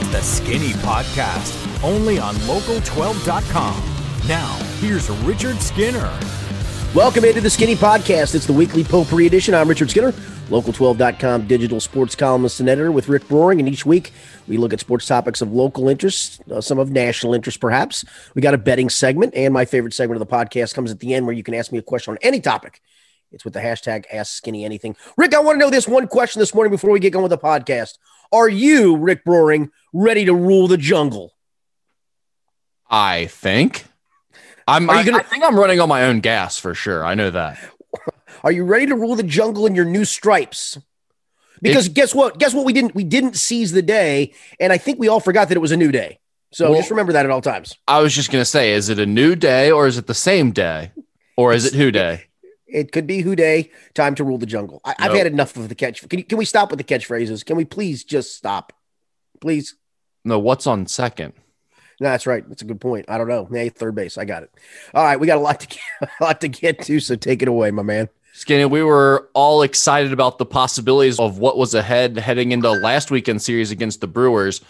It's 0.00 0.08
the 0.10 0.20
Skinny 0.20 0.74
Podcast, 0.74 1.82
only 1.82 2.20
on 2.20 2.36
local12.com. 2.36 4.28
Now, 4.28 4.54
here's 4.78 5.10
Richard 5.10 5.60
Skinner. 5.60 6.16
Welcome 6.94 7.24
into 7.24 7.40
the 7.40 7.50
Skinny 7.50 7.74
Podcast. 7.74 8.36
It's 8.36 8.46
the 8.46 8.52
weekly 8.52 8.84
potpourri 8.84 9.26
edition. 9.26 9.54
I'm 9.54 9.68
Richard 9.68 9.90
Skinner, 9.90 10.12
local12.com 10.50 11.48
digital 11.48 11.80
sports 11.80 12.14
columnist 12.14 12.60
and 12.60 12.68
editor 12.68 12.92
with 12.92 13.08
Rick 13.08 13.26
Broering. 13.26 13.58
And 13.58 13.68
each 13.68 13.84
week 13.84 14.12
we 14.46 14.56
look 14.56 14.72
at 14.72 14.78
sports 14.78 15.04
topics 15.04 15.42
of 15.42 15.52
local 15.52 15.88
interest, 15.88 16.42
uh, 16.48 16.60
some 16.60 16.78
of 16.78 16.92
national 16.92 17.34
interest, 17.34 17.60
perhaps. 17.60 18.04
We 18.36 18.40
got 18.40 18.54
a 18.54 18.58
betting 18.58 18.90
segment, 18.90 19.34
and 19.34 19.52
my 19.52 19.64
favorite 19.64 19.94
segment 19.94 20.22
of 20.22 20.28
the 20.28 20.32
podcast 20.32 20.74
comes 20.74 20.92
at 20.92 21.00
the 21.00 21.12
end 21.12 21.26
where 21.26 21.34
you 21.34 21.42
can 21.42 21.54
ask 21.54 21.72
me 21.72 21.78
a 21.78 21.82
question 21.82 22.12
on 22.12 22.18
any 22.22 22.40
topic. 22.40 22.80
It's 23.32 23.44
with 23.44 23.52
the 23.52 23.60
hashtag 23.60 24.04
Ask 24.12 24.36
Skinny 24.36 24.64
Anything. 24.64 24.94
Rick, 25.16 25.34
I 25.34 25.40
want 25.40 25.56
to 25.56 25.58
know 25.58 25.70
this 25.70 25.88
one 25.88 26.06
question 26.06 26.38
this 26.38 26.54
morning 26.54 26.70
before 26.70 26.90
we 26.90 27.00
get 27.00 27.12
going 27.12 27.24
with 27.24 27.30
the 27.30 27.38
podcast. 27.38 27.98
Are 28.32 28.48
you, 28.48 28.96
Rick 28.96 29.24
Broering, 29.24 29.70
ready 29.92 30.24
to 30.26 30.34
rule 30.34 30.68
the 30.68 30.76
jungle? 30.76 31.34
I 32.90 33.26
think. 33.26 33.84
I'm. 34.66 34.88
I, 34.90 35.02
gonna, 35.02 35.18
I 35.18 35.22
think 35.22 35.44
I'm 35.44 35.58
running 35.58 35.80
on 35.80 35.88
my 35.88 36.04
own 36.04 36.20
gas 36.20 36.58
for 36.58 36.74
sure. 36.74 37.04
I 37.04 37.14
know 37.14 37.30
that. 37.30 37.58
Are 38.44 38.52
you 38.52 38.64
ready 38.64 38.86
to 38.86 38.94
rule 38.94 39.16
the 39.16 39.22
jungle 39.22 39.66
in 39.66 39.74
your 39.74 39.84
new 39.84 40.04
stripes? 40.04 40.78
Because 41.60 41.86
it's, 41.86 41.94
guess 41.94 42.14
what? 42.14 42.38
Guess 42.38 42.54
what? 42.54 42.64
We 42.64 42.72
didn't. 42.72 42.94
We 42.94 43.04
didn't 43.04 43.36
seize 43.36 43.72
the 43.72 43.82
day, 43.82 44.34
and 44.60 44.72
I 44.72 44.78
think 44.78 44.98
we 44.98 45.08
all 45.08 45.20
forgot 45.20 45.48
that 45.48 45.56
it 45.56 45.60
was 45.60 45.72
a 45.72 45.76
new 45.76 45.90
day. 45.90 46.20
So 46.52 46.70
well, 46.70 46.80
just 46.80 46.90
remember 46.90 47.12
that 47.14 47.24
at 47.24 47.30
all 47.30 47.40
times. 47.40 47.76
I 47.86 48.00
was 48.00 48.14
just 48.14 48.30
gonna 48.30 48.44
say, 48.44 48.72
is 48.72 48.88
it 48.88 48.98
a 48.98 49.06
new 49.06 49.34
day 49.34 49.70
or 49.70 49.86
is 49.86 49.98
it 49.98 50.06
the 50.06 50.14
same 50.14 50.52
day, 50.52 50.92
or 51.36 51.52
is 51.52 51.66
it 51.66 51.74
who 51.74 51.90
day? 51.90 52.27
It 52.68 52.92
could 52.92 53.06
be 53.06 53.22
who 53.22 53.34
day. 53.34 53.70
Time 53.94 54.14
to 54.16 54.24
rule 54.24 54.38
the 54.38 54.46
jungle. 54.46 54.80
I, 54.84 54.94
have 54.98 55.12
had 55.12 55.26
enough 55.26 55.56
of 55.56 55.68
the 55.68 55.74
catch. 55.74 56.06
Can, 56.08 56.18
you, 56.18 56.24
can 56.24 56.38
we 56.38 56.44
stop 56.44 56.70
with 56.70 56.78
the 56.78 56.84
catchphrases? 56.84 57.44
Can 57.44 57.56
we 57.56 57.64
please 57.64 58.04
just 58.04 58.36
stop, 58.36 58.72
please? 59.40 59.74
No. 60.24 60.38
What's 60.38 60.66
on 60.66 60.86
second? 60.86 61.32
No, 62.00 62.10
that's 62.10 62.26
right. 62.26 62.48
That's 62.48 62.62
a 62.62 62.64
good 62.64 62.80
point. 62.80 63.06
I 63.08 63.18
don't 63.18 63.28
know. 63.28 63.48
Yeah, 63.50 63.68
third 63.70 63.94
base. 63.94 64.18
I 64.18 64.24
got 64.24 64.44
it. 64.44 64.50
All 64.94 65.02
right, 65.02 65.18
we 65.18 65.26
got 65.26 65.38
a 65.38 65.40
lot 65.40 65.60
to 65.60 65.66
get, 65.66 65.80
a 66.20 66.24
lot 66.24 66.40
to 66.42 66.48
get 66.48 66.82
to. 66.82 67.00
So 67.00 67.16
take 67.16 67.42
it 67.42 67.48
away, 67.48 67.70
my 67.70 67.82
man. 67.82 68.08
Skinny, 68.34 68.66
we 68.66 68.84
were 68.84 69.28
all 69.34 69.62
excited 69.62 70.12
about 70.12 70.38
the 70.38 70.46
possibilities 70.46 71.18
of 71.18 71.38
what 71.38 71.56
was 71.58 71.74
ahead 71.74 72.16
heading 72.16 72.52
into 72.52 72.70
last 72.70 73.10
weekend 73.10 73.42
series 73.42 73.72
against 73.72 74.00
the 74.00 74.06
Brewers. 74.06 74.60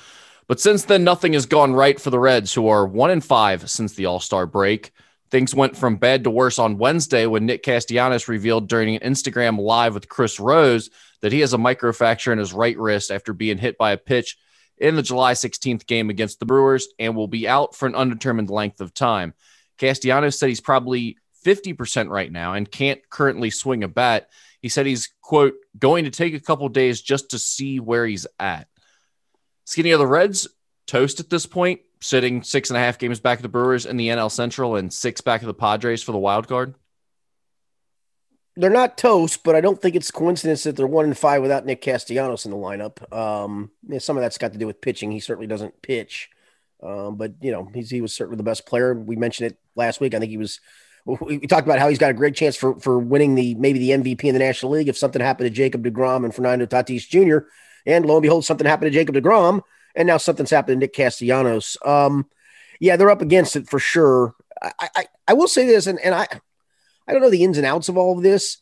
But 0.47 0.59
since 0.59 0.85
then, 0.85 1.05
nothing 1.05 1.35
has 1.35 1.45
gone 1.45 1.75
right 1.75 2.01
for 2.01 2.09
the 2.09 2.19
Reds, 2.19 2.55
who 2.55 2.69
are 2.69 2.87
one 2.87 3.11
in 3.11 3.21
five 3.21 3.69
since 3.69 3.93
the 3.93 4.07
All 4.07 4.21
Star 4.21 4.47
break. 4.47 4.93
Things 5.31 5.55
went 5.55 5.77
from 5.77 5.97
bad 5.97 6.25
to 6.25 6.31
worse 6.31 6.59
on 6.59 6.79
Wednesday 6.79 7.27
when 7.27 7.47
Nick 7.47 7.63
Castellanos 7.63 8.29
revealed 8.29 8.69
during 8.69 8.97
an 8.97 9.13
Instagram 9.13 9.59
live 9.59 9.95
with 9.95 10.09
Chris 10.09 10.41
Rose 10.41 10.89
that 11.21 11.33
he 11.33 11.41
has 11.41 11.53
a 11.53 11.59
microfracture 11.59 12.33
in 12.33 12.39
his 12.39 12.53
right 12.53 12.79
wrist 12.79 13.11
after 13.11 13.33
being 13.33 13.59
hit 13.59 13.77
by 13.77 13.93
a 13.93 13.99
pitch 13.99 14.39
in 14.79 14.97
the 14.97 15.03
July 15.03 15.35
16th 15.35 15.87
game 15.87 16.09
against 16.09 16.39
the 16.39 16.47
Brewers 16.47 16.89
and 16.99 17.15
will 17.15 17.29
be 17.29 17.47
out 17.47 17.75
for 17.75 17.87
an 17.87 17.95
undetermined 17.95 18.49
length 18.49 18.81
of 18.81 18.95
time. 18.95 19.35
Castellanos 19.79 20.39
said 20.39 20.49
he's 20.49 20.61
probably 20.61 21.19
50% 21.45 22.09
right 22.09 22.31
now 22.31 22.55
and 22.55 22.71
can't 22.71 23.01
currently 23.11 23.51
swing 23.51 23.85
a 23.85 23.89
bat. 23.89 24.29
He 24.61 24.69
said 24.69 24.87
he's, 24.87 25.13
quote, 25.21 25.55
going 25.79 26.05
to 26.05 26.11
take 26.11 26.35
a 26.35 26.41
couple 26.41 26.69
days 26.69 27.01
just 27.01 27.31
to 27.31 27.39
see 27.39 27.81
where 27.81 28.07
he's 28.07 28.27
at. 28.39 28.67
Skinny 29.65 29.91
of 29.91 29.99
the 29.99 30.07
Reds, 30.07 30.49
toast 30.87 31.21
at 31.21 31.31
this 31.31 31.47
point, 31.47 31.81
sitting 32.01 32.43
six 32.43 32.71
and 32.71 32.77
a 32.77 32.81
half 32.81 32.99
games 32.99 33.21
back 33.21 33.39
of 33.39 33.43
the 33.43 33.49
Brewers 33.49 33.87
in 33.87 33.97
the 33.97 34.09
NL 34.09 34.31
Central 34.31 34.77
and 34.77 34.93
six 34.93 35.21
back 35.21 35.43
of 35.43 35.47
the 35.47 35.55
Padres 35.55 36.03
for 36.03 36.13
the 36.13 36.19
wild 36.19 36.49
card? 36.49 36.75
They're 38.57 38.71
not 38.71 38.99
toast, 38.99 39.45
but 39.45 39.55
I 39.55 39.61
don't 39.61 39.81
think 39.81 39.95
it's 39.95 40.11
coincidence 40.11 40.65
that 40.65 40.77
they're 40.77 40.87
one 40.87 41.05
and 41.05 41.17
five 41.17 41.43
without 41.43 41.65
Nick 41.65 41.81
Castellanos 41.81 42.45
in 42.45 42.51
the 42.51 42.57
lineup. 42.57 43.13
Um, 43.17 43.71
some 43.99 44.17
of 44.17 44.23
that's 44.23 44.39
got 44.39 44.53
to 44.53 44.59
do 44.59 44.67
with 44.67 44.81
pitching. 44.81 45.13
He 45.13 45.21
certainly 45.21 45.47
doesn't 45.47 45.81
pitch, 45.81 46.29
um, 46.83 47.17
but 47.17 47.35
you 47.41 47.53
know 47.53 47.71
he 47.73 48.01
was 48.01 48.13
certainly 48.13 48.37
the 48.37 48.43
best 48.43 48.67
player. 48.67 48.95
We 48.95 49.15
mentioned 49.15 49.53
it 49.53 49.59
last 49.77 50.01
week. 50.01 50.15
I 50.15 50.19
think 50.19 50.31
he 50.31 50.39
was. 50.39 50.61
We 51.07 51.47
talked 51.47 51.67
about 51.67 51.79
how 51.79 51.89
he's 51.89 51.99
got 51.99 52.11
a 52.11 52.15
great 52.15 52.35
chance 52.35 52.57
for 52.57 52.79
for 52.81 52.99
winning 52.99 53.35
the 53.35 53.55
maybe 53.55 53.79
the 53.79 53.91
MVP 53.91 54.25
in 54.25 54.35
the 54.35 54.41
National 54.41 54.73
League 54.73 54.89
if 54.89 54.99
something 54.99 55.23
happened 55.23 55.47
to 55.47 55.55
Jacob 55.55 55.85
Degrom 55.85 56.25
and 56.25 56.35
Fernando 56.35 56.67
Tatis 56.67 57.09
Jr. 57.09 57.47
And 57.87 58.05
lo 58.05 58.17
and 58.17 58.23
behold, 58.23 58.45
something 58.45 58.67
happened 58.67 58.93
to 58.93 58.99
Jacob 58.99 59.15
Degrom 59.15 59.63
and 59.99 60.07
now 60.07 60.17
something's 60.17 60.51
happened 60.51 60.81
to 60.81 60.87
Nick 60.87 60.95
Castellanos. 60.95 61.77
Um, 61.85 62.31
yeah, 62.81 62.97
they're 62.97 63.11
up 63.11 63.21
against 63.21 63.57
it 63.57 63.69
for 63.69 63.81
sure. 63.81 64.35
I, 64.63 64.89
I, 64.95 65.07
I 65.27 65.33
will 65.35 65.49
say 65.49 65.67
this, 65.67 65.89
and, 65.89 65.99
and 65.99 66.15
I, 66.15 66.27
I 67.07 67.13
don't 67.13 67.21
know 67.21 67.31
the 67.31 67.43
ins 67.43 67.59
and 67.59 67.67
outs 67.67 67.89
of 67.89 67.99
all 67.99 68.17
of 68.17 68.23
this, 68.23 68.59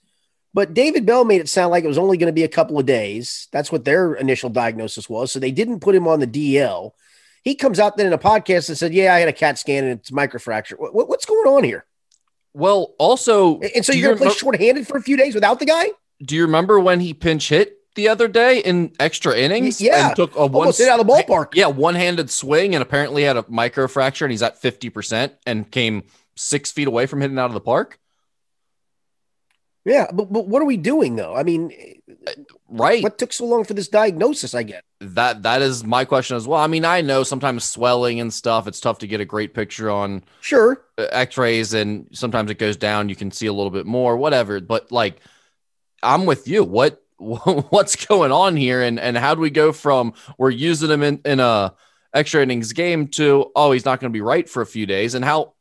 but 0.55 0.73
David 0.73 1.05
Bell 1.05 1.27
made 1.27 1.43
it 1.43 1.51
sound 1.51 1.71
like 1.71 1.85
it 1.85 1.89
was 1.89 1.99
only 1.99 2.17
going 2.17 2.29
to 2.29 2.33
be 2.33 2.45
a 2.45 2.49
couple 2.49 2.79
of 2.79 2.87
days. 2.87 3.49
That's 3.53 3.71
what 3.71 3.85
their 3.85 4.15
initial 4.15 4.49
diagnosis 4.49 5.11
was. 5.11 5.31
So 5.31 5.39
they 5.39 5.51
didn't 5.51 5.81
put 5.81 5.95
him 5.95 6.09
on 6.09 6.21
the 6.21 6.27
DL. 6.27 6.93
He 7.45 7.55
comes 7.55 7.79
out 7.79 7.99
then 7.99 8.07
in 8.07 8.15
a 8.15 8.19
podcast 8.19 8.71
and 8.71 8.79
said, 8.79 8.95
"Yeah, 8.95 9.15
I 9.15 9.19
had 9.19 9.29
a 9.29 9.33
CAT 9.33 9.59
scan 9.59 9.85
and 9.85 10.01
it's 10.01 10.11
microfracture." 10.11 10.75
What, 10.79 11.09
what's 11.09 11.27
going 11.27 11.47
on 11.47 11.63
here? 11.65 11.85
Well, 12.55 12.95
also, 12.99 13.61
and 13.61 13.85
so 13.85 13.93
you're 13.93 14.15
going 14.15 14.19
to 14.19 14.25
play 14.25 14.35
shorthanded 14.35 14.89
for 14.89 14.97
a 14.97 15.03
few 15.03 15.19
days 15.19 15.35
without 15.35 15.61
the 15.61 15.67
guy? 15.67 15.91
Do 16.25 16.35
you 16.35 16.43
remember 16.43 16.81
when 16.81 17.01
he 17.01 17.13
pinch 17.13 17.51
hit 17.51 17.76
the 17.97 18.09
other 18.09 18.29
day 18.29 18.61
in 18.61 18.93
extra 19.01 19.37
innings. 19.37 19.81
Yeah, 19.81 20.09
and 20.09 20.17
took 20.17 20.37
a 20.37 20.47
one 20.47 20.73
hit 20.73 20.89
out 20.89 21.01
of 21.01 21.07
the 21.07 21.13
ballpark. 21.13 21.55
Yeah, 21.55 21.67
one-handed 21.67 22.31
swing 22.31 22.75
and 22.75 22.83
apparently 22.83 23.25
had 23.25 23.37
a 23.37 23.43
microfracture 23.43 24.23
and 24.23 24.31
he's 24.31 24.43
at 24.43 24.61
fifty 24.61 24.89
percent 24.89 25.33
and 25.45 25.69
came 25.69 26.05
six 26.37 26.71
feet 26.71 26.87
away 26.87 27.07
from 27.07 27.21
hitting 27.21 27.39
out 27.39 27.47
of 27.47 27.55
the 27.55 27.61
park. 27.61 27.99
Yeah, 29.85 30.09
but, 30.13 30.33
but 30.33 30.49
what 30.49 30.61
are 30.63 30.65
we 30.67 30.77
doing 30.77 31.15
though? 31.15 31.37
I 31.37 31.45
mean, 31.45 31.73
right? 32.69 33.05
What 33.05 33.19
took 33.19 33.33
so 33.33 33.47
long 33.47 33.63
for 33.63 33.73
this 33.73 33.87
diagnosis? 33.87 34.53
I 34.53 34.65
get 34.65 34.83
that. 35.01 35.45
That 35.45 35.63
is 35.63 35.85
my 35.85 36.05
question 36.05 36.37
as 36.37 36.45
well. 36.49 36.61
I 36.61 36.67
mean, 36.67 36.85
I 36.85 37.03
know 37.03 37.23
sometimes 37.23 37.63
swelling 37.63 38.19
and 38.19 38.35
stuff. 38.35 38.67
It's 38.67 38.81
tough 38.81 38.99
to 38.99 39.07
get 39.07 39.21
a 39.21 39.25
great 39.25 39.55
picture 39.55 39.89
on 39.89 40.25
sure 40.41 40.83
uh, 40.99 41.07
X-rays, 41.13 41.73
and 41.73 42.09
sometimes 42.11 42.51
it 42.51 42.59
goes 42.59 42.77
down. 42.77 43.09
You 43.09 43.15
can 43.15 43.31
see 43.31 43.47
a 43.47 43.53
little 43.53 43.71
bit 43.71 43.87
more, 43.87 44.17
whatever. 44.17 44.61
But 44.61 44.91
like, 44.91 45.21
I'm 46.03 46.27
with 46.27 46.49
you. 46.49 46.65
What 46.65 47.01
what's 47.71 48.07
going 48.07 48.33
on 48.33 48.57
here 48.57 48.83
and 48.83 49.01
and 49.01 49.17
how 49.17 49.35
do 49.35 49.41
we 49.41 49.51
go 49.51 49.73
from 49.73 50.13
we're 50.37 50.51
using 50.51 50.91
him 50.91 51.03
in, 51.03 51.21
in 51.25 51.41
a 51.41 51.75
extra 52.13 52.43
innings 52.43 52.73
game 52.73 53.09
to 53.09 53.51
oh 53.57 53.73
he's 53.73 53.85
not 53.85 54.01
going 54.01 54.11
to 54.13 54.17
be 54.17 54.21
right 54.21 54.49
for 54.49 54.63
a 54.63 54.67
few 54.67 54.87
days 54.87 55.15
and 55.15 55.25
how 55.25 55.55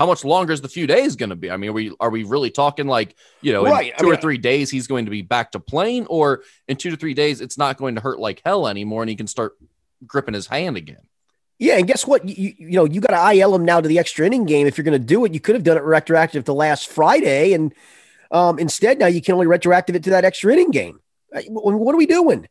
how 0.00 0.06
much 0.06 0.24
longer 0.24 0.54
is 0.54 0.62
the 0.62 0.68
few 0.68 0.86
days 0.86 1.14
going 1.14 1.28
to 1.28 1.36
be? 1.36 1.50
I 1.50 1.58
mean, 1.58 1.68
are 1.68 1.72
we 1.74 1.92
are 2.00 2.08
we 2.08 2.24
really 2.24 2.50
talking 2.50 2.86
like 2.86 3.14
you 3.42 3.52
know, 3.52 3.64
right. 3.64 3.92
in 3.92 3.98
two 3.98 4.06
I 4.06 4.08
mean, 4.08 4.18
or 4.18 4.20
three 4.22 4.38
days 4.38 4.70
he's 4.70 4.86
going 4.86 5.04
to 5.04 5.10
be 5.10 5.20
back 5.20 5.52
to 5.52 5.60
playing, 5.60 6.06
or 6.06 6.42
in 6.66 6.78
two 6.78 6.88
to 6.88 6.96
three 6.96 7.12
days 7.12 7.42
it's 7.42 7.58
not 7.58 7.76
going 7.76 7.96
to 7.96 8.00
hurt 8.00 8.18
like 8.18 8.40
hell 8.42 8.66
anymore, 8.66 9.02
and 9.02 9.10
he 9.10 9.14
can 9.14 9.26
start 9.26 9.58
gripping 10.06 10.32
his 10.32 10.46
hand 10.46 10.78
again. 10.78 11.02
Yeah, 11.58 11.76
and 11.76 11.86
guess 11.86 12.06
what? 12.06 12.26
You, 12.26 12.54
you 12.56 12.70
know 12.70 12.86
you 12.86 13.02
got 13.02 13.12
to 13.12 13.38
IL 13.38 13.54
him 13.54 13.66
now 13.66 13.82
to 13.82 13.86
the 13.86 13.98
extra 13.98 14.24
inning 14.24 14.46
game. 14.46 14.66
If 14.66 14.78
you're 14.78 14.86
going 14.86 14.98
to 14.98 15.06
do 15.06 15.26
it, 15.26 15.34
you 15.34 15.40
could 15.40 15.54
have 15.54 15.64
done 15.64 15.76
it 15.76 15.82
retroactive 15.82 16.46
to 16.46 16.54
last 16.54 16.88
Friday, 16.88 17.52
and 17.52 17.74
um, 18.30 18.58
instead, 18.58 18.98
now 18.98 19.06
you 19.06 19.20
can 19.20 19.34
only 19.34 19.46
retroactive 19.46 19.96
it 19.96 20.04
to 20.04 20.10
that 20.10 20.24
extra 20.24 20.52
inning 20.52 20.70
game. 20.70 21.00
What 21.48 21.94
are 21.94 21.98
we 21.98 22.06
doing? 22.06 22.48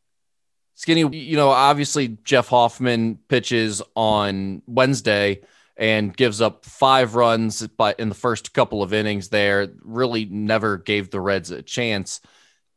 Skinny, 0.75 1.01
you 1.17 1.35
know, 1.35 1.50
obviously 1.50 2.17
Jeff 2.23 2.47
Hoffman 2.47 3.19
pitches 3.28 3.81
on 3.95 4.62
Wednesday 4.66 5.41
and 5.75 6.16
gives 6.16 6.41
up 6.41 6.66
five 6.66 7.16
runs 7.16 7.66
but 7.68 8.00
in 8.00 8.09
the 8.09 8.16
first 8.16 8.53
couple 8.53 8.81
of 8.81 8.94
innings 8.94 9.29
there. 9.29 9.68
Really 9.81 10.25
never 10.25 10.78
gave 10.78 11.09
the 11.09 11.19
Reds 11.19 11.51
a 11.51 11.62
chance. 11.62 12.22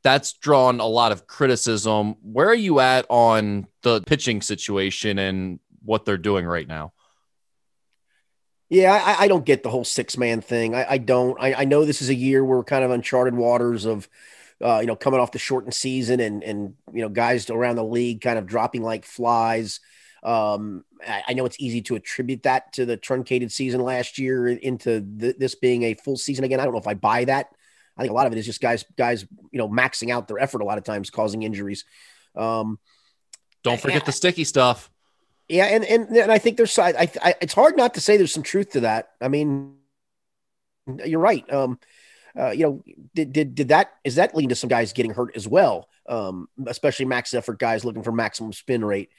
That's 0.03 0.33
drawn 0.33 0.81
a 0.81 0.87
lot 0.87 1.13
of 1.13 1.29
criticism. 1.29 2.17
Where 2.23 2.49
are 2.49 2.55
you 2.55 2.81
at 2.81 3.07
on 3.09 3.69
the 3.83 4.03
pitching 4.03 4.43
situation 4.43 5.21
and 5.21 5.61
what 5.85 6.05
they're 6.05 6.17
doing 6.17 6.45
right 6.45 6.67
now? 6.67 6.93
Yeah, 8.73 8.95
I, 8.95 9.25
I 9.25 9.29
don't 9.29 9.45
get 9.45 9.63
the 9.63 9.69
whole 9.69 9.85
six 9.85 10.17
man 10.17 10.41
thing. 10.41 10.75
I, 10.75 10.93
I 10.93 10.99
don't. 10.99 11.39
I, 11.39 11.53
I, 11.53 11.65
know 11.67 11.85
this 11.85 12.01
is 12.01 12.09
a 12.09 12.15
year 12.15 12.43
where 12.43 12.57
we're 12.57 12.65
kind 12.65 12.83
of 12.83 12.91
uncharted 12.91 13.35
waters 13.35 13.85
of, 13.85 14.09
uh, 14.65 14.79
you 14.81 14.87
know, 14.87 14.97
coming 14.97 15.21
off 15.21 15.31
the 15.31 15.39
shortened 15.39 15.75
season 15.75 16.21
and 16.21 16.43
and 16.43 16.73
you 16.91 17.03
know 17.03 17.11
guys 17.11 17.51
around 17.51 17.77
the 17.77 17.85
league 17.85 18.23
kind 18.23 18.39
of 18.39 18.47
dropping 18.47 18.83
like 18.83 19.05
flies. 19.05 19.81
Um, 20.23 20.87
I, 21.07 21.23
I 21.29 21.35
know 21.35 21.45
it's 21.45 21.61
easy 21.61 21.83
to 21.83 21.97
attribute 21.97 22.45
that 22.45 22.73
to 22.73 22.87
the 22.87 22.97
truncated 22.97 23.53
season 23.53 23.83
last 23.83 24.17
year 24.17 24.49
into 24.49 25.03
th- 25.21 25.37
this 25.37 25.55
being 25.55 25.83
a 25.83 25.93
full 25.93 26.17
season 26.17 26.45
again. 26.47 26.59
I 26.59 26.65
don't 26.65 26.73
know 26.73 26.81
if 26.81 26.89
I 26.89 26.95
buy 26.95 27.27
that. 27.27 27.49
I 27.99 28.01
think 28.01 28.11
a 28.11 28.15
lot 28.15 28.27
of 28.27 28.33
it 28.33 28.39
is 28.39 28.47
just 28.47 28.63
guys 28.63 28.87
guys 28.97 29.27
you 29.51 29.59
know 29.59 29.69
maxing 29.69 30.09
out 30.09 30.29
their 30.29 30.39
effort 30.39 30.63
a 30.63 30.65
lot 30.65 30.79
of 30.79 30.85
times, 30.85 31.11
causing 31.11 31.43
injuries. 31.43 31.85
Um, 32.35 32.79
don't 33.63 33.79
forget 33.79 34.07
the 34.07 34.13
sticky 34.13 34.45
stuff. 34.45 34.91
Yeah, 35.49 35.67
and 35.67 35.85
and, 35.85 36.09
and 36.17 36.33
I 36.33 36.39
think 36.39 36.57
there's 36.57 36.79
I, 36.79 37.09
I 37.23 37.35
it's 37.41 37.53
hard 37.53 37.77
not 37.77 37.95
to 37.95 38.01
say 38.01 38.17
there's 38.17 38.33
some 38.33 38.43
truth 38.43 38.71
to 38.71 38.81
that. 38.81 39.11
I 39.21 39.29
mean, 39.29 39.75
you're 41.05 41.21
right. 41.21 41.51
Um, 41.53 41.79
uh, 42.39 42.51
you 42.51 42.65
know, 42.65 42.83
did 43.15 43.33
did 43.33 43.55
did 43.55 43.69
that 43.69 43.93
is 44.05 44.15
that 44.15 44.35
leading 44.35 44.49
to 44.51 44.55
some 44.55 44.69
guys 44.69 44.93
getting 44.93 45.13
hurt 45.13 45.37
as 45.37 45.47
well? 45.47 45.89
Um, 46.09 46.49
especially 46.67 47.05
max 47.05 47.35
effort 47.35 47.59
guys 47.59 47.85
looking 47.85 48.03
for 48.03 48.13
maximum 48.13 48.53
spin 48.53 48.85
rate. 48.85 49.11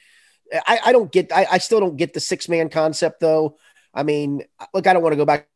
I, 0.52 0.80
I 0.86 0.92
don't 0.92 1.10
get 1.10 1.32
I, 1.32 1.46
I 1.52 1.58
still 1.58 1.80
don't 1.80 1.96
get 1.96 2.14
the 2.14 2.20
six 2.20 2.48
man 2.48 2.68
concept 2.68 3.20
though. 3.20 3.58
I 3.92 4.02
mean, 4.02 4.42
look, 4.72 4.86
I 4.86 4.92
don't 4.92 5.02
want 5.02 5.12
to 5.12 5.16
go 5.16 5.24
back 5.24 5.48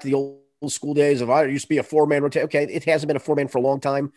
to 0.00 0.06
the 0.06 0.14
old 0.14 0.40
school 0.68 0.94
days 0.94 1.20
of 1.20 1.30
I 1.30 1.44
used 1.44 1.64
to 1.64 1.68
be 1.68 1.78
a 1.78 1.82
four 1.82 2.06
man 2.06 2.22
rotation. 2.22 2.46
Okay, 2.46 2.64
it 2.64 2.84
hasn't 2.84 3.08
been 3.08 3.16
a 3.16 3.20
four 3.20 3.36
man 3.36 3.48
for 3.48 3.58
a 3.58 3.62
long 3.62 3.80
time, 3.80 4.12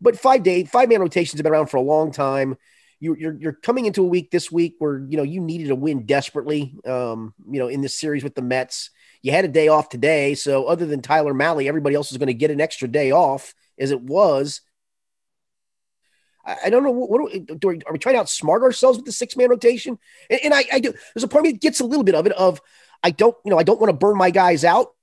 but 0.00 0.18
five 0.18 0.42
day 0.42 0.64
five 0.64 0.88
man 0.88 1.00
rotations 1.00 1.38
have 1.38 1.44
been 1.44 1.52
around 1.52 1.66
for 1.66 1.76
a 1.76 1.82
long 1.82 2.12
time 2.12 2.56
you, 3.00 3.14
you're 3.16 3.34
you're 3.34 3.52
coming 3.52 3.86
into 3.86 4.02
a 4.02 4.08
week 4.08 4.30
this 4.30 4.50
week 4.50 4.76
where 4.78 4.98
you 5.08 5.16
know 5.16 5.22
you 5.22 5.40
needed 5.40 5.70
a 5.70 5.74
win 5.74 6.06
desperately. 6.06 6.76
Um, 6.86 7.34
you 7.50 7.58
know, 7.58 7.68
in 7.68 7.80
this 7.80 7.98
series 7.98 8.24
with 8.24 8.34
the 8.34 8.42
Mets, 8.42 8.90
you 9.22 9.32
had 9.32 9.44
a 9.44 9.48
day 9.48 9.68
off 9.68 9.88
today, 9.88 10.34
so 10.34 10.66
other 10.66 10.86
than 10.86 11.02
Tyler 11.02 11.34
Mahle, 11.34 11.66
everybody 11.66 11.94
else 11.94 12.10
is 12.10 12.18
going 12.18 12.28
to 12.28 12.34
get 12.34 12.50
an 12.50 12.60
extra 12.60 12.88
day 12.88 13.10
off, 13.10 13.54
as 13.78 13.90
it 13.90 14.00
was. 14.00 14.60
I, 16.64 16.70
don't 16.70 16.82
know 16.82 16.90
what, 16.90 17.10
what 17.10 17.30
do 17.60 17.68
we, 17.68 17.82
are 17.86 17.92
we 17.92 17.98
trying 17.98 18.14
to 18.14 18.22
outsmart 18.22 18.62
ourselves 18.62 18.96
with 18.96 19.04
the 19.04 19.12
six 19.12 19.36
man 19.36 19.50
rotation? 19.50 19.98
And, 20.30 20.40
and 20.44 20.54
I, 20.54 20.64
I 20.72 20.80
do. 20.80 20.94
There's 21.14 21.24
a 21.24 21.28
part 21.28 21.42
of 21.42 21.44
me 21.44 21.52
that 21.52 21.60
gets 21.60 21.80
a 21.80 21.84
little 21.84 22.04
bit 22.04 22.14
of 22.14 22.26
it. 22.26 22.32
Of 22.32 22.62
I 23.02 23.10
don't, 23.10 23.36
you 23.44 23.50
know, 23.50 23.58
I 23.58 23.64
don't 23.64 23.80
want 23.80 23.90
to 23.90 23.96
burn 23.96 24.16
my 24.16 24.30
guys 24.30 24.64
out, 24.64 24.94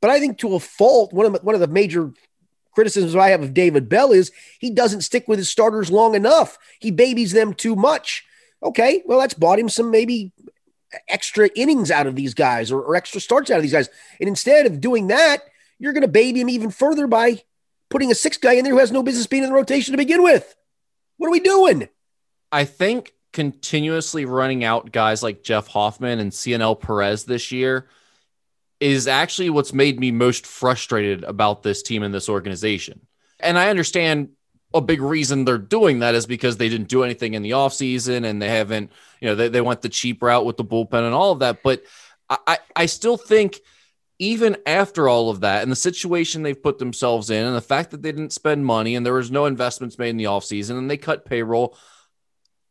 but 0.00 0.10
I 0.10 0.20
think 0.20 0.38
to 0.38 0.54
a 0.54 0.60
fault, 0.60 1.12
one 1.12 1.26
of 1.26 1.42
one 1.42 1.54
of 1.54 1.60
the 1.62 1.66
major 1.66 2.12
criticisms 2.78 3.16
I 3.16 3.30
have 3.30 3.42
of 3.42 3.54
David 3.54 3.88
Bell 3.88 4.12
is 4.12 4.30
he 4.60 4.70
doesn't 4.70 5.00
stick 5.00 5.26
with 5.26 5.40
his 5.40 5.50
starters 5.50 5.90
long 5.90 6.14
enough. 6.14 6.56
He 6.78 6.92
babies 6.92 7.32
them 7.32 7.52
too 7.52 7.74
much. 7.74 8.24
Okay, 8.62 9.02
well, 9.04 9.18
that's 9.18 9.34
bought 9.34 9.58
him 9.58 9.68
some 9.68 9.90
maybe 9.90 10.30
extra 11.08 11.50
innings 11.56 11.90
out 11.90 12.06
of 12.06 12.14
these 12.14 12.34
guys 12.34 12.70
or, 12.70 12.80
or 12.80 12.94
extra 12.94 13.20
starts 13.20 13.50
out 13.50 13.56
of 13.56 13.62
these 13.62 13.72
guys. 13.72 13.88
And 14.20 14.28
instead 14.28 14.64
of 14.64 14.80
doing 14.80 15.08
that, 15.08 15.40
you're 15.80 15.92
going 15.92 16.02
to 16.02 16.08
baby 16.08 16.40
him 16.40 16.48
even 16.48 16.70
further 16.70 17.08
by 17.08 17.42
putting 17.88 18.12
a 18.12 18.14
sixth 18.14 18.40
guy 18.40 18.52
in 18.52 18.62
there 18.62 18.74
who 18.74 18.78
has 18.78 18.92
no 18.92 19.02
business 19.02 19.26
being 19.26 19.42
in 19.42 19.48
the 19.48 19.56
rotation 19.56 19.90
to 19.90 19.98
begin 19.98 20.22
with. 20.22 20.54
What 21.16 21.26
are 21.26 21.32
we 21.32 21.40
doing? 21.40 21.88
I 22.52 22.64
think 22.64 23.12
continuously 23.32 24.24
running 24.24 24.62
out 24.62 24.92
guys 24.92 25.20
like 25.20 25.42
Jeff 25.42 25.66
Hoffman 25.66 26.20
and 26.20 26.32
Cionel 26.32 26.76
Perez 26.76 27.24
this 27.24 27.50
year 27.50 27.88
is 28.80 29.08
actually 29.08 29.50
what's 29.50 29.72
made 29.72 29.98
me 29.98 30.10
most 30.10 30.46
frustrated 30.46 31.24
about 31.24 31.62
this 31.62 31.82
team 31.82 32.02
and 32.02 32.14
this 32.14 32.28
organization. 32.28 33.00
And 33.40 33.58
I 33.58 33.70
understand 33.70 34.30
a 34.74 34.80
big 34.80 35.00
reason 35.00 35.44
they're 35.44 35.58
doing 35.58 36.00
that 36.00 36.14
is 36.14 36.26
because 36.26 36.56
they 36.56 36.68
didn't 36.68 36.88
do 36.88 37.02
anything 37.02 37.34
in 37.34 37.42
the 37.42 37.52
offseason 37.52 38.24
and 38.24 38.40
they 38.40 38.48
haven't, 38.48 38.92
you 39.20 39.28
know, 39.28 39.34
they, 39.34 39.48
they 39.48 39.60
went 39.60 39.82
the 39.82 39.88
cheap 39.88 40.22
route 40.22 40.44
with 40.44 40.56
the 40.56 40.64
bullpen 40.64 41.04
and 41.04 41.14
all 41.14 41.32
of 41.32 41.38
that. 41.40 41.62
But 41.62 41.82
I, 42.28 42.58
I 42.76 42.86
still 42.86 43.16
think 43.16 43.60
even 44.18 44.56
after 44.66 45.08
all 45.08 45.30
of 45.30 45.40
that 45.40 45.62
and 45.62 45.72
the 45.72 45.76
situation 45.76 46.42
they've 46.42 46.62
put 46.62 46.78
themselves 46.78 47.30
in 47.30 47.46
and 47.46 47.56
the 47.56 47.60
fact 47.60 47.92
that 47.92 48.02
they 48.02 48.12
didn't 48.12 48.32
spend 48.32 48.66
money 48.66 48.94
and 48.94 49.06
there 49.06 49.14
was 49.14 49.30
no 49.30 49.46
investments 49.46 49.98
made 49.98 50.10
in 50.10 50.16
the 50.16 50.24
offseason 50.24 50.76
and 50.76 50.90
they 50.90 50.96
cut 50.96 51.24
payroll, 51.24 51.76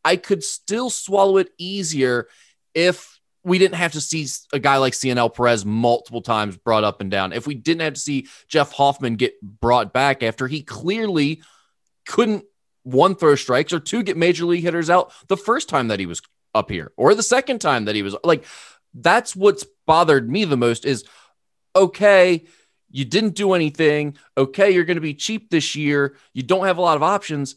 I 0.04 0.16
could 0.16 0.44
still 0.44 0.90
swallow 0.90 1.38
it 1.38 1.50
easier 1.58 2.28
if 2.74 3.17
we 3.48 3.58
didn't 3.58 3.76
have 3.76 3.92
to 3.92 4.00
see 4.00 4.26
a 4.52 4.58
guy 4.58 4.76
like 4.76 4.94
Cionel 4.94 5.30
Perez 5.30 5.64
multiple 5.64 6.22
times 6.22 6.56
brought 6.56 6.84
up 6.84 7.00
and 7.00 7.10
down. 7.10 7.32
If 7.32 7.46
we 7.46 7.54
didn't 7.54 7.82
have 7.82 7.94
to 7.94 8.00
see 8.00 8.26
Jeff 8.48 8.72
Hoffman 8.72 9.16
get 9.16 9.40
brought 9.42 9.92
back 9.92 10.22
after 10.22 10.46
he 10.46 10.62
clearly 10.62 11.42
couldn't 12.06 12.44
one 12.82 13.14
throw 13.14 13.34
strikes 13.34 13.72
or 13.72 13.80
two 13.80 14.02
get 14.02 14.16
major 14.16 14.46
league 14.46 14.62
hitters 14.62 14.88
out 14.88 15.12
the 15.28 15.36
first 15.36 15.68
time 15.68 15.88
that 15.88 16.00
he 16.00 16.06
was 16.06 16.22
up 16.54 16.70
here 16.70 16.92
or 16.96 17.14
the 17.14 17.22
second 17.22 17.60
time 17.60 17.84
that 17.84 17.94
he 17.94 18.02
was 18.02 18.16
like 18.24 18.46
that's 18.94 19.36
what's 19.36 19.66
bothered 19.86 20.30
me 20.30 20.46
the 20.46 20.56
most 20.56 20.86
is 20.86 21.04
okay 21.76 22.46
you 22.90 23.04
didn't 23.04 23.34
do 23.34 23.52
anything. 23.52 24.16
Okay 24.36 24.70
you're 24.70 24.84
going 24.84 24.96
to 24.96 25.02
be 25.02 25.14
cheap 25.14 25.50
this 25.50 25.74
year. 25.74 26.16
You 26.32 26.42
don't 26.42 26.66
have 26.66 26.78
a 26.78 26.82
lot 26.82 26.96
of 26.96 27.02
options 27.02 27.56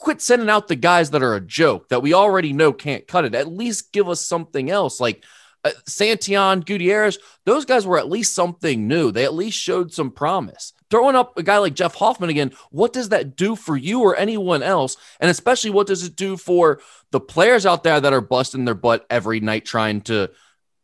quit 0.00 0.20
sending 0.20 0.48
out 0.48 0.66
the 0.66 0.76
guys 0.76 1.10
that 1.10 1.22
are 1.22 1.34
a 1.34 1.40
joke 1.40 1.88
that 1.90 2.02
we 2.02 2.14
already 2.14 2.52
know 2.52 2.72
can't 2.72 3.06
cut 3.06 3.24
it. 3.24 3.34
At 3.34 3.52
least 3.52 3.92
give 3.92 4.08
us 4.08 4.20
something 4.20 4.70
else. 4.70 4.98
Like 4.98 5.24
uh, 5.62 5.70
Santillan, 5.86 6.64
Gutierrez, 6.64 7.18
those 7.44 7.66
guys 7.66 7.86
were 7.86 7.98
at 7.98 8.08
least 8.08 8.34
something 8.34 8.88
new. 8.88 9.12
They 9.12 9.24
at 9.24 9.34
least 9.34 9.58
showed 9.58 9.92
some 9.92 10.10
promise. 10.10 10.72
Throwing 10.90 11.14
up 11.14 11.38
a 11.38 11.42
guy 11.42 11.58
like 11.58 11.74
Jeff 11.74 11.94
Hoffman 11.94 12.30
again, 12.30 12.52
what 12.70 12.92
does 12.92 13.10
that 13.10 13.36
do 13.36 13.54
for 13.54 13.76
you 13.76 14.00
or 14.00 14.16
anyone 14.16 14.62
else? 14.62 14.96
And 15.20 15.30
especially, 15.30 15.70
what 15.70 15.86
does 15.86 16.02
it 16.02 16.16
do 16.16 16.36
for 16.36 16.80
the 17.12 17.20
players 17.20 17.66
out 17.66 17.84
there 17.84 18.00
that 18.00 18.12
are 18.12 18.22
busting 18.22 18.64
their 18.64 18.74
butt 18.74 19.06
every 19.10 19.38
night 19.38 19.64
trying 19.64 20.00
to 20.02 20.30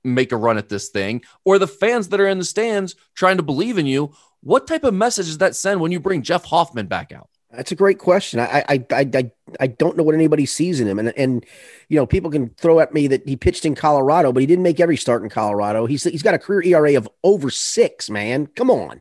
make 0.05 0.31
a 0.31 0.37
run 0.37 0.59
at 0.59 0.69
this 0.69 0.91
thing, 0.91 1.23
or 1.45 1.59
the 1.59 1.67
fans 1.67 2.11
that 2.11 2.21
are 2.21 2.29
in 2.29 2.39
the 2.39 2.45
stands 2.45 2.95
trying 3.15 3.39
to 3.39 3.43
believe 3.43 3.79
in 3.79 3.87
you? 3.87 4.15
What 4.43 4.69
type 4.69 4.85
of 4.85 4.95
message 4.95 5.27
does 5.27 5.39
that 5.39 5.57
send 5.57 5.81
when 5.81 5.91
you 5.91 5.99
bring 5.99 6.23
Jeff 6.23 6.45
Hoffman 6.45 6.87
back 6.87 7.11
out? 7.11 7.29
That's 7.57 7.73
a 7.73 7.77
great 7.77 7.99
question. 7.99 8.41
I, 8.41 8.65
I 8.69 8.85
I 8.91 9.11
I 9.15 9.31
I 9.61 9.67
don't 9.67 9.97
know 9.97 10.03
what 10.03 10.15
anybody 10.15 10.47
sees 10.47 10.81
in 10.81 10.87
him, 10.87 10.99
and 10.99 11.09
and 11.17 11.45
you 11.89 11.97
know 11.97 12.07
people 12.07 12.31
can 12.31 12.51
throw 12.51 12.81
at 12.81 12.93
me 12.93 13.07
that 13.09 13.27
he 13.27 13.37
pitched 13.37 13.65
in 13.65 13.75
Colorado, 13.75 14.33
but 14.33 14.41
he 14.41 14.47
didn't 14.47 14.63
make 14.63 14.81
every 14.81 14.97
start 14.97 15.23
in 15.23 15.29
Colorado. 15.29 15.87
He's 15.87 16.05
he's 16.05 16.23
got 16.23 16.35
a 16.35 16.39
career 16.39 16.63
ERA 16.63 16.97
of 16.97 17.09
over 17.25 17.51
six. 17.51 18.11
Man, 18.11 18.47
come 18.47 18.71
on. 18.71 19.01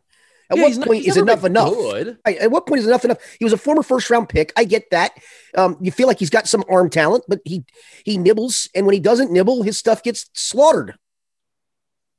At 0.49 0.57
yeah, 0.57 0.63
what 0.63 0.87
point 0.87 1.05
not, 1.05 1.09
is 1.09 1.17
enough 1.17 1.43
enough? 1.43 1.73
Good. 1.73 2.17
At 2.25 2.51
what 2.51 2.67
point 2.67 2.79
is 2.79 2.87
enough 2.87 3.03
enough? 3.03 3.17
He 3.39 3.45
was 3.45 3.53
a 3.53 3.57
former 3.57 3.81
first 3.81 4.09
round 4.09 4.29
pick. 4.29 4.53
I 4.55 4.63
get 4.63 4.89
that. 4.91 5.11
Um, 5.57 5.77
you 5.81 5.91
feel 5.91 6.07
like 6.07 6.19
he's 6.19 6.29
got 6.29 6.47
some 6.47 6.63
arm 6.69 6.89
talent, 6.89 7.23
but 7.27 7.39
he 7.45 7.65
he 8.03 8.17
nibbles, 8.17 8.69
and 8.75 8.85
when 8.85 8.93
he 8.93 8.99
doesn't 8.99 9.31
nibble, 9.31 9.63
his 9.63 9.77
stuff 9.77 10.03
gets 10.03 10.29
slaughtered. 10.33 10.95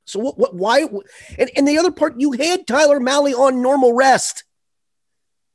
So 0.05 0.19
what? 0.19 0.37
What? 0.37 0.55
Why? 0.55 0.87
And 1.37 1.51
and 1.55 1.67
the 1.67 1.77
other 1.77 1.91
part, 1.91 2.19
you 2.19 2.33
had 2.33 2.67
Tyler 2.67 2.99
Mahle 2.99 3.33
on 3.33 3.61
normal 3.61 3.93
rest. 3.93 4.43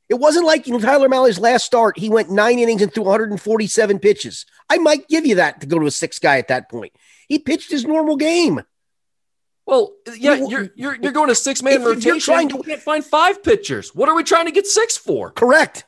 It 0.09 0.15
wasn't 0.15 0.45
like 0.45 0.65
Tyler 0.65 1.09
Mahle's 1.09 1.39
last 1.39 1.65
start. 1.65 1.97
He 1.97 2.09
went 2.09 2.29
nine 2.29 2.59
innings 2.59 2.81
and 2.81 2.93
threw 2.93 3.03
147 3.03 3.99
pitches. 3.99 4.45
I 4.69 4.77
might 4.77 5.07
give 5.07 5.25
you 5.25 5.35
that 5.35 5.61
to 5.61 5.67
go 5.67 5.79
to 5.79 5.85
a 5.85 5.91
six 5.91 6.19
guy 6.19 6.37
at 6.37 6.49
that 6.49 6.69
point. 6.69 6.93
He 7.27 7.39
pitched 7.39 7.71
his 7.71 7.85
normal 7.85 8.17
game. 8.17 8.61
Well, 9.65 9.93
yeah, 10.17 10.35
you're 10.35 10.69
you're, 10.75 10.95
you're 10.95 11.11
going 11.13 11.29
to 11.29 11.35
six 11.35 11.63
man 11.63 11.83
rotation. 11.83 12.09
You're 12.09 12.19
trying 12.19 12.49
to, 12.49 12.57
you 12.57 12.63
can't 12.63 12.81
find 12.81 13.03
five 13.03 13.41
pitchers. 13.41 13.95
What 13.95 14.09
are 14.09 14.15
we 14.15 14.23
trying 14.23 14.45
to 14.45 14.51
get 14.51 14.67
six 14.67 14.97
for? 14.97 15.31
Correct. 15.31 15.85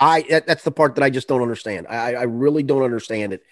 I 0.00 0.42
that's 0.46 0.64
the 0.64 0.72
part 0.72 0.96
that 0.96 1.04
I 1.04 1.10
just 1.10 1.28
don't 1.28 1.42
understand. 1.42 1.86
I, 1.88 2.14
I 2.14 2.22
really 2.24 2.62
don't 2.62 2.82
understand 2.82 3.32
it. 3.32 3.42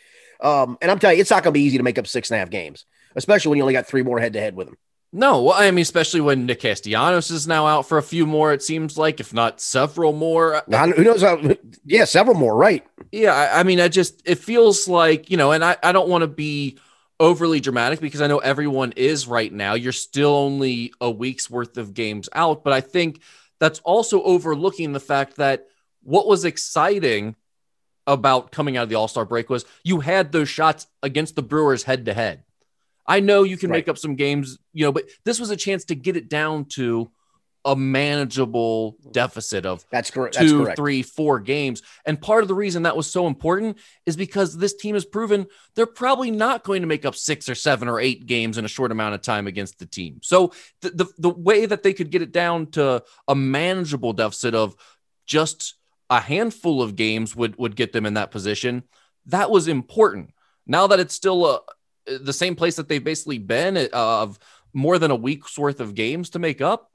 Um, 0.41 0.79
and 0.83 0.91
I'm 0.91 0.99
telling 0.99 1.17
you, 1.17 1.21
it's 1.21 1.31
not 1.31 1.43
going 1.43 1.53
to 1.55 1.59
be 1.59 1.65
easy 1.65 1.79
to 1.79 1.85
make 1.85 1.99
up 1.99 2.07
six 2.07 2.31
and 2.31 2.37
a 2.37 2.39
half 2.41 2.51
games, 2.51 2.85
especially 3.15 3.51
when 3.51 3.57
you 3.59 3.63
only 3.63 3.73
got 3.73 3.87
three 3.87 4.03
more 4.03 4.19
head 4.19 4.33
to 4.35 4.41
head 4.41 4.57
with 4.57 4.67
them. 4.67 4.77
No, 5.17 5.45
well, 5.45 5.55
I 5.57 5.71
mean, 5.71 5.81
especially 5.81 6.21
when 6.21 6.45
Nick 6.45 6.61
Castellanos 6.61 7.31
is 7.31 7.47
now 7.47 7.67
out 7.67 7.89
for 7.89 7.97
a 7.97 8.03
few 8.03 8.27
more, 8.27 8.53
it 8.53 8.63
seems 8.63 8.99
like, 8.99 9.19
if 9.19 9.33
not 9.33 9.63
several 9.63 10.13
more. 10.13 10.61
Now, 10.69 10.87
who 10.89 11.03
knows? 11.03 11.23
How, 11.23 11.41
yeah, 11.87 12.05
several 12.05 12.37
more, 12.37 12.55
right? 12.55 12.87
Yeah, 13.13 13.33
I, 13.33 13.61
I 13.61 13.63
mean, 13.63 13.81
I 13.81 13.89
just, 13.89 14.21
it 14.27 14.35
feels 14.35 14.87
like, 14.87 15.31
you 15.31 15.39
know, 15.39 15.53
and 15.53 15.65
I, 15.65 15.79
I 15.83 15.93
don't 15.93 16.11
want 16.11 16.21
to 16.21 16.29
be 16.29 16.79
overly 17.19 17.61
dramatic 17.61 17.99
because 17.99 18.21
I 18.21 18.27
know 18.27 18.41
everyone 18.41 18.93
is 18.93 19.27
right 19.27 19.51
now. 19.51 19.73
You're 19.73 19.93
still 19.93 20.35
only 20.35 20.93
a 21.01 21.11
week's 21.11 21.49
worth 21.49 21.79
of 21.79 21.95
games 21.95 22.29
out, 22.35 22.63
but 22.63 22.75
I 22.75 22.83
think 22.83 23.23
that's 23.59 23.79
also 23.79 24.23
overlooking 24.23 24.93
the 24.93 25.01
fact 25.01 25.37
that 25.37 25.69
what 26.03 26.27
was 26.27 26.45
exciting 26.45 27.37
about 28.07 28.53
coming 28.53 28.77
out 28.77 28.83
of 28.83 28.91
the 28.91 28.97
All 28.97 29.09
Star 29.09 29.25
break 29.25 29.49
was 29.49 29.65
you 29.83 30.01
had 30.01 30.31
those 30.31 30.51
shots 30.51 30.87
against 31.03 31.37
the 31.37 31.43
Brewers 31.43 31.85
head 31.85 32.05
to 32.05 32.13
head. 32.13 32.43
I 33.09 33.21
know 33.21 33.43
you 33.43 33.57
can 33.57 33.71
right. 33.71 33.79
make 33.79 33.89
up 33.89 33.99
some 33.99 34.17
games, 34.17 34.59
you 34.73 34.85
know, 34.85 34.93
but 34.93 35.05
this 35.25 35.39
was 35.39 35.51
a 35.51 35.57
chance 35.57 35.85
to 35.87 35.95
get 35.95 36.17
it 36.17 36.29
down 36.29 36.67
to 36.71 37.11
a 37.67 37.75
manageable 37.75 38.97
deficit 39.11 39.67
of 39.67 39.85
that's. 39.91 40.11
Two, 40.11 40.23
that's 40.23 40.53
correct. 40.53 40.79
three, 40.79 41.03
four 41.03 41.41
games. 41.41 41.83
And 42.05 42.21
part 42.21 42.43
of 42.43 42.49
the 42.49 42.55
reason 42.55 42.85
that 42.85 42.97
was 42.97 43.11
so 43.11 43.27
important 43.27 43.79
is 44.07 44.17
because 44.17 44.57
this 44.57 44.75
team 44.75 44.95
has 44.95 45.05
proven 45.05 45.47
they're 45.75 45.85
probably 45.85 46.31
not 46.31 46.63
going 46.63 46.83
to 46.83 46.87
make 46.87 47.05
up 47.05 47.17
six 47.17 47.49
or 47.49 47.57
seven 47.57 47.89
or 47.89 47.99
eight 47.99 48.27
games 48.27 48.57
in 48.57 48.65
a 48.65 48.69
short 48.69 48.93
amount 48.93 49.17
of 49.17 49.23
time 49.23 49.49
against 49.49 49.81
the 49.81 49.87
team. 49.87 50.21
So 50.23 50.53
the, 50.81 50.91
the, 50.91 51.07
the 51.19 51.31
way 51.31 51.67
that 51.67 51.83
they 51.83 51.93
could 51.93 52.11
get 52.11 52.23
it 52.23 52.31
down 52.31 52.69
to 52.73 53.03
a 53.27 53.35
manageable 53.35 54.13
deficit 54.13 54.55
of 54.55 54.77
just 55.27 55.75
a 56.09 56.21
handful 56.21 56.83
of 56.83 56.95
games 56.95 57.35
would 57.35 57.59
would 57.59 57.75
get 57.75 57.93
them 57.93 58.07
in 58.07 58.15
that 58.15 58.31
position. 58.31 58.85
That 59.27 59.51
was 59.51 59.67
important. 59.67 60.31
Now 60.69 60.87
that 60.87 61.01
it's 61.01 61.15
still 61.15 61.47
a, 61.47 61.61
the 62.07 62.33
same 62.33 62.57
place 62.57 62.77
that 62.77 62.89
they've 62.89 63.03
basically 63.03 63.39
been 63.39 63.77
uh, 63.77 63.89
of 63.93 64.39
more 64.73 64.99
than 64.99 65.11
a 65.11 65.17
week's 65.17 65.59
worth 65.59 65.81
of 65.81 65.95
games 65.95 66.31
to 66.31 66.39
make 66.39 66.61
up. 66.61 66.91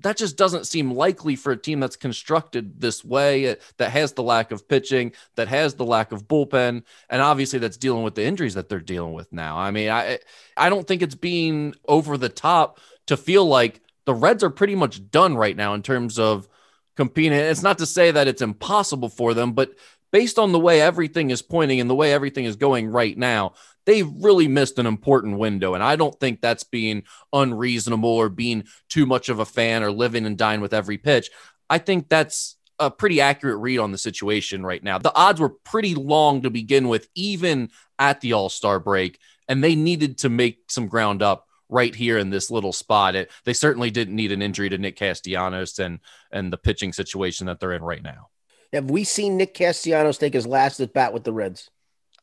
That 0.00 0.16
just 0.16 0.36
doesn't 0.36 0.66
seem 0.66 0.92
likely 0.92 1.34
for 1.34 1.50
a 1.50 1.56
team 1.56 1.80
that's 1.80 1.96
constructed 1.96 2.80
this 2.80 3.04
way, 3.04 3.50
uh, 3.50 3.56
that 3.78 3.90
has 3.90 4.12
the 4.12 4.22
lack 4.22 4.52
of 4.52 4.68
pitching, 4.68 5.12
that 5.34 5.48
has 5.48 5.74
the 5.74 5.84
lack 5.84 6.12
of 6.12 6.28
bullpen, 6.28 6.84
and 7.10 7.22
obviously 7.22 7.58
that's 7.58 7.76
dealing 7.76 8.04
with 8.04 8.14
the 8.14 8.24
injuries 8.24 8.54
that 8.54 8.68
they're 8.68 8.78
dealing 8.80 9.12
with 9.12 9.32
now. 9.32 9.58
I 9.58 9.72
mean, 9.72 9.90
I 9.90 10.20
I 10.56 10.70
don't 10.70 10.86
think 10.86 11.02
it's 11.02 11.16
being 11.16 11.74
over 11.86 12.16
the 12.16 12.28
top 12.28 12.78
to 13.06 13.16
feel 13.16 13.44
like 13.44 13.80
the 14.04 14.14
Reds 14.14 14.44
are 14.44 14.50
pretty 14.50 14.74
much 14.74 15.10
done 15.10 15.36
right 15.36 15.56
now 15.56 15.74
in 15.74 15.82
terms 15.82 16.18
of 16.18 16.48
competing. 16.96 17.32
It's 17.32 17.62
not 17.62 17.78
to 17.78 17.86
say 17.86 18.10
that 18.10 18.28
it's 18.28 18.40
impossible 18.40 19.08
for 19.08 19.34
them, 19.34 19.52
but 19.52 19.72
based 20.10 20.38
on 20.38 20.52
the 20.52 20.58
way 20.58 20.80
everything 20.80 21.30
is 21.30 21.42
pointing 21.42 21.80
and 21.80 21.90
the 21.90 21.94
way 21.94 22.12
everything 22.12 22.44
is 22.44 22.56
going 22.56 22.88
right 22.88 23.16
now, 23.18 23.52
they 23.88 24.02
really 24.02 24.48
missed 24.48 24.78
an 24.78 24.84
important 24.84 25.38
window. 25.38 25.72
And 25.72 25.82
I 25.82 25.96
don't 25.96 26.14
think 26.20 26.42
that's 26.42 26.62
being 26.62 27.04
unreasonable 27.32 28.10
or 28.10 28.28
being 28.28 28.64
too 28.90 29.06
much 29.06 29.30
of 29.30 29.38
a 29.38 29.46
fan 29.46 29.82
or 29.82 29.90
living 29.90 30.26
and 30.26 30.36
dying 30.36 30.60
with 30.60 30.74
every 30.74 30.98
pitch. 30.98 31.30
I 31.70 31.78
think 31.78 32.10
that's 32.10 32.56
a 32.78 32.90
pretty 32.90 33.22
accurate 33.22 33.60
read 33.60 33.78
on 33.78 33.90
the 33.90 33.96
situation 33.96 34.62
right 34.62 34.84
now. 34.84 34.98
The 34.98 35.16
odds 35.16 35.40
were 35.40 35.54
pretty 35.64 35.94
long 35.94 36.42
to 36.42 36.50
begin 36.50 36.88
with, 36.88 37.08
even 37.14 37.70
at 37.98 38.20
the 38.20 38.34
All 38.34 38.50
Star 38.50 38.78
break, 38.78 39.18
and 39.48 39.64
they 39.64 39.74
needed 39.74 40.18
to 40.18 40.28
make 40.28 40.70
some 40.70 40.88
ground 40.88 41.22
up 41.22 41.46
right 41.70 41.94
here 41.94 42.18
in 42.18 42.28
this 42.28 42.50
little 42.50 42.74
spot. 42.74 43.16
It, 43.16 43.30
they 43.46 43.54
certainly 43.54 43.90
didn't 43.90 44.16
need 44.16 44.32
an 44.32 44.42
injury 44.42 44.68
to 44.68 44.76
Nick 44.76 44.96
Castellanos 44.96 45.78
and 45.78 46.00
and 46.30 46.52
the 46.52 46.58
pitching 46.58 46.92
situation 46.92 47.46
that 47.46 47.58
they're 47.58 47.72
in 47.72 47.82
right 47.82 48.02
now. 48.02 48.28
Have 48.74 48.90
we 48.90 49.04
seen 49.04 49.38
Nick 49.38 49.54
Castellanos 49.54 50.18
take 50.18 50.34
his 50.34 50.46
last 50.46 50.78
at 50.80 50.92
bat 50.92 51.14
with 51.14 51.24
the 51.24 51.32
Reds? 51.32 51.70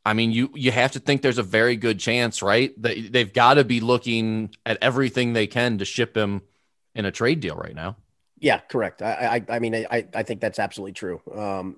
I 0.05 0.13
mean, 0.13 0.31
you 0.31 0.51
you 0.53 0.71
have 0.71 0.91
to 0.91 0.99
think 0.99 1.21
there's 1.21 1.39
a 1.39 1.43
very 1.43 1.75
good 1.75 1.99
chance, 1.99 2.41
right? 2.41 2.79
That 2.81 3.11
they've 3.11 3.33
got 3.33 3.55
to 3.55 3.63
be 3.63 3.79
looking 3.79 4.55
at 4.65 4.77
everything 4.81 5.33
they 5.33 5.47
can 5.47 5.79
to 5.79 5.85
ship 5.85 6.15
him 6.15 6.43
in 6.93 7.05
a 7.05 7.11
trade 7.11 7.39
deal 7.39 7.55
right 7.55 7.73
now. 7.73 7.97
Yeah, 8.39 8.59
correct. 8.59 9.01
I 9.01 9.41
I, 9.49 9.55
I 9.55 9.59
mean, 9.59 9.73
I 9.75 10.07
I 10.13 10.23
think 10.23 10.41
that's 10.41 10.59
absolutely 10.59 10.93
true. 10.93 11.21
Um, 11.33 11.77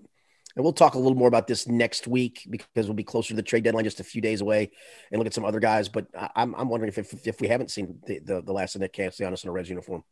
and 0.58 0.64
we'll 0.64 0.74
talk 0.74 0.96
a 0.96 1.00
little 1.00 1.16
more 1.16 1.28
about 1.28 1.46
this 1.46 1.68
next 1.68 2.08
week 2.08 2.48
because 2.50 2.88
we'll 2.88 2.96
be 2.96 3.04
closer 3.04 3.30
to 3.30 3.36
the 3.36 3.44
trade 3.44 3.64
deadline, 3.64 3.84
just 3.84 4.00
a 4.00 4.04
few 4.04 4.22
days 4.22 4.42
away, 4.42 4.72
and 5.12 5.20
look 5.20 5.28
at 5.28 5.34
some 5.36 5.46
other 5.46 5.60
guys. 5.60 5.88
But 5.88 6.08
I'm, 6.36 6.56
I'm 6.56 6.68
wondering 6.68 6.90
if, 6.90 6.98
if, 6.98 7.28
if 7.28 7.40
we 7.40 7.48
haven't 7.48 7.70
seen 7.70 8.00
the, 8.08 8.18
the, 8.18 8.42
the 8.42 8.52
last 8.52 8.74
of 8.74 8.82
Nick 8.82 8.94
Castellanos 8.94 9.44
in 9.44 9.50
a 9.52 9.54
Reds 9.54 9.70
uniform. 9.70 10.04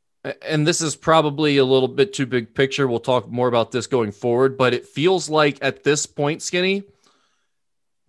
And 0.43 0.67
this 0.67 0.81
is 0.81 0.95
probably 0.95 1.57
a 1.57 1.65
little 1.65 1.87
bit 1.87 2.13
too 2.13 2.27
big 2.27 2.53
picture. 2.53 2.87
We'll 2.87 2.99
talk 2.99 3.27
more 3.27 3.47
about 3.47 3.71
this 3.71 3.87
going 3.87 4.11
forward, 4.11 4.55
but 4.55 4.75
it 4.75 4.85
feels 4.85 5.29
like 5.29 5.57
at 5.63 5.83
this 5.83 6.05
point, 6.05 6.43
Skinny, 6.43 6.83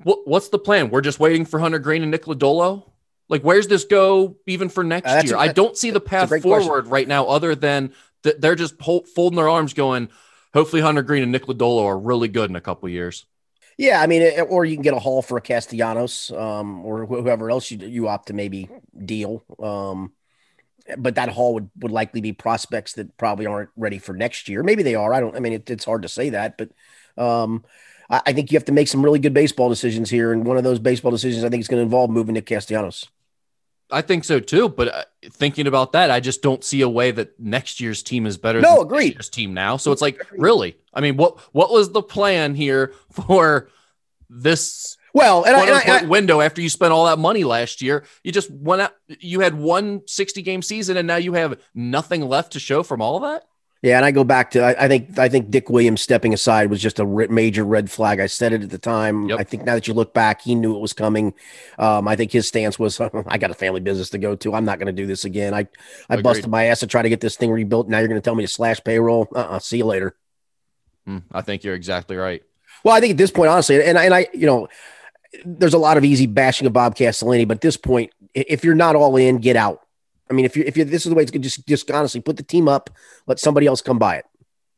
what, 0.03 0.27
what's 0.27 0.49
the 0.49 0.59
plan? 0.59 0.91
We're 0.91 1.01
just 1.01 1.21
waiting 1.21 1.45
for 1.45 1.59
Hunter 1.59 1.79
Greene 1.79 2.03
and 2.03 2.11
Nick 2.11 2.25
Lodolo? 2.25 2.91
Like, 3.29 3.43
where's 3.43 3.67
this 3.67 3.85
go 3.85 4.37
even 4.47 4.69
for 4.69 4.85
next 4.85 5.11
uh, 5.11 5.23
year? 5.25 5.37
I 5.37 5.49
don't 5.49 5.77
see 5.77 5.91
the 5.91 6.01
path 6.01 6.29
forward 6.29 6.65
question. 6.65 6.91
right 6.91 7.09
now 7.09 7.27
other 7.27 7.55
than 7.55 7.93
th- 8.23 8.37
they're 8.39 8.55
just 8.55 8.81
folding 8.81 9.37
their 9.37 9.49
arms 9.49 9.75
going– 9.75 10.09
hopefully 10.57 10.81
Hunter 10.81 11.03
Greene 11.03 11.23
and 11.23 11.31
Nick 11.31 11.45
Lodolo 11.45 11.85
are 11.85 11.99
really 11.99 12.29
good 12.29 12.49
in 12.49 12.57
a 12.57 12.63
couple 12.63 12.89
years. 12.89 13.27
Yeah, 13.77 14.01
I 14.01 14.07
mean, 14.07 14.41
or 14.49 14.65
you 14.65 14.75
can 14.75 14.83
get 14.83 14.95
a 14.95 14.99
haul 14.99 15.21
for 15.21 15.37
a 15.37 15.41
Castellanos, 15.43 16.31
um, 16.31 16.83
or 16.85 17.05
whoever 17.05 17.51
else 17.51 17.71
you 17.71 17.77
you 17.87 18.09
opt 18.09 18.29
to 18.29 18.33
maybe 18.33 18.71
deal. 19.05 19.45
Um, 19.63 20.13
but 20.97 21.17
that 21.17 21.29
haul 21.29 21.55
would, 21.55 21.69
would 21.81 21.93
likely 21.93 22.23
be 22.23 22.33
prospects 22.33 22.95
that 22.95 23.19
probably 23.19 23.45
aren't 23.45 23.69
ready 23.77 23.99
for 23.99 24.15
next 24.15 24.49
year. 24.49 24.63
Maybe 24.63 24.83
they 24.83 24.95
are. 24.95 25.13
I 25.13 25.21
don't. 25.21 25.37
I 25.37 25.41
mean, 25.41 25.53
it, 25.53 25.69
it's 25.69 25.85
hard 25.85 26.03
to 26.03 26.09
say 26.09 26.31
that, 26.31 26.57
but 26.57 26.71
um, 27.23 27.65
I, 28.11 28.23
I, 28.27 28.33
think 28.33 28.51
you 28.51 28.57
have 28.57 28.65
to 28.67 28.73
make 28.73 28.89
some 28.89 29.05
really 29.05 29.19
good 29.19 29.35
baseball 29.35 29.69
decisions 29.69 30.11
here, 30.11 30.33
and 30.33 30.45
one 30.45 30.57
of 30.57 30.65
those 30.65 30.79
baseball 30.79 31.11
decisions 31.11 31.45
I 31.45 31.49
think 31.49 31.61
is 31.61 31.69
going 31.69 31.79
to 31.79 31.85
involve 31.85 32.11
moving 32.11 32.35
Nick 32.35 32.47
Castellanos. 32.47 33.07
I 33.91 34.03
think 34.03 34.25
so 34.25 34.41
too. 34.41 34.69
But 34.69 34.89
uh, 34.89 35.05
thinking 35.25 35.67
about 35.67 35.93
that, 35.93 36.11
I 36.11 36.21
just 36.21 36.43
don't 36.43 36.65
see 36.65 36.81
a 36.81 36.89
way 36.89 37.11
that 37.13 37.39
next 37.39 37.81
year's 37.81 38.03
team 38.03 38.27
is 38.27 38.37
better. 38.37 38.61
No, 38.61 38.81
agree. 38.81 39.07
Year's 39.07 39.29
team 39.29 39.55
now. 39.55 39.77
So 39.77 39.93
it's 39.93 40.03
like, 40.03 40.21
really? 40.33 40.77
I 40.93 41.01
mean, 41.01 41.17
what 41.17 41.39
what 41.55 41.71
was 41.71 41.91
the 41.91 42.03
plan 42.03 42.55
here 42.55 42.93
for 43.11 43.71
this? 44.29 44.97
Well, 45.15 45.45
and, 45.45 45.57
I, 45.57 45.81
and 45.81 45.91
I, 45.91 46.09
window 46.09 46.43
after 46.43 46.61
you 46.61 46.69
spent 46.69 46.93
all 46.93 47.07
that 47.07 47.19
money 47.19 47.43
last 47.43 47.81
year, 47.81 48.05
you 48.23 48.33
just 48.33 48.51
went 48.51 48.83
out. 48.83 48.95
You 49.09 49.41
had 49.41 49.55
one 49.55 50.03
60 50.07 50.43
game 50.43 50.61
season, 50.61 50.99
and 50.99 51.07
now 51.07 51.17
you 51.17 51.33
have 51.33 51.59
nothing 51.75 52.21
left 52.21 52.53
to 52.53 52.61
show 52.61 52.83
from 52.83 53.01
all 53.01 53.17
of 53.17 53.23
that. 53.23 53.47
Yeah, 53.83 53.97
and 53.97 54.05
I 54.05 54.11
go 54.11 54.25
back 54.25 54.51
to 54.53 54.63
I, 54.63 54.85
I, 54.85 54.89
think 54.89 55.19
I 55.19 55.29
think 55.29 55.51
Dick 55.51 55.69
Williams 55.69 56.01
stepping 56.01 56.33
aside 56.33 56.71
was 56.71 56.81
just 56.81 56.99
a 56.99 57.05
major 57.05 57.63
red 57.63 57.91
flag. 57.91 58.21
I 58.21 58.27
said 58.27 58.53
it 58.53 58.63
at 58.63 58.71
the 58.71 58.79
time. 58.79 59.29
Yep. 59.29 59.39
I 59.39 59.45
think 59.45 59.65
now 59.65 59.75
that 59.75 59.87
you 59.87 59.95
look 59.95 60.15
back, 60.15 60.41
he 60.43 60.55
knew 60.55 60.75
it 60.75 60.81
was 60.81 60.93
coming. 60.93 61.35
Um, 61.79 62.09
I 62.09 62.17
think 62.17 62.33
his 62.33 62.49
stance 62.49 62.79
was, 62.79 63.01
I 63.27 63.39
got 63.39 63.51
a 63.51 63.55
family 63.55 63.81
business 63.81 64.11
to 64.11 64.19
go 64.19 64.35
to. 64.37 64.55
I'm 64.55 64.65
not 64.65 64.79
going 64.79 64.87
to 64.87 64.93
do 64.93 65.07
this 65.07 65.25
again. 65.25 65.53
I 65.53 65.69
I 66.09 66.15
Agreed. 66.15 66.23
busted 66.23 66.51
my 66.51 66.65
ass 66.65 66.81
to 66.81 66.87
try 66.87 67.03
to 67.03 67.09
get 67.09 67.21
this 67.21 67.37
thing 67.37 67.51
rebuilt. 67.51 67.89
Now 67.89 67.99
you're 67.99 68.09
going 68.09 68.21
to 68.21 68.25
tell 68.25 68.35
me 68.35 68.45
to 68.45 68.51
slash 68.51 68.83
payroll. 68.83 69.29
Uh-uh, 69.35 69.59
see 69.59 69.79
you 69.79 69.85
later. 69.85 70.17
Mm, 71.07 71.23
I 71.31 71.43
think 71.43 71.63
you're 71.63 71.75
exactly 71.75 72.17
right. 72.17 72.43
Well, 72.83 72.95
I 72.95 73.01
think 73.01 73.13
at 73.13 73.19
this 73.19 73.31
point, 73.31 73.51
honestly, 73.51 73.83
and 73.83 73.99
and 73.99 74.15
I, 74.15 74.29
you 74.33 74.47
know, 74.47 74.69
there's 75.45 75.75
a 75.75 75.79
lot 75.79 75.97
of 75.97 76.05
easy 76.05 76.27
bashing 76.27 76.67
of 76.67 76.73
Bob 76.73 76.97
Castellini, 76.97 77.47
but 77.47 77.59
at 77.59 77.61
this 77.61 77.77
point, 77.77 78.13
if 78.35 78.65
you're 78.65 78.75
not 78.75 78.97
all 78.97 79.17
in, 79.17 79.39
get 79.39 79.57
out. 79.57 79.86
I 80.31 80.35
mean, 80.35 80.45
if 80.45 80.57
you 80.57 80.65
if 80.67 80.77
you 80.77 80.85
this 80.85 81.07
is 81.07 81.11
the 81.11 81.15
way 81.15 81.23
it's 81.23 81.31
good, 81.31 81.43
just 81.43 81.67
just 81.67 81.91
honestly 81.91 82.21
put 82.21 82.37
the 82.37 82.43
team 82.43 82.69
up, 82.69 82.91
let 83.27 83.39
somebody 83.39 83.67
else 83.67 83.81
come 83.81 83.99
by 83.99 84.17
it. 84.17 84.25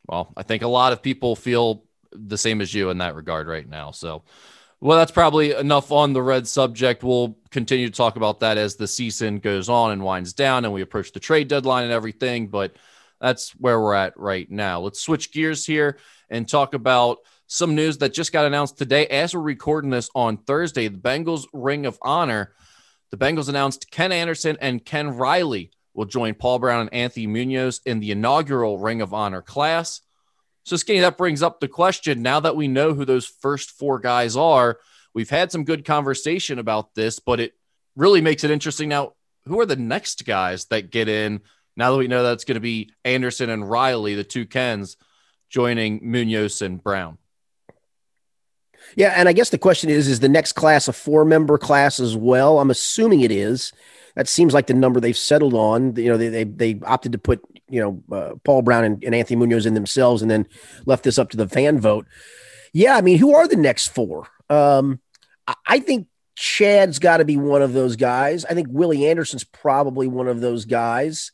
Well, 0.07 0.33
I 0.37 0.43
think 0.43 0.62
a 0.62 0.69
lot 0.69 0.93
of 0.93 1.02
people 1.02 1.37
feel 1.37 1.85
the 2.12 2.38
same 2.38 2.61
as 2.61 2.73
you 2.73 2.90
in 2.90 2.99
that 2.99 3.14
regard 3.14 3.47
right 3.47 3.69
now. 3.69 3.90
So, 3.90 4.23
well, 4.81 4.99
that's 4.99 5.12
probably 5.12 5.52
enough 5.52 5.93
on 5.93 6.12
the 6.12 6.23
red 6.23 6.47
subject. 6.49 7.02
We'll 7.02 7.37
continue 7.50 7.87
to 7.88 7.97
talk 7.97 8.17
about 8.17 8.40
that 8.40 8.59
as 8.59 8.76
the 8.76 8.87
season 8.87 9.38
goes 9.38 9.69
on 9.69 9.93
and 9.93 10.02
winds 10.02 10.33
down, 10.33 10.64
and 10.64 10.73
we 10.73 10.83
approach 10.83 11.12
the 11.12 11.21
trade 11.21 11.49
deadline 11.49 11.85
and 11.85 11.93
everything. 11.93 12.49
But 12.49 12.76
that's 13.21 13.50
where 13.52 13.81
we're 13.81 13.95
at 13.95 14.19
right 14.19 14.50
now. 14.50 14.81
Let's 14.81 15.00
switch 15.00 15.33
gears 15.33 15.67
here 15.67 15.99
and 16.31 16.49
talk 16.49 16.75
about 16.75 17.19
some 17.47 17.75
news 17.75 17.99
that 17.99 18.12
just 18.12 18.33
got 18.33 18.45
announced 18.45 18.78
today. 18.78 19.07
As 19.07 19.35
we're 19.35 19.40
recording 19.40 19.90
this 19.90 20.11
on 20.14 20.37
Thursday, 20.37 20.88
the 20.88 20.99
Bengals 20.99 21.47
Ring 21.52 21.87
of 21.87 21.99
Honor 22.02 22.52
the 23.11 23.17
Bengals 23.17 23.49
announced 23.49 23.91
Ken 23.91 24.12
Anderson 24.12 24.57
and 24.61 24.85
Ken 24.85 25.17
Riley 25.17 25.71
will 25.95 26.05
join 26.05 26.35
Paul 26.35 26.59
Brown 26.59 26.83
and 26.83 26.95
Anthony 26.95 27.27
Munoz 27.27 27.81
in 27.85 28.00
the 28.00 28.12
inaugural 28.12 28.79
Ring 28.79 29.00
of 29.00 29.12
Honor 29.15 29.43
class. 29.43 30.00
So, 30.65 30.77
Skinny, 30.77 31.00
that 31.00 31.17
brings 31.17 31.43
up 31.43 31.61
the 31.61 31.69
question 31.69 32.23
now 32.23 32.41
that 32.41 32.57
we 32.57 32.69
know 32.69 32.93
who 32.93 33.05
those 33.05 33.27
first 33.27 33.71
four 33.71 33.99
guys 33.99 34.37
are, 34.37 34.79
we've 35.15 35.31
had 35.31 35.50
some 35.50 35.65
good 35.65 35.85
conversation 35.85 36.59
about 36.59 36.95
this, 36.95 37.19
but 37.19 37.41
it 37.41 37.55
really 37.97 38.21
makes 38.21 38.45
it 38.45 38.50
interesting. 38.50 38.88
Now, 38.88 39.15
who 39.47 39.59
are 39.61 39.67
the 39.67 39.77
next 39.77 40.27
guys 40.27 40.67
that 40.67 40.91
get 40.91 41.09
in 41.09 41.41
now 41.77 41.91
that 41.93 41.97
we 41.97 42.09
know 42.09 42.23
that's 42.23 42.45
going 42.45 42.57
to 42.57 42.61
be 42.61 42.93
Anderson 43.05 43.50
and 43.50 43.69
Riley, 43.69 44.15
the 44.15 44.25
two 44.25 44.47
Kens, 44.47 44.97
joining 45.49 46.00
Munoz 46.03 46.61
and 46.61 46.83
Brown? 46.83 47.19
Yeah, 48.97 49.14
and 49.16 49.28
I 49.28 49.33
guess 49.33 49.50
the 49.50 49.59
question 49.59 49.90
is: 49.90 50.09
Is 50.09 50.21
the 50.21 50.28
next 50.28 50.52
class 50.52 50.88
a 50.88 50.92
four-member 50.92 51.59
class 51.59 52.00
as 52.00 52.16
well? 52.16 52.59
I'm 52.59 52.71
assuming 52.71 53.21
it 53.21 53.30
is. 53.30 53.73
That 54.16 54.28
seems 54.28 54.52
like 54.52 54.66
the 54.66 54.75
number 54.75 54.99
they've 54.99 55.16
settled 55.16 55.54
on. 55.54 55.95
You 55.97 56.09
know, 56.09 56.16
they 56.16 56.28
they, 56.28 56.45
they 56.45 56.80
opted 56.85 57.12
to 57.12 57.18
put 57.18 57.40
you 57.68 57.80
know 57.80 58.16
uh, 58.16 58.35
Paul 58.45 58.62
Brown 58.62 58.85
and, 58.85 59.04
and 59.04 59.14
Anthony 59.14 59.37
Munoz 59.37 59.66
in 59.66 59.75
themselves, 59.75 60.23
and 60.23 60.30
then 60.30 60.47
left 60.87 61.04
this 61.04 61.18
up 61.18 61.30
to 61.30 61.37
the 61.37 61.49
fan 61.49 61.80
vote. 61.80 62.07
Yeah, 62.73 62.97
I 62.97 63.00
mean, 63.00 63.18
who 63.18 63.35
are 63.35 63.47
the 63.47 63.57
next 63.57 63.88
four? 63.88 64.26
Um, 64.50 65.00
I, 65.47 65.54
I 65.66 65.78
think 65.80 66.09
Chad's 66.37 66.99
got 66.99 67.18
to 67.18 67.25
be 67.25 67.37
one 67.37 67.62
of 67.62 67.73
those 67.73 67.97
guys. 67.97 68.45
I 68.45 68.54
think 68.54 68.68
Willie 68.71 69.07
Anderson's 69.07 69.45
probably 69.45 70.07
one 70.07 70.28
of 70.28 70.40
those 70.40 70.64
guys. 70.64 71.33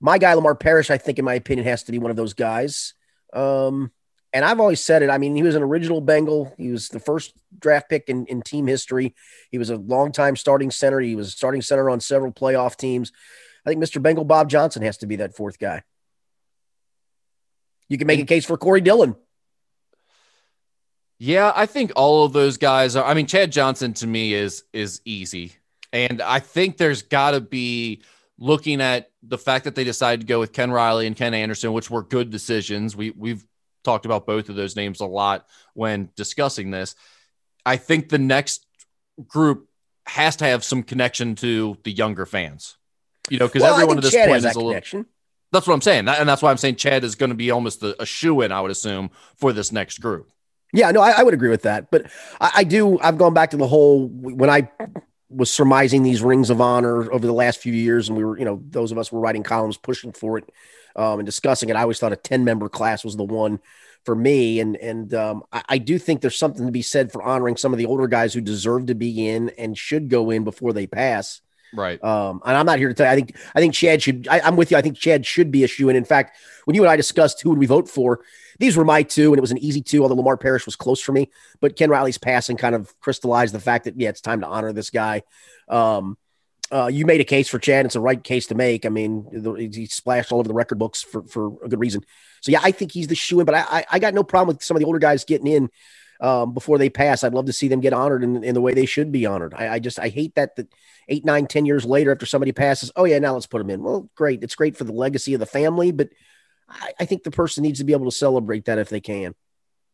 My 0.00 0.18
guy 0.18 0.34
Lamar 0.34 0.54
Parrish, 0.54 0.90
I 0.90 0.98
think, 0.98 1.18
in 1.18 1.24
my 1.24 1.34
opinion, 1.34 1.66
has 1.66 1.84
to 1.84 1.92
be 1.92 1.98
one 1.98 2.10
of 2.10 2.16
those 2.16 2.34
guys. 2.34 2.94
Um, 3.32 3.90
and 4.36 4.44
I've 4.44 4.60
always 4.60 4.82
said 4.82 5.02
it. 5.02 5.08
I 5.08 5.16
mean, 5.16 5.34
he 5.34 5.42
was 5.42 5.54
an 5.54 5.62
original 5.62 6.02
Bengal. 6.02 6.52
He 6.58 6.70
was 6.70 6.90
the 6.90 7.00
first 7.00 7.32
draft 7.58 7.88
pick 7.88 8.10
in, 8.10 8.26
in 8.26 8.42
team 8.42 8.66
history. 8.66 9.14
He 9.50 9.56
was 9.56 9.70
a 9.70 9.76
longtime 9.76 10.36
starting 10.36 10.70
center. 10.70 11.00
He 11.00 11.16
was 11.16 11.28
a 11.28 11.30
starting 11.30 11.62
center 11.62 11.88
on 11.88 12.00
several 12.00 12.32
playoff 12.32 12.76
teams. 12.76 13.12
I 13.64 13.70
think 13.70 13.82
Mr. 13.82 14.00
Bengal 14.02 14.26
Bob 14.26 14.50
Johnson 14.50 14.82
has 14.82 14.98
to 14.98 15.06
be 15.06 15.16
that 15.16 15.34
fourth 15.34 15.58
guy. 15.58 15.84
You 17.88 17.96
can 17.96 18.06
make 18.06 18.20
a 18.20 18.26
case 18.26 18.44
for 18.44 18.58
Corey 18.58 18.82
Dillon. 18.82 19.16
Yeah, 21.18 21.50
I 21.56 21.64
think 21.64 21.92
all 21.96 22.26
of 22.26 22.34
those 22.34 22.58
guys 22.58 22.94
are. 22.94 23.06
I 23.06 23.14
mean, 23.14 23.24
Chad 23.26 23.50
Johnson 23.50 23.94
to 23.94 24.06
me 24.06 24.34
is 24.34 24.64
is 24.74 25.00
easy, 25.06 25.54
and 25.94 26.20
I 26.20 26.40
think 26.40 26.76
there's 26.76 27.00
got 27.00 27.30
to 27.30 27.40
be 27.40 28.02
looking 28.38 28.82
at 28.82 29.10
the 29.22 29.38
fact 29.38 29.64
that 29.64 29.74
they 29.74 29.84
decided 29.84 30.20
to 30.20 30.26
go 30.26 30.40
with 30.40 30.52
Ken 30.52 30.70
Riley 30.70 31.06
and 31.06 31.16
Ken 31.16 31.32
Anderson, 31.32 31.72
which 31.72 31.90
were 31.90 32.02
good 32.02 32.28
decisions. 32.28 32.94
We 32.94 33.12
we've 33.12 33.42
talked 33.86 34.04
about 34.04 34.26
both 34.26 34.50
of 34.50 34.56
those 34.56 34.76
names 34.76 35.00
a 35.00 35.06
lot 35.06 35.46
when 35.72 36.10
discussing 36.14 36.70
this. 36.70 36.94
I 37.64 37.78
think 37.78 38.10
the 38.10 38.18
next 38.18 38.66
group 39.26 39.68
has 40.06 40.36
to 40.36 40.44
have 40.44 40.62
some 40.62 40.82
connection 40.82 41.34
to 41.36 41.78
the 41.84 41.90
younger 41.90 42.26
fans, 42.26 42.76
you 43.30 43.38
know, 43.38 43.46
because 43.46 43.62
well, 43.62 43.72
everyone 43.72 43.96
at 43.96 44.02
this 44.02 44.12
Chad 44.12 44.28
point 44.28 44.44
is 44.44 44.44
a 44.44 44.48
little. 44.48 44.70
Connection. 44.70 45.06
That's 45.52 45.66
what 45.66 45.74
I'm 45.74 45.80
saying, 45.80 46.08
and 46.08 46.28
that's 46.28 46.42
why 46.42 46.50
I'm 46.50 46.58
saying 46.58 46.76
Chad 46.76 47.04
is 47.04 47.14
going 47.14 47.30
to 47.30 47.36
be 47.36 47.50
almost 47.50 47.82
a, 47.82 48.00
a 48.02 48.04
shoe 48.04 48.42
in, 48.42 48.52
I 48.52 48.60
would 48.60 48.70
assume, 48.70 49.10
for 49.36 49.52
this 49.52 49.72
next 49.72 49.98
group. 50.00 50.30
Yeah, 50.72 50.90
no, 50.90 51.00
I, 51.00 51.12
I 51.12 51.22
would 51.22 51.34
agree 51.34 51.48
with 51.48 51.62
that, 51.62 51.90
but 51.90 52.10
I, 52.40 52.50
I 52.56 52.64
do. 52.64 52.98
I've 53.00 53.16
gone 53.16 53.32
back 53.32 53.50
to 53.50 53.56
the 53.56 53.66
whole 53.66 54.08
when 54.08 54.50
I 54.50 54.68
was 55.28 55.50
surmising 55.50 56.02
these 56.02 56.22
rings 56.22 56.50
of 56.50 56.60
honor 56.60 57.10
over 57.10 57.26
the 57.26 57.32
last 57.32 57.58
few 57.58 57.72
years, 57.72 58.08
and 58.08 58.16
we 58.16 58.24
were, 58.24 58.38
you 58.38 58.44
know, 58.44 58.62
those 58.68 58.92
of 58.92 58.98
us 58.98 59.10
were 59.10 59.20
writing 59.20 59.42
columns 59.42 59.76
pushing 59.76 60.12
for 60.12 60.38
it 60.38 60.52
um, 60.94 61.18
and 61.18 61.26
discussing 61.26 61.68
it. 61.68 61.76
I 61.76 61.82
always 61.82 61.98
thought 61.98 62.12
a 62.12 62.16
10 62.16 62.44
member 62.44 62.68
class 62.68 63.04
was 63.04 63.16
the 63.16 63.24
one 63.24 63.60
for 64.04 64.14
me. 64.14 64.60
And, 64.60 64.76
and 64.76 65.12
um, 65.14 65.42
I, 65.52 65.62
I, 65.68 65.78
do 65.78 65.98
think 65.98 66.20
there's 66.20 66.38
something 66.38 66.64
to 66.64 66.72
be 66.72 66.82
said 66.82 67.10
for 67.10 67.22
honoring 67.22 67.56
some 67.56 67.72
of 67.72 67.78
the 67.78 67.86
older 67.86 68.06
guys 68.06 68.32
who 68.32 68.40
deserve 68.40 68.86
to 68.86 68.94
be 68.94 69.28
in 69.28 69.50
and 69.58 69.76
should 69.76 70.08
go 70.08 70.30
in 70.30 70.44
before 70.44 70.72
they 70.72 70.86
pass. 70.86 71.40
Right. 71.76 72.02
Um, 72.02 72.40
and 72.44 72.56
I'm 72.56 72.66
not 72.66 72.78
here 72.78 72.88
to 72.88 72.94
tell 72.94 73.06
you, 73.06 73.12
I 73.12 73.14
think, 73.14 73.36
I 73.54 73.60
think 73.60 73.74
Chad 73.74 74.02
should, 74.02 74.26
I, 74.28 74.40
am 74.48 74.56
with 74.56 74.70
you. 74.70 74.76
I 74.76 74.82
think 74.82 74.96
Chad 74.96 75.26
should 75.26 75.50
be 75.50 75.62
a 75.62 75.68
shoe. 75.68 75.88
And 75.88 75.96
in 75.96 76.04
fact, 76.04 76.36
when 76.64 76.74
you 76.74 76.82
and 76.82 76.90
I 76.90 76.96
discussed 76.96 77.42
who 77.42 77.50
would 77.50 77.58
we 77.58 77.66
vote 77.66 77.88
for, 77.88 78.20
these 78.58 78.76
were 78.76 78.84
my 78.84 79.02
two, 79.02 79.32
and 79.32 79.38
it 79.38 79.42
was 79.42 79.52
an 79.52 79.58
easy 79.58 79.82
two, 79.82 80.02
although 80.02 80.14
Lamar 80.14 80.38
Parrish 80.38 80.64
was 80.64 80.74
close 80.74 81.00
for 81.00 81.12
me. 81.12 81.30
But 81.60 81.76
Ken 81.76 81.90
Riley's 81.90 82.16
passing 82.16 82.56
kind 82.56 82.74
of 82.74 82.98
crystallized 83.00 83.54
the 83.54 83.60
fact 83.60 83.84
that, 83.84 84.00
yeah, 84.00 84.08
it's 84.08 84.22
time 84.22 84.40
to 84.40 84.46
honor 84.46 84.72
this 84.72 84.88
guy. 84.88 85.22
Um, 85.68 86.16
uh, 86.72 86.86
you 86.86 87.04
made 87.04 87.20
a 87.20 87.24
case 87.24 87.48
for 87.48 87.58
Chad. 87.58 87.84
It's 87.84 87.94
a 87.94 88.00
right 88.00 88.22
case 88.22 88.46
to 88.46 88.54
make. 88.54 88.86
I 88.86 88.88
mean, 88.88 89.70
he 89.72 89.86
splashed 89.86 90.32
all 90.32 90.40
over 90.40 90.48
the 90.48 90.54
record 90.54 90.78
books 90.78 91.02
for, 91.02 91.22
for 91.24 91.62
a 91.62 91.68
good 91.68 91.78
reason. 91.78 92.04
So 92.40 92.50
yeah, 92.50 92.60
I 92.62 92.72
think 92.72 92.90
he's 92.90 93.06
the 93.06 93.14
shoe 93.14 93.38
in. 93.40 93.46
But 93.46 93.54
I, 93.54 93.60
I, 93.60 93.84
I 93.92 93.98
got 93.98 94.14
no 94.14 94.24
problem 94.24 94.56
with 94.56 94.64
some 94.64 94.76
of 94.76 94.80
the 94.80 94.86
older 94.86 94.98
guys 94.98 95.24
getting 95.24 95.46
in 95.46 95.70
um, 96.20 96.54
before 96.54 96.78
they 96.78 96.90
pass. 96.90 97.24
I'd 97.24 97.34
love 97.34 97.46
to 97.46 97.52
see 97.52 97.68
them 97.68 97.80
get 97.80 97.92
honored 97.92 98.22
in, 98.22 98.42
in 98.42 98.54
the 98.54 98.60
way 98.60 98.74
they 98.74 98.86
should 98.86 99.12
be 99.12 99.26
honored. 99.26 99.54
I, 99.54 99.74
I, 99.74 99.78
just 99.78 99.98
I 99.98 100.08
hate 100.08 100.34
that 100.34 100.56
that 100.56 100.68
eight, 101.08 101.24
nine, 101.24 101.46
ten 101.46 101.66
years 101.66 101.84
later 101.84 102.12
after 102.12 102.26
somebody 102.26 102.52
passes, 102.52 102.90
oh 102.96 103.04
yeah, 103.04 103.18
now 103.18 103.34
let's 103.34 103.46
put 103.46 103.58
them 103.58 103.70
in. 103.70 103.82
Well, 103.82 104.08
great. 104.14 104.42
It's 104.42 104.54
great 104.54 104.76
for 104.76 104.84
the 104.84 104.92
legacy 104.92 105.34
of 105.34 105.40
the 105.40 105.46
family, 105.46 105.92
but 105.92 106.10
I, 106.68 106.92
I 107.00 107.04
think 107.04 107.22
the 107.22 107.30
person 107.30 107.62
needs 107.62 107.78
to 107.78 107.84
be 107.84 107.92
able 107.92 108.10
to 108.10 108.16
celebrate 108.16 108.64
that 108.66 108.78
if 108.78 108.88
they 108.88 109.00
can. 109.00 109.34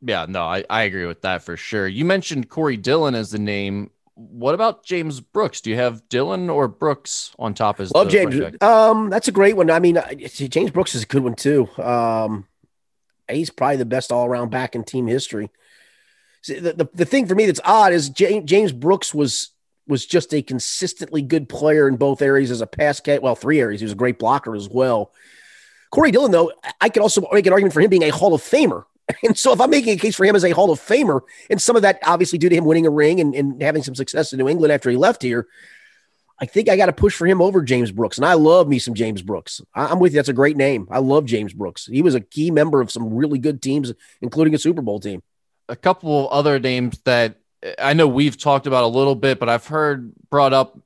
Yeah, 0.05 0.27
no, 0.29 0.43
I, 0.43 0.65
I 0.69 0.83
agree 0.83 1.07
with 1.07 1.23
that 1.23 1.43
for 1.43 1.57
sure. 1.57 1.87
You 1.87 2.05
mentioned 2.05 2.49
Corey 2.49 2.77
Dillon 2.77 3.15
as 3.15 3.31
the 3.31 3.39
name. 3.39 3.91
What 4.15 4.55
about 4.55 4.85
James 4.85 5.21
Brooks? 5.21 5.61
Do 5.61 5.71
you 5.71 5.77
have 5.77 6.09
Dillon 6.09 6.51
or 6.51 6.69
Brooks 6.69 7.33
on 7.39 7.55
top 7.55 7.81
as 7.81 7.93
love 7.93 8.09
James? 8.09 8.35
Um, 8.61 9.11
that's 9.11 9.29
a 9.29 9.33
great 9.33 9.57
one. 9.57 9.71
I 9.71 9.79
mean, 9.79 9.99
James 10.29 10.71
Brooks 10.71 10.95
is 10.95 11.05
a 11.05 11.07
good 11.07 11.23
one 11.23 11.35
too. 11.35 11.69
Um, 11.81 12.47
he's 13.31 13.51
probably 13.51 13.77
the 13.77 13.85
best 13.85 14.13
all 14.13 14.27
around 14.27 14.51
back 14.51 14.75
in 14.75 14.85
team 14.85 15.07
history. 15.07 15.51
The, 16.47 16.73
the, 16.73 16.89
the 16.93 17.05
thing 17.05 17.27
for 17.27 17.35
me 17.35 17.47
that's 17.47 17.61
odd 17.65 17.93
is 17.93 18.09
James, 18.09 18.49
James 18.49 18.73
Brooks 18.73 19.15
was 19.15 19.51
was 19.89 20.07
just 20.07 20.33
a 20.33 20.43
consistently 20.43 21.23
good 21.23 21.49
player 21.49 21.89
in 21.89 21.97
both 21.97 22.23
areas 22.23 22.51
as 22.51 22.61
a 22.61 22.67
pass 22.67 23.01
cat. 23.01 23.23
Well, 23.23 23.35
three 23.35 23.61
areas. 23.61 23.81
He 23.81 23.85
was 23.85 23.93
a 23.93 23.97
great 23.97 24.19
blocker 24.19 24.55
as 24.55 24.69
well. 24.69 25.13
Corey 25.91 26.11
Dillon, 26.11 26.31
though, 26.31 26.53
I 26.81 26.89
could 26.89 27.03
also 27.03 27.27
make 27.33 27.47
an 27.47 27.53
argument 27.53 27.75
for 27.75 27.81
him 27.81 27.91
being 27.91 28.05
a 28.05 28.11
Hall 28.11 28.35
of 28.35 28.43
Famer. 28.43 28.85
And 29.25 29.37
so 29.37 29.53
if 29.53 29.61
I'm 29.61 29.69
making 29.69 29.95
a 29.95 30.01
case 30.01 30.15
for 30.15 30.25
him 30.25 30.37
as 30.37 30.45
a 30.45 30.53
Hall 30.53 30.71
of 30.71 30.81
Famer, 30.81 31.21
and 31.51 31.61
some 31.61 31.75
of 31.77 31.83
that 31.83 31.99
obviously 32.05 32.39
due 32.39 32.49
to 32.49 32.55
him 32.55 32.65
winning 32.65 32.87
a 32.87 32.91
ring 32.91 33.21
and, 33.21 33.35
and 33.35 33.61
having 33.61 33.83
some 33.83 33.97
success 33.97 34.33
in 34.33 34.39
New 34.39 34.49
England 34.49 34.73
after 34.73 34.89
he 34.89 34.97
left 34.97 35.23
here, 35.23 35.49
I 36.41 36.47
think 36.47 36.69
I 36.69 36.77
got 36.77 36.87
to 36.87 36.93
push 36.93 37.15
for 37.15 37.27
him 37.27 37.43
over 37.43 37.63
James 37.63 37.93
Brooks. 37.93 38.17
And 38.17 38.25
I 38.25 38.35
love 38.35 38.69
me 38.69 38.79
some 38.79 38.95
James 38.95 39.21
Brooks. 39.21 39.61
I'm 39.75 39.99
with 39.99 40.13
you. 40.13 40.19
That's 40.19 40.29
a 40.29 40.33
great 40.33 40.57
name. 40.57 40.89
I 40.91 41.01
love 41.01 41.27
James 41.27 41.53
Brooks. 41.53 41.87
He 41.87 42.01
was 42.01 42.15
a 42.15 42.21
key 42.21 42.51
member 42.51 42.81
of 42.81 42.91
some 42.91 43.13
really 43.13 43.39
good 43.39 43.61
teams, 43.61 43.93
including 44.23 44.55
a 44.55 44.59
Super 44.59 44.83
Bowl 44.83 44.99
team. 44.99 45.23
A 45.69 45.77
couple 45.77 46.27
of 46.29 46.33
other 46.33 46.59
names 46.59 46.99
that 47.05 47.37
I 47.79 47.93
know 47.93 48.09
we've 48.09 48.37
talked 48.37 48.67
about 48.67 48.85
a 48.85 48.89
little 48.89 49.15
bit, 49.15 49.39
but 49.39 49.49
I've 49.49 49.67
heard 49.67 50.13
brought 50.31 50.53
up 50.53 50.79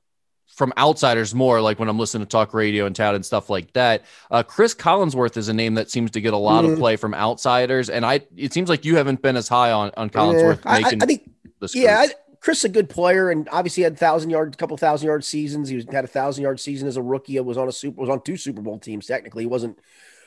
from 0.57 0.73
outsiders 0.77 1.35
more, 1.35 1.61
like 1.61 1.77
when 1.77 1.87
I'm 1.87 1.99
listening 1.99 2.25
to 2.25 2.29
talk 2.29 2.53
radio 2.53 2.85
and 2.85 2.95
tout 2.95 3.13
and 3.13 3.25
stuff 3.25 3.49
like 3.49 3.73
that. 3.73 4.05
Uh, 4.31 4.41
Cris 4.43 4.73
Collinsworth 4.73 5.37
is 5.37 5.49
a 5.49 5.53
name 5.53 5.75
that 5.75 5.91
seems 5.91 6.11
to 6.11 6.21
get 6.21 6.33
a 6.33 6.37
lot 6.37 6.65
mm. 6.65 6.73
of 6.73 6.79
play 6.79 6.95
from 6.95 7.13
outsiders, 7.13 7.89
and 7.89 8.05
I 8.05 8.21
it 8.35 8.53
seems 8.53 8.69
like 8.69 8.85
you 8.85 8.95
haven't 8.97 9.21
been 9.21 9.35
as 9.35 9.47
high 9.47 9.71
on 9.71 9.91
on 9.97 10.09
Collinsworth 10.09 10.65
yeah, 10.65 10.79
making. 10.79 11.01
I, 11.01 11.05
I 11.05 11.07
think, 11.07 11.31
yeah, 11.73 12.05
I, 12.07 12.09
Chris 12.39 12.63
a 12.63 12.69
good 12.69 12.89
player, 12.89 13.29
and 13.29 13.47
obviously 13.51 13.83
had 13.83 13.97
thousand 13.97 14.29
yard, 14.29 14.57
couple 14.57 14.77
thousand 14.77 15.07
yard 15.07 15.23
seasons. 15.23 15.69
He 15.69 15.75
was, 15.75 15.85
had 15.91 16.05
a 16.05 16.07
thousand 16.07 16.43
yard 16.43 16.59
season 16.59 16.87
as 16.87 16.97
a 16.97 17.01
rookie. 17.01 17.35
It 17.35 17.45
Was 17.45 17.57
on 17.57 17.67
a 17.67 17.71
super, 17.71 18.01
was 18.01 18.09
on 18.09 18.21
two 18.21 18.37
Super 18.37 18.61
Bowl 18.61 18.79
teams. 18.79 19.05
Technically, 19.05 19.43
he 19.43 19.47
wasn't 19.47 19.77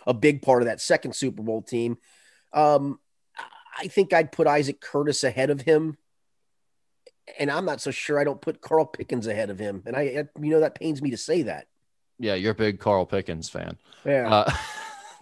a 0.06 0.14
big 0.14 0.42
part 0.42 0.62
of 0.62 0.66
that 0.66 0.80
second 0.80 1.14
Super 1.14 1.42
Bowl 1.42 1.62
team. 1.62 1.98
Um, 2.52 2.98
I 3.80 3.88
think 3.88 4.12
I'd 4.12 4.32
put 4.32 4.46
Isaac 4.46 4.80
Curtis 4.80 5.24
ahead 5.24 5.50
of 5.50 5.62
him 5.62 5.96
and 7.38 7.50
I'm 7.50 7.64
not 7.64 7.80
so 7.80 7.90
sure 7.90 8.18
I 8.18 8.24
don't 8.24 8.40
put 8.40 8.60
Carl 8.60 8.86
Pickens 8.86 9.26
ahead 9.26 9.50
of 9.50 9.58
him. 9.58 9.82
And 9.86 9.96
I, 9.96 10.26
you 10.40 10.50
know, 10.50 10.60
that 10.60 10.74
pains 10.74 11.02
me 11.02 11.10
to 11.10 11.16
say 11.16 11.42
that. 11.42 11.66
Yeah, 12.18 12.34
you're 12.34 12.52
a 12.52 12.54
big 12.54 12.80
Carl 12.80 13.06
Pickens 13.06 13.48
fan. 13.48 13.78
Yeah. 14.04 14.28
Uh, 14.28 14.52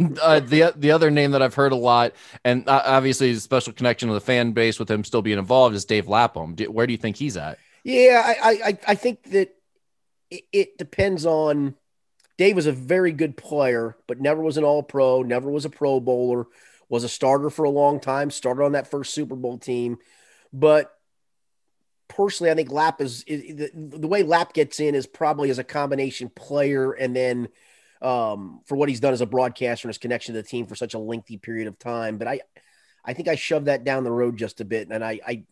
uh, 0.23 0.41
the 0.41 0.73
the 0.77 0.91
other 0.91 1.11
name 1.11 1.33
that 1.33 1.43
I've 1.43 1.55
heard 1.55 1.73
a 1.73 1.77
lot, 1.77 2.13
and 2.45 2.65
obviously 2.69 3.31
a 3.31 3.37
special 3.37 3.73
connection 3.73 4.09
to 4.09 4.15
the 4.15 4.21
fan 4.21 4.53
base 4.53 4.79
with 4.79 4.91
him 4.91 5.05
still 5.05 5.23
being 5.23 5.39
involved, 5.39 5.75
is 5.75 5.85
Dave 5.85 6.09
Lapham. 6.09 6.55
Do, 6.55 6.71
where 6.71 6.87
do 6.87 6.93
you 6.93 6.99
think 6.99 7.17
he's 7.17 7.37
at? 7.37 7.59
Yeah, 7.85 8.23
I 8.25 8.51
I, 8.53 8.79
I 8.89 8.95
think 8.95 9.23
that 9.31 9.55
it, 10.31 10.45
it 10.53 10.79
depends 10.79 11.27
on. 11.27 11.75
Dave 12.37 12.55
was 12.55 12.67
a 12.67 12.73
very 12.73 13.11
good 13.11 13.37
player, 13.37 13.97
but 14.07 14.21
never 14.21 14.41
was 14.41 14.57
an 14.59 14.63
All 14.63 14.85
Pro, 14.85 15.25
never 15.25 15.51
was 15.51 15.65
a 15.65 15.71
Pro 15.71 15.99
Bowler, 15.99 16.47
was 16.89 17.05
a 17.05 17.09
starter 17.09 17.51
for 17.51 17.65
a 17.65 17.71
long 17.71 18.01
time, 18.01 18.31
started 18.31 18.65
on 18.65 18.73
that 18.73 18.91
first 18.91 19.15
Super 19.15 19.37
Bowl 19.37 19.59
team, 19.59 19.99
but 20.53 20.95
personally, 22.09 22.51
I 22.51 22.55
think 22.55 22.71
Lap 22.71 23.01
is, 23.01 23.23
is 23.25 23.57
the, 23.57 23.99
the, 23.99 24.09
way 24.09 24.23
Lap 24.23 24.55
gets 24.55 24.81
in 24.81 24.95
is 24.95 25.07
probably 25.07 25.51
as 25.51 25.59
a 25.59 25.65
combination 25.65 26.31
player, 26.31 26.93
and 26.93 27.15
then 27.15 27.49
um, 28.01 28.61
for 28.67 28.77
what 28.77 28.89
he's 28.89 29.01
done 29.01 29.13
as 29.13 29.21
a 29.21 29.27
broadcaster 29.27 29.87
and 29.87 29.91
his 29.91 29.99
connection 29.99 30.35
to 30.35 30.43
the 30.43 30.49
team 30.49 30.67
for 30.67 30.75
such 30.75 30.95
a 30.95 30.99
lengthy 30.99 31.37
period 31.37 31.69
of 31.69 31.79
time. 31.79 32.17
But 32.19 32.29
I, 32.29 32.41
I 33.05 33.13
think 33.13 33.29
I 33.29 33.37
shoved 33.37 33.67
that 33.67 33.85
down 33.85 34.05
the 34.05 34.11
road 34.11 34.37
just 34.37 34.61
a 34.61 34.65
bit, 34.65 34.89
and 34.91 35.05
I, 35.05 35.21
I, 35.27 35.45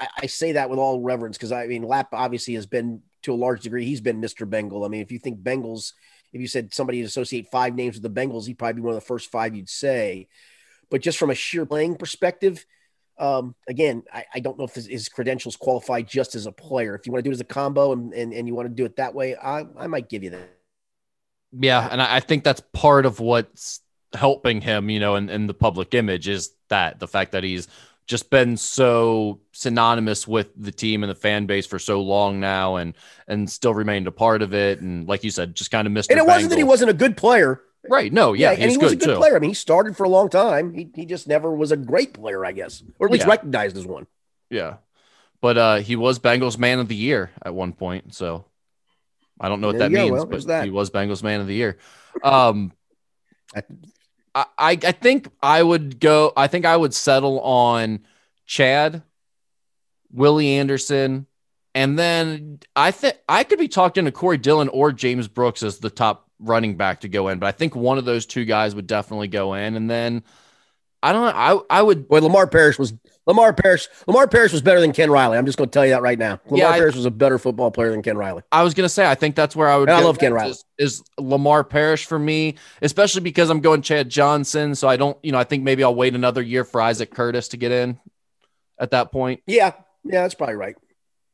I, 0.00 0.08
I 0.22 0.26
say 0.26 0.52
that 0.52 0.70
with 0.70 0.78
all 0.78 1.00
reverence 1.00 1.36
because 1.36 1.52
I 1.52 1.66
mean 1.66 1.82
Lap 1.82 2.08
obviously 2.12 2.54
has 2.54 2.66
been 2.66 3.02
to 3.22 3.32
a 3.32 3.36
large 3.36 3.62
degree 3.62 3.84
he's 3.84 4.00
been 4.00 4.20
Mr. 4.20 4.48
Bengal. 4.48 4.84
I 4.84 4.88
mean, 4.88 5.00
if 5.00 5.12
you 5.12 5.18
think 5.18 5.40
Bengals, 5.40 5.92
if 6.34 6.40
you 6.40 6.48
said 6.48 6.74
somebody 6.74 7.00
associate 7.00 7.48
five 7.48 7.76
names 7.76 7.94
with 7.94 8.02
the 8.02 8.20
Bengals, 8.20 8.46
he'd 8.46 8.58
probably 8.58 8.74
be 8.74 8.80
one 8.82 8.94
of 8.94 9.00
the 9.00 9.06
first 9.06 9.30
five 9.30 9.54
you'd 9.54 9.68
say. 9.68 10.26
But 10.90 11.00
just 11.00 11.16
from 11.16 11.30
a 11.30 11.34
sheer 11.34 11.64
playing 11.64 11.94
perspective, 11.94 12.66
um, 13.18 13.54
again, 13.68 14.02
I, 14.12 14.24
I, 14.34 14.40
don't 14.40 14.58
know 14.58 14.64
if 14.64 14.74
his, 14.74 14.86
his, 14.86 15.08
credentials 15.08 15.54
qualify 15.54 16.02
just 16.02 16.34
as 16.34 16.46
a 16.46 16.52
player. 16.52 16.96
If 16.96 17.06
you 17.06 17.12
want 17.12 17.24
to 17.24 17.28
do 17.28 17.30
it 17.30 17.34
as 17.34 17.40
a 17.40 17.44
combo 17.44 17.92
and, 17.92 18.12
and, 18.12 18.34
and 18.34 18.48
you 18.48 18.54
want 18.56 18.68
to 18.68 18.74
do 18.74 18.84
it 18.84 18.96
that 18.96 19.14
way, 19.14 19.36
I, 19.36 19.64
I 19.78 19.86
might 19.86 20.08
give 20.08 20.24
you 20.24 20.30
that. 20.30 20.50
Yeah. 21.52 21.88
And 21.88 22.02
I, 22.02 22.18
think 22.18 22.42
that's 22.42 22.62
part 22.72 23.06
of 23.06 23.20
what's 23.20 23.80
helping 24.12 24.60
him, 24.60 24.90
you 24.90 24.98
know, 24.98 25.14
in, 25.14 25.30
in 25.30 25.46
the 25.46 25.54
public 25.54 25.94
image 25.94 26.26
is 26.26 26.50
that 26.70 26.98
the 26.98 27.06
fact 27.06 27.30
that 27.32 27.44
he's 27.44 27.68
just 28.06 28.28
been 28.30 28.56
so 28.56 29.40
synonymous 29.52 30.28
with 30.28 30.48
the 30.56 30.72
team 30.72 31.02
and 31.02 31.10
the 31.10 31.14
fan 31.14 31.46
base 31.46 31.66
for 31.66 31.78
so 31.78 32.02
long 32.02 32.38
now 32.38 32.76
and 32.76 32.94
and 33.26 33.48
still 33.48 33.72
remained 33.72 34.06
a 34.06 34.12
part 34.12 34.42
of 34.42 34.52
it. 34.52 34.80
And 34.80 35.08
like 35.08 35.24
you 35.24 35.30
said, 35.30 35.54
just 35.54 35.70
kind 35.70 35.86
of 35.86 35.92
missed. 35.92 36.10
It. 36.10 36.14
And 36.14 36.20
it 36.20 36.26
wasn't 36.26 36.50
that 36.50 36.58
he 36.58 36.64
wasn't 36.64 36.90
a 36.90 36.94
good 36.94 37.16
player. 37.16 37.62
Right. 37.88 38.12
No, 38.12 38.32
yeah. 38.32 38.52
yeah 38.52 38.62
and 38.62 38.70
he 38.70 38.78
was 38.78 38.92
a 38.92 38.96
good 38.96 39.06
too. 39.06 39.16
player. 39.16 39.36
I 39.36 39.38
mean, 39.38 39.50
he 39.50 39.54
started 39.54 39.96
for 39.96 40.04
a 40.04 40.08
long 40.08 40.28
time. 40.28 40.72
He, 40.72 40.90
he 40.94 41.06
just 41.06 41.28
never 41.28 41.54
was 41.54 41.72
a 41.72 41.76
great 41.76 42.14
player, 42.14 42.44
I 42.44 42.52
guess, 42.52 42.82
or 42.98 43.06
at 43.06 43.12
least 43.12 43.24
yeah. 43.24 43.30
recognized 43.30 43.76
as 43.76 43.86
one. 43.86 44.06
Yeah. 44.50 44.76
But 45.40 45.58
uh, 45.58 45.76
he 45.76 45.96
was 45.96 46.18
Bengals 46.18 46.58
man 46.58 46.78
of 46.78 46.88
the 46.88 46.94
year 46.94 47.30
at 47.42 47.54
one 47.54 47.72
point. 47.72 48.14
So 48.14 48.46
I 49.38 49.48
don't 49.48 49.60
know 49.60 49.68
what 49.68 49.78
that 49.78 49.92
means, 49.92 50.24
but 50.24 50.46
that. 50.46 50.64
he 50.64 50.70
was 50.70 50.90
Bengals 50.90 51.22
man 51.22 51.40
of 51.40 51.46
the 51.46 51.54
year. 51.54 51.78
Um, 52.22 52.72
I, 53.54 53.62
I, 54.34 54.46
I 54.58 54.92
think 54.92 55.28
I 55.42 55.62
would 55.62 56.00
go, 56.00 56.32
I 56.36 56.48
think 56.48 56.64
I 56.64 56.76
would 56.76 56.92
settle 56.92 57.40
on 57.40 58.00
Chad, 58.46 59.02
Willie 60.12 60.54
Anderson, 60.54 61.26
and 61.74 61.98
then 61.98 62.60
I 62.74 62.90
think 62.90 63.16
I 63.28 63.44
could 63.44 63.58
be 63.58 63.68
talked 63.68 63.98
into 63.98 64.12
Corey 64.12 64.38
Dillon 64.38 64.68
or 64.68 64.92
James 64.92 65.28
Brooks 65.28 65.62
as 65.62 65.78
the 65.78 65.90
top 65.90 66.28
running 66.40 66.76
back 66.76 67.00
to 67.00 67.08
go 67.08 67.28
in, 67.28 67.38
but 67.38 67.46
I 67.46 67.52
think 67.52 67.74
one 67.74 67.98
of 67.98 68.04
those 68.04 68.26
two 68.26 68.44
guys 68.44 68.74
would 68.74 68.86
definitely 68.86 69.28
go 69.28 69.54
in. 69.54 69.76
And 69.76 69.88
then 69.88 70.24
I 71.04 71.12
don't 71.12 71.22
know. 71.22 71.66
I 71.70 71.78
I 71.78 71.82
would. 71.82 72.06
Well, 72.08 72.22
Lamar 72.22 72.46
Parrish 72.46 72.78
was 72.78 72.94
Lamar 73.26 73.52
Parrish. 73.52 73.88
Lamar 74.06 74.26
Parrish 74.26 74.52
was 74.52 74.62
better 74.62 74.80
than 74.80 74.92
Ken 74.92 75.10
Riley. 75.10 75.36
I'm 75.36 75.44
just 75.44 75.58
going 75.58 75.68
to 75.68 75.72
tell 75.72 75.84
you 75.84 75.92
that 75.92 76.00
right 76.00 76.18
now. 76.18 76.40
Lamar 76.46 76.58
yeah, 76.58 76.72
Parrish 76.72 76.96
was 76.96 77.04
a 77.04 77.10
better 77.10 77.38
football 77.38 77.70
player 77.70 77.90
than 77.90 78.00
Ken 78.00 78.16
Riley. 78.16 78.42
I 78.50 78.62
was 78.62 78.72
going 78.72 78.86
to 78.86 78.88
say 78.88 79.06
I 79.06 79.14
think 79.14 79.36
that's 79.36 79.54
where 79.54 79.68
I 79.68 79.76
would. 79.76 79.90
I 79.90 80.00
love 80.00 80.18
Ken 80.18 80.32
Riley. 80.32 80.52
Is, 80.52 80.64
is, 80.78 81.04
Lamar 81.18 81.62
Parrish 81.62 82.06
for 82.06 82.18
me, 82.18 82.54
especially 82.80 83.20
because 83.20 83.50
I'm 83.50 83.60
going 83.60 83.82
Chad 83.82 84.08
Johnson. 84.08 84.74
So 84.74 84.88
I 84.88 84.96
don't. 84.96 85.18
You 85.22 85.32
know, 85.32 85.38
I 85.38 85.44
think 85.44 85.62
maybe 85.62 85.84
I'll 85.84 85.94
wait 85.94 86.14
another 86.14 86.40
year 86.40 86.64
for 86.64 86.80
Isaac 86.80 87.10
Curtis 87.14 87.48
to 87.48 87.58
get 87.58 87.70
in. 87.70 88.00
At 88.78 88.90
that 88.90 89.12
point. 89.12 89.40
Yeah. 89.46 89.72
Yeah, 90.04 90.22
that's 90.22 90.34
probably 90.34 90.56
right. 90.56 90.74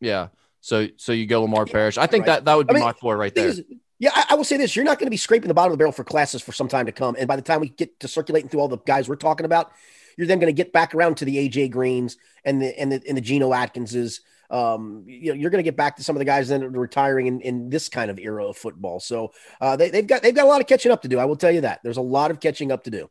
Yeah. 0.00 0.28
So 0.60 0.88
so 0.96 1.12
you 1.12 1.26
go 1.26 1.42
Lamar 1.42 1.64
Parrish. 1.64 1.96
I 1.96 2.06
think 2.06 2.26
right. 2.26 2.34
that 2.34 2.44
that 2.46 2.54
would 2.56 2.66
be 2.66 2.72
I 2.72 2.74
mean, 2.74 2.84
my 2.84 2.92
floor 2.92 3.16
right 3.16 3.34
there. 3.34 3.48
Is, 3.48 3.62
yeah, 4.00 4.10
I, 4.14 4.24
I, 4.30 4.34
will 4.34 4.44
say 4.44 4.56
this: 4.56 4.74
you're 4.74 4.84
not 4.84 4.98
going 4.98 5.06
to 5.06 5.10
be 5.10 5.18
scraping 5.18 5.48
the 5.48 5.54
bottom 5.54 5.70
of 5.70 5.78
the 5.78 5.82
barrel 5.82 5.92
for 5.92 6.04
classes 6.04 6.40
for 6.40 6.52
some 6.52 6.68
time 6.68 6.86
to 6.86 6.92
come. 6.92 7.14
And 7.18 7.28
by 7.28 7.36
the 7.36 7.42
time 7.42 7.60
we 7.60 7.68
get 7.68 8.00
to 8.00 8.08
circulating 8.08 8.48
through 8.48 8.60
all 8.60 8.68
the 8.68 8.78
guys 8.78 9.08
we're 9.08 9.16
talking 9.16 9.44
about, 9.44 9.72
you're 10.16 10.26
then 10.26 10.38
going 10.40 10.52
to 10.52 10.56
get 10.56 10.72
back 10.72 10.94
around 10.94 11.18
to 11.18 11.26
the 11.26 11.36
AJ 11.36 11.70
Greens 11.70 12.16
and 12.42 12.60
the 12.62 12.78
and 12.80 12.90
the 12.90 13.02
and 13.06 13.16
the 13.16 13.20
Geno 13.20 13.50
Atkinses. 13.50 14.20
Um, 14.48 15.04
you 15.06 15.30
know, 15.30 15.34
you're 15.34 15.50
going 15.50 15.62
to 15.62 15.70
get 15.70 15.76
back 15.76 15.96
to 15.96 16.02
some 16.02 16.16
of 16.16 16.18
the 16.18 16.24
guys 16.24 16.48
that 16.48 16.62
are 16.62 16.70
retiring 16.70 17.26
in, 17.26 17.40
in 17.42 17.70
this 17.70 17.88
kind 17.88 18.10
of 18.10 18.18
era 18.18 18.46
of 18.46 18.56
football. 18.56 18.98
So 18.98 19.32
uh, 19.60 19.76
they, 19.76 19.90
they've 19.90 20.06
got 20.06 20.22
they've 20.22 20.34
got 20.34 20.46
a 20.46 20.48
lot 20.48 20.62
of 20.62 20.66
catching 20.66 20.90
up 20.90 21.02
to 21.02 21.08
do. 21.08 21.18
I 21.18 21.26
will 21.26 21.36
tell 21.36 21.52
you 21.52 21.60
that 21.60 21.80
there's 21.84 21.98
a 21.98 22.02
lot 22.02 22.30
of 22.30 22.40
catching 22.40 22.72
up 22.72 22.84
to 22.84 22.90
do. 22.90 23.10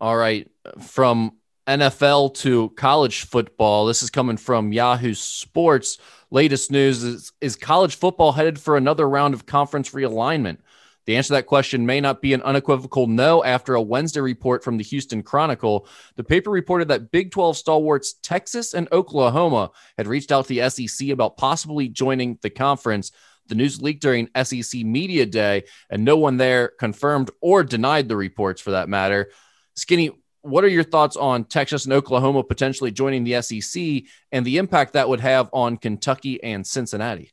All 0.00 0.16
right, 0.16 0.50
from 0.80 1.32
NFL 1.66 2.34
to 2.34 2.70
college 2.70 3.24
football. 3.24 3.86
This 3.86 4.02
is 4.02 4.10
coming 4.10 4.36
from 4.36 4.72
Yahoo 4.72 5.14
Sports. 5.14 5.98
Latest 6.34 6.72
news 6.72 7.04
is, 7.04 7.32
is 7.40 7.54
college 7.54 7.94
football 7.94 8.32
headed 8.32 8.58
for 8.58 8.76
another 8.76 9.08
round 9.08 9.34
of 9.34 9.46
conference 9.46 9.90
realignment? 9.90 10.58
The 11.06 11.14
answer 11.14 11.28
to 11.28 11.32
that 11.34 11.46
question 11.46 11.86
may 11.86 12.00
not 12.00 12.20
be 12.20 12.34
an 12.34 12.42
unequivocal 12.42 13.06
no 13.06 13.44
after 13.44 13.76
a 13.76 13.80
Wednesday 13.80 14.18
report 14.18 14.64
from 14.64 14.76
the 14.76 14.82
Houston 14.82 15.22
Chronicle. 15.22 15.86
The 16.16 16.24
paper 16.24 16.50
reported 16.50 16.88
that 16.88 17.12
Big 17.12 17.30
12 17.30 17.56
stalwarts 17.56 18.14
Texas 18.14 18.74
and 18.74 18.88
Oklahoma 18.90 19.70
had 19.96 20.08
reached 20.08 20.32
out 20.32 20.48
to 20.48 20.54
the 20.54 20.68
SEC 20.68 21.10
about 21.10 21.36
possibly 21.36 21.88
joining 21.88 22.36
the 22.42 22.50
conference. 22.50 23.12
The 23.46 23.54
news 23.54 23.80
leaked 23.80 24.02
during 24.02 24.28
SEC 24.42 24.82
Media 24.82 25.26
Day, 25.26 25.62
and 25.88 26.04
no 26.04 26.16
one 26.16 26.36
there 26.36 26.72
confirmed 26.80 27.30
or 27.40 27.62
denied 27.62 28.08
the 28.08 28.16
reports 28.16 28.60
for 28.60 28.72
that 28.72 28.88
matter. 28.88 29.30
Skinny, 29.76 30.10
what 30.44 30.62
are 30.62 30.68
your 30.68 30.84
thoughts 30.84 31.16
on 31.16 31.44
Texas 31.44 31.84
and 31.84 31.94
Oklahoma 31.94 32.44
potentially 32.44 32.90
joining 32.90 33.24
the 33.24 33.40
SEC 33.40 34.02
and 34.30 34.44
the 34.44 34.58
impact 34.58 34.92
that 34.92 35.08
would 35.08 35.20
have 35.20 35.48
on 35.52 35.78
Kentucky 35.78 36.42
and 36.42 36.66
Cincinnati? 36.66 37.32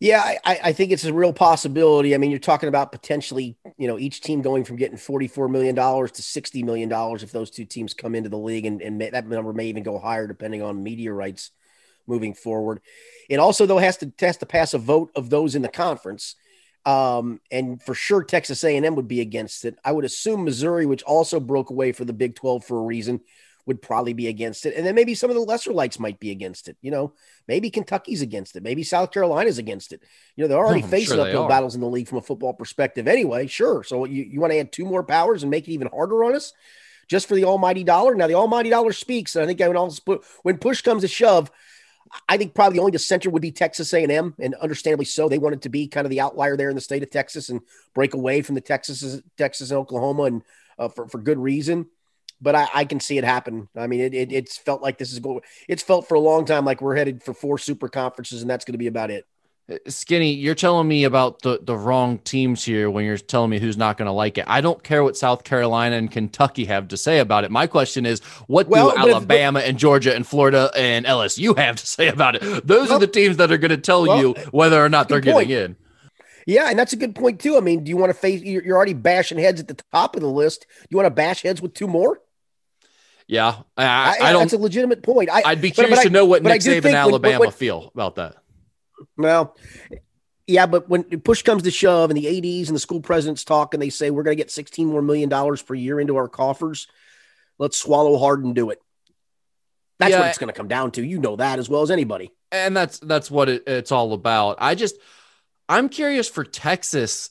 Yeah, 0.00 0.22
I, 0.44 0.60
I, 0.62 0.72
think 0.72 0.92
it's 0.92 1.04
a 1.04 1.12
real 1.12 1.32
possibility. 1.32 2.14
I 2.14 2.18
mean, 2.18 2.30
you're 2.30 2.38
talking 2.38 2.68
about 2.68 2.92
potentially, 2.92 3.56
you 3.76 3.88
know, 3.88 3.98
each 3.98 4.20
team 4.20 4.42
going 4.42 4.62
from 4.62 4.76
getting 4.76 4.96
$44 4.96 5.50
million 5.50 5.74
to 5.74 5.82
$60 5.82 6.64
million 6.64 6.92
if 6.92 7.32
those 7.32 7.50
two 7.50 7.64
teams 7.64 7.94
come 7.94 8.14
into 8.14 8.28
the 8.28 8.38
league, 8.38 8.64
and, 8.64 8.80
and 8.80 9.00
that 9.00 9.26
number 9.26 9.52
may 9.52 9.66
even 9.66 9.82
go 9.82 9.98
higher 9.98 10.28
depending 10.28 10.62
on 10.62 10.84
media 10.84 11.12
rights 11.12 11.50
moving 12.06 12.32
forward. 12.32 12.80
It 13.28 13.40
also, 13.40 13.66
though, 13.66 13.78
has 13.78 13.96
to, 13.98 14.12
has 14.20 14.36
to 14.36 14.46
pass 14.46 14.72
a 14.72 14.78
vote 14.78 15.10
of 15.16 15.30
those 15.30 15.56
in 15.56 15.62
the 15.62 15.68
conference. 15.68 16.36
Um, 16.88 17.42
and 17.50 17.82
for 17.82 17.94
sure, 17.94 18.24
Texas 18.24 18.64
A&M 18.64 18.94
would 18.94 19.08
be 19.08 19.20
against 19.20 19.66
it. 19.66 19.78
I 19.84 19.92
would 19.92 20.06
assume 20.06 20.46
Missouri, 20.46 20.86
which 20.86 21.02
also 21.02 21.38
broke 21.38 21.68
away 21.68 21.92
for 21.92 22.06
the 22.06 22.14
Big 22.14 22.34
12 22.34 22.64
for 22.64 22.78
a 22.78 22.82
reason, 22.82 23.20
would 23.66 23.82
probably 23.82 24.14
be 24.14 24.26
against 24.28 24.64
it. 24.64 24.74
And 24.74 24.86
then 24.86 24.94
maybe 24.94 25.14
some 25.14 25.28
of 25.28 25.36
the 25.36 25.42
lesser 25.42 25.70
lights 25.70 25.98
might 25.98 26.18
be 26.18 26.30
against 26.30 26.66
it. 26.66 26.78
You 26.80 26.90
know, 26.90 27.12
maybe 27.46 27.68
Kentucky's 27.68 28.22
against 28.22 28.56
it. 28.56 28.62
Maybe 28.62 28.84
South 28.84 29.10
Carolina's 29.10 29.58
against 29.58 29.92
it. 29.92 30.02
You 30.34 30.44
know, 30.44 30.48
they're 30.48 30.56
already 30.56 30.82
I'm 30.84 30.88
facing 30.88 31.18
sure 31.18 31.26
uphill 31.26 31.46
battles 31.46 31.74
in 31.74 31.82
the 31.82 31.86
league 31.86 32.08
from 32.08 32.16
a 32.16 32.22
football 32.22 32.54
perspective 32.54 33.06
anyway. 33.06 33.48
Sure. 33.48 33.84
So 33.84 34.06
you, 34.06 34.24
you 34.24 34.40
want 34.40 34.54
to 34.54 34.58
add 34.58 34.72
two 34.72 34.86
more 34.86 35.04
powers 35.04 35.42
and 35.42 35.50
make 35.50 35.68
it 35.68 35.72
even 35.72 35.88
harder 35.88 36.24
on 36.24 36.34
us 36.34 36.54
just 37.06 37.28
for 37.28 37.34
the 37.34 37.44
almighty 37.44 37.84
dollar? 37.84 38.14
Now, 38.14 38.28
the 38.28 38.34
almighty 38.34 38.70
dollar 38.70 38.94
speaks. 38.94 39.36
And 39.36 39.42
I 39.42 39.46
think 39.46 39.60
I 39.60 39.68
would 39.68 39.76
also 39.76 40.00
put, 40.06 40.24
when 40.42 40.56
push 40.56 40.80
comes 40.80 41.02
to 41.02 41.08
shove, 41.08 41.50
I 42.28 42.36
think 42.36 42.54
probably 42.54 42.76
the 42.76 42.80
only 42.80 42.92
the 42.92 42.98
center 42.98 43.30
would 43.30 43.42
be 43.42 43.52
Texas 43.52 43.92
A&M, 43.92 44.34
and 44.38 44.54
understandably 44.56 45.04
so. 45.04 45.28
They 45.28 45.38
wanted 45.38 45.62
to 45.62 45.68
be 45.68 45.88
kind 45.88 46.06
of 46.06 46.10
the 46.10 46.20
outlier 46.20 46.56
there 46.56 46.70
in 46.70 46.74
the 46.74 46.80
state 46.80 47.02
of 47.02 47.10
Texas 47.10 47.48
and 47.48 47.60
break 47.94 48.14
away 48.14 48.42
from 48.42 48.54
the 48.54 48.60
Texas, 48.60 49.20
Texas 49.36 49.70
and 49.70 49.78
Oklahoma, 49.78 50.24
and 50.24 50.42
uh, 50.78 50.88
for 50.88 51.08
for 51.08 51.18
good 51.18 51.38
reason. 51.38 51.86
But 52.40 52.54
I, 52.54 52.68
I 52.72 52.84
can 52.84 53.00
see 53.00 53.18
it 53.18 53.24
happen. 53.24 53.68
I 53.76 53.88
mean, 53.88 54.00
it, 54.00 54.14
it 54.14 54.32
it's 54.32 54.56
felt 54.56 54.82
like 54.82 54.98
this 54.98 55.12
is 55.12 55.18
going. 55.18 55.40
It's 55.66 55.82
felt 55.82 56.08
for 56.08 56.14
a 56.14 56.20
long 56.20 56.44
time 56.44 56.64
like 56.64 56.80
we're 56.80 56.96
headed 56.96 57.22
for 57.22 57.34
four 57.34 57.58
super 57.58 57.88
conferences, 57.88 58.42
and 58.42 58.50
that's 58.50 58.64
going 58.64 58.74
to 58.74 58.78
be 58.78 58.86
about 58.86 59.10
it. 59.10 59.26
Uh, 59.70 59.76
Skinny, 59.86 60.32
you're 60.32 60.54
telling 60.54 60.88
me 60.88 61.04
about 61.04 61.42
the, 61.42 61.60
the 61.62 61.76
wrong 61.76 62.18
teams 62.20 62.64
here 62.64 62.90
when 62.90 63.04
you're 63.04 63.18
telling 63.18 63.50
me 63.50 63.58
who's 63.58 63.76
not 63.76 63.96
going 63.98 64.06
to 64.06 64.12
like 64.12 64.38
it. 64.38 64.44
I 64.46 64.60
don't 64.60 64.82
care 64.82 65.04
what 65.04 65.16
South 65.16 65.44
Carolina 65.44 65.96
and 65.96 66.10
Kentucky 66.10 66.64
have 66.66 66.88
to 66.88 66.96
say 66.96 67.18
about 67.18 67.44
it. 67.44 67.50
My 67.50 67.66
question 67.66 68.06
is, 68.06 68.20
what 68.46 68.68
Well, 68.68 68.90
do 68.90 68.96
but 68.96 69.08
Alabama 69.10 69.60
and 69.60 69.78
Georgia 69.78 70.14
and 70.14 70.26
Florida 70.26 70.70
and 70.76 71.04
LSU 71.04 71.56
have 71.58 71.76
to 71.76 71.86
say 71.96 72.08
about 72.08 72.36
it? 72.36 72.66
Those 72.66 72.88
Well- 72.88 72.96
are 72.96 73.00
the 73.00 73.06
teams 73.06 73.36
that 73.36 73.52
are 73.52 73.58
going 73.58 73.70
to 73.70 73.76
tell 73.76 74.06
well, 74.06 74.18
you 74.18 74.34
whether 74.52 74.82
or 74.82 74.88
not 74.88 75.08
they're 75.08 75.20
point. 75.20 75.48
getting 75.48 75.64
in. 75.64 75.76
Yeah, 76.46 76.70
and 76.70 76.78
that's 76.78 76.94
a 76.94 76.96
good 76.96 77.14
point 77.14 77.40
too. 77.40 77.58
I 77.58 77.60
mean, 77.60 77.84
do 77.84 77.90
you 77.90 77.98
want 77.98 78.08
to 78.08 78.18
face? 78.18 78.40
You're 78.40 78.74
already 78.74 78.94
bashing 78.94 79.36
heads 79.36 79.60
at 79.60 79.68
the 79.68 79.76
top 79.92 80.16
of 80.16 80.22
the 80.22 80.30
list. 80.30 80.64
You 80.88 80.96
want 80.96 81.04
to 81.04 81.10
bash 81.10 81.42
heads 81.42 81.60
with 81.60 81.74
two 81.74 81.86
more? 81.86 82.22
Yeah, 83.26 83.56
I, 83.76 83.84
I, 83.84 84.16
I, 84.28 84.32
don't. 84.32 84.40
That's 84.44 84.54
a 84.54 84.58
legitimate 84.58 85.02
point. 85.02 85.28
I, 85.30 85.42
I'd 85.44 85.60
be 85.60 85.68
but- 85.68 85.76
but 85.76 85.82
curious 85.82 85.98
I- 85.98 86.04
to 86.04 86.10
know 86.10 86.24
what 86.24 86.42
but 86.42 86.48
Nick 86.48 86.62
Saban 86.62 86.64
think 86.64 86.84
when- 86.84 86.94
Alabama 86.94 87.40
when- 87.40 87.50
feel 87.50 87.90
about 87.94 88.14
that. 88.14 88.36
Well, 89.16 89.56
yeah, 90.46 90.66
but 90.66 90.88
when 90.88 91.04
push 91.20 91.42
comes 91.42 91.62
to 91.64 91.70
shove 91.70 92.10
and 92.10 92.16
the 92.16 92.26
ADs 92.60 92.68
and 92.68 92.76
the 92.76 92.80
school 92.80 93.00
presidents 93.00 93.44
talk 93.44 93.74
and 93.74 93.82
they 93.82 93.90
say 93.90 94.10
we're 94.10 94.22
going 94.22 94.36
to 94.36 94.42
get 94.42 94.50
16 94.50 94.86
more 94.86 95.02
million 95.02 95.28
dollars 95.28 95.60
per 95.62 95.74
year 95.74 96.00
into 96.00 96.16
our 96.16 96.28
coffers, 96.28 96.86
let's 97.58 97.76
swallow 97.76 98.18
hard 98.18 98.44
and 98.44 98.54
do 98.54 98.70
it. 98.70 98.80
That's 99.98 100.12
Yeah. 100.12 100.20
what 100.20 100.28
it's 100.28 100.38
going 100.38 100.48
to 100.48 100.56
come 100.56 100.68
down 100.68 100.92
to. 100.92 101.04
You 101.04 101.18
know 101.18 101.36
that 101.36 101.58
as 101.58 101.68
well 101.68 101.82
as 101.82 101.90
anybody. 101.90 102.32
and 102.50 102.74
that's 102.76 102.98
that's 103.00 103.30
what 103.30 103.48
it, 103.48 103.64
it's 103.66 103.92
all 103.92 104.12
about. 104.14 104.56
I 104.60 104.74
just 104.74 104.96
I'm 105.68 105.88
curious 105.90 106.28
for 106.28 106.44
Texas 106.44 107.30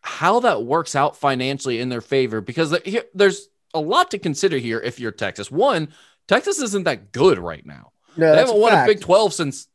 how 0.00 0.40
that 0.40 0.64
works 0.64 0.96
out 0.96 1.16
financially 1.16 1.78
in 1.80 1.88
their 1.88 2.00
favor 2.00 2.40
because 2.40 2.76
there's 3.14 3.48
a 3.74 3.80
lot 3.80 4.10
to 4.12 4.18
consider 4.18 4.56
here 4.58 4.80
if 4.80 4.98
you're 4.98 5.12
Texas. 5.12 5.50
One, 5.50 5.88
Texas 6.26 6.58
isn't 6.60 6.84
that 6.84 7.12
good 7.12 7.38
right 7.38 7.64
now. 7.66 7.92
No, 8.16 8.32
they 8.32 8.38
haven't 8.38 8.56
a 8.56 8.58
won 8.58 8.72
a. 8.72 8.86
Big 8.86 9.00
12 9.00 9.32
since 9.34 9.68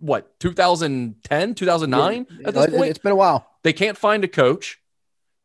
what 0.00 0.38
2010, 0.40 1.54
2009 1.54 2.26
at 2.44 2.54
this 2.54 2.64
It- 2.64 2.70
point. 2.76 2.90
It's 2.90 2.98
been 2.98 3.12
a 3.12 3.16
while. 3.16 3.46
They 3.62 3.72
can't 3.72 3.96
find 3.96 4.24
a 4.24 4.28
coach. 4.28 4.80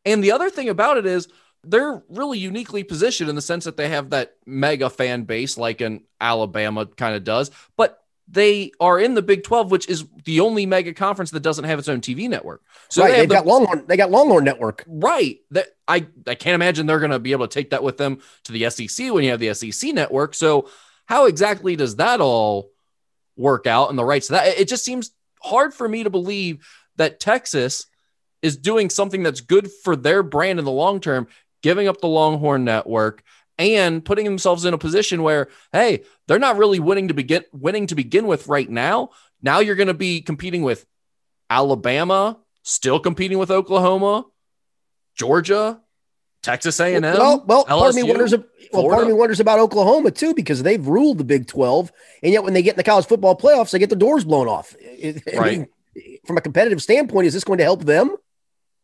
And 0.04 0.22
the 0.22 0.32
other 0.32 0.50
thing 0.50 0.68
about 0.68 0.98
it 0.98 1.06
is 1.06 1.28
they're 1.64 2.02
really 2.08 2.38
uniquely 2.38 2.84
positioned 2.84 3.28
in 3.28 3.36
the 3.36 3.42
sense 3.42 3.64
that 3.64 3.76
they 3.76 3.88
have 3.88 4.10
that 4.10 4.36
mega 4.46 4.88
fan 4.88 5.24
base 5.24 5.58
like 5.58 5.80
an 5.80 6.04
Alabama 6.20 6.86
kind 6.86 7.14
of 7.16 7.24
does, 7.24 7.50
but 7.76 8.02
they 8.28 8.72
are 8.80 8.98
in 8.98 9.14
the 9.14 9.22
Big 9.22 9.44
12, 9.44 9.70
which 9.70 9.88
is 9.88 10.04
the 10.24 10.40
only 10.40 10.66
mega 10.66 10.92
conference 10.92 11.30
that 11.30 11.40
doesn't 11.40 11.64
have 11.64 11.78
its 11.78 11.88
own 11.88 12.00
TV 12.00 12.28
network. 12.28 12.62
So 12.88 13.02
right, 13.02 13.12
they 13.12 13.18
have 13.18 13.28
the, 13.28 13.34
got 13.36 13.46
Longhorn. 13.46 13.84
They 13.86 13.96
got 13.96 14.10
Longhorn 14.10 14.44
Network. 14.44 14.84
right 14.86 15.38
that 15.52 15.68
I, 15.86 16.06
I 16.26 16.34
can't 16.34 16.54
imagine 16.54 16.86
they're 16.86 16.98
going 16.98 17.12
to 17.12 17.20
be 17.20 17.32
able 17.32 17.46
to 17.46 17.54
take 17.54 17.70
that 17.70 17.82
with 17.84 17.98
them 17.98 18.18
to 18.44 18.52
the 18.52 18.68
SEC 18.70 19.12
when 19.12 19.24
you 19.24 19.30
have 19.30 19.40
the 19.40 19.54
SEC 19.54 19.92
network. 19.92 20.34
So 20.34 20.68
how 21.06 21.26
exactly 21.26 21.76
does 21.76 21.96
that 21.96 22.20
all 22.20 22.70
work 23.36 23.66
out 23.66 23.90
and 23.90 23.98
the 23.98 24.04
rights 24.04 24.28
to 24.28 24.34
that? 24.34 24.58
It 24.58 24.68
just 24.68 24.84
seems 24.84 25.12
hard 25.42 25.74
for 25.74 25.88
me 25.88 26.04
to 26.04 26.10
believe 26.10 26.66
that 26.96 27.20
Texas 27.20 27.86
is 28.42 28.56
doing 28.56 28.90
something 28.90 29.22
that's 29.22 29.40
good 29.40 29.70
for 29.82 29.96
their 29.96 30.22
brand 30.22 30.58
in 30.58 30.64
the 30.64 30.70
long 30.70 31.00
term, 31.00 31.26
giving 31.62 31.88
up 31.88 32.00
the 32.00 32.08
Longhorn 32.08 32.64
network 32.64 33.22
and 33.58 34.04
putting 34.04 34.24
themselves 34.24 34.64
in 34.64 34.74
a 34.74 34.78
position 34.78 35.22
where, 35.22 35.48
hey, 35.72 36.02
they're 36.28 36.38
not 36.38 36.58
really 36.58 36.78
winning 36.78 37.08
to 37.08 37.14
begin 37.14 37.44
winning 37.52 37.86
to 37.86 37.94
begin 37.94 38.26
with 38.26 38.48
right 38.48 38.68
now. 38.68 39.10
Now 39.42 39.60
you're 39.60 39.76
going 39.76 39.88
to 39.88 39.94
be 39.94 40.20
competing 40.20 40.62
with 40.62 40.86
Alabama, 41.48 42.38
still 42.62 43.00
competing 43.00 43.38
with 43.38 43.50
Oklahoma, 43.50 44.24
Georgia, 45.14 45.80
Texas 46.46 46.80
A&M. 46.80 47.02
Well, 47.02 47.44
well, 47.46 47.64
part 47.64 47.90
of 47.90 47.94
me 47.94 48.02
wonders. 48.02 48.34
Well, 48.72 48.88
part 48.88 49.02
of 49.02 49.08
me 49.08 49.14
wonders 49.14 49.40
about 49.40 49.58
Oklahoma 49.58 50.10
too 50.10 50.32
because 50.34 50.62
they've 50.62 50.86
ruled 50.86 51.18
the 51.18 51.24
Big 51.24 51.46
Twelve, 51.46 51.92
and 52.22 52.32
yet 52.32 52.42
when 52.44 52.54
they 52.54 52.62
get 52.62 52.74
in 52.74 52.76
the 52.78 52.82
college 52.84 53.06
football 53.06 53.36
playoffs, 53.36 53.70
they 53.72 53.78
get 53.78 53.90
the 53.90 53.96
doors 53.96 54.24
blown 54.24 54.48
off. 54.48 54.74
I- 54.82 55.20
I 55.34 55.36
Right. 55.38 55.58
mean, 55.58 56.18
from 56.24 56.36
a 56.36 56.40
competitive 56.40 56.82
standpoint, 56.82 57.26
is 57.26 57.34
this 57.34 57.44
going 57.44 57.58
to 57.58 57.64
help 57.64 57.84
them? 57.84 58.16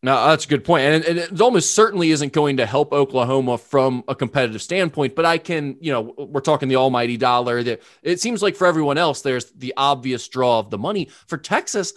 No, 0.05 0.27
that's 0.29 0.45
a 0.47 0.49
good. 0.49 0.69
And, 0.69 1.05
and 1.05 1.19
it 1.19 1.41
almost 1.41 1.75
certainly 1.77 2.11
isn't 2.11 2.33
going 2.33 2.57
to 2.57 2.67
help 2.67 2.93
Oklahoma 2.93 3.57
from 3.57 4.03
a 4.09 4.17
competitive 4.17 4.61
standpoint, 4.61 5.15
but 5.15 5.25
I 5.25 5.39
can, 5.39 5.77
you 5.81 5.93
know, 5.93 6.13
we're 6.19 6.41
talking 6.41 6.69
the 6.69 6.75
almighty 6.77 7.17
dollar 7.17 7.63
that 7.63 7.83
it 8.03 8.21
seems 8.21 8.43
like 8.43 8.57
for 8.57 8.67
everyone 8.67 8.99
else, 8.99 9.23
there's 9.23 9.45
the 9.53 9.73
obvious 9.77 10.27
draw 10.27 10.59
of 10.59 10.71
the 10.71 10.79
money. 10.79 11.09
For 11.29 11.39
Texas, 11.39 11.93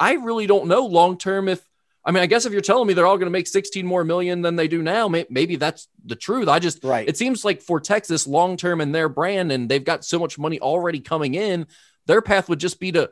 I 0.00 0.14
really 0.14 0.48
don't 0.48 0.66
know 0.66 0.84
long 0.86 1.16
term 1.16 1.48
if, 1.48 1.64
I 2.06 2.10
mean, 2.10 2.22
I 2.22 2.26
guess 2.26 2.44
if 2.44 2.52
you're 2.52 2.60
telling 2.60 2.86
me 2.86 2.92
they're 2.94 3.06
all 3.06 3.16
going 3.16 3.26
to 3.26 3.30
make 3.30 3.46
16 3.46 3.86
more 3.86 4.04
million 4.04 4.42
than 4.42 4.56
they 4.56 4.68
do 4.68 4.82
now, 4.82 5.08
may, 5.08 5.24
maybe 5.30 5.56
that's 5.56 5.88
the 6.04 6.16
truth. 6.16 6.48
I 6.48 6.58
just, 6.58 6.84
Right. 6.84 7.08
it 7.08 7.16
seems 7.16 7.44
like 7.44 7.62
for 7.62 7.80
Texas 7.80 8.26
long 8.26 8.56
term 8.56 8.80
in 8.80 8.92
their 8.92 9.08
brand, 9.08 9.50
and 9.50 9.68
they've 9.68 9.84
got 9.84 10.04
so 10.04 10.18
much 10.18 10.38
money 10.38 10.60
already 10.60 11.00
coming 11.00 11.34
in, 11.34 11.66
their 12.06 12.20
path 12.20 12.48
would 12.48 12.60
just 12.60 12.78
be 12.78 12.92
to, 12.92 13.10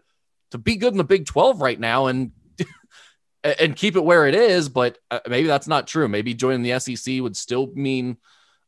to 0.50 0.59
be 0.59 0.76
good 0.76 0.92
in 0.92 0.98
the 0.98 1.05
Big 1.05 1.24
12 1.24 1.62
right 1.62 1.81
now 1.81 2.07
and 2.07 2.33
and 3.44 3.74
keep 3.74 3.96
it 3.96 4.05
where 4.05 4.26
it 4.26 4.35
is. 4.35 4.68
But 4.68 4.98
uh, 5.11 5.20
maybe 5.26 5.48
that's 5.48 5.68
not 5.68 5.87
true. 5.87 6.07
Maybe 6.09 6.35
joining 6.35 6.62
the 6.62 6.78
SEC 6.78 7.20
would 7.22 7.37
still 7.37 7.72
mean 7.74 8.18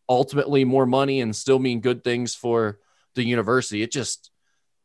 ultimately 0.09 0.65
more 0.65 0.87
money 0.87 1.21
and 1.21 1.37
still 1.37 1.59
mean 1.59 1.81
good 1.81 2.03
things 2.03 2.35
for 2.35 2.79
the 3.15 3.25
university. 3.25 3.83
It 3.83 3.93
just, 3.93 4.31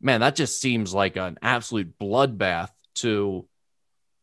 man, 0.02 0.20
that 0.20 0.36
just 0.36 0.60
seems 0.62 0.94
like 0.94 1.16
an 1.16 1.38
absolute 1.42 1.98
bloodbath 1.98 2.70
to, 2.96 3.48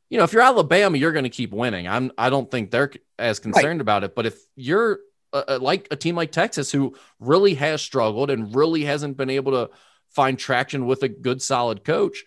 you 0.08 0.18
know, 0.18 0.24
if 0.24 0.32
you're 0.32 0.42
Alabama, 0.42 0.96
you're 0.96 1.12
going 1.12 1.24
to 1.24 1.30
keep 1.30 1.52
winning. 1.52 1.88
I'm, 1.88 2.12
I 2.16 2.30
don't 2.30 2.50
think 2.50 2.70
they're 2.70 2.92
as 3.18 3.38
concerned 3.38 3.80
about 3.80 4.04
it. 4.04 4.14
But 4.14 4.26
if 4.26 4.38
you're 4.54 5.00
uh, 5.32 5.42
uh, 5.48 5.58
like 5.60 5.88
a 5.90 5.96
team 5.96 6.14
like 6.14 6.32
Texas, 6.32 6.70
who 6.70 6.94
really 7.18 7.54
has 7.54 7.82
struggled 7.82 8.30
and 8.30 8.54
really 8.54 8.84
hasn't 8.84 9.16
been 9.16 9.30
able 9.30 9.52
to 9.52 9.70
find 10.10 10.38
traction 10.38 10.86
with 10.86 11.02
a 11.02 11.08
good, 11.08 11.42
solid 11.42 11.84
coach, 11.84 12.24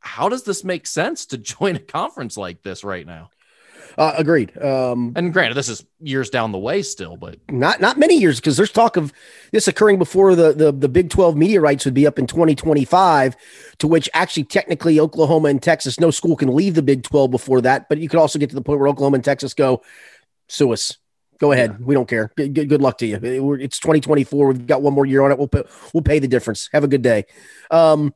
how 0.00 0.28
does 0.28 0.44
this 0.44 0.64
make 0.64 0.86
sense 0.86 1.26
to 1.26 1.38
join 1.38 1.76
a 1.76 1.80
conference 1.80 2.36
like 2.36 2.62
this 2.62 2.84
right 2.84 3.06
now? 3.06 3.30
Uh, 3.96 4.12
agreed. 4.16 4.56
Um, 4.62 5.12
And 5.16 5.32
granted, 5.32 5.54
this 5.54 5.68
is 5.68 5.84
years 6.00 6.30
down 6.30 6.52
the 6.52 6.58
way 6.58 6.82
still, 6.82 7.16
but 7.16 7.36
not 7.50 7.80
not 7.80 7.98
many 7.98 8.16
years 8.18 8.38
because 8.40 8.56
there's 8.56 8.70
talk 8.70 8.96
of 8.96 9.12
this 9.52 9.66
occurring 9.68 9.98
before 9.98 10.34
the, 10.34 10.52
the 10.52 10.72
the 10.72 10.88
Big 10.88 11.10
12 11.10 11.36
media 11.36 11.60
rights 11.60 11.84
would 11.84 11.94
be 11.94 12.06
up 12.06 12.18
in 12.18 12.26
2025 12.26 13.36
to 13.78 13.86
which 13.86 14.08
actually 14.14 14.44
technically 14.44 15.00
Oklahoma 15.00 15.48
and 15.48 15.62
Texas 15.62 15.98
no 15.98 16.10
school 16.10 16.36
can 16.36 16.54
leave 16.54 16.74
the 16.74 16.82
Big 16.82 17.02
12 17.02 17.30
before 17.30 17.60
that 17.62 17.88
but 17.88 17.98
you 17.98 18.08
could 18.08 18.18
also 18.20 18.38
get 18.38 18.50
to 18.50 18.54
the 18.54 18.62
point 18.62 18.78
where 18.78 18.88
Oklahoma 18.88 19.16
and 19.16 19.24
Texas 19.24 19.54
go 19.54 19.82
sue 20.48 20.72
us. 20.72 20.96
Go 21.38 21.52
ahead. 21.52 21.78
We 21.84 21.94
don't 21.94 22.08
care. 22.08 22.32
Good, 22.36 22.52
good, 22.54 22.68
good 22.68 22.82
luck 22.82 22.98
to 22.98 23.06
you. 23.06 23.16
It- 23.16 23.62
it's 23.62 23.78
2024 23.78 24.48
we've 24.48 24.66
got 24.66 24.82
one 24.82 24.92
more 24.92 25.06
year 25.06 25.22
on 25.22 25.30
it. 25.30 25.38
We'll 25.38 25.46
pay, 25.48 25.62
we'll 25.94 26.02
pay 26.02 26.18
the 26.18 26.28
difference. 26.28 26.68
Have 26.72 26.84
a 26.84 26.88
good 26.88 27.02
day. 27.02 27.24
Um 27.70 28.12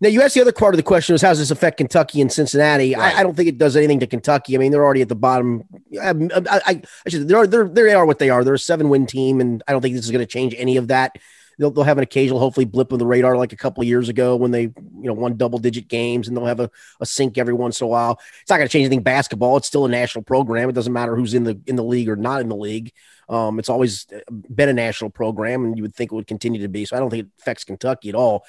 now 0.00 0.08
you 0.08 0.22
asked 0.22 0.34
the 0.34 0.40
other 0.40 0.52
part 0.52 0.74
of 0.74 0.76
the 0.76 0.82
question 0.82 1.12
was 1.12 1.22
how 1.22 1.28
does 1.28 1.38
this 1.38 1.50
affect 1.50 1.76
Kentucky 1.76 2.20
and 2.20 2.32
Cincinnati? 2.32 2.94
Right. 2.94 3.14
I, 3.14 3.20
I 3.20 3.22
don't 3.22 3.36
think 3.36 3.48
it 3.48 3.58
does 3.58 3.76
anything 3.76 4.00
to 4.00 4.06
Kentucky. 4.06 4.54
I 4.54 4.58
mean, 4.58 4.72
they're 4.72 4.84
already 4.84 5.02
at 5.02 5.08
the 5.08 5.14
bottom. 5.14 5.64
I, 6.00 6.10
I, 6.10 6.42
I, 6.46 6.82
I 7.06 7.08
should, 7.08 7.28
they're, 7.28 7.46
they're, 7.46 7.68
they 7.68 7.92
are 7.92 8.06
what 8.06 8.18
they 8.18 8.30
are. 8.30 8.42
They're 8.42 8.54
a 8.54 8.58
seven 8.58 8.88
win 8.88 9.06
team, 9.06 9.40
and 9.40 9.62
I 9.68 9.72
don't 9.72 9.82
think 9.82 9.94
this 9.94 10.04
is 10.04 10.10
going 10.10 10.20
to 10.20 10.26
change 10.26 10.54
any 10.56 10.76
of 10.76 10.88
that. 10.88 11.16
They'll, 11.58 11.70
they'll 11.70 11.84
have 11.84 11.98
an 11.98 12.02
occasional, 12.02 12.38
hopefully, 12.38 12.64
blip 12.64 12.90
on 12.90 12.98
the 12.98 13.04
radar 13.04 13.36
like 13.36 13.52
a 13.52 13.56
couple 13.56 13.82
of 13.82 13.86
years 13.86 14.08
ago 14.08 14.34
when 14.34 14.50
they, 14.50 14.62
you 14.62 14.74
know, 15.02 15.12
won 15.12 15.36
double 15.36 15.58
digit 15.58 15.88
games, 15.88 16.26
and 16.26 16.34
they'll 16.34 16.46
have 16.46 16.60
a, 16.60 16.70
a 17.00 17.06
sink 17.06 17.36
every 17.36 17.52
once 17.52 17.82
in 17.82 17.84
a 17.84 17.88
while. 17.88 18.18
It's 18.40 18.48
not 18.48 18.56
going 18.56 18.66
to 18.66 18.72
change 18.72 18.86
anything 18.86 19.02
basketball. 19.02 19.58
It's 19.58 19.66
still 19.66 19.84
a 19.84 19.90
national 19.90 20.24
program. 20.24 20.70
It 20.70 20.74
doesn't 20.74 20.92
matter 20.92 21.14
who's 21.14 21.34
in 21.34 21.44
the 21.44 21.60
in 21.66 21.76
the 21.76 21.84
league 21.84 22.08
or 22.08 22.16
not 22.16 22.40
in 22.40 22.48
the 22.48 22.56
league. 22.56 22.92
Um, 23.28 23.58
it's 23.58 23.68
always 23.68 24.06
uh, 24.10 24.20
been 24.30 24.70
a 24.70 24.72
national 24.72 25.10
program, 25.10 25.66
and 25.66 25.76
you 25.76 25.82
would 25.82 25.94
think 25.94 26.10
it 26.10 26.14
would 26.14 26.26
continue 26.26 26.62
to 26.62 26.68
be. 26.68 26.86
So 26.86 26.96
I 26.96 27.00
don't 27.00 27.10
think 27.10 27.26
it 27.26 27.30
affects 27.38 27.64
Kentucky 27.64 28.08
at 28.08 28.14
all. 28.14 28.46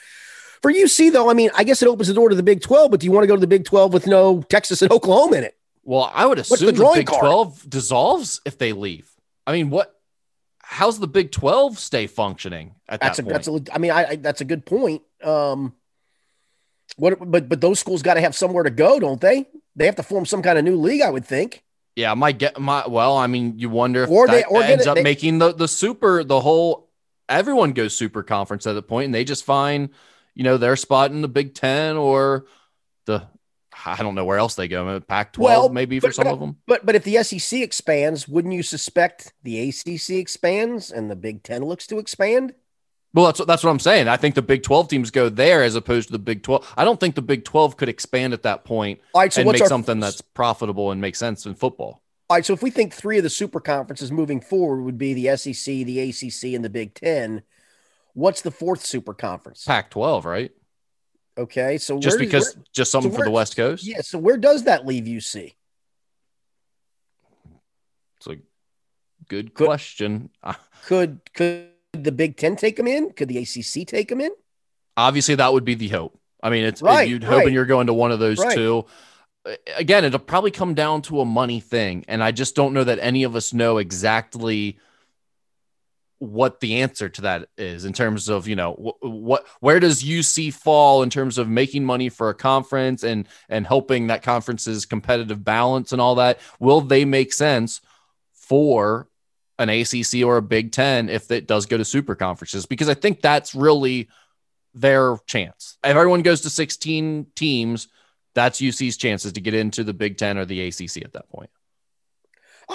For 0.62 0.72
UC, 0.72 1.12
though, 1.12 1.30
I 1.30 1.34
mean, 1.34 1.50
I 1.56 1.64
guess 1.64 1.82
it 1.82 1.88
opens 1.88 2.08
the 2.08 2.14
door 2.14 2.30
to 2.30 2.36
the 2.36 2.44
Big 2.44 2.62
12, 2.62 2.92
but 2.92 3.00
do 3.00 3.06
you 3.06 3.12
want 3.12 3.24
to 3.24 3.28
go 3.28 3.36
to 3.36 3.42
the 3.42 3.48
Big 3.48 3.66
12 3.66 3.94
with 3.94 4.06
no 4.06 4.42
Texas 4.44 4.82
and 4.82 4.92
Oklahoma 4.92 5.38
in 5.38 5.44
it? 5.46 5.58
well, 5.84 6.12
I 6.14 6.28
would 6.28 6.38
the 6.38 6.42
assume 6.42 6.68
the, 6.68 6.72
drawing 6.74 7.00
Big 7.00 7.08
card? 7.08 7.22
12 7.22 7.68
dissolves 7.70 8.40
if 8.46 8.58
they 8.60 8.72
leave. 8.74 9.10
I 9.48 9.54
mean, 9.54 9.72
what? 9.72 10.00
How's 10.60 11.00
the 11.00 11.08
Big 11.08 11.32
12 11.32 11.80
stay 11.80 12.06
functioning 12.08 12.76
at 12.88 13.02
That's 13.02 13.18
a, 13.20 13.24
that 13.24 13.26
point? 13.32 13.44
that's 13.46 13.70
a, 13.72 13.74
I 13.76 13.78
mean, 13.80 13.92
I, 13.92 14.06
I 14.10 14.16
that's 14.18 14.42
a 14.42 14.46
good 14.46 14.66
point. 14.66 15.02
Um, 15.24 15.74
what, 16.98 17.18
but, 17.32 17.50
but 17.50 17.60
those 17.62 17.80
schools 17.80 18.04
got 18.04 18.14
to 18.14 18.22
have 18.22 18.36
somewhere 18.36 18.64
to 18.64 18.70
go, 18.70 19.00
don't 19.00 19.20
they? 19.20 19.48
they 19.76 19.86
have 19.86 19.96
to 19.96 20.04
form 20.04 20.26
some 20.26 20.42
kind 20.42 20.58
of 20.60 20.64
new 20.66 20.76
league, 20.76 21.02
I 21.02 21.10
would 21.10 21.26
think. 21.26 21.64
Yeah, 21.96 22.14
my 22.14 22.32
get 22.32 22.60
my 22.60 22.88
well, 22.88 23.18
I 23.18 23.28
mean, 23.28 23.58
you 23.58 23.70
wonder 23.70 24.04
if 24.04 24.10
Or 24.10 24.28
that 24.28 24.34
they- 24.34 24.44
or 24.44 24.62
ends 24.64 24.86
up 24.88 24.96
they- 24.96 25.04
making 25.04 25.40
the 25.40 25.54
the 25.54 25.68
super 25.68 26.24
the 26.24 26.40
whole 26.40 26.90
everyone 27.28 27.72
goes 27.74 27.96
super 27.96 28.24
conference 28.24 28.66
at 28.68 28.74
the 28.74 28.82
point 28.82 29.06
and 29.06 29.16
they 29.16 29.24
just 29.24 29.44
find 29.44 29.90
you 30.36 30.44
know 30.44 30.58
their 30.58 30.76
spot 30.76 31.12
in 31.12 31.22
the 31.22 31.28
Big 31.28 31.54
Ten 31.56 31.98
or 31.98 32.46
the 33.06 33.28
I 33.86 33.98
don't 34.04 34.16
know 34.16 34.26
where 34.26 34.38
else 34.38 34.56
they 34.56 34.68
go. 34.68 35.00
Pac 35.02 35.34
twelve 35.34 35.64
Well, 35.66 35.70
maybe 35.74 36.00
for 36.00 36.08
but- 36.08 36.16
some 36.16 36.26
but- 36.26 36.34
of 36.34 36.40
them. 36.40 36.58
But 36.68 36.86
but 36.86 36.96
if 36.96 37.04
the 37.04 37.24
SEC 37.24 37.62
expands, 37.62 38.28
wouldn't 38.28 38.54
you 38.54 38.64
suspect 38.64 39.34
the 39.44 39.70
ACC 39.70 40.18
expands 40.20 40.92
and 40.92 41.10
the 41.10 41.16
Big 41.16 41.44
Ten 41.44 41.64
looks 41.64 41.88
to 41.88 42.00
expand? 42.00 42.54
Well, 43.14 43.26
that's 43.26 43.40
what 43.40 43.48
that's 43.48 43.64
what 43.64 43.72
I'm 43.72 43.80
saying. 43.80 44.08
I 44.08 44.16
think 44.18 44.36
the 44.36 44.42
Big 44.42 44.64
Twelve 44.64 44.88
teams 44.88 45.12
go 45.12 45.28
there 45.30 45.64
as 45.64 45.76
opposed 45.76 46.08
to 46.08 46.12
the 46.14 46.20
Big 46.20 46.44
Twelve. 46.44 46.72
I 46.78 46.86
don't 46.86 47.00
think 47.00 47.16
the 47.16 47.22
Big 47.22 47.44
Twelve 47.44 47.76
could 47.76 47.90
expand 47.90 48.34
at 48.34 48.44
that 48.44 48.64
point 48.64 49.00
All 49.14 49.22
right, 49.22 49.34
so 49.34 49.42
and 49.42 49.52
make 49.52 49.62
our 49.62 49.68
something 49.68 50.00
that's 50.00 50.22
profitable 50.22 50.92
and 50.92 51.02
makes 51.02 51.20
sense 51.20 51.46
in 51.46 51.56
football. 51.56 52.02
all 52.30 52.38
right? 52.38 52.46
So 52.46 52.54
if 52.54 52.64
we 52.64 52.72
think 52.72 52.94
three 52.94 53.18
of 53.18 53.24
the 53.24 53.30
super 53.30 53.60
conferences 53.60 54.12
moving 54.14 54.40
forward 54.40 54.84
would 54.84 54.98
be 54.98 55.14
the 55.14 55.36
SEC, 55.36 55.66
the 55.66 56.00
ACC, 56.10 56.54
and 56.56 56.64
the 56.64 56.70
Big 56.70 56.94
Ten, 56.94 57.42
what's 58.14 58.42
the 58.42 58.52
fourth 58.52 58.86
super 58.86 59.14
conference? 59.14 59.64
Pac 59.66 59.90
twelve, 59.90 60.26
right? 60.26 60.52
Okay, 61.38 61.78
so 61.78 62.00
Just 62.00 62.18
where- 62.18 62.26
because 62.26 62.56
where- 62.56 62.64
just 62.74 62.92
something 62.92 63.12
so 63.12 63.18
for 63.18 63.24
the 63.26 63.32
West 63.32 63.56
Coast. 63.56 63.86
yeah. 63.86 64.02
So 64.02 64.18
where 64.20 64.38
does 64.38 64.64
that 64.66 64.86
leave 64.86 65.06
UC? 65.06 65.54
It's 68.18 68.28
a 68.28 68.36
good 69.28 69.54
Good- 69.54 69.54
question. 69.54 70.30
Could 70.86 71.20
could 71.34 71.68
the 71.94 72.12
Big 72.12 72.38
Ten 72.38 72.56
take 72.56 72.76
them 72.76 72.88
in? 72.88 73.12
Could 73.12 73.28
the 73.30 73.38
ACC 73.38 73.86
take 73.88 74.10
them 74.10 74.22
in? 74.22 74.32
obviously 74.98 75.36
that 75.36 75.52
would 75.54 75.64
be 75.66 75.74
the 75.74 75.88
hope. 75.88 76.20
I 76.44 76.50
mean, 76.50 76.64
it's 76.66 76.82
Right, 76.82 77.08
you'd 77.08 77.24
hoping 77.24 77.46
right. 77.46 77.54
you're 77.54 77.66
going 77.66 77.88
to 77.88 77.94
one 77.94 78.12
of 78.12 78.20
those 78.20 78.38
Right. 78.40 78.54
two. 78.56 78.86
Again, 79.76 80.04
it'll 80.06 80.20
probably 80.20 80.52
come 80.52 80.74
down 80.76 81.02
to 81.04 81.22
a 81.22 81.26
money 81.26 81.60
thing, 81.60 82.04
and 82.08 82.22
I 82.24 82.32
just 82.32 82.56
don't 82.56 82.74
know 82.74 82.84
that 82.84 83.00
any 83.00 83.24
of 83.24 83.36
us 83.36 83.54
know 83.54 83.78
exactly 83.78 84.78
what 86.22 86.60
the 86.60 86.82
answer 86.82 87.10
to 87.10 87.22
that 87.22 87.50
is 87.58 87.84
in 87.84 87.94
terms 87.94 88.30
of 88.30 88.48
you 88.48 88.56
know 88.56 88.74
wh- 88.74 89.04
what 89.04 89.44
where 89.60 89.80
does 89.80 90.04
UC 90.04 90.54
fall 90.54 91.02
in 91.02 91.10
terms 91.10 91.40
of 91.40 91.50
making 91.50 91.84
money 91.84 92.10
for 92.10 92.30
a 92.30 92.36
conference 92.36 93.02
and 93.02 93.28
and 93.50 93.66
helping 93.66 94.08
that 94.08 94.22
conference's 94.22 94.86
competitive 94.86 95.44
balance 95.44 95.92
and 95.92 96.00
all 96.00 96.16
that. 96.16 96.40
Will 96.60 96.82
they 96.82 97.06
make 97.06 97.34
sense 97.34 97.82
for 98.34 99.10
an 99.58 99.70
ACC 99.70 100.24
or 100.24 100.38
a 100.38 100.44
Big 100.44 100.72
Ten 100.72 101.10
if 101.10 101.32
it 101.32 101.48
does 101.48 101.66
go 101.66 101.76
to 101.76 101.84
super 101.84 102.14
conferences? 102.14 102.68
Because 102.68 102.88
I 102.88 102.94
think 102.94 103.22
that's 103.22 103.56
really 103.56 104.08
their 104.76 105.18
chance. 105.26 105.80
If 105.84 105.96
everyone 105.96 106.22
goes 106.22 106.42
to 106.42 106.52
16 106.52 107.32
teams, 107.36 107.88
that's 108.36 108.62
UC's 108.62 108.96
chances 108.96 109.34
to 109.34 109.42
get 109.42 109.56
into 109.56 109.84
the 109.84 109.94
Big 109.94 110.20
Ten 110.20 110.38
or 110.38 110.46
the 110.46 110.68
ACC 110.68 111.04
at 111.04 111.14
that 111.14 111.30
point. 111.30 111.50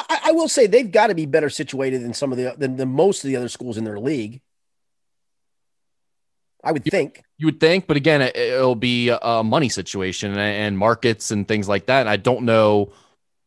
I, 0.08 0.18
I 0.26 0.32
will 0.32 0.48
say 0.48 0.66
they've 0.66 0.90
got 0.90 1.08
to 1.08 1.14
be 1.14 1.26
better 1.26 1.50
situated 1.50 2.02
than 2.02 2.14
some 2.14 2.32
of 2.32 2.38
the 2.38 2.54
than, 2.58 2.76
than 2.76 2.88
most 2.88 3.24
of 3.24 3.28
the 3.28 3.36
other 3.36 3.48
schools 3.48 3.76
in 3.78 3.84
their 3.84 3.98
league. 3.98 4.40
I 6.64 6.72
would 6.72 6.84
think. 6.84 7.22
You 7.38 7.46
would 7.46 7.60
think, 7.60 7.86
but 7.86 7.96
again, 7.96 8.22
it, 8.22 8.34
it'll 8.34 8.74
be 8.74 9.10
a 9.10 9.42
money 9.44 9.68
situation 9.68 10.32
and, 10.32 10.40
and 10.40 10.78
markets 10.78 11.30
and 11.30 11.46
things 11.46 11.68
like 11.68 11.86
that. 11.86 12.00
And 12.00 12.08
I 12.08 12.16
don't 12.16 12.42
know. 12.44 12.92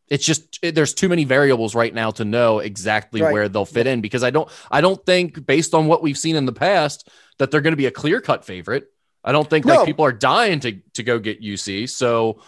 It's 0.07 0.25
just 0.25 0.57
it, 0.61 0.73
there's 0.73 0.93
too 0.93 1.09
many 1.09 1.23
variables 1.25 1.75
right 1.75 1.93
now 1.93 2.11
to 2.11 2.25
know 2.25 2.59
exactly 2.59 3.21
Right. 3.21 3.33
where 3.33 3.49
they'll 3.49 3.65
fit 3.65 3.87
in 3.87 4.01
because 4.01 4.23
I 4.23 4.29
don't 4.29 4.49
I 4.71 4.81
don't 4.81 5.03
think 5.05 5.45
based 5.45 5.73
on 5.73 5.87
what 5.87 6.01
we've 6.01 6.17
seen 6.17 6.35
in 6.35 6.45
the 6.45 6.53
past 6.53 7.09
that 7.39 7.51
they're 7.51 7.61
going 7.61 7.73
to 7.73 7.77
be 7.77 7.85
a 7.87 7.91
clear 7.91 8.21
cut 8.21 8.45
favorite. 8.45 8.85
I 9.23 9.33
don't 9.33 9.49
think 9.49 9.65
No. 9.65 9.75
like 9.75 9.85
people 9.85 10.05
are 10.05 10.13
dying 10.13 10.61
to 10.61 10.79
to 10.93 11.03
go 11.03 11.19
get 11.19 11.41
UC. 11.43 11.89
So, 11.89 12.41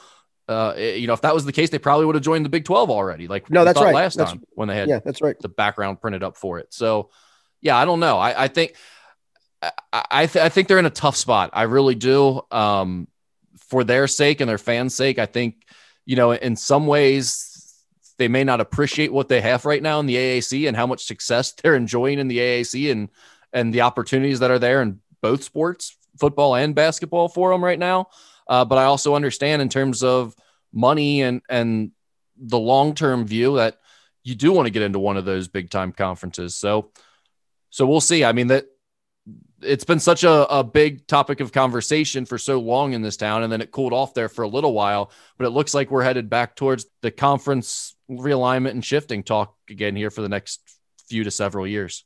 uh, 0.52 0.76
you 0.78 1.08
know, 1.08 1.14
if 1.14 1.22
that 1.22 1.34
was 1.34 1.46
the 1.46 1.52
case, 1.52 1.70
they 1.70 1.80
probably 1.80 2.06
would 2.06 2.16
have 2.16 2.24
joined 2.24 2.46
the 2.46 2.50
Big 2.50 2.66
Twelve 2.66 2.90
already. 2.90 3.28
Like 3.28 3.50
No, 3.50 3.64
that's 3.66 3.80
right. 3.82 3.94
last 3.96 4.18
That's- 4.18 4.34
time 4.36 4.44
when 4.54 4.68
they 4.68 4.76
had 4.76 4.90
Yeah, 4.90 5.00
that's 5.04 5.22
right. 5.22 5.38
the 5.40 5.50
background 5.50 6.02
printed 6.02 6.24
up 6.24 6.38
for 6.38 6.60
it. 6.60 6.74
So, 6.74 7.10
yeah, 7.62 7.78
I 7.78 7.86
don't 7.86 8.00
know. 8.00 8.18
I, 8.18 8.44
I 8.44 8.48
think 8.48 8.76
I 9.62 9.72
I, 10.12 10.26
th- 10.26 10.44
I 10.44 10.50
think 10.50 10.68
they're 10.68 10.80
in 10.80 10.86
a 10.86 10.90
tough 10.90 11.16
spot. 11.16 11.52
I 11.54 11.64
really 11.64 11.96
do. 11.96 12.42
Um, 12.52 13.08
for 13.70 13.84
their 13.84 14.08
sake 14.08 14.42
and 14.42 14.50
their 14.50 14.58
fans' 14.58 14.96
sake, 14.96 15.18
I 15.20 15.26
think 15.26 15.64
you 16.06 16.16
know 16.16 16.32
in 16.34 16.56
some 16.56 16.88
ways 16.88 17.48
they 18.18 18.28
may 18.28 18.44
not 18.44 18.60
appreciate 18.62 19.12
what 19.14 19.30
they 19.30 19.42
have 19.42 19.66
right 19.66 19.82
now 19.82 20.00
in 20.00 20.06
the 20.06 20.16
AAC 20.16 20.68
and 20.68 20.76
how 20.78 20.86
much 20.86 21.06
success 21.06 21.52
they're 21.64 21.76
enjoying 21.76 22.20
in 22.20 22.28
the 22.28 22.38
AAC 22.40 22.92
and 22.92 23.10
and 23.54 23.74
the 23.74 23.82
opportunities 23.82 24.40
that 24.40 24.52
are 24.52 24.60
there 24.60 24.82
in 24.82 25.00
both 25.22 25.44
sports, 25.44 25.96
football 26.20 26.56
and 26.56 26.74
basketball 26.74 27.28
for 27.30 27.52
them 27.52 27.64
right 27.64 27.80
now. 27.80 28.08
Uh, 28.52 28.66
but 28.66 28.78
I 28.78 28.84
also 28.84 29.16
understand 29.16 29.62
in 29.62 29.70
terms 29.70 30.04
of 30.04 30.36
money 30.74 31.22
and 31.22 31.42
and 31.48 31.92
the 32.36 32.60
long 32.60 32.96
term 32.96 33.26
view 33.26 33.56
that 33.56 33.80
you 34.26 34.36
do 34.36 34.52
want 34.52 34.66
to 34.66 34.72
get 34.72 34.82
into 34.82 35.00
one 35.00 35.16
of 35.16 35.24
those 35.24 35.48
big 35.48 35.70
time 35.70 35.94
conferences. 35.94 36.54
So, 36.54 36.92
so 37.70 37.88
we'll 37.88 38.02
see. 38.02 38.26
I 38.26 38.34
mean 38.34 38.48
that 38.48 38.66
it's 39.62 39.86
been 39.86 40.02
such 40.02 40.26
a, 40.26 40.54
a 40.54 40.66
big 40.66 41.08
topic 41.08 41.40
of 41.40 41.54
conversation 41.54 42.26
for 42.26 42.38
so 42.38 42.60
long 42.60 42.92
in 42.92 43.02
this 43.02 43.16
town, 43.16 43.44
and 43.44 43.54
then 43.54 43.62
it 43.62 43.72
cooled 43.72 43.94
off 43.94 44.14
there 44.14 44.28
for 44.28 44.42
a 44.42 44.50
little 44.50 44.74
while. 44.74 45.12
But 45.38 45.48
it 45.48 45.52
looks 45.52 45.74
like 45.74 45.90
we're 45.90 46.04
headed 46.04 46.30
back 46.30 46.58
towards 46.58 46.88
the 47.02 47.12
conference 47.12 47.96
realignment 48.10 48.72
and 48.72 48.84
shifting 48.84 49.24
talk 49.24 49.56
again 49.70 49.96
here 49.96 50.12
for 50.12 50.22
the 50.22 50.30
next 50.30 50.60
few 51.08 51.24
to 51.24 51.32
several 51.32 51.66
years. 51.66 52.04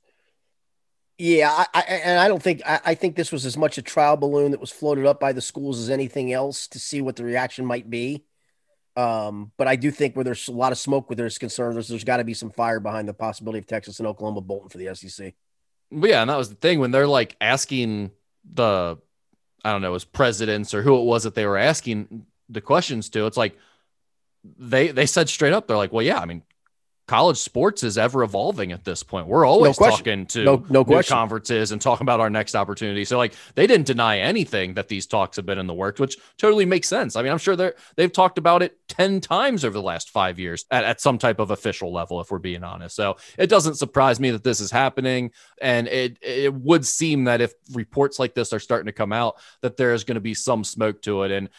Yeah, 1.17 1.49
I, 1.49 1.65
I, 1.73 1.82
and 1.82 2.19
I 2.19 2.28
don't 2.28 2.43
think 2.43 2.62
I, 2.65 2.82
I 2.86 2.95
think 2.95 3.15
this 3.15 3.32
was 3.32 3.45
as 3.45 3.56
much 3.56 3.78
a 3.78 3.82
trial 3.82 4.17
balloon 4.17 4.51
that 4.51 4.60
was 4.60 4.71
floated 4.71 5.06
up 5.06 5.19
by 5.19 5.32
the 5.32 5.41
schools 5.41 5.80
as 5.80 5.89
anything 5.89 6.34
else 6.34 6.67
to 6.67 6.80
see 6.80 7.01
what 7.01 7.15
the 7.15 7.23
reaction 7.23 7.65
might 7.65 7.89
be. 7.89 8.25
Um, 8.97 9.51
but 9.58 9.67
I 9.67 9.75
do 9.75 9.91
think 9.91 10.15
where 10.15 10.23
there's 10.23 10.47
a 10.47 10.54
lot 10.54 10.71
of 10.71 10.78
smoke 10.78 11.10
where 11.10 11.15
there's 11.15 11.38
concern, 11.38 11.73
there's, 11.73 11.89
there's 11.89 12.04
got 12.04 12.17
to 12.17 12.23
be 12.23 12.34
some 12.34 12.51
fire 12.51 12.80
behind 12.80 13.08
the 13.08 13.13
possibility 13.13 13.60
of 13.60 13.67
Texas 13.67 13.99
and 13.99 14.08
Oklahoma 14.08 14.41
bolting 14.41 14.69
for 14.69 14.78
the 14.78 14.93
SEC. 14.95 15.34
But 15.91 16.10
yeah, 16.10 16.21
and 16.21 16.30
that 16.30 16.38
was 16.38 16.49
the 16.49 16.56
thing 16.56 16.80
when 16.80 16.91
they're 16.91 17.08
like 17.08 17.36
asking 17.41 18.12
the, 18.54 18.97
I 19.63 19.71
don't 19.71 19.82
know, 19.82 19.95
as 19.95 20.06
presidents 20.06 20.73
or 20.73 20.82
who 20.82 20.97
it 20.97 21.04
was 21.04 21.23
that 21.23 21.36
they 21.36 21.45
were 21.45 21.58
asking 21.58 22.25
the 22.49 22.62
questions 22.62 23.10
to. 23.10 23.25
It's 23.25 23.38
like 23.38 23.58
they 24.58 24.89
they 24.89 25.06
said 25.06 25.28
straight 25.28 25.54
up, 25.54 25.67
they're 25.67 25.78
like, 25.78 25.91
well, 25.91 26.06
yeah, 26.06 26.19
I 26.19 26.25
mean, 26.25 26.43
college 27.07 27.37
sports 27.37 27.83
is 27.83 27.97
ever 27.97 28.23
evolving 28.23 28.71
at 28.71 28.83
this 28.83 29.03
point. 29.03 29.27
We're 29.27 29.45
always 29.45 29.77
question. 29.77 29.97
talking 29.97 30.25
to 30.27 30.43
No- 30.43 30.65
no 30.69 30.83
new 30.83 31.03
conferences 31.03 31.71
and 31.71 31.81
talking 31.81 32.05
about 32.05 32.19
our 32.19 32.29
next 32.29 32.55
opportunity. 32.55 33.05
So 33.05 33.17
like 33.17 33.33
they 33.53 33.67
didn't 33.67 33.85
deny 33.85 34.19
anything 34.19 34.73
that 34.73 34.87
these 34.87 35.05
talks 35.05 35.35
have 35.35 35.45
been 35.45 35.59
in 35.59 35.67
the 35.67 35.73
works, 35.73 35.99
which 35.99 36.17
totally 36.37 36.65
makes 36.65 36.87
sense. 36.87 37.15
I 37.15 37.21
mean, 37.21 37.31
I'm 37.31 37.37
sure 37.37 37.55
they're 37.55 37.75
they've 37.95 38.11
talked 38.11 38.37
about 38.37 38.63
it 38.63 38.77
10 38.87 39.21
times 39.21 39.63
over 39.63 39.73
the 39.73 39.81
last 39.81 40.09
five 40.09 40.39
years 40.39 40.65
at, 40.71 40.83
at 40.83 41.01
some 41.01 41.17
type 41.17 41.39
of 41.39 41.51
official 41.51 41.93
level, 41.93 42.21
if 42.21 42.31
we're 42.31 42.39
being 42.39 42.63
honest. 42.63 42.95
So 42.95 43.17
it 43.37 43.47
doesn't 43.47 43.75
surprise 43.75 44.19
me 44.19 44.31
that 44.31 44.43
this 44.43 44.59
is 44.59 44.71
happening. 44.71 45.31
And 45.61 45.87
it 45.87 46.17
it 46.21 46.53
would 46.53 46.85
seem 46.85 47.25
that 47.25 47.41
if 47.41 47.53
reports 47.73 48.17
like 48.17 48.33
this 48.33 48.51
are 48.51 48.59
starting 48.59 48.87
to 48.87 48.91
come 48.91 49.13
out, 49.13 49.35
that 49.61 49.77
there 49.77 49.93
is 49.93 50.03
going 50.03 50.15
to 50.15 50.21
be 50.21 50.33
some 50.33 50.63
smoke 50.63 51.01
to 51.03 51.23
it. 51.23 51.31
And 51.31 51.49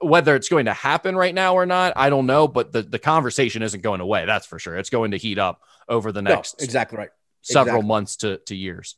whether 0.00 0.34
it's 0.34 0.48
going 0.48 0.66
to 0.66 0.74
happen 0.74 1.16
right 1.16 1.34
now 1.34 1.54
or 1.54 1.66
not, 1.66 1.92
I 1.96 2.10
don't 2.10 2.26
know. 2.26 2.48
But 2.48 2.72
the, 2.72 2.82
the 2.82 2.98
conversation 2.98 3.62
isn't 3.62 3.80
going 3.80 4.00
away. 4.00 4.26
That's 4.26 4.46
for 4.46 4.58
sure. 4.58 4.76
It's 4.76 4.90
going 4.90 5.12
to 5.12 5.16
heat 5.16 5.38
up 5.38 5.62
over 5.88 6.12
the 6.12 6.22
No, 6.22 6.34
next 6.34 6.62
exactly 6.62 6.98
right. 6.98 7.10
several 7.42 7.76
exactly. 7.76 7.88
months 7.88 8.16
to, 8.16 8.38
to 8.38 8.56
years. 8.56 8.96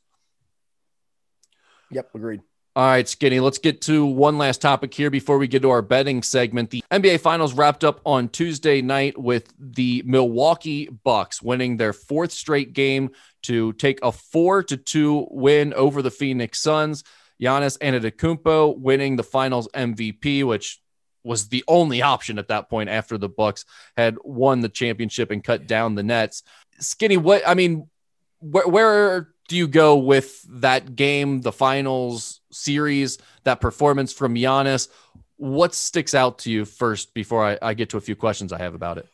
Yep, 1.91 2.09
agreed. 2.15 2.41
All 2.73 2.85
right, 2.85 3.05
Skinny, 3.05 3.41
let's 3.41 3.57
get 3.57 3.81
to 3.81 4.05
one 4.05 4.37
last 4.37 4.61
topic 4.61 4.93
here 4.93 5.09
before 5.09 5.37
we 5.37 5.49
get 5.49 5.61
to 5.63 5.69
our 5.71 5.81
betting 5.81 6.23
segment. 6.23 6.69
The 6.69 6.81
NBA 6.89 7.19
Finals 7.19 7.53
wrapped 7.53 7.83
up 7.83 7.99
on 8.05 8.29
Tuesday 8.29 8.81
night 8.81 9.17
with 9.17 9.53
the 9.59 10.03
Milwaukee 10.05 10.87
Bucks 10.87 11.41
winning 11.41 11.75
their 11.75 11.91
fourth 11.91 12.31
straight 12.31 12.71
game 12.71 13.09
to 13.43 13.73
take 13.73 13.99
a 14.03 14.13
4 14.13 14.63
to 14.63 14.77
2 14.77 15.27
win 15.31 15.73
over 15.73 16.01
the 16.01 16.11
Phoenix 16.11 16.59
Suns. 16.61 17.03
Giannis 17.41 17.77
Antetokounmpo 17.79 18.77
winning 18.77 19.15
the 19.15 19.23
Finals 19.23 19.67
MVP, 19.73 20.43
which 20.43 20.81
was 21.23 21.49
the 21.49 21.63
only 21.67 22.01
option 22.01 22.39
at 22.39 22.47
that 22.47 22.69
point 22.69 22.89
after 22.89 23.17
the 23.17 23.29
Bucks 23.29 23.65
had 23.97 24.17
won 24.23 24.61
the 24.61 24.69
championship 24.69 25.31
and 25.31 25.43
cut 25.43 25.67
down 25.67 25.95
the 25.95 26.03
Nets. 26.03 26.43
Skinny, 26.79 27.17
what 27.17 27.43
I 27.47 27.53
mean, 27.53 27.89
where, 28.41 29.29
do 29.47 29.57
you 29.57 29.67
go 29.67 29.97
with 29.97 30.41
that 30.61 30.95
game, 30.95 31.41
the 31.41 31.51
finals 31.51 32.39
series, 32.51 33.17
that 33.43 33.59
performance 33.59 34.13
from 34.13 34.35
Giannis? 34.35 34.87
What 35.35 35.75
sticks 35.75 36.15
out 36.15 36.39
to 36.39 36.51
you 36.51 36.65
first 36.65 37.13
before 37.13 37.43
I, 37.43 37.57
I 37.61 37.73
get 37.73 37.89
to 37.89 37.97
a 37.97 38.01
few 38.01 38.15
questions 38.15 38.53
I 38.53 38.59
have 38.59 38.75
about 38.75 38.97
it? 38.97 39.07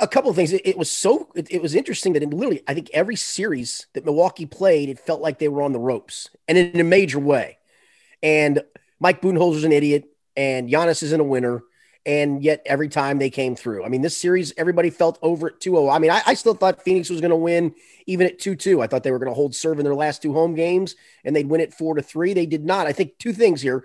A 0.00 0.08
couple 0.08 0.30
of 0.30 0.36
things. 0.36 0.52
It, 0.52 0.62
it 0.64 0.78
was 0.78 0.90
so 0.90 1.28
it, 1.34 1.50
it 1.50 1.62
was 1.62 1.74
interesting 1.74 2.12
that 2.14 2.22
in 2.22 2.30
literally, 2.30 2.62
I 2.66 2.74
think 2.74 2.90
every 2.92 3.16
series 3.16 3.86
that 3.94 4.04
Milwaukee 4.04 4.46
played, 4.46 4.88
it 4.88 4.98
felt 4.98 5.20
like 5.20 5.38
they 5.38 5.48
were 5.48 5.62
on 5.62 5.72
the 5.72 5.78
ropes 5.78 6.30
and 6.46 6.58
in 6.58 6.80
a 6.80 6.84
major 6.84 7.18
way. 7.18 7.58
And 8.22 8.62
Mike 9.00 9.22
Budenholzer's 9.22 9.64
an 9.64 9.72
idiot, 9.72 10.08
and 10.36 10.68
Giannis 10.68 11.02
isn't 11.02 11.20
a 11.20 11.24
winner. 11.24 11.62
And 12.06 12.42
yet, 12.42 12.62
every 12.64 12.88
time 12.88 13.18
they 13.18 13.28
came 13.28 13.54
through, 13.54 13.84
I 13.84 13.88
mean, 13.88 14.00
this 14.00 14.16
series, 14.16 14.54
everybody 14.56 14.88
felt 14.88 15.18
over 15.20 15.48
at 15.48 15.60
2 15.60 15.72
0. 15.72 15.90
I 15.90 15.98
mean, 15.98 16.10
I, 16.10 16.22
I 16.26 16.34
still 16.34 16.54
thought 16.54 16.82
Phoenix 16.82 17.10
was 17.10 17.20
going 17.20 17.30
to 17.30 17.36
win 17.36 17.74
even 18.06 18.26
at 18.26 18.38
2 18.38 18.56
2. 18.56 18.80
I 18.80 18.86
thought 18.86 19.02
they 19.02 19.10
were 19.10 19.18
going 19.18 19.30
to 19.30 19.34
hold 19.34 19.54
serve 19.54 19.78
in 19.78 19.84
their 19.84 19.94
last 19.94 20.22
two 20.22 20.32
home 20.32 20.54
games 20.54 20.96
and 21.22 21.36
they'd 21.36 21.48
win 21.48 21.60
it 21.60 21.74
4 21.74 21.96
to 21.96 22.02
3. 22.02 22.32
They 22.32 22.46
did 22.46 22.64
not. 22.64 22.86
I 22.86 22.92
think 22.92 23.18
two 23.18 23.32
things 23.34 23.60
here. 23.60 23.84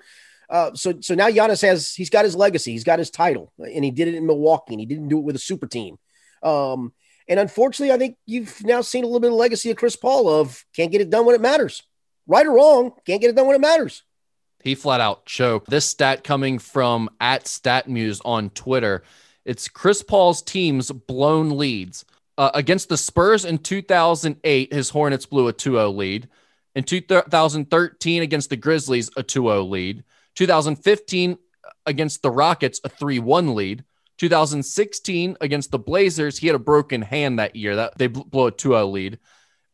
Uh, 0.53 0.71
so 0.75 0.93
so 1.01 1.15
now 1.15 1.27
Giannis 1.27 1.63
has 1.63 1.95
he's 1.95 2.11
got 2.11 2.25
his 2.25 2.35
legacy, 2.35 2.73
he's 2.73 2.83
got 2.83 2.99
his 2.99 3.09
title, 3.09 3.51
and 3.57 3.83
he 3.83 3.89
did 3.89 4.07
it 4.07 4.13
in 4.13 4.27
Milwaukee, 4.27 4.75
and 4.75 4.79
he 4.79 4.85
didn't 4.85 5.07
do 5.07 5.17
it 5.17 5.23
with 5.23 5.35
a 5.35 5.39
super 5.39 5.65
team. 5.65 5.97
Um, 6.43 6.93
and 7.27 7.39
unfortunately, 7.39 7.91
I 7.91 7.97
think 7.97 8.17
you've 8.27 8.63
now 8.63 8.81
seen 8.81 9.03
a 9.03 9.07
little 9.07 9.19
bit 9.19 9.31
of 9.31 9.37
legacy 9.37 9.71
of 9.71 9.77
Chris 9.77 9.95
Paul 9.95 10.29
of 10.29 10.63
can't 10.75 10.91
get 10.91 11.01
it 11.01 11.09
done 11.09 11.25
when 11.25 11.33
it 11.33 11.41
matters. 11.41 11.81
Right 12.27 12.45
or 12.45 12.53
wrong, 12.53 12.91
can't 13.03 13.19
get 13.19 13.31
it 13.31 13.35
done 13.35 13.47
when 13.47 13.55
it 13.55 13.61
matters. 13.61 14.03
He 14.63 14.75
flat 14.75 15.01
out 15.01 15.25
choked. 15.25 15.71
This 15.71 15.85
stat 15.85 16.23
coming 16.23 16.59
from 16.59 17.09
at 17.19 17.45
StatMuse 17.45 18.21
on 18.23 18.51
Twitter. 18.51 19.03
It's 19.45 19.67
Chris 19.67 20.03
Paul's 20.03 20.43
team's 20.43 20.91
blown 20.91 21.57
leads. 21.57 22.05
Uh, 22.37 22.51
against 22.53 22.89
the 22.89 22.97
Spurs 22.97 23.43
in 23.43 23.57
2008, 23.57 24.71
his 24.71 24.91
Hornets 24.91 25.25
blew 25.25 25.47
a 25.47 25.53
2 25.53 25.71
0 25.73 25.89
lead. 25.89 26.29
In 26.75 26.83
2013, 26.83 28.21
against 28.21 28.51
the 28.51 28.55
Grizzlies, 28.55 29.09
a 29.17 29.23
2 29.23 29.41
0 29.41 29.63
lead. 29.63 30.03
2015, 30.35 31.37
against 31.85 32.21
the 32.21 32.31
Rockets, 32.31 32.79
a 32.83 32.89
3 32.89 33.19
1 33.19 33.55
lead. 33.55 33.83
2016 34.19 35.37
against 35.41 35.71
the 35.71 35.79
Blazers, 35.79 36.37
he 36.37 36.47
had 36.47 36.55
a 36.55 36.59
broken 36.59 37.01
hand 37.01 37.39
that 37.39 37.55
year. 37.55 37.75
That 37.75 37.97
they 37.97 38.07
blew 38.07 38.47
a 38.47 38.51
2-0 38.51 38.91
lead. 38.91 39.19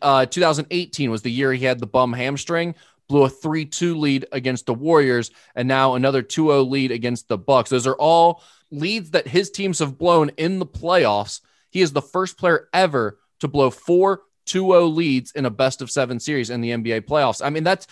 Uh, 0.02 0.26
2018 0.26 1.12
was 1.12 1.22
the 1.22 1.32
year 1.32 1.52
he 1.54 1.66
had 1.66 1.80
the 1.80 1.86
bum 1.86 2.14
hamstring, 2.14 2.74
blew 3.10 3.26
a 3.26 3.30
3-2 3.30 4.00
lead 4.00 4.26
against 4.32 4.66
the 4.66 4.74
Warriors, 4.74 5.32
and 5.56 5.68
now 5.68 5.96
another 5.96 6.24
2-0 6.24 6.70
lead 6.70 6.92
against 6.92 7.28
the 7.28 7.38
Bucks. 7.38 7.70
Those 7.70 7.86
are 7.86 7.96
all 7.96 8.42
leads 8.72 9.12
that 9.12 9.28
his 9.28 9.52
teams 9.52 9.80
have 9.80 9.98
blown 9.98 10.30
in 10.38 10.60
the 10.60 10.66
playoffs. 10.66 11.42
He 11.70 11.82
is 11.82 11.92
the 11.92 12.02
first 12.02 12.38
player 12.38 12.70
ever 12.74 13.20
to 13.42 13.48
blow 13.50 13.70
four 13.70 14.22
2-0 14.46 14.96
leads 14.96 15.32
in 15.34 15.46
a 15.46 15.50
best 15.50 15.82
of 15.82 15.92
seven 15.92 16.20
series 16.20 16.50
in 16.50 16.62
the 16.62 16.72
NBA 16.72 17.02
playoffs. 17.02 17.46
I 17.46 17.50
mean, 17.50 17.64
that's 17.64 17.88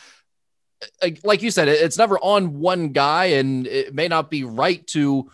like 1.24 1.42
you 1.42 1.52
said, 1.52 1.68
it's 1.68 1.98
never 1.98 2.18
on 2.20 2.60
one 2.60 2.90
guy, 2.90 3.26
and 3.26 3.68
it 3.68 3.94
may 3.94 4.08
not 4.08 4.30
be 4.30 4.44
right 4.44 4.86
to 4.88 5.30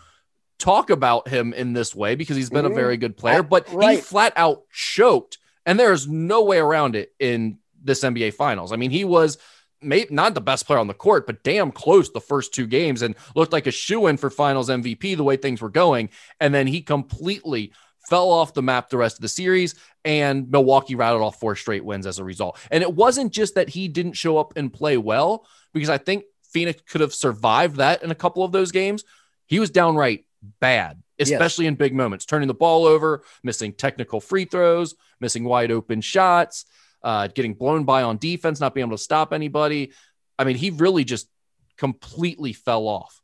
talk 0.58 0.90
about 0.90 1.28
him 1.28 1.52
in 1.52 1.72
this 1.72 1.94
way 1.94 2.14
because 2.14 2.36
he's 2.36 2.50
been 2.50 2.64
mm-hmm. 2.64 2.72
a 2.72 2.76
very 2.76 2.96
good 2.96 3.16
player, 3.16 3.42
but 3.42 3.70
right. 3.72 3.96
he 3.96 4.00
flat 4.00 4.32
out 4.36 4.62
choked, 4.72 5.38
and 5.66 5.78
there 5.78 5.92
is 5.92 6.08
no 6.08 6.44
way 6.44 6.58
around 6.58 6.96
it 6.96 7.12
in 7.18 7.58
this 7.82 8.00
NBA 8.02 8.34
Finals. 8.34 8.72
I 8.72 8.76
mean, 8.76 8.90
he 8.90 9.04
was 9.04 9.38
maybe 9.82 10.14
not 10.14 10.34
the 10.34 10.40
best 10.40 10.66
player 10.66 10.78
on 10.78 10.86
the 10.86 10.94
court, 10.94 11.26
but 11.26 11.42
damn 11.42 11.70
close 11.70 12.10
the 12.10 12.20
first 12.20 12.54
two 12.54 12.66
games 12.66 13.02
and 13.02 13.14
looked 13.34 13.52
like 13.52 13.66
a 13.66 13.70
shoe 13.70 14.06
in 14.06 14.16
for 14.16 14.30
Finals 14.30 14.70
MVP 14.70 15.16
the 15.16 15.24
way 15.24 15.36
things 15.36 15.60
were 15.60 15.68
going, 15.68 16.08
and 16.40 16.54
then 16.54 16.66
he 16.66 16.80
completely 16.80 17.72
fell 18.08 18.30
off 18.30 18.54
the 18.54 18.62
map 18.62 18.88
the 18.90 18.96
rest 18.96 19.16
of 19.16 19.22
the 19.22 19.28
series, 19.28 19.74
and 20.04 20.50
Milwaukee 20.50 20.94
rattled 20.94 21.22
off 21.22 21.40
four 21.40 21.56
straight 21.56 21.84
wins 21.84 22.06
as 22.06 22.18
a 22.18 22.24
result. 22.24 22.58
And 22.70 22.82
it 22.82 22.94
wasn't 22.94 23.32
just 23.32 23.54
that 23.54 23.68
he 23.68 23.88
didn't 23.88 24.14
show 24.14 24.38
up 24.38 24.54
and 24.56 24.72
play 24.72 24.96
well, 24.96 25.46
because 25.72 25.90
I 25.90 25.98
think 25.98 26.24
Phoenix 26.42 26.82
could 26.88 27.00
have 27.00 27.14
survived 27.14 27.76
that 27.76 28.02
in 28.02 28.10
a 28.10 28.14
couple 28.14 28.44
of 28.44 28.52
those 28.52 28.70
games. 28.70 29.04
He 29.46 29.58
was 29.58 29.70
downright 29.70 30.26
bad, 30.60 31.02
especially 31.18 31.64
yes. 31.64 31.70
in 31.70 31.74
big 31.76 31.94
moments, 31.94 32.24
turning 32.24 32.48
the 32.48 32.54
ball 32.54 32.84
over, 32.84 33.24
missing 33.42 33.72
technical 33.72 34.20
free 34.20 34.44
throws, 34.44 34.94
missing 35.20 35.44
wide 35.44 35.70
open 35.70 36.00
shots, 36.00 36.66
uh, 37.02 37.28
getting 37.28 37.54
blown 37.54 37.84
by 37.84 38.02
on 38.02 38.18
defense, 38.18 38.60
not 38.60 38.74
being 38.74 38.86
able 38.86 38.96
to 38.96 39.02
stop 39.02 39.32
anybody. 39.32 39.92
I 40.38 40.44
mean, 40.44 40.56
he 40.56 40.70
really 40.70 41.04
just 41.04 41.28
completely 41.76 42.52
fell 42.52 42.86
off. 42.86 43.20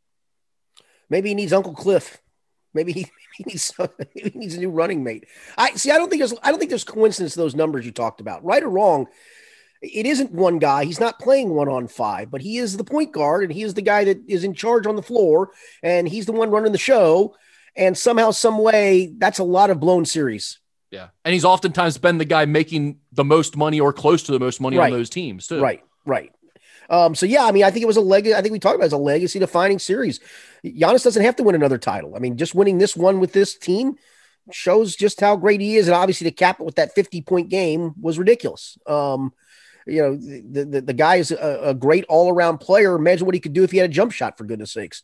Maybe 1.08 1.30
he 1.30 1.34
needs 1.34 1.52
Uncle 1.52 1.74
Cliff. 1.74 2.20
Maybe 2.74 2.92
he, 2.92 3.06
he 3.36 3.44
needs 3.44 3.72
maybe 3.78 4.30
he 4.30 4.38
needs 4.38 4.54
a 4.54 4.60
new 4.60 4.70
running 4.70 5.02
mate. 5.04 5.24
I 5.56 5.72
see. 5.74 5.90
I 5.90 5.98
don't 5.98 6.08
think 6.08 6.20
there's 6.20 6.34
I 6.42 6.50
don't 6.50 6.58
think 6.58 6.70
there's 6.70 6.84
coincidence 6.84 7.34
those 7.34 7.54
numbers 7.54 7.86
you 7.86 7.92
talked 7.92 8.20
about. 8.20 8.44
Right 8.44 8.62
or 8.62 8.70
wrong, 8.70 9.06
it 9.82 10.06
isn't 10.06 10.32
one 10.32 10.58
guy. 10.58 10.84
He's 10.84 11.00
not 11.00 11.18
playing 11.18 11.50
one 11.50 11.68
on 11.68 11.88
five, 11.88 12.30
but 12.30 12.42
he 12.42 12.58
is 12.58 12.76
the 12.76 12.84
point 12.84 13.12
guard 13.12 13.44
and 13.44 13.52
he 13.52 13.62
is 13.62 13.74
the 13.74 13.82
guy 13.82 14.04
that 14.04 14.18
is 14.28 14.44
in 14.44 14.54
charge 14.54 14.86
on 14.86 14.96
the 14.96 15.02
floor 15.02 15.50
and 15.82 16.08
he's 16.08 16.26
the 16.26 16.32
one 16.32 16.50
running 16.50 16.72
the 16.72 16.78
show. 16.78 17.34
And 17.76 17.96
somehow, 17.96 18.32
some 18.32 18.58
way, 18.58 19.14
that's 19.16 19.38
a 19.38 19.44
lot 19.44 19.70
of 19.70 19.78
blown 19.78 20.04
series. 20.04 20.58
Yeah. 20.90 21.08
And 21.24 21.32
he's 21.32 21.44
oftentimes 21.44 21.98
been 21.98 22.18
the 22.18 22.24
guy 22.24 22.44
making 22.44 22.98
the 23.12 23.24
most 23.24 23.56
money 23.56 23.80
or 23.80 23.92
close 23.92 24.24
to 24.24 24.32
the 24.32 24.40
most 24.40 24.60
money 24.60 24.76
right. 24.76 24.92
on 24.92 24.98
those 24.98 25.08
teams, 25.08 25.46
too. 25.46 25.60
Right, 25.60 25.82
right. 26.04 26.32
Um, 26.90 27.14
so 27.14 27.24
yeah, 27.24 27.44
I 27.44 27.52
mean, 27.52 27.64
I 27.64 27.70
think 27.70 27.84
it 27.84 27.86
was 27.86 27.96
a 27.96 28.02
leg. 28.02 28.26
I 28.28 28.42
think 28.42 28.52
we 28.52 28.58
talked 28.58 28.74
about 28.74 28.84
it 28.84 28.88
as 28.88 28.92
a 28.92 28.98
legacy 28.98 29.38
defining 29.38 29.78
series. 29.78 30.20
Giannis 30.64 31.04
doesn't 31.04 31.22
have 31.22 31.36
to 31.36 31.42
win 31.42 31.54
another 31.54 31.78
title. 31.78 32.16
I 32.16 32.18
mean, 32.18 32.36
just 32.36 32.54
winning 32.54 32.78
this 32.78 32.96
one 32.96 33.20
with 33.20 33.32
this 33.32 33.56
team 33.56 33.94
shows 34.50 34.96
just 34.96 35.20
how 35.20 35.36
great 35.36 35.60
he 35.60 35.76
is, 35.76 35.86
and 35.86 35.94
obviously 35.94 36.28
to 36.28 36.34
cap 36.34 36.60
it 36.60 36.64
with 36.64 36.74
that 36.74 36.94
fifty 36.94 37.22
point 37.22 37.48
game 37.48 37.94
was 38.00 38.18
ridiculous. 38.18 38.76
Um, 38.86 39.32
you 39.86 40.02
know, 40.02 40.16
the, 40.16 40.64
the, 40.64 40.80
the 40.80 40.92
guy 40.92 41.16
is 41.16 41.30
a, 41.30 41.60
a 41.62 41.74
great 41.74 42.04
all 42.08 42.32
around 42.32 42.58
player. 42.58 42.94
Imagine 42.94 43.24
what 43.24 43.34
he 43.34 43.40
could 43.40 43.54
do 43.54 43.64
if 43.64 43.70
he 43.70 43.78
had 43.78 43.88
a 43.88 43.92
jump 43.92 44.12
shot, 44.12 44.36
for 44.36 44.44
goodness 44.44 44.72
sakes. 44.72 45.02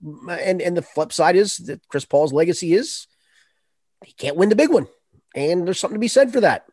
And, 0.00 0.60
and 0.60 0.76
the 0.76 0.82
flip 0.82 1.12
side 1.12 1.34
is 1.34 1.56
that 1.58 1.86
Chris 1.88 2.04
Paul's 2.04 2.32
legacy 2.32 2.74
is 2.74 3.06
he 4.04 4.12
can't 4.12 4.36
win 4.36 4.48
the 4.48 4.54
big 4.54 4.70
one. 4.70 4.86
And 5.34 5.66
there's 5.66 5.80
something 5.80 5.96
to 5.96 6.00
be 6.00 6.08
said 6.08 6.32
for 6.32 6.40
that. 6.42 6.66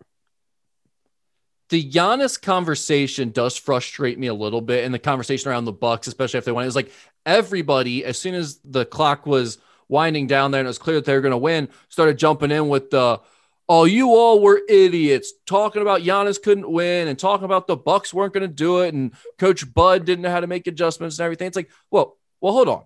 The 1.70 1.90
Giannis 1.90 2.40
conversation 2.40 3.32
does 3.32 3.58
frustrate 3.58 4.20
me 4.20 4.28
a 4.28 4.34
little 4.34 4.62
bit, 4.62 4.86
and 4.86 4.94
the 4.94 5.00
conversation 5.00 5.50
around 5.50 5.66
the 5.66 5.72
Bucks, 5.72 6.08
especially 6.08 6.38
if 6.38 6.46
they 6.46 6.52
won, 6.52 6.66
is 6.66 6.76
like 6.76 6.92
everybody, 7.26 8.06
as 8.06 8.18
soon 8.20 8.36
as 8.36 8.60
the 8.64 8.86
clock 8.86 9.26
was 9.26 9.58
winding 9.88 10.28
down 10.28 10.52
there 10.52 10.62
and 10.62 10.68
it 10.68 10.70
was 10.70 10.78
clear 10.78 10.96
that 10.96 11.06
they 11.06 11.14
were 11.14 11.22
going 11.22 11.32
to 11.32 11.38
win, 11.38 11.70
started 11.90 12.18
jumping 12.18 12.52
in 12.52 12.70
with 12.70 12.90
the 12.92 13.20
oh, 13.68 13.86
you 13.86 14.10
all 14.10 14.42
were 14.42 14.62
idiots 14.70 15.34
talking 15.46 15.82
about 15.82 16.02
Giannis 16.02 16.42
couldn't 16.42 16.70
win 16.70 17.08
and 17.08 17.18
talking 17.18 17.46
about 17.46 17.66
the 17.68 17.76
Bucks 17.76 18.14
weren't 18.14 18.34
going 18.34 18.48
to 18.48 18.48
do 18.48 18.82
it 18.82 18.94
and 18.94 19.14
Coach 19.40 19.74
Bud 19.74 20.06
didn't 20.06 20.22
know 20.22 20.30
how 20.30 20.40
to 20.40 20.48
make 20.48 20.68
adjustments 20.68 21.18
and 21.18 21.26
everything. 21.26 21.48
It's 21.48 21.56
like, 21.56 21.72
well, 21.90 22.18
well, 22.42 22.54
hold 22.54 22.70
on. 22.70 22.84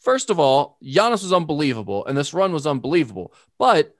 First 0.00 0.30
of 0.30 0.40
all, 0.40 0.78
Giannis 0.82 1.22
was 1.22 1.32
unbelievable 1.32 2.06
and 2.06 2.16
this 2.16 2.32
run 2.32 2.52
was 2.52 2.66
unbelievable, 2.66 3.34
but 3.58 3.94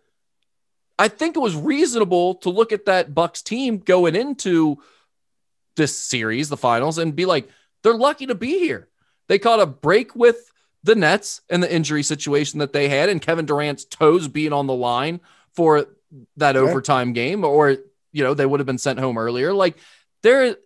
I 0.99 1.09
think 1.09 1.37
it 1.37 1.41
was 1.41 1.57
reasonable 1.57 2.37
to 2.37 2.51
look 2.51 2.73
at 2.73 2.87
that 2.87 3.15
Bucks 3.15 3.43
team 3.43 3.79
going 3.79 4.15
into 4.15 4.79
this 5.77 5.97
series, 5.97 6.49
the 6.49 6.57
finals, 6.57 6.99
and 6.99 7.17
be 7.17 7.25
like, 7.25 7.49
they're 7.83 7.95
lucky 7.95 8.27
to 8.27 8.35
be 8.35 8.59
here. 8.59 8.89
They 9.29 9.39
caught 9.39 9.61
a 9.61 9.67
break 9.67 10.15
with 10.15 10.51
the 10.85 10.95
Nets 10.95 11.41
and 11.49 11.63
the 11.63 11.73
injury 11.73 12.03
situation 12.03 12.59
that 12.59 12.73
they 12.73 12.89
had, 12.89 13.09
and 13.09 13.21
Kevin 13.23 13.47
Durant's 13.47 13.85
toes 13.85 14.29
being 14.29 14.53
on 14.53 14.67
the 14.67 14.75
line 14.75 15.21
for 15.55 15.87
that 16.37 16.57
overtime 16.57 17.13
game, 17.13 17.45
or 17.45 17.77
you 18.13 18.25
know 18.25 18.35
they 18.35 18.47
would 18.47 18.61
have 18.61 18.67
been 18.67 18.79
sent 18.79 18.99
home 18.99 19.17
earlier. 19.17 19.53
Like 19.53 19.79
there, 20.23 20.57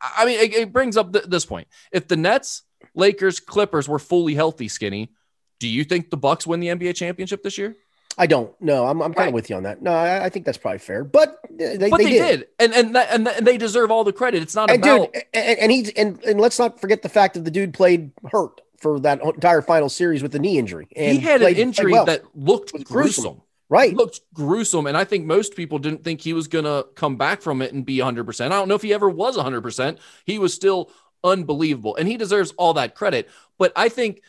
I 0.00 0.24
mean, 0.24 0.38
it, 0.40 0.54
it 0.54 0.72
brings 0.72 0.96
up 0.96 1.12
th- 1.12 1.26
this 1.26 1.44
point: 1.44 1.68
if 1.92 2.08
the 2.08 2.16
Nets, 2.16 2.62
Lakers, 2.94 3.40
Clippers 3.40 3.88
were 3.88 3.98
fully 3.98 4.34
healthy, 4.34 4.68
skinny, 4.68 5.10
do 5.58 5.68
you 5.68 5.84
think 5.84 6.10
the 6.10 6.16
Bucks 6.16 6.46
win 6.46 6.60
the 6.60 6.68
NBA 6.68 6.94
championship 6.94 7.42
this 7.42 7.58
year? 7.58 7.76
I 8.16 8.26
don't. 8.26 8.54
No, 8.60 8.86
I'm, 8.86 9.02
I'm 9.02 9.12
kind 9.12 9.28
of 9.28 9.34
with 9.34 9.50
you 9.50 9.56
on 9.56 9.64
that. 9.64 9.82
No, 9.82 9.92
I, 9.92 10.26
I, 10.26 10.28
think 10.28 10.46
that's 10.46 10.58
probably 10.58 10.78
fair. 10.78 11.02
But 11.02 11.38
they, 11.50 11.76
but 11.90 11.98
they, 11.98 12.04
they 12.04 12.10
did. 12.10 12.40
did. 12.40 12.48
and 12.60 12.72
and 12.72 12.94
that, 12.94 13.08
and, 13.10 13.26
and 13.26 13.46
they 13.46 13.56
deserve 13.56 13.90
all 13.90 14.04
the 14.04 14.12
credit. 14.12 14.42
It's 14.42 14.54
not 14.54 14.70
and 14.70 14.84
about 14.84 15.12
dude, 15.12 15.22
and, 15.34 15.58
and 15.58 15.72
he's 15.72 15.90
and, 15.90 16.22
and 16.24 16.40
let's 16.40 16.58
not 16.58 16.80
forget 16.80 17.02
the 17.02 17.08
fact 17.08 17.34
that 17.34 17.44
the 17.44 17.50
dude 17.50 17.74
played 17.74 18.12
hurt 18.30 18.60
for 18.78 19.00
that 19.00 19.22
entire 19.22 19.62
final 19.62 19.88
series 19.88 20.22
with 20.22 20.32
the 20.32 20.38
knee 20.38 20.58
injury. 20.58 20.86
And 20.94 21.16
he 21.16 21.18
had 21.18 21.42
an 21.42 21.54
injury 21.56 21.92
well. 21.92 22.04
that 22.04 22.22
looked 22.36 22.72
gruesome. 22.72 22.92
gruesome. 22.92 23.42
Right. 23.70 23.94
looked 23.94 24.20
gruesome. 24.34 24.86
And 24.86 24.94
I 24.94 25.04
think 25.04 25.24
most 25.24 25.56
people 25.56 25.78
didn't 25.78 26.04
think 26.04 26.20
he 26.20 26.34
was 26.34 26.48
going 26.48 26.66
to 26.66 26.86
come 26.94 27.16
back 27.16 27.40
from 27.40 27.62
it 27.62 27.72
and 27.72 27.84
be 27.84 27.96
100%. 27.96 28.44
I 28.44 28.48
don't 28.50 28.68
know 28.68 28.74
if 28.74 28.82
he 28.82 28.92
ever 28.92 29.08
was 29.08 29.38
100%. 29.38 29.98
He 30.26 30.38
was 30.38 30.52
still 30.52 30.90
unbelievable 31.24 31.96
and 31.96 32.06
he 32.06 32.18
deserves 32.18 32.52
all 32.58 32.74
that 32.74 32.94
credit. 32.94 33.30
But 33.58 33.72
I 33.74 33.88
think 33.88 34.20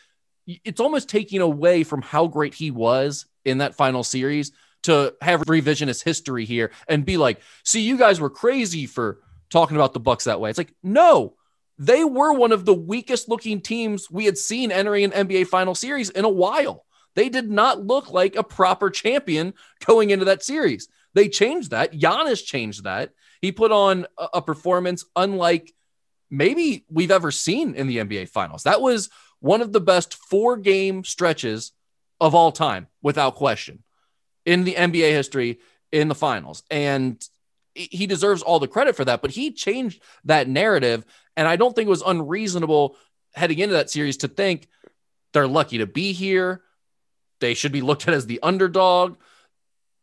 it's 0.48 0.80
almost 0.80 1.10
taking 1.10 1.42
away 1.42 1.84
from 1.84 2.02
how 2.02 2.28
great 2.28 2.54
he 2.54 2.72
was 2.72 3.26
in 3.46 3.60
that 3.60 3.76
final 3.76 4.04
series 4.04 4.52
to 4.84 5.16
have 5.22 5.42
revisionist 5.42 6.04
history 6.04 6.46
here 6.46 6.72
and 6.88 7.06
be 7.06 7.18
like, 7.18 7.40
see, 7.64 7.82
you 7.82 7.98
guys 7.98 8.20
were 8.20 8.30
crazy 8.30 8.86
for 8.86 9.20
talking 9.50 9.78
about 9.78 9.94
the 9.94 10.00
Bucks 10.00 10.26
that 10.26 10.40
way. 10.40 10.50
It's 10.50 10.58
like, 10.58 10.74
no, 10.84 11.36
they 11.78 12.04
were 12.04 12.34
one 12.34 12.52
of 12.52 12.66
the 12.66 12.74
weakest 12.74 13.28
looking 13.28 13.62
teams 13.62 14.10
we 14.10 14.26
had 14.26 14.38
seen 14.38 14.72
entering 14.72 15.06
an 15.06 15.28
NBA 15.28 15.48
final 15.48 15.76
series 15.76 16.10
in 16.10 16.26
a 16.26 16.30
while. 16.30 16.86
They 17.16 17.30
did 17.30 17.50
not 17.50 17.86
look 17.86 18.12
like 18.12 18.36
a 18.36 18.44
proper 18.44 18.90
champion 18.90 19.54
going 19.86 20.10
into 20.10 20.26
that 20.26 20.44
series. 20.44 20.88
They 21.14 21.30
changed 21.30 21.72
that. 21.72 21.94
Giannis 21.94 22.46
changed 22.46 22.84
that. 22.84 23.12
He 23.42 23.52
put 23.52 23.72
on 23.72 24.06
a, 24.18 24.28
a 24.36 24.42
performance 24.42 25.06
unlike 25.16 25.74
maybe 26.30 26.86
we've 26.90 27.12
ever 27.12 27.32
seen 27.32 27.76
in 27.76 27.88
the 27.88 27.98
NBA 27.98 28.30
Finals. 28.30 28.64
That 28.64 28.82
was 28.82 29.10
one 29.40 29.62
of 29.62 29.72
the 29.72 29.82
best 29.82 30.16
four 30.16 30.58
game 30.58 31.04
stretches 31.04 31.72
of 32.20 32.36
all 32.36 32.52
time, 32.52 32.88
without 33.06 33.36
question, 33.36 33.84
in 34.46 34.64
the 34.64 34.74
NBA 34.74 35.12
history 35.12 35.60
in 35.92 36.08
the 36.08 36.16
finals. 36.16 36.64
And 36.72 37.24
he 37.76 38.08
deserves 38.08 38.42
all 38.42 38.60
the 38.60 38.68
credit 38.68 38.96
for 38.96 39.06
that, 39.06 39.22
but 39.22 39.30
he 39.30 39.52
changed 39.52 40.02
that 40.24 40.48
narrative. 40.48 41.06
And 41.38 41.48
I 41.48 41.56
don't 41.56 41.76
think 41.76 41.86
it 41.86 41.92
was 41.92 42.02
unreasonable 42.02 42.98
heading 43.36 43.60
into 43.60 43.76
that 43.76 43.92
series 43.92 44.18
to 44.18 44.28
think 44.28 44.68
they're 45.34 45.48
lucky 45.48 45.78
to 45.78 45.86
be 45.86 46.14
here. 46.14 46.64
They 47.42 47.54
should 47.54 47.72
be 47.72 47.82
looked 47.82 48.08
at 48.08 48.16
as 48.16 48.26
the 48.26 48.40
underdog. 48.42 49.18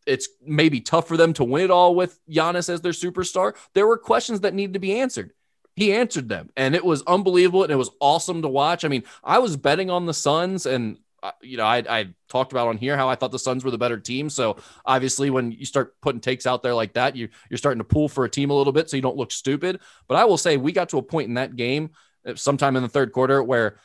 It's 0.07 0.29
maybe 0.41 0.81
tough 0.81 1.09
for 1.09 1.17
them 1.17 1.33
to 1.35 1.45
win 1.45 1.65
it 1.65 1.71
all 1.73 1.97
with 1.97 2.21
Giannis 2.31 2.69
as 2.69 2.83
their 2.83 2.93
superstar. 2.93 3.57
There 3.75 3.89
were 3.89 3.99
questions 3.99 4.43
that 4.43 4.55
needed 4.55 4.75
to 4.75 4.79
be 4.79 5.01
answered. 5.01 5.33
he 5.75 5.93
answered 5.93 6.29
them, 6.29 6.51
and 6.57 6.77
it 6.77 6.85
was 6.85 7.03
unbelievable, 7.03 7.65
and 7.65 7.73
it 7.73 7.77
was 7.77 7.91
awesome 7.99 8.43
to 8.43 8.49
watch. 8.49 8.85
I 8.85 8.89
mean, 8.89 9.03
I 9.25 9.41
was 9.41 9.57
betting 9.57 9.91
on 9.91 10.07
the 10.07 10.15
Suns, 10.15 10.67
and 10.67 10.99
you 11.41 11.57
know, 11.57 11.65
I, 11.65 11.79
I 11.89 12.09
talked 12.29 12.53
about 12.53 12.69
on 12.69 12.77
here 12.77 12.97
how 12.97 13.09
I 13.09 13.15
thought 13.15 13.33
the 13.33 13.39
Suns 13.39 13.65
were 13.65 13.71
the 13.71 13.79
better 13.79 13.99
team. 13.99 14.31
So 14.31 14.57
obviously, 14.85 15.31
when 15.31 15.53
you 15.53 15.65
start 15.65 16.01
putting 16.01 16.21
takes 16.21 16.47
out 16.47 16.63
there 16.63 16.75
like 16.75 16.95
that, 16.95 17.17
you 17.17 17.29
you're 17.51 17.59
starting 17.59 17.79
to 17.79 17.85
pull 17.85 18.09
for 18.09 18.25
a 18.25 18.31
team 18.31 18.51
a 18.51 18.55
little 18.55 18.73
bit, 18.73 18.91
so 18.91 18.97
you 18.97 19.03
don't 19.03 19.17
look 19.17 19.33
stupid. 19.33 19.81
But 20.09 20.17
I 20.17 20.25
will 20.25 20.39
say, 20.39 20.57
we 20.57 20.73
got 20.73 20.89
to 20.91 20.99
a 20.99 21.03
point 21.03 21.29
in 21.29 21.35
that 21.35 21.57
game, 21.57 21.91
uh, 22.27 22.35
sometime 22.35 22.77
in 22.77 22.83
the 22.83 22.89
third 22.89 23.13
quarter, 23.13 23.43
where 23.43 23.79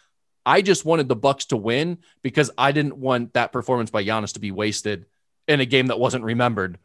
I 0.46 0.62
just 0.62 0.86
wanted 0.86 1.10
the 1.10 1.16
Bucks 1.16 1.46
to 1.48 1.58
win 1.58 1.98
because 2.24 2.52
I 2.58 2.72
didn't 2.72 2.98
want 2.98 3.34
that 3.34 3.52
performance 3.52 3.92
by 3.92 4.04
Giannis 4.04 4.34
to 4.34 4.40
be 4.40 4.52
wasted 4.52 5.06
in 5.48 5.60
a 5.60 5.66
game 5.66 5.88
that 5.88 6.00
wasn't 6.00 6.24
remembered 6.24 6.80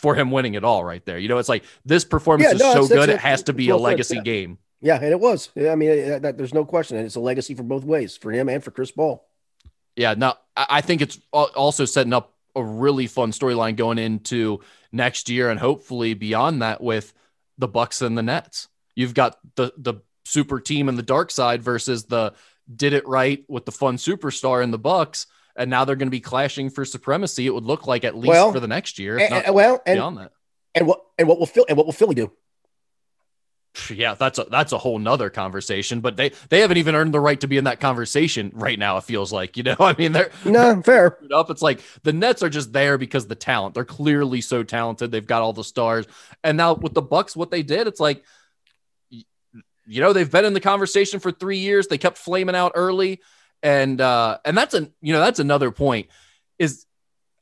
for 0.00 0.14
him 0.14 0.30
winning 0.30 0.54
it 0.54 0.64
all 0.64 0.84
right 0.84 1.04
there. 1.04 1.18
You 1.18 1.28
know, 1.28 1.38
it's 1.38 1.48
like 1.48 1.64
this 1.84 2.04
performance 2.04 2.48
yeah, 2.48 2.54
is 2.54 2.60
no, 2.60 2.86
so 2.86 2.88
good, 2.88 3.08
it 3.08 3.20
has 3.20 3.44
to 3.44 3.52
be 3.52 3.68
a 3.70 3.76
legacy 3.76 4.16
yeah. 4.16 4.22
game. 4.22 4.58
Yeah, 4.80 4.96
and 4.96 5.06
it 5.06 5.20
was. 5.20 5.50
Yeah, 5.54 5.72
I 5.72 5.74
mean, 5.74 6.20
that, 6.20 6.36
there's 6.36 6.54
no 6.54 6.64
question. 6.64 6.96
And 6.96 7.06
it's 7.06 7.16
a 7.16 7.20
legacy 7.20 7.54
for 7.54 7.62
both 7.62 7.84
ways, 7.84 8.16
for 8.16 8.30
him 8.30 8.48
and 8.48 8.62
for 8.62 8.70
Chris 8.70 8.90
Paul. 8.90 9.25
Yeah, 9.96 10.14
now 10.14 10.36
I 10.56 10.80
think 10.80 11.02
it's 11.02 11.18
also 11.32 11.84
setting 11.84 12.12
up 12.12 12.34
a 12.54 12.62
really 12.62 13.06
fun 13.06 13.32
storyline 13.32 13.76
going 13.76 13.98
into 13.98 14.60
next 14.92 15.28
year 15.28 15.50
and 15.50 15.58
hopefully 15.58 16.14
beyond 16.14 16.62
that 16.62 16.80
with 16.80 17.12
the 17.58 17.68
Bucks 17.68 18.02
and 18.02 18.16
the 18.16 18.22
Nets. 18.22 18.68
You've 18.94 19.14
got 19.14 19.38
the 19.56 19.72
the 19.76 19.94
super 20.24 20.60
team 20.60 20.88
and 20.88 20.98
the 20.98 21.02
dark 21.02 21.30
side 21.30 21.62
versus 21.62 22.04
the 22.04 22.34
did 22.74 22.92
it 22.92 23.06
right 23.06 23.44
with 23.48 23.64
the 23.64 23.72
fun 23.72 23.96
superstar 23.96 24.62
in 24.62 24.70
the 24.70 24.78
Bucks 24.78 25.26
and 25.56 25.70
now 25.70 25.84
they're 25.84 25.96
going 25.96 26.08
to 26.08 26.10
be 26.10 26.20
clashing 26.20 26.70
for 26.70 26.84
supremacy. 26.84 27.46
It 27.46 27.54
would 27.54 27.64
look 27.64 27.86
like 27.86 28.04
at 28.04 28.14
least 28.14 28.28
well, 28.28 28.52
for 28.52 28.60
the 28.60 28.68
next 28.68 28.98
year. 28.98 29.18
And, 29.18 29.54
well, 29.54 29.82
and, 29.86 29.96
beyond 29.96 30.18
that. 30.18 30.32
And 30.74 30.86
what 30.86 31.00
and 31.18 31.26
what 31.26 31.38
will 31.38 31.46
Philly 31.46 31.66
and 31.68 31.76
what 31.76 31.86
will 31.86 31.92
Philly 31.92 32.14
do? 32.14 32.30
Yeah, 33.90 34.14
that's 34.14 34.38
a 34.38 34.44
that's 34.44 34.72
a 34.72 34.78
whole 34.78 34.98
nother 34.98 35.30
conversation. 35.30 36.00
But 36.00 36.16
they 36.16 36.32
they 36.48 36.60
haven't 36.60 36.76
even 36.76 36.94
earned 36.94 37.14
the 37.14 37.20
right 37.20 37.40
to 37.40 37.46
be 37.46 37.56
in 37.56 37.64
that 37.64 37.80
conversation 37.80 38.50
right 38.54 38.78
now. 38.78 38.96
It 38.96 39.04
feels 39.04 39.32
like 39.32 39.56
you 39.56 39.62
know. 39.62 39.76
I 39.80 39.94
mean, 39.96 40.12
they're 40.12 40.30
no 40.44 40.82
fair 40.82 41.18
up. 41.32 41.50
It's 41.50 41.62
like 41.62 41.80
the 42.02 42.12
Nets 42.12 42.42
are 42.42 42.48
just 42.48 42.72
there 42.72 42.98
because 42.98 43.26
the 43.26 43.34
talent. 43.34 43.74
They're 43.74 43.84
clearly 43.84 44.40
so 44.40 44.62
talented. 44.62 45.10
They've 45.10 45.26
got 45.26 45.42
all 45.42 45.52
the 45.52 45.64
stars. 45.64 46.06
And 46.42 46.56
now 46.56 46.74
with 46.74 46.94
the 46.94 47.02
Bucks, 47.02 47.36
what 47.36 47.50
they 47.50 47.62
did, 47.62 47.86
it's 47.86 48.00
like 48.00 48.24
you 49.10 50.00
know 50.00 50.12
they've 50.12 50.30
been 50.30 50.44
in 50.44 50.52
the 50.54 50.60
conversation 50.60 51.20
for 51.20 51.30
three 51.30 51.58
years. 51.58 51.86
They 51.86 51.98
kept 51.98 52.18
flaming 52.18 52.56
out 52.56 52.72
early 52.74 53.20
and 53.62 54.00
uh, 54.00 54.38
and 54.44 54.56
that's 54.56 54.74
a 54.74 54.88
you 55.00 55.12
know 55.12 55.20
that's 55.20 55.38
another 55.38 55.70
point. 55.70 56.08
Is 56.58 56.86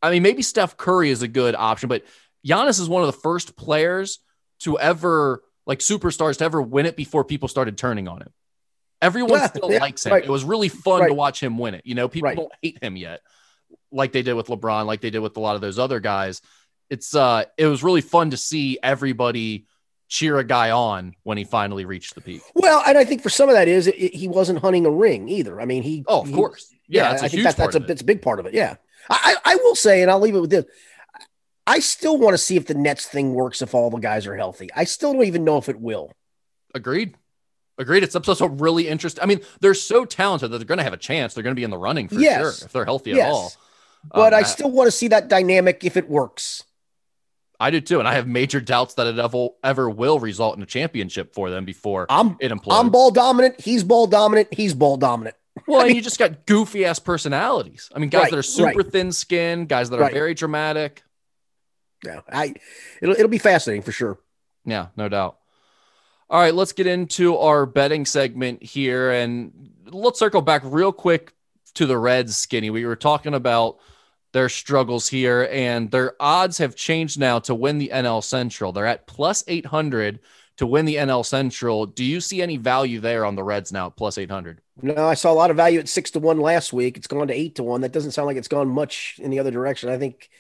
I 0.03 0.11
mean 0.11 0.23
maybe 0.23 0.43
Steph 0.43 0.77
Curry 0.77 1.11
is 1.11 1.23
a 1.23 1.29
good 1.29 1.55
option, 1.55 1.89
but 1.89 2.05
Giannis 2.47 2.81
is 2.81 2.89
one 2.89 3.03
of 3.03 3.07
the 3.07 3.21
first 3.21 3.57
players 3.57 4.21
to 4.61 4.79
ever 4.79 5.43
like 5.67 5.79
superstars 5.81 6.39
to 6.39 6.45
ever 6.45 6.61
win 6.61 6.87
it 6.87 6.97
before 6.97 7.25
people 7.25 7.49
started 7.49 7.79
turning 7.79 8.09
on 8.09 8.21
him. 8.23 8.33
Everyone 9.03 9.39
yeah, 9.39 9.49
still 9.49 9.73
yeah, 9.73 9.79
likes 9.79 10.07
him. 10.07 10.13
Right. 10.13 10.25
It 10.25 10.31
was 10.31 10.45
really 10.45 10.69
fun 10.69 11.01
right. 11.01 11.09
to 11.09 11.15
watch 11.15 11.43
him 11.43 11.59
win 11.59 11.75
it. 11.75 11.83
You 11.85 11.95
know, 11.95 12.09
people 12.09 12.29
right. 12.29 12.37
don't 12.37 12.53
hate 12.63 12.83
him 12.83 12.97
yet, 12.97 13.21
like 13.93 14.13
they 14.13 14.23
did 14.23 14.35
with 14.35 14.47
LeBron, 14.47 14.87
like 14.87 15.01
they 15.01 15.11
did 15.11 15.19
with 15.21 15.37
a 15.37 15.41
lot 15.41 15.57
of 15.57 15.61
those 15.61 15.79
other 15.79 16.01
guys. 16.01 16.41
It's 16.91 17.15
uh, 17.15 17.45
it 17.59 17.67
was 17.67 17.83
really 17.83 18.01
fun 18.01 18.31
to 18.31 18.37
see 18.37 18.79
everybody 18.83 19.67
cheer 20.09 20.39
a 20.39 20.45
guy 20.45 20.71
on 20.71 21.15
when 21.23 21.39
he 21.39 21.45
finally 21.45 21.85
reached 21.85 22.15
the 22.15 22.21
peak. 22.21 22.43
Well, 22.55 22.83
and 22.87 22.97
I 22.97 23.05
think 23.05 23.23
for 23.23 23.31
some 23.31 23.49
of 23.49 23.55
that 23.55 23.69
is 23.69 23.87
it, 23.87 23.97
it, 23.97 24.15
he 24.15 24.29
wasn't 24.29 24.61
hunting 24.61 24.87
a 24.87 24.91
ring 24.91 25.29
either. 25.29 25.61
I 25.61 25.65
mean, 25.65 25.83
he. 25.83 26.05
Oh, 26.07 26.21
of 26.21 26.29
he, 26.29 26.35
course. 26.35 26.73
Yeah, 26.89 27.13
yeah 27.13 27.19
I 27.23 27.29
think 27.29 27.43
that, 27.43 27.57
that's 27.57 27.75
a 27.75 27.81
that's 27.81 28.03
a 28.03 28.05
big 28.05 28.23
part 28.23 28.41
of 28.41 28.47
it. 28.47 28.55
Yeah, 28.55 28.77
I, 29.11 29.37
I 29.45 29.57
will 29.57 29.75
say, 29.75 30.03
and 30.03 30.11
I'll 30.11 30.21
leave 30.21 30.35
it 30.35 30.41
with 30.41 30.51
this. 30.51 30.65
I 31.67 31.79
still 31.79 32.19
want 32.19 32.35
to 32.35 32.39
see 32.39 32.57
if 32.57 32.67
the 32.67 32.75
Nets 32.75 33.07
thing 33.07 33.35
works 33.35 33.63
if 33.63 33.75
all 33.75 33.91
the 33.91 33.99
guys 33.99 34.27
are 34.27 34.37
healthy. 34.37 34.69
I 34.75 34.85
still 34.85 35.13
don't 35.13 35.25
even 35.25 35.45
know 35.45 35.57
if 35.57 35.69
it 35.69 35.81
will. 35.81 36.13
Agreed. 36.75 37.17
Agreed. 37.79 38.03
It's 38.03 38.15
also 38.15 38.47
really 38.47 38.89
interesting. 38.89 39.23
I 39.23 39.27
mean, 39.27 39.41
they're 39.61 39.75
so 39.75 40.05
talented 40.05 40.51
that 40.51 40.59
they're 40.59 40.67
going 40.67 40.79
to 40.79 40.85
have 40.85 40.93
a 40.93 40.99
chance. 40.99 41.35
They're 41.35 41.43
going 41.43 41.55
to 41.55 41.59
be 41.59 41.65
in 41.65 41.71
the 41.71 41.79
running 41.79 42.09
for 42.09 42.21
yes. 42.21 42.39
sure 42.39 42.67
if 42.67 42.73
they're 42.73 42.85
healthy 42.85 43.11
yes. 43.11 43.27
at 43.27 43.33
all. 43.33 43.53
But 44.13 44.35
um, 44.35 44.41
I 44.41 44.43
still 44.43 44.71
want 44.71 44.87
to 44.89 44.93
see 44.93 45.09
that 45.09 45.29
dynamic 45.29 45.85
if 45.85 45.97
it 45.97 46.09
works. 46.09 46.65
I 47.59 47.71
do 47.71 47.81
too, 47.81 47.99
and 48.01 48.07
I 48.07 48.15
have 48.15 48.27
major 48.27 48.61
doubts 48.61 48.95
that 48.95 49.07
it 49.07 49.19
ever, 49.19 49.49
ever 49.63 49.89
will 49.89 50.19
result 50.19 50.57
in 50.57 50.63
a 50.63 50.67
championship 50.67 51.33
for 51.35 51.51
them 51.51 51.65
before 51.65 52.07
I'm, 52.11 52.37
it 52.41 52.51
implodes. 52.51 52.79
I'm 52.79 52.91
ball 52.91 53.11
dominant. 53.11 53.61
He's 53.61 53.85
ball 53.85 54.07
dominant. 54.07 54.53
He's 54.53 54.75
ball 54.75 54.97
dominant. 54.97 55.37
Well, 55.67 55.81
I 55.81 55.87
mean, 55.87 55.97
you 55.97 56.03
just 56.03 56.19
got 56.19 56.47
goofy 56.47 56.85
ass 56.85 56.99
personalities. 56.99 57.91
I 57.95 58.01
mean, 58.01 58.11
guys 58.11 58.25
right, 58.25 58.31
that 58.33 58.39
are 58.39 58.43
super 58.43 58.79
right. 58.79 58.93
thin 58.93 59.13
skinned, 59.13 59.69
guys 59.69 59.89
that 59.91 59.97
are 59.97 60.03
right. 60.03 60.13
very 60.13 60.35
dramatic. 60.35 61.05
Yeah, 62.05 62.21
I 62.31 62.55
it'll 63.01 63.15
it'll 63.15 63.29
be 63.29 63.39
fascinating 63.39 63.83
for 63.83 63.93
sure. 63.93 64.19
Yeah, 64.65 64.89
no 64.97 65.09
doubt. 65.09 65.39
All 66.31 66.41
right, 66.41 66.55
let's 66.55 66.73
get 66.73 66.87
into 66.87 67.37
our 67.37 67.67
betting 67.67 68.07
segment 68.07 68.63
here, 68.63 69.11
and 69.11 69.71
let's 69.91 70.19
circle 70.19 70.43
back 70.43 70.63
real 70.65 70.93
quick 70.93 71.35
to 71.75 71.87
the 71.87 71.99
Reds. 71.99 72.37
Skinny, 72.37 72.71
we 72.71 72.87
were 72.87 72.97
talking 72.97 73.35
about 73.35 73.79
their 74.33 74.49
struggles 74.49 75.09
here, 75.09 75.49
and 75.53 75.91
their 75.91 76.15
odds 76.21 76.59
have 76.59 76.75
changed 76.75 77.19
now 77.19 77.39
to 77.41 77.55
win 77.55 77.79
the 77.79 77.91
NL 77.93 78.23
Central. 78.23 78.73
They're 78.73 78.87
at 78.87 79.07
plus 79.07 79.45
800 79.47 80.19
to 80.57 80.67
win 80.67 80.85
the 80.85 80.97
NL 80.97 81.25
Central. 81.25 81.87
Do 81.87 82.05
you 82.05 82.21
see 82.21 82.43
any 82.43 82.57
value 82.57 83.01
there 83.01 83.25
on 83.25 83.37
the 83.37 83.45
Reds 83.45 83.73
now 83.73 83.87
at 83.87 83.97
plus 83.97 84.19
800? 84.19 84.61
No, 84.83 85.07
I 85.07 85.15
saw 85.15 85.31
a 85.31 85.35
lot 85.35 85.51
of 85.51 85.57
value 85.57 85.79
at 85.79 85.89
six 85.89 86.11
to 86.13 86.21
one 86.21 86.41
last 86.41 86.73
week. 86.73 86.97
It's 86.97 87.07
gone 87.07 87.29
to 87.29 87.35
eight 87.35 87.55
to 87.57 87.63
one. 87.63 87.81
That 87.81 87.93
doesn't 87.93 88.11
sound 88.11 88.27
like 88.27 88.37
it's 88.37 88.49
gone 88.49 88.69
much 88.69 89.21
in 89.23 89.31
the 89.31 89.39
other 89.39 89.51
direction. 89.51 89.89
I 89.89 89.99
think, 89.99 90.31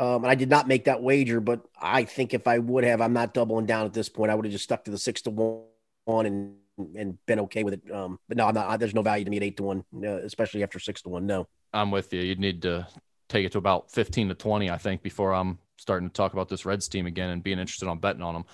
um, 0.00 0.24
and 0.24 0.30
I 0.30 0.34
did 0.34 0.48
not 0.48 0.66
make 0.66 0.84
that 0.84 1.02
wager, 1.02 1.40
but 1.40 1.60
I 1.78 2.04
think 2.04 2.32
if 2.32 2.48
I 2.48 2.58
would 2.58 2.84
have, 2.84 3.02
I'm 3.02 3.12
not 3.12 3.34
doubling 3.34 3.66
down 3.66 3.84
at 3.84 3.92
this 3.92 4.08
point. 4.08 4.30
I 4.30 4.34
would 4.34 4.46
have 4.46 4.52
just 4.52 4.64
stuck 4.64 4.84
to 4.84 4.90
the 4.90 4.96
six 4.96 5.20
to 5.22 5.30
one 5.30 6.24
and 6.26 6.54
and 6.96 7.18
been 7.26 7.40
okay 7.40 7.62
with 7.62 7.74
it. 7.74 7.92
Um, 7.92 8.18
but 8.26 8.38
no, 8.38 8.46
I'm 8.46 8.54
not. 8.54 8.80
There's 8.80 8.94
no 8.94 9.02
value 9.02 9.26
to 9.26 9.30
me 9.30 9.36
at 9.36 9.42
eight 9.42 9.58
to 9.58 9.62
one, 9.62 9.84
uh, 10.02 10.22
especially 10.22 10.62
after 10.62 10.78
six 10.78 11.02
to 11.02 11.10
one. 11.10 11.26
No, 11.26 11.46
I'm 11.74 11.90
with 11.90 12.14
you. 12.14 12.22
You'd 12.22 12.40
need 12.40 12.62
to 12.62 12.86
take 13.28 13.44
it 13.44 13.52
to 13.52 13.58
about 13.58 13.90
15 13.92 14.28
to 14.28 14.34
20, 14.34 14.70
I 14.70 14.78
think, 14.78 15.02
before 15.02 15.34
I'm 15.34 15.58
starting 15.76 16.08
to 16.08 16.12
talk 16.12 16.32
about 16.32 16.48
this 16.48 16.64
Reds 16.64 16.88
team 16.88 17.06
again 17.06 17.28
and 17.28 17.42
being 17.42 17.58
interested 17.58 17.86
on 17.86 17.98
betting 17.98 18.22
on 18.22 18.32
them. 18.32 18.44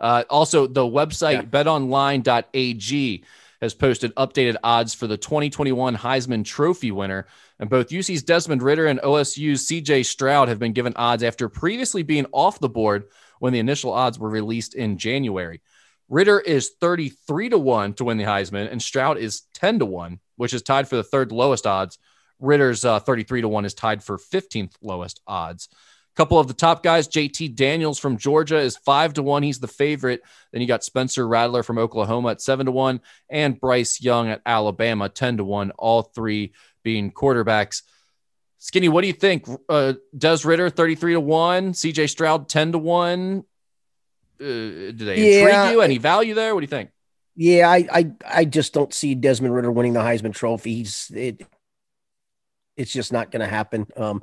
Uh, 0.00 0.22
also, 0.30 0.68
the 0.68 0.82
website 0.82 1.32
yeah. 1.32 1.42
betonline.ag 1.42 3.24
has 3.62 3.72
posted 3.72 4.14
updated 4.16 4.56
odds 4.62 4.92
for 4.92 5.06
the 5.06 5.16
2021 5.16 5.96
Heisman 5.96 6.44
Trophy 6.44 6.90
winner. 6.90 7.26
And 7.58 7.70
both 7.70 7.88
UC's 7.88 8.22
Desmond 8.22 8.62
Ridder 8.62 8.86
and 8.86 9.00
OSU's 9.00 9.66
CJ 9.66 10.04
Stroud 10.04 10.48
have 10.48 10.58
been 10.58 10.74
given 10.74 10.92
odds 10.96 11.22
after 11.22 11.48
previously 11.48 12.02
being 12.02 12.26
off 12.32 12.60
the 12.60 12.68
board 12.68 13.04
when 13.38 13.54
the 13.54 13.60
initial 13.60 13.92
odds 13.92 14.18
were 14.18 14.28
released 14.28 14.74
in 14.74 14.98
January. 14.98 15.62
Ridder 16.10 16.40
is 16.40 16.72
33 16.80 17.48
to 17.48 17.58
1 17.58 17.94
to 17.94 18.04
win 18.04 18.18
the 18.18 18.24
Heisman, 18.24 18.70
and 18.70 18.82
Stroud 18.82 19.16
is 19.16 19.42
10 19.54 19.78
to 19.78 19.86
1, 19.86 20.20
which 20.36 20.52
is 20.52 20.62
tied 20.62 20.88
for 20.88 20.96
the 20.96 21.02
third 21.02 21.32
lowest 21.32 21.66
odds 21.66 21.96
Ridder's 22.42 22.84
uh, 22.84 22.98
33 22.98 23.42
to 23.42 23.48
1 23.48 23.64
is 23.64 23.72
tied 23.72 24.02
for 24.02 24.18
15th 24.18 24.74
lowest 24.82 25.20
odds. 25.26 25.68
Couple 26.14 26.38
of 26.38 26.46
the 26.46 26.54
top 26.54 26.82
guys, 26.82 27.08
JT 27.08 27.54
Daniels 27.54 27.98
from 27.98 28.18
Georgia 28.18 28.58
is 28.58 28.76
5 28.76 29.14
to 29.14 29.22
1. 29.22 29.42
He's 29.42 29.60
the 29.60 29.68
favorite. 29.68 30.20
Then 30.52 30.60
you 30.60 30.68
got 30.68 30.84
Spencer 30.84 31.26
Rattler 31.26 31.62
from 31.62 31.78
Oklahoma 31.78 32.32
at 32.32 32.42
7 32.42 32.66
to 32.66 32.72
1 32.72 33.00
and 33.30 33.58
Bryce 33.58 34.00
Young 34.00 34.28
at 34.28 34.42
Alabama 34.44 35.08
10 35.08 35.38
to 35.38 35.44
1, 35.44 35.70
all 35.72 36.02
three 36.02 36.52
being 36.82 37.12
quarterbacks. 37.12 37.82
Skinny, 38.58 38.90
what 38.90 39.00
do 39.00 39.06
you 39.06 39.14
think? 39.14 39.46
Uh, 39.68 39.94
Des 40.16 40.38
Ridder 40.44 40.68
33 40.68 41.14
to 41.14 41.20
1, 41.20 41.72
CJ 41.72 42.10
Stroud 42.10 42.48
10 42.48 42.72
to 42.72 42.78
1. 42.78 43.44
Uh, 44.38 44.44
do 44.44 44.92
they 44.92 45.16
yeah, 45.16 45.46
intrigue 45.46 45.72
you? 45.72 45.80
Any 45.80 45.98
value 45.98 46.34
there? 46.34 46.54
What 46.54 46.60
do 46.60 46.64
you 46.64 46.68
think? 46.68 46.90
Yeah, 47.34 47.70
I, 47.70 47.86
I 47.90 48.10
I 48.26 48.44
just 48.44 48.74
don't 48.74 48.92
see 48.92 49.14
Desmond 49.14 49.54
Ridder 49.54 49.72
winning 49.72 49.94
the 49.94 50.00
Heisman 50.00 50.34
Trophy. 50.34 50.74
He's 50.74 51.10
it, 51.14 51.42
it's 52.76 52.92
just 52.92 53.12
not 53.12 53.30
going 53.30 53.40
to 53.40 53.46
happen. 53.46 53.86
Um, 53.96 54.22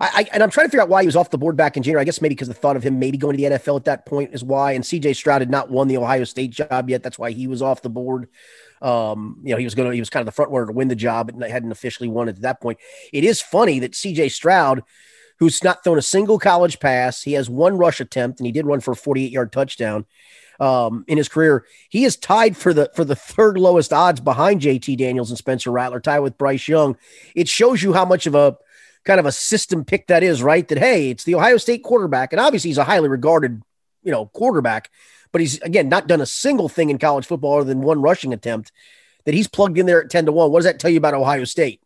I, 0.00 0.10
I, 0.14 0.28
and 0.32 0.42
I'm 0.42 0.50
trying 0.50 0.66
to 0.66 0.70
figure 0.70 0.82
out 0.82 0.88
why 0.88 1.02
he 1.02 1.06
was 1.06 1.16
off 1.16 1.30
the 1.30 1.38
board 1.38 1.56
back 1.56 1.76
in 1.76 1.82
January. 1.82 2.02
I 2.02 2.04
guess 2.04 2.20
maybe 2.20 2.34
because 2.34 2.48
the 2.48 2.54
thought 2.54 2.76
of 2.76 2.82
him 2.82 2.98
maybe 2.98 3.18
going 3.18 3.36
to 3.36 3.42
the 3.42 3.56
NFL 3.56 3.76
at 3.76 3.84
that 3.84 4.06
point 4.06 4.34
is 4.34 4.42
why. 4.42 4.72
And 4.72 4.84
CJ 4.84 5.16
Stroud 5.16 5.40
had 5.40 5.50
not 5.50 5.70
won 5.70 5.88
the 5.88 5.96
Ohio 5.96 6.24
State 6.24 6.50
job 6.50 6.90
yet. 6.90 7.02
That's 7.02 7.18
why 7.18 7.30
he 7.30 7.46
was 7.46 7.62
off 7.62 7.82
the 7.82 7.90
board. 7.90 8.28
Um, 8.80 9.38
you 9.44 9.52
know, 9.52 9.58
he 9.58 9.64
was 9.64 9.74
going 9.74 9.88
to, 9.88 9.94
he 9.94 10.00
was 10.00 10.10
kind 10.10 10.22
of 10.22 10.26
the 10.26 10.32
front 10.32 10.50
runner 10.50 10.66
to 10.66 10.72
win 10.72 10.88
the 10.88 10.96
job, 10.96 11.32
but 11.38 11.50
hadn't 11.50 11.70
officially 11.70 12.08
won 12.08 12.28
it 12.28 12.36
at 12.36 12.42
that 12.42 12.60
point. 12.60 12.78
It 13.12 13.22
is 13.22 13.40
funny 13.40 13.78
that 13.78 13.92
CJ 13.92 14.32
Stroud, 14.32 14.82
who's 15.38 15.62
not 15.62 15.84
thrown 15.84 15.98
a 15.98 16.02
single 16.02 16.38
college 16.38 16.80
pass, 16.80 17.22
he 17.22 17.34
has 17.34 17.48
one 17.48 17.76
rush 17.76 18.00
attempt, 18.00 18.40
and 18.40 18.46
he 18.46 18.52
did 18.52 18.66
run 18.66 18.80
for 18.80 18.92
a 18.92 18.96
48 18.96 19.30
yard 19.30 19.52
touchdown 19.52 20.04
um, 20.58 21.04
in 21.08 21.18
his 21.18 21.28
career. 21.28 21.64
He 21.88 22.04
is 22.04 22.16
tied 22.16 22.56
for 22.56 22.72
the 22.72 22.90
for 22.94 23.04
the 23.04 23.16
third 23.16 23.58
lowest 23.58 23.92
odds 23.92 24.20
behind 24.20 24.60
JT 24.60 24.96
Daniels 24.96 25.30
and 25.30 25.38
Spencer 25.38 25.70
Rattler, 25.70 26.00
tied 26.00 26.20
with 26.20 26.38
Bryce 26.38 26.68
Young. 26.68 26.96
It 27.34 27.48
shows 27.48 27.82
you 27.82 27.92
how 27.92 28.04
much 28.04 28.26
of 28.26 28.34
a 28.34 28.56
kind 29.04 29.20
of 29.20 29.26
a 29.26 29.32
system 29.32 29.84
pick 29.84 30.06
that 30.06 30.22
is, 30.22 30.42
right? 30.42 30.66
That 30.68 30.78
hey, 30.78 31.10
it's 31.10 31.24
the 31.24 31.34
Ohio 31.34 31.56
State 31.56 31.82
quarterback, 31.82 32.32
and 32.32 32.40
obviously 32.40 32.70
he's 32.70 32.78
a 32.78 32.84
highly 32.84 33.08
regarded, 33.08 33.62
you 34.02 34.12
know, 34.12 34.26
quarterback, 34.26 34.90
but 35.32 35.40
he's 35.40 35.60
again 35.62 35.88
not 35.88 36.06
done 36.06 36.20
a 36.20 36.26
single 36.26 36.68
thing 36.68 36.90
in 36.90 36.98
college 36.98 37.26
football 37.26 37.56
other 37.56 37.64
than 37.64 37.80
one 37.80 38.00
rushing 38.00 38.32
attempt. 38.32 38.72
That 39.24 39.34
he's 39.34 39.48
plugged 39.48 39.78
in 39.78 39.86
there 39.86 40.02
at 40.02 40.10
ten 40.10 40.26
to 40.26 40.32
one. 40.32 40.50
What 40.50 40.60
does 40.60 40.66
that 40.66 40.80
tell 40.80 40.90
you 40.90 40.98
about 40.98 41.14
Ohio 41.14 41.44
State? 41.44 41.81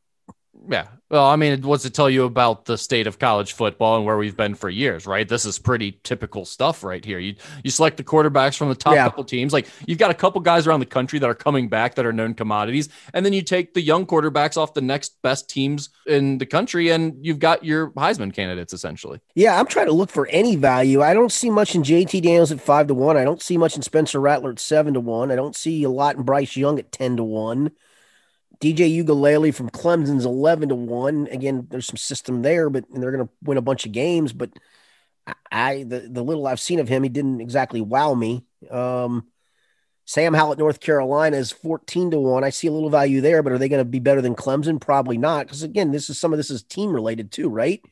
Yeah. 0.68 0.86
Well, 1.08 1.24
I 1.24 1.36
mean, 1.36 1.62
what's 1.62 1.84
it 1.84 1.94
tell 1.94 2.10
you 2.10 2.24
about 2.24 2.64
the 2.64 2.76
state 2.76 3.06
of 3.06 3.20
college 3.20 3.52
football 3.52 3.96
and 3.96 4.04
where 4.04 4.16
we've 4.18 4.36
been 4.36 4.56
for 4.56 4.68
years, 4.68 5.06
right? 5.06 5.28
This 5.28 5.44
is 5.44 5.56
pretty 5.56 6.00
typical 6.02 6.44
stuff 6.44 6.82
right 6.82 7.04
here. 7.04 7.20
You 7.20 7.36
you 7.62 7.70
select 7.70 7.96
the 7.96 8.02
quarterbacks 8.02 8.56
from 8.56 8.70
the 8.70 8.74
top 8.74 8.94
Yeah. 8.94 9.04
couple 9.04 9.22
teams. 9.22 9.52
Like 9.52 9.68
you've 9.86 9.98
got 10.00 10.10
a 10.10 10.14
couple 10.14 10.40
guys 10.40 10.66
around 10.66 10.80
the 10.80 10.86
country 10.86 11.20
that 11.20 11.30
are 11.30 11.34
coming 11.34 11.68
back 11.68 11.94
that 11.94 12.06
are 12.06 12.12
known 12.12 12.34
commodities, 12.34 12.88
and 13.14 13.24
then 13.24 13.32
you 13.32 13.42
take 13.42 13.72
the 13.74 13.80
young 13.80 14.04
quarterbacks 14.04 14.56
off 14.56 14.74
the 14.74 14.80
next 14.80 15.22
best 15.22 15.48
teams 15.48 15.90
in 16.08 16.38
the 16.38 16.46
country, 16.46 16.90
and 16.90 17.24
you've 17.24 17.38
got 17.38 17.64
your 17.64 17.90
Heisman 17.92 18.34
candidates 18.34 18.72
essentially. 18.72 19.20
Yeah, 19.36 19.60
I'm 19.60 19.66
trying 19.66 19.86
to 19.86 19.92
look 19.92 20.10
for 20.10 20.26
any 20.26 20.56
value. 20.56 21.02
I 21.02 21.14
don't 21.14 21.30
see 21.30 21.50
much 21.50 21.76
in 21.76 21.84
JT 21.84 22.20
Daniels 22.20 22.50
at 22.50 22.60
five 22.60 22.88
to 22.88 22.94
one. 22.94 23.16
I 23.16 23.22
don't 23.22 23.40
see 23.42 23.56
much 23.56 23.76
in 23.76 23.82
Spencer 23.82 24.20
Rattler 24.20 24.50
at 24.50 24.58
seven 24.58 24.94
to 24.94 25.00
one. 25.00 25.30
I 25.30 25.36
don't 25.36 25.54
see 25.54 25.84
a 25.84 25.90
lot 25.90 26.16
in 26.16 26.24
Bryce 26.24 26.56
Young 26.56 26.80
at 26.80 26.90
ten 26.90 27.16
to 27.16 27.22
one. 27.22 27.70
DJ 28.60 29.04
Uiagalelei 29.04 29.54
from 29.54 29.70
Clemson's 29.70 30.24
eleven 30.24 30.68
to 30.70 30.74
one. 30.74 31.28
Again, 31.30 31.66
there's 31.70 31.86
some 31.86 31.96
system 31.96 32.42
there, 32.42 32.70
but 32.70 32.84
and 32.92 33.02
they're 33.02 33.12
going 33.12 33.26
to 33.26 33.32
win 33.42 33.58
a 33.58 33.62
bunch 33.62 33.86
of 33.86 33.92
games. 33.92 34.32
But 34.32 34.50
I, 35.50 35.82
the 35.84 36.00
the 36.10 36.22
little 36.22 36.46
I've 36.46 36.60
seen 36.60 36.78
of 36.78 36.88
him, 36.88 37.02
he 37.02 37.08
didn't 37.08 37.40
exactly 37.40 37.80
wow 37.80 38.14
me. 38.14 38.44
Um, 38.70 39.26
Sam 40.04 40.34
Howell 40.34 40.52
at 40.52 40.58
North 40.58 40.78
Carolina 40.78 41.36
is 41.36 41.50
14 41.50 42.12
to 42.12 42.20
1. 42.20 42.44
I 42.44 42.50
see 42.50 42.68
a 42.68 42.72
little 42.72 42.90
value 42.90 43.20
there, 43.20 43.42
but 43.42 43.52
are 43.52 43.58
they 43.58 43.68
going 43.68 43.80
to 43.80 43.84
be 43.84 43.98
better 43.98 44.22
than 44.22 44.36
Clemson? 44.36 44.80
Probably 44.80 45.18
not. 45.18 45.46
Because 45.46 45.64
again, 45.64 45.90
this 45.90 46.08
is 46.08 46.16
some 46.18 46.32
of 46.32 46.36
this 46.36 46.48
is 46.50 46.62
team 46.62 46.92
related 46.92 47.32
too, 47.32 47.48
right? 47.48 47.82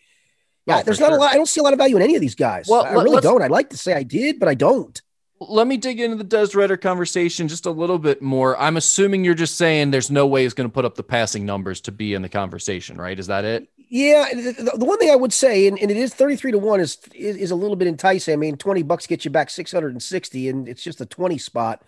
Yeah, 0.67 0.79
Oh, 0.79 0.83
there's 0.85 1.01
not 1.01 1.09
sure. 1.09 1.17
a 1.17 1.21
lot. 1.21 1.33
I 1.33 1.35
don't 1.35 1.49
see 1.49 1.61
a 1.61 1.65
lot 1.65 1.73
of 1.73 1.79
value 1.79 1.97
in 1.97 2.03
any 2.03 2.15
of 2.15 2.21
these 2.21 2.37
guys. 2.37 2.67
Well, 2.69 2.85
I 2.85 2.95
let- 2.95 3.03
really 3.05 3.21
don't. 3.21 3.43
I'd 3.43 3.51
like 3.51 3.71
to 3.71 3.77
say 3.77 3.93
I 3.95 4.05
did, 4.05 4.39
but 4.39 4.49
I 4.49 4.55
don't. 4.55 5.01
Let 5.41 5.67
me 5.67 5.77
dig 5.77 6.01
into 6.01 6.17
the 6.17 6.25
Des 6.25 6.57
Ridder 6.57 6.77
conversation 6.77 7.49
just 7.49 7.67
a 7.67 7.71
little 7.71 7.99
bit 7.99 8.23
more. 8.23 8.57
I'm 8.59 8.77
assuming 8.77 9.25
you're 9.25 9.35
just 9.35 9.57
saying 9.57 9.91
there's 9.91 10.11
no 10.11 10.27
way 10.27 10.45
he's 10.45 10.55
going 10.55 10.69
to 10.69 10.73
put 10.73 10.85
up 10.85 10.95
the 10.95 11.03
passing 11.03 11.45
numbers 11.45 11.81
to 11.83 11.93
be 11.93 12.15
in 12.15 12.23
the 12.23 12.29
conversation, 12.29 12.97
right? 12.97 13.19
Is 13.19 13.27
that 13.27 13.45
it? 13.45 13.69
Yeah, 13.77 14.27
the, 14.33 14.71
the- 14.77 14.85
one 14.85 14.99
thing 14.99 15.11
I 15.11 15.17
would 15.17 15.33
say, 15.33 15.67
and, 15.67 15.79
and 15.79 15.91
it 15.91 15.97
is 15.97 16.15
33 16.15 16.53
to 16.53 16.59
1 16.59 16.81
is, 16.81 16.99
is 17.15 17.37
is 17.37 17.51
a 17.51 17.57
little 17.57 17.77
bit 17.77 17.89
enticing. 17.89 18.33
I 18.33 18.37
mean, 18.37 18.57
20 18.57 18.83
bucks 18.85 19.07
gets 19.07 19.25
you 19.25 19.31
back 19.31 19.51
660, 19.51 20.49
and 20.49 20.69
it's 20.69 20.83
just 20.83 21.01
a 21.01 21.07
20 21.07 21.37
spot. 21.39 21.83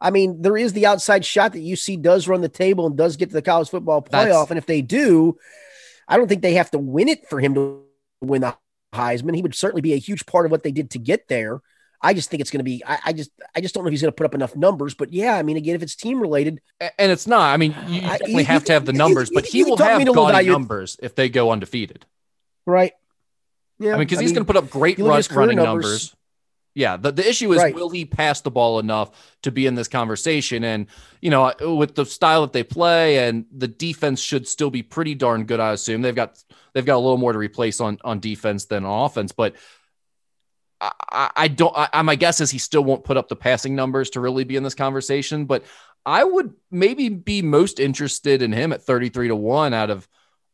I 0.00 0.10
mean, 0.10 0.42
there 0.42 0.56
is 0.56 0.72
the 0.74 0.86
outside 0.86 1.24
shot 1.24 1.52
that 1.52 1.58
UC 1.60 2.02
does 2.02 2.28
run 2.28 2.42
the 2.42 2.48
table 2.48 2.86
and 2.86 2.96
does 2.96 3.16
get 3.16 3.30
to 3.30 3.34
the 3.34 3.42
college 3.42 3.70
football 3.70 4.02
playoff. 4.02 4.10
That's- 4.10 4.50
and 4.50 4.58
if 4.58 4.66
they 4.66 4.82
do, 4.82 5.38
I 6.06 6.18
don't 6.18 6.28
think 6.28 6.42
they 6.42 6.54
have 6.54 6.70
to 6.72 6.78
win 6.78 7.08
it 7.08 7.28
for 7.28 7.40
him 7.40 7.54
to 7.54 7.82
win 8.20 8.42
the 8.42 8.56
Heisman. 8.94 9.34
He 9.34 9.42
would 9.42 9.54
certainly 9.54 9.82
be 9.82 9.94
a 9.94 9.98
huge 9.98 10.26
part 10.26 10.44
of 10.44 10.52
what 10.52 10.62
they 10.62 10.72
did 10.72 10.90
to 10.90 10.98
get 10.98 11.28
there. 11.28 11.62
I 12.04 12.12
just 12.14 12.30
think 12.30 12.40
it's 12.42 12.50
going 12.50 12.60
to 12.60 12.64
be. 12.64 12.82
I, 12.86 12.98
I 13.06 13.12
just, 13.12 13.30
I 13.56 13.60
just 13.60 13.74
don't 13.74 13.82
know 13.84 13.88
if 13.88 13.92
he's 13.92 14.02
going 14.02 14.12
to 14.12 14.16
put 14.16 14.26
up 14.26 14.34
enough 14.34 14.54
numbers. 14.54 14.94
But 14.94 15.12
yeah, 15.12 15.36
I 15.36 15.42
mean, 15.42 15.56
again, 15.56 15.74
if 15.74 15.82
it's 15.82 15.96
team 15.96 16.20
related, 16.20 16.60
And 16.80 17.10
it's 17.10 17.26
not. 17.26 17.52
I 17.52 17.56
mean, 17.56 17.74
you 17.88 18.02
I- 18.02 18.18
you- 18.26 18.44
have 18.44 18.64
to 18.64 18.72
have 18.74 18.84
the 18.84 18.92
numbers, 18.92 19.30
you- 19.30 19.34
but 19.34 19.46
he 19.46 19.64
will 19.64 19.76
have 19.78 20.04
gaudy 20.06 20.46
numbers 20.48 20.96
if 21.02 21.14
they 21.14 21.28
go 21.28 21.50
undefeated. 21.50 22.04
right? 22.66 22.92
Yeah, 23.78 23.90
I 23.90 23.92
mean, 23.94 24.00
because 24.06 24.20
he's 24.20 24.30
going 24.32 24.44
to 24.46 24.52
put 24.52 24.56
up 24.62 24.70
great 24.70 24.98
you 24.98 25.04
look 25.04 25.18
at 25.18 25.30
run, 25.30 25.38
running 25.38 25.56
numbers- 25.56 25.84
numbers. 25.84 26.16
Yeah, 26.76 26.96
the, 26.96 27.12
the 27.12 27.28
issue 27.28 27.52
is 27.52 27.58
Right. 27.62 27.72
will 27.74 27.88
he 27.90 28.04
pass 28.04 28.40
the 28.40 28.50
ball 28.50 28.80
enough 28.80 29.10
to 29.42 29.52
be 29.52 29.64
in 29.66 29.76
this 29.76 29.86
conversation? 29.88 30.64
And 30.64 30.86
you 31.22 31.30
know, 31.30 31.52
with 31.60 31.94
the 31.94 32.04
style 32.04 32.40
that 32.42 32.52
they 32.52 32.64
play 32.64 33.28
and 33.28 33.46
the 33.56 33.68
defense 33.68 34.20
should 34.20 34.48
still 34.48 34.70
be 34.70 34.82
pretty 34.82 35.14
darn 35.14 35.44
good. 35.44 35.60
I 35.60 35.70
assume 35.72 36.02
they've 36.02 36.14
got 36.14 36.42
they've 36.72 36.84
got 36.84 36.96
a 36.96 36.98
little 36.98 37.16
more 37.16 37.32
to 37.32 37.38
replace 37.38 37.80
on 37.80 37.98
on 38.04 38.18
defense 38.20 38.64
than 38.66 38.84
on 38.84 39.06
offense, 39.06 39.32
but. 39.32 39.54
I, 41.10 41.30
I- 41.36 41.48
don't. 41.48 41.72
I, 41.76 42.02
my 42.02 42.16
guess 42.16 42.40
is 42.40 42.50
he 42.50 42.58
still 42.58 42.84
won't 42.84 43.04
put 43.04 43.16
up 43.16 43.28
the 43.28 43.36
passing 43.36 43.74
numbers 43.74 44.10
to 44.10 44.20
really 44.20 44.44
be 44.44 44.56
in 44.56 44.62
this 44.62 44.74
conversation. 44.74 45.44
But 45.46 45.64
I 46.06 46.24
would 46.24 46.54
maybe 46.70 47.08
be 47.08 47.42
most 47.42 47.80
interested 47.80 48.42
in 48.42 48.52
him 48.52 48.72
at 48.72 48.82
thirty 48.82 49.08
three 49.08 49.28
to 49.28 49.36
one 49.36 49.74
out 49.74 49.90
of 49.90 50.08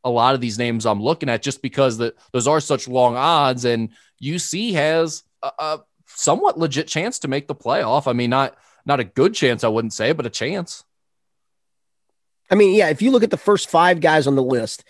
a 0.05 0.11
lot 0.11 0.35
of 0.35 0.41
these 0.41 0.59
names 0.59 0.87
I'm 0.87 1.03
looking 1.03 1.29
at, 1.29 1.43
just 1.43 1.63
because 1.63 1.99
that 1.99 2.17
those 2.33 2.47
are 2.47 2.61
such 2.61 2.89
long 2.89 3.17
odds, 3.17 3.65
and 3.65 3.91
UC 4.23 4.73
has 4.75 5.25
a, 5.43 5.51
a 5.59 5.81
somewhat 6.07 6.59
legit 6.59 6.87
chance 6.87 7.21
to 7.21 7.29
make 7.29 7.49
the 7.49 7.55
playoff. 7.55 8.07
I 8.07 8.13
mean, 8.13 8.31
not 8.31 8.57
not 8.87 9.01
a 9.01 9.05
good 9.05 9.35
chance, 9.35 9.65
I 9.65 9.69
wouldn't 9.69 9.93
say, 9.93 10.13
but 10.13 10.27
a 10.27 10.31
chance. 10.31 10.85
I 12.51 12.57
mean, 12.57 12.75
yeah, 12.75 12.89
if 12.89 13.01
you 13.01 13.11
look 13.11 13.23
at 13.23 13.31
the 13.31 13.37
first 13.37 13.71
five 13.71 14.01
guys 14.01 14.27
on 14.27 14.35
the 14.35 14.43
list, 14.43 14.85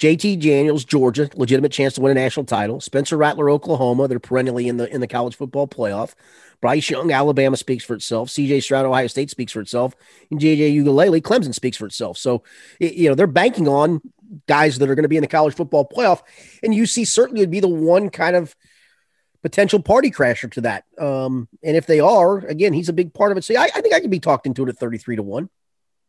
JT 0.00 0.40
Daniels, 0.40 0.82
Georgia, 0.86 1.28
legitimate 1.34 1.72
chance 1.72 1.92
to 1.94 2.00
win 2.00 2.12
a 2.12 2.14
national 2.14 2.46
title. 2.46 2.80
Spencer 2.80 3.18
Rattler, 3.18 3.50
Oklahoma, 3.50 4.08
they're 4.08 4.18
perennially 4.18 4.66
in 4.66 4.78
the 4.78 4.92
in 4.92 5.02
the 5.02 5.06
college 5.06 5.36
football 5.36 5.68
playoff. 5.68 6.14
Bryce 6.62 6.88
Young, 6.88 7.12
Alabama 7.12 7.56
speaks 7.56 7.84
for 7.84 7.94
itself. 7.94 8.30
CJ 8.30 8.62
Stroud, 8.62 8.86
Ohio 8.86 9.06
State 9.08 9.28
speaks 9.28 9.52
for 9.52 9.60
itself. 9.60 9.94
And 10.30 10.40
JJ 10.40 10.74
Uiagalelei, 10.74 11.20
Clemson 11.20 11.54
speaks 11.54 11.76
for 11.76 11.86
itself. 11.86 12.16
So, 12.16 12.42
you 12.78 13.10
know, 13.10 13.14
they're 13.14 13.26
banking 13.26 13.68
on 13.68 14.00
guys 14.46 14.78
that 14.78 14.88
are 14.88 14.94
going 14.94 15.04
to 15.04 15.08
be 15.08 15.16
in 15.16 15.22
the 15.22 15.28
college 15.28 15.54
football 15.54 15.86
playoff. 15.86 16.22
And 16.62 16.72
UC 16.72 17.06
certainly 17.06 17.42
would 17.42 17.50
be 17.50 17.60
the 17.60 17.68
one 17.68 18.08
kind 18.08 18.36
of 18.36 18.54
potential 19.42 19.80
party 19.80 20.10
crasher 20.10 20.50
to 20.52 20.62
that. 20.62 20.84
Um, 20.98 21.48
and 21.62 21.76
if 21.76 21.86
they 21.86 22.00
are, 22.00 22.38
again, 22.38 22.72
he's 22.72 22.88
a 22.88 22.94
big 22.94 23.12
part 23.12 23.32
of 23.32 23.38
it. 23.38 23.44
So 23.44 23.54
I, 23.54 23.68
I 23.74 23.80
think 23.80 23.94
I 23.94 24.00
can 24.00 24.10
be 24.10 24.20
talked 24.20 24.46
into 24.46 24.62
it 24.64 24.68
at 24.68 24.78
33 24.78 25.16
to 25.16 25.22
1. 25.22 25.48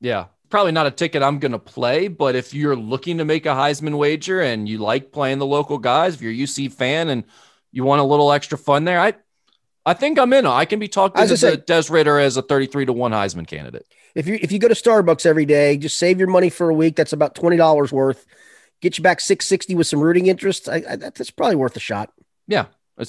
Yeah, 0.02 0.26
probably 0.52 0.72
not 0.72 0.86
a 0.86 0.92
ticket 0.92 1.24
I'm 1.24 1.40
going 1.40 1.54
to 1.54 1.60
play, 1.60 2.08
but 2.08 2.36
if 2.36 2.54
you're 2.54 2.76
looking 2.76 3.18
to 3.18 3.26
make 3.26 3.46
a 3.46 3.50
Heisman 3.50 3.98
wager 3.98 4.42
and 4.42 4.70
you 4.70 4.78
like 4.78 5.12
playing 5.12 5.40
the 5.40 5.46
local 5.48 5.78
guys, 5.80 6.14
if 6.16 6.22
you're 6.22 6.32
a 6.32 6.36
UC 6.36 6.72
fan 6.74 7.10
and 7.10 7.24
you 7.72 7.84
want 7.84 8.02
a 8.02 8.04
little 8.04 8.32
extra 8.32 8.58
fun 8.58 8.84
there, 8.86 9.00
I 9.00 9.14
I 9.84 9.96
think 9.96 10.20
I'm 10.20 10.32
in. 10.34 10.46
I 10.46 10.66
can 10.66 10.78
be 10.78 10.88
talked 10.88 11.18
into 11.18 11.36
the 11.36 11.58
Des 11.58 11.92
Ridder 11.92 12.20
as 12.20 12.38
a 12.38 12.44
33 12.44 12.86
to 12.86 12.94
1 12.94 13.12
Heisman 13.14 13.48
candidate. 13.48 13.86
if 14.14 14.28
you 14.28 14.38
if 14.40 14.52
you 14.52 14.60
go 14.60 14.68
to 14.68 14.76
Starbucks 14.76 15.26
every 15.26 15.46
day, 15.46 15.76
just 15.78 15.98
save 15.98 16.20
your 16.20 16.28
money 16.28 16.52
for 16.52 16.70
a 16.70 16.74
week. 16.74 16.96
That's 16.96 17.14
about 17.14 17.34
twenty 17.34 17.58
dollars 17.58 17.92
worth. 17.92 18.26
Get 18.82 18.98
you 19.00 19.04
back 19.04 19.20
six 19.22 19.48
sixty 19.48 19.74
with 19.74 19.88
some 19.88 20.00
rooting 20.00 20.28
interest. 20.28 20.70
I, 20.70 20.84
I, 20.88 20.96
that's 20.98 21.32
probably 21.32 21.56
worth 21.56 21.76
a 21.76 21.80
shot. 21.80 22.12
Yeah. 22.48 22.66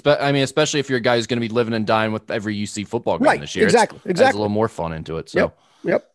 I 0.07 0.33
mean, 0.33 0.43
especially 0.45 0.81
if 0.81 0.89
you're 0.89 0.99
a 0.99 1.03
guy 1.03 1.17
who's 1.17 1.27
going 1.27 1.41
to 1.43 1.47
be 1.47 1.53
living 1.53 1.75
and 1.75 1.87
dying 1.87 2.13
with 2.13 2.31
every 2.31 2.57
UC 2.57 2.87
football 2.87 3.19
game 3.19 3.27
Right, 3.27 3.41
this 3.41 3.55
year. 3.55 3.65
exactly, 3.67 3.99
It's- 3.99 4.11
exactly. 4.13 4.39
a 4.39 4.41
little 4.41 4.49
more 4.55 4.69
fun 4.69 4.95
into 4.95 5.19
it. 5.19 5.29
So, 5.29 5.39
Yep, 5.41 5.59
yep. 5.85 6.12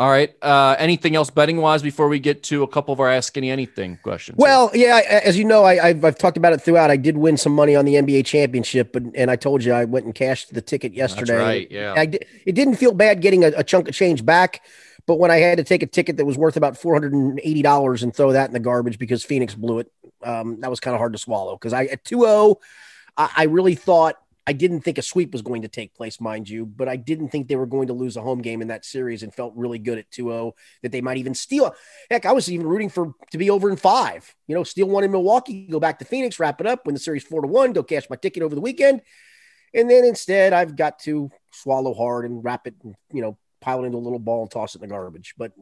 All 0.00 0.08
right. 0.08 0.32
Uh, 0.40 0.76
anything 0.78 1.16
else 1.16 1.28
betting 1.28 1.56
wise 1.56 1.82
before 1.82 2.08
we 2.08 2.20
get 2.20 2.44
to 2.44 2.62
a 2.62 2.68
couple 2.68 2.92
of 2.94 3.00
our 3.00 3.08
Ask 3.08 3.36
Any 3.36 3.50
Anything 3.50 3.98
questions? 4.04 4.36
Well, 4.38 4.70
yeah, 4.72 4.94
I- 4.96 5.02
as 5.24 5.36
you 5.36 5.44
know, 5.44 5.64
I, 5.64 5.88
I've, 5.88 6.04
I've 6.04 6.16
talked 6.16 6.36
about 6.36 6.52
it 6.52 6.60
throughout. 6.60 6.88
I 6.90 6.96
did 6.96 7.16
win 7.16 7.36
some 7.36 7.52
money 7.52 7.74
on 7.74 7.84
the 7.84 7.94
NBA 7.94 8.24
championship, 8.24 8.92
but 8.92 9.02
and 9.16 9.28
I 9.28 9.34
told 9.34 9.64
you 9.64 9.72
I 9.72 9.84
went 9.86 10.06
and 10.06 10.14
cashed 10.14 10.54
the 10.54 10.62
ticket 10.62 10.92
yesterday. 10.94 11.32
That's 11.32 11.44
right. 11.44 11.70
Yeah. 11.70 11.94
I 11.96 12.02
it 12.46 12.52
didn't 12.54 12.76
feel 12.76 12.92
bad 12.92 13.20
getting 13.20 13.42
a, 13.44 13.48
a 13.56 13.64
chunk 13.64 13.88
of 13.88 13.94
change 13.94 14.24
back, 14.24 14.62
but 15.06 15.18
when 15.18 15.32
I 15.32 15.38
had 15.38 15.58
to 15.58 15.64
take 15.64 15.82
a 15.82 15.86
ticket 15.86 16.16
that 16.18 16.24
was 16.24 16.38
worth 16.38 16.56
about 16.56 16.78
four 16.78 16.94
hundred 16.94 17.12
and 17.12 17.40
eighty 17.42 17.62
dollars 17.62 18.04
and 18.04 18.14
throw 18.14 18.30
that 18.32 18.46
in 18.48 18.52
the 18.52 18.60
garbage 18.60 19.00
because 19.00 19.24
Phoenix 19.24 19.56
blew 19.56 19.80
it, 19.80 19.90
um, 20.22 20.60
that 20.60 20.70
was 20.70 20.78
kind 20.78 20.94
of 20.94 20.98
hard 20.98 21.12
to 21.14 21.18
swallow. 21.18 21.56
Because 21.56 21.72
I 21.72 21.86
at 21.86 22.04
2-0, 22.04 22.54
I, 23.16 23.30
I 23.36 23.44
really 23.44 23.74
thought 23.74 24.14
I 24.48 24.54
didn't 24.54 24.80
think 24.80 24.96
a 24.96 25.02
sweep 25.02 25.34
was 25.34 25.42
going 25.42 25.60
to 25.60 25.68
take 25.68 25.94
place, 25.94 26.22
mind 26.22 26.48
you, 26.48 26.64
but 26.64 26.88
I 26.88 26.96
didn't 26.96 27.28
think 27.28 27.48
they 27.48 27.56
were 27.56 27.66
going 27.66 27.88
to 27.88 27.92
lose 27.92 28.16
a 28.16 28.22
home 28.22 28.40
game 28.40 28.62
in 28.62 28.68
that 28.68 28.86
series 28.86 29.22
and 29.22 29.34
felt 29.34 29.52
really 29.54 29.78
good 29.78 29.98
at 29.98 30.10
2-0 30.10 30.52
that 30.82 30.90
they 30.90 31.02
might 31.02 31.18
even 31.18 31.34
steal. 31.34 31.74
Heck, 32.10 32.24
I 32.24 32.32
was 32.32 32.50
even 32.50 32.66
rooting 32.66 32.88
for 32.88 33.12
to 33.30 33.36
be 33.36 33.50
over 33.50 33.68
in 33.68 33.76
five. 33.76 34.34
You 34.46 34.54
know, 34.54 34.64
steal 34.64 34.88
one 34.88 35.04
in 35.04 35.12
Milwaukee, 35.12 35.66
go 35.66 35.78
back 35.78 35.98
to 35.98 36.06
Phoenix, 36.06 36.40
wrap 36.40 36.62
it 36.62 36.66
up, 36.66 36.86
win 36.86 36.94
the 36.94 36.98
series 36.98 37.24
four 37.24 37.42
to 37.42 37.46
one, 37.46 37.74
go 37.74 37.82
cash 37.82 38.08
my 38.08 38.16
ticket 38.16 38.42
over 38.42 38.54
the 38.54 38.62
weekend. 38.62 39.02
And 39.74 39.90
then 39.90 40.06
instead, 40.06 40.54
I've 40.54 40.76
got 40.76 40.98
to 41.00 41.30
swallow 41.52 41.92
hard 41.92 42.24
and 42.24 42.42
wrap 42.42 42.66
it, 42.66 42.74
you 43.12 43.20
know, 43.20 43.36
pile 43.60 43.82
it 43.82 43.86
into 43.86 43.98
a 43.98 44.00
little 44.00 44.18
ball 44.18 44.42
and 44.42 44.50
toss 44.50 44.74
it 44.74 44.82
in 44.82 44.88
the 44.88 44.94
garbage. 44.94 45.34
But 45.36 45.52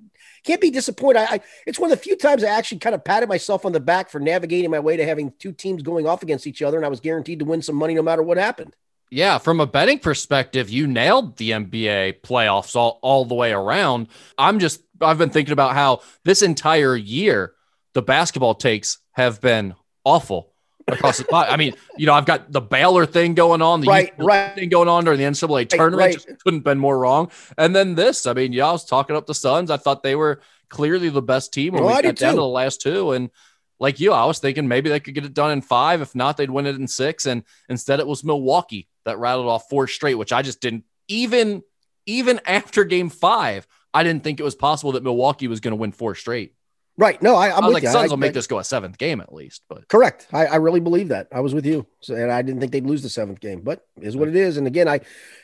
can't 0.45 0.61
be 0.61 0.71
disappointed. 0.71 1.21
I, 1.21 1.35
I 1.37 1.41
it's 1.67 1.79
one 1.79 1.91
of 1.91 1.99
the 1.99 2.03
few 2.03 2.17
times 2.17 2.45
I 2.45 2.49
actually 2.49 2.79
kind 2.79 2.95
of 2.95 3.05
patted 3.05 3.29
myself 3.29 3.65
on 3.65 3.73
the 3.73 3.81
back 3.81 4.11
for 4.11 4.21
navigating 4.21 4.71
my 4.71 4.81
way 4.81 4.97
to 4.97 5.05
having 5.05 5.33
two 5.39 5.53
teams 5.53 5.83
going 5.83 6.07
off 6.07 6.23
against 6.23 6.47
each 6.47 6.63
other, 6.63 6.77
and 6.77 6.87
I 6.87 6.89
was 6.91 7.01
guaranteed 7.01 7.41
to 7.41 7.45
win 7.45 7.63
some 7.63 7.77
money 7.77 7.95
no 7.95 8.03
matter 8.03 8.23
what 8.23 8.39
happened. 8.39 8.75
Yeah, 9.11 9.39
from 9.39 9.61
a 9.61 9.67
betting 9.67 10.01
perspective, 10.01 10.69
you 10.69 10.87
nailed 10.87 11.37
the 11.37 11.53
NBA 11.53 12.23
playoffs 12.23 12.75
all, 12.75 12.99
all 13.03 13.25
the 13.25 13.37
way 13.37 13.53
around. 13.53 14.09
I'm 14.37 14.59
just, 14.59 14.83
I've 15.01 15.19
been 15.19 15.31
thinking 15.31 15.53
about 15.53 15.75
how 15.75 16.01
this 16.25 16.43
entire 16.43 16.97
year, 16.97 17.53
the 17.93 18.03
basketball 18.03 18.57
takes 18.57 18.99
have 19.13 19.41
been 19.41 19.75
awful 20.05 20.53
across 20.89 21.19
the 21.19 21.25
pot. 21.25 21.49
I 21.51 21.57
mean, 21.57 21.75
you 21.97 22.07
know, 22.07 22.15
I've 22.15 22.27
got 22.27 22.51
the 22.53 22.61
Baylor 22.61 23.07
thing 23.07 23.35
going 23.35 23.63
on, 23.63 23.81
the 23.81 23.89
Right, 23.89 24.13
right. 24.19 24.55
thing 24.55 24.69
going 24.69 24.89
on 24.89 25.05
during 25.05 25.19
the 25.19 25.25
NCAA 25.25 25.69
tournament. 25.69 25.99
right. 25.99 26.15
Just 26.15 26.27
couldn't 26.45 26.59
have 26.61 26.65
been 26.65 26.79
more 26.79 26.99
wrong. 26.99 27.31
And 27.59 27.75
then 27.75 27.95
this, 27.95 28.27
I 28.27 28.33
mean, 28.33 28.53
yeah, 28.53 28.69
I 28.69 28.73
was 28.73 28.85
talking 28.85 29.17
up 29.17 29.27
the 29.27 29.35
Suns. 29.35 29.71
I 29.71 29.77
thought 29.77 30.03
they 30.03 30.15
were 30.17 30.41
clearly 30.69 31.09
the 31.09 31.23
best 31.23 31.53
team 31.53 31.75
when 31.75 31.83
Oh, 31.83 31.87
we 31.87 31.93
I 31.93 32.03
got 32.03 32.17
down 32.17 32.33
too. 32.33 32.37
to 32.37 32.41
the 32.43 32.47
last 32.47 32.81
two. 32.81 33.13
And 33.13 33.31
like 33.79 34.01
you, 34.01 34.13
I 34.13 34.25
was 34.25 34.39
thinking 34.39 34.69
maybe 34.69 34.89
they 34.89 35.01
could 35.01 35.15
get 35.15 35.25
it 35.25 35.35
done 35.35 35.51
in 35.53 35.61
five. 35.61 36.01
If 36.01 36.15
not, 36.15 36.37
they'd 36.37 36.51
win 36.51 36.67
it 36.67 36.77
in 36.77 36.87
six. 36.89 37.27
And 37.27 37.43
instead, 37.69 38.01
it 38.01 38.07
was 38.07 38.25
Milwaukee 38.25 38.89
that 39.05 39.19
rattled 39.19 39.47
off 39.49 39.69
four 39.69 39.87
straight, 39.87 40.15
which 40.15 40.33
I 40.33 40.43
just 40.43 40.61
didn't 40.61 40.85
even 41.09 41.63
even 42.07 42.41
after 42.47 42.85
game 42.85 43.11
five. 43.11 43.67
I 43.93 44.03
didn't 44.03 44.25
think 44.25 44.41
it 44.41 44.43
was 44.45 44.55
possible 44.55 44.93
that 44.93 45.03
Milwaukee 45.03 45.49
was 45.49 45.61
going 45.61 45.73
to 45.73 45.77
win 45.77 45.93
four 45.93 46.15
straight. 46.15 46.55
Right. 46.99 47.21
No, 47.21 47.35
I, 47.37 47.55
I'm 47.55 47.65
I 47.65 47.67
was 47.67 47.75
like, 47.75 47.83
you. 47.83 47.91
Suns 47.91 48.11
will 48.11 48.17
make 48.17 48.31
I- 48.31 48.33
this 48.33 48.47
go 48.47 48.59
a 48.59 48.65
seventh 48.65 48.97
game 48.97 49.21
at 49.21 49.33
least. 49.33 49.63
But 49.69 49.87
Correct. 49.89 50.27
I, 50.33 50.47
I 50.47 50.57
really 50.57 50.81
believe 50.81 51.09
that. 51.09 51.29
I 51.31 51.41
was 51.41 51.53
with 51.55 51.67
you, 51.67 51.87
so, 52.01 52.15
and 52.15 52.31
I 52.33 52.41
didn't 52.43 52.61
think 52.61 52.73
they'd 52.73 52.87
lose 52.87 53.03
the 53.03 53.11
seventh 53.11 53.41
game. 53.41 53.61
But 53.61 53.87
is 54.01 54.17
what 54.17 54.29
it 54.29 54.37
is. 54.37 54.57
And 54.57 54.67
again, 54.67 54.89
I 54.89 55.01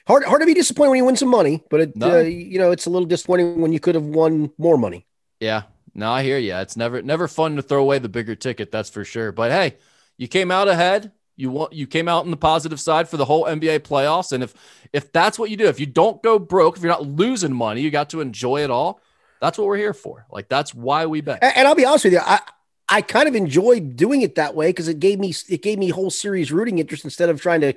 hard 0.06 0.24
hard 0.24 0.40
to 0.40 0.46
be 0.46 0.54
disappointed 0.54 0.90
when 0.90 0.96
you 0.98 1.04
win 1.04 1.16
some 1.16 1.28
money, 1.28 1.62
but 1.70 1.80
it 1.80 1.96
No. 1.96 2.18
uh, 2.18 2.20
you 2.22 2.58
know 2.58 2.70
it's 2.70 2.86
a 2.86 2.90
little 2.90 3.06
disappointing 3.06 3.60
when 3.60 3.72
you 3.72 3.80
could 3.80 3.94
have 3.94 4.04
won 4.06 4.50
more 4.56 4.78
money. 4.78 5.06
yeah, 5.40 5.62
No, 5.94 6.10
I 6.10 6.22
hear 6.22 6.38
you. 6.38 6.54
It's 6.56 6.76
never 6.76 7.02
never 7.02 7.28
fun 7.28 7.56
to 7.56 7.62
throw 7.62 7.82
away 7.82 7.98
the 7.98 8.08
bigger 8.08 8.34
ticket, 8.34 8.72
that's 8.72 8.88
for 8.90 9.04
sure. 9.04 9.30
But 9.32 9.50
hey, 9.52 9.76
you 10.16 10.28
came 10.28 10.50
out 10.50 10.68
ahead. 10.68 11.12
You 11.36 11.50
want 11.50 11.72
you 11.74 11.86
came 11.86 12.08
out 12.08 12.24
on 12.24 12.30
the 12.30 12.36
positive 12.36 12.80
side 12.80 13.08
for 13.10 13.16
the 13.18 13.24
whole 13.26 13.44
NBA 13.44 13.80
playoffs. 13.80 14.32
And 14.32 14.42
if 14.42 14.54
if 14.92 15.12
that's 15.12 15.38
what 15.38 15.50
you 15.50 15.56
do, 15.58 15.66
if 15.66 15.80
you 15.80 15.86
don't 15.86 16.22
go 16.22 16.38
broke, 16.38 16.76
if 16.76 16.82
you're 16.82 16.92
not 16.92 17.06
losing 17.06 17.52
money, 17.54 17.80
you 17.82 17.90
got 17.90 18.08
to 18.10 18.20
enjoy 18.22 18.62
it 18.64 18.70
all. 18.70 19.00
That's 19.42 19.58
what 19.58 19.66
we're 19.66 19.76
here 19.76 19.92
for. 19.92 20.24
Like 20.30 20.48
that's 20.48 20.72
why 20.72 21.06
we 21.06 21.20
bet. 21.20 21.40
And, 21.42 21.52
and 21.56 21.68
I'll 21.68 21.74
be 21.74 21.84
honest 21.84 22.04
with 22.04 22.12
you, 22.12 22.20
I 22.22 22.40
I 22.88 23.02
kind 23.02 23.28
of 23.28 23.34
enjoyed 23.34 23.96
doing 23.96 24.22
it 24.22 24.36
that 24.36 24.54
way 24.54 24.68
because 24.68 24.86
it 24.86 25.00
gave 25.00 25.18
me 25.18 25.34
it 25.48 25.62
gave 25.62 25.80
me 25.80 25.88
whole 25.88 26.10
series 26.10 26.52
rooting 26.52 26.78
interest 26.78 27.02
instead 27.02 27.28
of 27.28 27.42
trying 27.42 27.60
to 27.62 27.74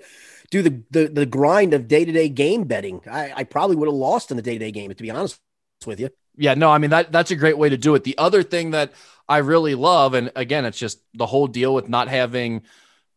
do 0.51 0.61
the 0.61 0.83
the, 0.91 1.07
the 1.07 1.25
grind 1.25 1.73
of 1.73 1.87
day 1.87 2.05
to 2.05 2.11
day 2.11 2.29
game 2.29 2.65
betting. 2.65 3.01
I, 3.09 3.33
I 3.37 3.43
probably 3.45 3.75
would 3.77 3.87
have 3.87 3.95
lost 3.95 4.29
in 4.29 4.37
the 4.37 4.43
day 4.43 4.53
to 4.53 4.59
day 4.59 4.71
game, 4.71 4.93
to 4.93 5.03
be 5.03 5.09
honest 5.09 5.39
with 5.87 5.99
you. 5.99 6.11
Yeah, 6.37 6.53
no, 6.53 6.69
I 6.69 6.77
mean 6.77 6.91
that 6.91 7.11
that's 7.11 7.31
a 7.31 7.35
great 7.35 7.57
way 7.57 7.69
to 7.69 7.77
do 7.77 7.95
it. 7.95 8.03
The 8.03 8.17
other 8.19 8.43
thing 8.43 8.71
that 8.71 8.93
I 9.27 9.37
really 9.39 9.73
love, 9.73 10.13
and 10.13 10.31
again, 10.35 10.65
it's 10.65 10.77
just 10.77 10.99
the 11.15 11.25
whole 11.25 11.47
deal 11.47 11.73
with 11.73 11.89
not 11.89 12.09
having 12.09 12.61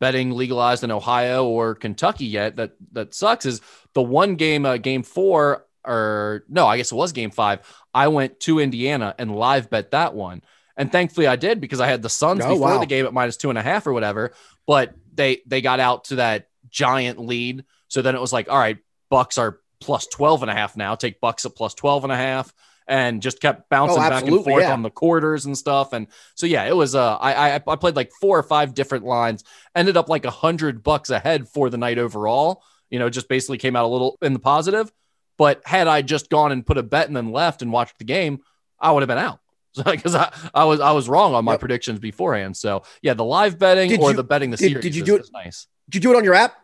betting 0.00 0.30
legalized 0.30 0.84
in 0.84 0.90
Ohio 0.90 1.46
or 1.46 1.74
Kentucky 1.74 2.24
yet. 2.24 2.56
That 2.56 2.72
that 2.92 3.12
sucks. 3.12 3.44
Is 3.44 3.60
the 3.92 4.02
one 4.02 4.36
game, 4.36 4.64
uh, 4.64 4.78
game 4.78 5.02
four, 5.02 5.66
or 5.84 6.44
no, 6.48 6.66
I 6.66 6.76
guess 6.76 6.92
it 6.92 6.94
was 6.94 7.12
game 7.12 7.30
five. 7.30 7.60
I 7.98 8.08
went 8.08 8.38
to 8.40 8.60
Indiana 8.60 9.14
and 9.18 9.34
live 9.34 9.70
bet 9.70 9.90
that 9.90 10.14
one, 10.14 10.42
and 10.76 10.92
thankfully 10.92 11.26
I 11.26 11.36
did 11.36 11.60
because 11.60 11.80
I 11.80 11.88
had 11.88 12.02
the 12.02 12.08
Suns 12.08 12.44
oh, 12.44 12.50
before 12.50 12.68
wow. 12.68 12.78
the 12.78 12.86
game 12.86 13.06
at 13.06 13.12
minus 13.12 13.36
two 13.36 13.50
and 13.50 13.58
a 13.58 13.62
half 13.62 13.86
or 13.88 13.92
whatever. 13.92 14.32
But 14.66 14.94
they 15.12 15.40
they 15.46 15.60
got 15.60 15.80
out 15.80 16.04
to 16.04 16.16
that 16.16 16.48
giant 16.70 17.18
lead, 17.18 17.64
so 17.88 18.02
then 18.02 18.14
it 18.14 18.20
was 18.20 18.32
like, 18.32 18.48
all 18.48 18.58
right, 18.58 18.78
Bucks 19.10 19.36
are 19.36 19.58
plus 19.80 20.06
12 20.06 20.42
and 20.42 20.50
a 20.50 20.54
half 20.54 20.76
now. 20.76 20.94
Take 20.94 21.20
Bucks 21.20 21.44
at 21.44 21.56
plus 21.56 21.74
12 21.74 22.04
and 22.04 22.12
a 22.12 22.16
half 22.16 22.52
and 22.86 23.20
just 23.20 23.40
kept 23.40 23.68
bouncing 23.68 24.02
oh, 24.02 24.08
back 24.08 24.26
and 24.26 24.44
forth 24.44 24.62
yeah. 24.62 24.72
on 24.72 24.82
the 24.82 24.90
quarters 24.90 25.44
and 25.44 25.56
stuff. 25.56 25.92
And 25.92 26.06
so, 26.34 26.46
yeah, 26.46 26.64
it 26.64 26.74
was, 26.74 26.94
uh, 26.94 27.16
I, 27.16 27.50
I, 27.50 27.54
I 27.54 27.76
played 27.76 27.96
like 27.96 28.10
four 28.20 28.38
or 28.38 28.42
five 28.42 28.74
different 28.74 29.04
lines, 29.04 29.44
ended 29.74 29.96
up 29.96 30.08
like 30.08 30.24
a 30.24 30.30
hundred 30.30 30.82
bucks 30.82 31.10
ahead 31.10 31.48
for 31.48 31.68
the 31.68 31.76
night 31.76 31.98
overall, 31.98 32.62
you 32.90 32.98
know, 32.98 33.10
just 33.10 33.28
basically 33.28 33.58
came 33.58 33.76
out 33.76 33.84
a 33.84 33.88
little 33.88 34.16
in 34.22 34.32
the 34.32 34.38
positive. 34.38 34.90
But 35.38 35.62
had 35.64 35.86
I 35.86 36.02
just 36.02 36.28
gone 36.28 36.52
and 36.52 36.66
put 36.66 36.76
a 36.76 36.82
bet 36.82 37.06
and 37.06 37.16
then 37.16 37.32
left 37.32 37.62
and 37.62 37.72
watched 37.72 37.98
the 37.98 38.04
game, 38.04 38.40
I 38.78 38.92
would 38.92 39.02
have 39.02 39.08
been 39.08 39.18
out 39.18 39.40
because 39.84 40.14
I, 40.14 40.32
I 40.52 40.64
was 40.64 40.80
I 40.80 40.92
was 40.92 41.08
wrong 41.08 41.34
on 41.34 41.44
my 41.44 41.52
yep. 41.52 41.60
predictions 41.60 42.00
beforehand. 42.00 42.56
So 42.56 42.82
yeah, 43.00 43.14
the 43.14 43.24
live 43.24 43.58
betting 43.58 43.90
did 43.90 44.00
or 44.00 44.10
you, 44.10 44.16
the 44.16 44.24
betting 44.24 44.50
the 44.50 44.56
did, 44.56 44.70
series. 44.70 44.82
Did 44.82 44.96
you 44.96 45.02
is, 45.02 45.06
do 45.06 45.16
it? 45.16 45.30
Nice. 45.32 45.66
Did 45.88 45.96
you 45.96 46.10
do 46.10 46.14
it 46.14 46.18
on 46.18 46.24
your 46.24 46.34
app? 46.34 46.54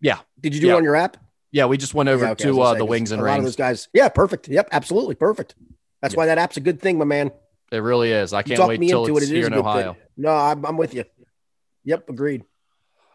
Yeah. 0.00 0.18
Did 0.38 0.54
you 0.54 0.60
do 0.60 0.68
yeah. 0.68 0.74
it 0.74 0.76
on 0.76 0.84
your 0.84 0.96
app? 0.96 1.16
Yeah, 1.52 1.66
we 1.66 1.78
just 1.78 1.94
went 1.94 2.08
over 2.08 2.24
yeah, 2.24 2.30
okay, 2.32 2.44
to 2.44 2.60
uh, 2.60 2.74
the 2.74 2.84
wings 2.84 3.10
and 3.10 3.20
a 3.20 3.24
rings. 3.24 3.32
lot 3.32 3.38
of 3.38 3.44
those 3.44 3.56
guys. 3.56 3.88
Yeah, 3.92 4.08
perfect. 4.08 4.48
Yep, 4.48 4.68
absolutely 4.70 5.16
perfect. 5.16 5.56
That's 6.00 6.14
why 6.14 6.26
that 6.26 6.38
app's 6.38 6.56
a 6.56 6.60
good 6.60 6.80
thing, 6.80 6.96
my 6.96 7.04
man. 7.04 7.32
It 7.72 7.78
really 7.78 8.12
is. 8.12 8.32
I 8.32 8.42
can't 8.42 8.66
wait 8.68 8.80
till 8.80 9.04
it's 9.04 9.26
it. 9.26 9.32
It 9.32 9.36
here 9.36 9.46
in 9.46 9.54
Ohio. 9.54 9.94
Thing. 9.94 10.02
No, 10.16 10.30
I'm, 10.30 10.64
I'm 10.64 10.76
with 10.76 10.94
you. 10.94 11.04
Yep, 11.84 12.08
agreed. 12.08 12.44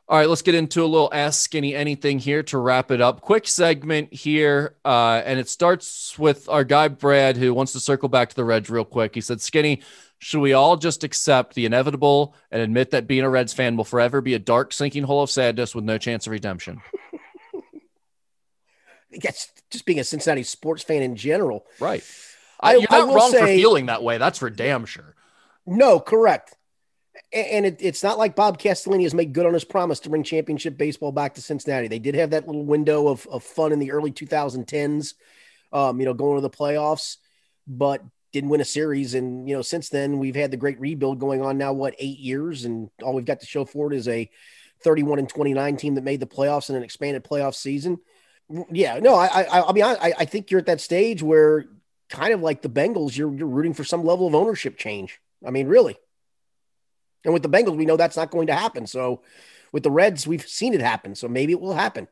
All 0.07 0.19
right, 0.19 0.29
let's 0.29 0.43
get 0.43 0.53
into 0.53 0.83
a 0.83 0.85
little 0.85 1.09
Ask 1.11 1.41
Skinny 1.41 1.73
Anything 1.73 2.19
here 2.19 2.43
to 2.43 2.59
wrap 2.59 2.91
it 2.91 3.01
up. 3.01 3.21
Quick 3.21 3.47
segment 3.47 4.13
here, 4.13 4.75
uh, 4.85 5.23
and 5.25 5.39
it 5.39 5.49
starts 5.49 6.17
with 6.19 6.47
our 6.47 6.63
guy 6.63 6.89
Brad, 6.89 7.37
who 7.37 7.55
wants 7.55 7.73
to 7.73 7.79
circle 7.79 8.07
back 8.07 8.29
to 8.29 8.35
the 8.35 8.43
Reds 8.43 8.69
real 8.69 8.85
quick. 8.85 9.15
He 9.15 9.21
said, 9.21 9.41
Skinny, 9.41 9.81
should 10.19 10.41
we 10.41 10.53
all 10.53 10.77
just 10.77 11.03
accept 11.03 11.55
the 11.55 11.65
inevitable 11.65 12.35
and 12.51 12.61
admit 12.61 12.91
that 12.91 13.07
being 13.07 13.23
a 13.23 13.29
Reds 13.29 13.53
fan 13.53 13.77
will 13.77 13.83
forever 13.83 14.21
be 14.21 14.35
a 14.35 14.39
dark, 14.39 14.73
sinking 14.73 15.03
hole 15.03 15.23
of 15.23 15.31
sadness 15.31 15.73
with 15.73 15.85
no 15.85 15.97
chance 15.97 16.27
of 16.27 16.31
redemption? 16.31 16.81
Yes, 19.23 19.49
just 19.69 19.85
being 19.85 19.99
a 19.99 20.03
Cincinnati 20.03 20.43
sports 20.43 20.83
fan 20.83 21.01
in 21.01 21.15
general. 21.15 21.65
Right. 21.79 22.03
I, 22.59 22.75
You're 22.75 22.87
not 22.89 23.13
wrong 23.13 23.31
say, 23.31 23.39
for 23.39 23.47
feeling 23.47 23.85
that 23.85 24.03
way. 24.03 24.17
That's 24.17 24.39
for 24.39 24.49
damn 24.49 24.85
sure. 24.85 25.15
No, 25.65 25.99
correct. 25.99 26.55
And 27.35 27.65
it, 27.65 27.77
it's 27.81 28.01
not 28.01 28.17
like 28.17 28.33
Bob 28.33 28.57
Castellini 28.57 29.03
has 29.03 29.13
made 29.13 29.33
good 29.33 29.45
on 29.45 29.53
his 29.53 29.65
promise 29.65 29.99
to 30.01 30.09
bring 30.09 30.23
championship 30.23 30.77
baseball 30.77 31.11
back 31.11 31.33
to 31.35 31.41
Cincinnati. 31.41 31.89
They 31.89 31.99
did 31.99 32.15
have 32.15 32.29
that 32.29 32.47
little 32.47 32.63
window 32.63 33.09
of, 33.09 33.27
of 33.27 33.43
fun 33.43 33.73
in 33.73 33.79
the 33.79 33.91
early 33.91 34.11
2010s, 34.11 35.15
um, 35.73 35.99
you 35.99 36.05
know, 36.05 36.13
going 36.13 36.37
to 36.37 36.41
the 36.41 36.49
playoffs, 36.49 37.17
but 37.67 38.01
didn't 38.31 38.49
win 38.49 38.61
a 38.61 38.65
series. 38.65 39.15
And, 39.15 39.49
you 39.49 39.55
know, 39.55 39.61
since 39.61 39.89
then, 39.89 40.17
we've 40.17 40.35
had 40.35 40.49
the 40.49 40.57
great 40.57 40.79
rebuild 40.79 41.19
going 41.19 41.41
on 41.41 41.57
now, 41.57 41.73
what, 41.73 41.95
eight 41.99 42.19
years? 42.19 42.63
And 42.63 42.89
all 43.03 43.13
we've 43.13 43.25
got 43.25 43.41
to 43.41 43.45
show 43.45 43.65
for 43.65 43.91
it 43.91 43.97
is 43.97 44.07
a 44.07 44.29
31 44.83 45.19
and 45.19 45.27
29 45.27 45.75
team 45.75 45.95
that 45.95 46.05
made 46.05 46.21
the 46.21 46.25
playoffs 46.25 46.69
in 46.69 46.77
an 46.77 46.83
expanded 46.83 47.25
playoff 47.25 47.53
season. 47.53 47.99
Yeah, 48.71 48.99
no, 48.99 49.15
I, 49.15 49.41
I, 49.41 49.61
I 49.61 49.73
mean, 49.73 49.83
I, 49.83 50.13
I 50.19 50.25
think 50.25 50.51
you're 50.51 50.59
at 50.59 50.67
that 50.67 50.79
stage 50.79 51.21
where 51.21 51.65
kind 52.09 52.33
of 52.33 52.41
like 52.41 52.61
the 52.61 52.69
Bengals, 52.69 53.17
you're 53.17 53.33
you're 53.33 53.47
rooting 53.47 53.73
for 53.73 53.83
some 53.83 54.05
level 54.05 54.27
of 54.27 54.35
ownership 54.35 54.77
change. 54.77 55.19
I 55.45 55.49
mean, 55.49 55.67
really. 55.67 55.97
And 57.25 57.33
with 57.33 57.43
the 57.43 57.49
Bengals, 57.49 57.75
we 57.75 57.85
know 57.85 57.97
that's 57.97 58.15
not 58.15 58.31
going 58.31 58.47
to 58.47 58.55
happen. 58.55 58.87
So 58.87 59.21
with 59.71 59.83
the 59.83 59.91
Reds, 59.91 60.25
we've 60.25 60.47
seen 60.47 60.73
it 60.73 60.81
happen. 60.81 61.15
So 61.15 61.27
maybe 61.27 61.53
it 61.53 61.59
will 61.59 61.73
happen. 61.73 62.07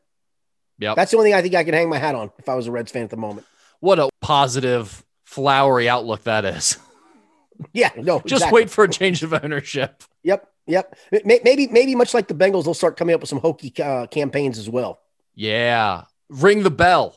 Yeah. 0.78 0.94
That's 0.94 1.12
the 1.12 1.16
only 1.16 1.30
thing 1.30 1.38
I 1.38 1.42
think 1.42 1.54
I 1.54 1.64
can 1.64 1.74
hang 1.74 1.88
my 1.88 1.98
hat 1.98 2.14
on 2.14 2.30
if 2.38 2.48
I 2.48 2.54
was 2.54 2.66
a 2.66 2.72
Reds 2.72 2.90
fan 2.90 3.04
at 3.04 3.10
the 3.10 3.16
moment. 3.16 3.46
What 3.80 3.98
a 3.98 4.10
positive, 4.20 5.04
flowery 5.24 5.88
outlook 5.88 6.24
that 6.24 6.44
is. 6.44 6.78
Yeah, 7.72 7.90
no. 7.96 8.18
Just 8.26 8.42
exactly. 8.42 8.62
wait 8.62 8.70
for 8.70 8.82
a 8.82 8.88
change 8.88 9.22
of 9.22 9.32
ownership. 9.32 10.02
Yep, 10.24 10.50
yep. 10.66 10.98
Maybe, 11.24 11.68
maybe 11.68 11.94
much 11.94 12.12
like 12.12 12.26
the 12.26 12.34
Bengals, 12.34 12.64
they'll 12.64 12.74
start 12.74 12.96
coming 12.96 13.14
up 13.14 13.20
with 13.20 13.30
some 13.30 13.38
hokey 13.38 13.72
uh, 13.80 14.08
campaigns 14.08 14.58
as 14.58 14.68
well. 14.68 15.00
Yeah, 15.36 16.02
ring 16.28 16.64
the 16.64 16.70
bell. 16.70 17.16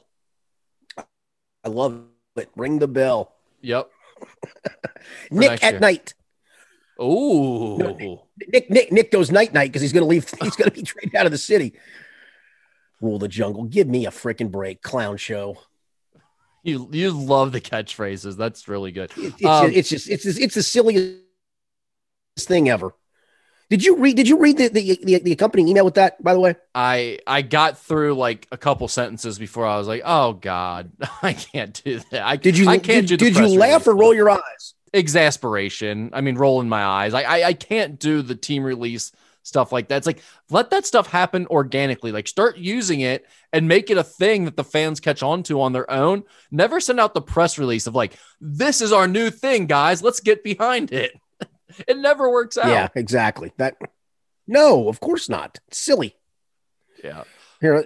I 1.64 1.70
love 1.70 2.04
it. 2.36 2.50
Ring 2.56 2.78
the 2.80 2.88
bell. 2.88 3.34
Yep. 3.62 3.89
Nick 5.32 5.64
at 5.64 5.74
year. 5.74 5.80
night. 5.80 6.14
Oh, 7.00 7.78
no, 7.78 8.28
Nick, 8.48 8.70
Nick, 8.70 8.91
Nick 8.91 9.12
goes 9.12 9.32
night 9.32 9.54
night 9.54 9.68
because 9.68 9.82
he's 9.82 9.93
going 9.93 10.04
to 10.04 10.08
leave. 10.08 10.30
He's 10.41 10.56
going 10.56 10.70
to 10.70 10.76
be 10.76 10.84
traded 10.84 11.16
out 11.16 11.26
of 11.26 11.32
the 11.32 11.38
city. 11.38 11.74
Rule 13.02 13.20
the 13.20 13.28
jungle. 13.28 13.66
Give 13.66 13.88
me 13.88 14.06
a 14.06 14.12
freaking 14.12 14.50
break, 14.50 14.82
clown 14.82 15.18
show. 15.18 15.58
You 16.64 16.89
you 16.91 17.12
love 17.12 17.52
the 17.52 17.62
catchphrases. 17.62 18.36
That's 18.36 18.68
really 18.68 18.91
good. 18.91 19.12
It, 19.16 19.36
it's, 19.38 19.45
um, 19.45 19.68
just, 19.68 19.78
it's 19.78 19.89
just 19.89 20.10
it's 20.10 20.24
just, 20.24 20.39
it's 20.39 20.56
the 20.56 20.64
silliest 20.64 21.22
thing 22.39 22.70
ever. 22.70 22.93
Did 23.70 23.84
you 23.84 23.98
read? 23.98 24.16
Did 24.16 24.30
you 24.30 24.39
read 24.39 24.58
the, 24.58 24.70
the, 24.70 25.00
the 25.04 25.20
the 25.20 25.32
accompanying 25.34 25.68
email 25.68 25.84
with 25.84 25.95
that? 25.95 26.22
By 26.24 26.34
the 26.34 26.39
way, 26.39 26.56
I 26.74 27.20
I 27.28 27.41
got 27.41 27.78
through 27.78 28.16
like 28.16 28.48
a 28.52 28.58
couple 28.58 28.88
sentences 28.88 29.38
before 29.38 29.66
I 29.66 29.78
was 29.78 29.88
like, 29.88 30.02
oh 30.06 30.34
god, 30.34 30.91
I 31.22 31.34
can't 31.34 31.80
do 31.84 32.00
that. 32.12 32.26
I 32.26 32.38
did 32.38 32.58
you? 32.58 32.68
I 32.70 32.78
can't 32.78 33.08
did, 33.08 33.20
do. 33.20 33.32
Did 33.32 33.38
you 33.38 33.60
laugh 33.60 33.86
or 33.86 33.95
roll 33.95 34.14
your 34.14 34.30
eyes? 34.30 34.74
Exasperation. 34.94 36.12
I 36.14 36.22
mean, 36.22 36.36
rolling 36.36 36.70
my 36.70 36.84
eyes. 36.84 37.14
I, 37.14 37.24
I 37.24 37.44
I 37.48 37.54
can't 37.54 38.00
do 38.00 38.22
the 38.22 38.36
team 38.36 38.64
release 38.64 39.12
stuff 39.48 39.72
like 39.72 39.88
that. 39.88 39.98
It's 39.98 40.08
like 40.08 40.22
let 40.50 40.70
that 40.72 40.86
stuff 40.86 41.08
happen 41.08 41.48
organically. 41.48 42.12
Like 42.12 42.28
start 42.28 42.58
using 42.58 43.00
it 43.00 43.26
and 43.54 43.68
make 43.68 43.90
it 43.90 43.98
a 43.98 44.04
thing 44.04 44.46
that 44.46 44.58
the 44.58 44.64
fans 44.64 45.00
catch 45.00 45.24
on 45.24 45.44
to 45.44 45.62
on 45.62 45.74
their 45.74 45.90
own. 45.90 46.24
Never 46.52 46.80
send 46.80 47.00
out 47.00 47.14
the 47.14 47.22
press 47.22 47.58
release 47.58 47.88
of 47.88 47.96
like, 47.96 48.14
this 48.42 48.82
is 48.82 48.92
our 48.92 49.08
new 49.08 49.30
thing, 49.30 49.66
guys. 49.66 50.04
Let's 50.04 50.20
get 50.20 50.44
behind 50.44 50.92
it. 50.92 51.20
it 51.88 51.98
never 51.98 52.30
works 52.30 52.58
out. 52.58 52.68
Yeah, 52.68 52.90
exactly. 52.96 53.54
That 53.58 53.78
no, 54.48 54.90
of 54.90 55.00
course 55.00 55.30
not. 55.30 55.60
It's 55.68 55.80
silly. 55.80 56.16
Yeah. 57.04 57.24
Here, 57.62 57.86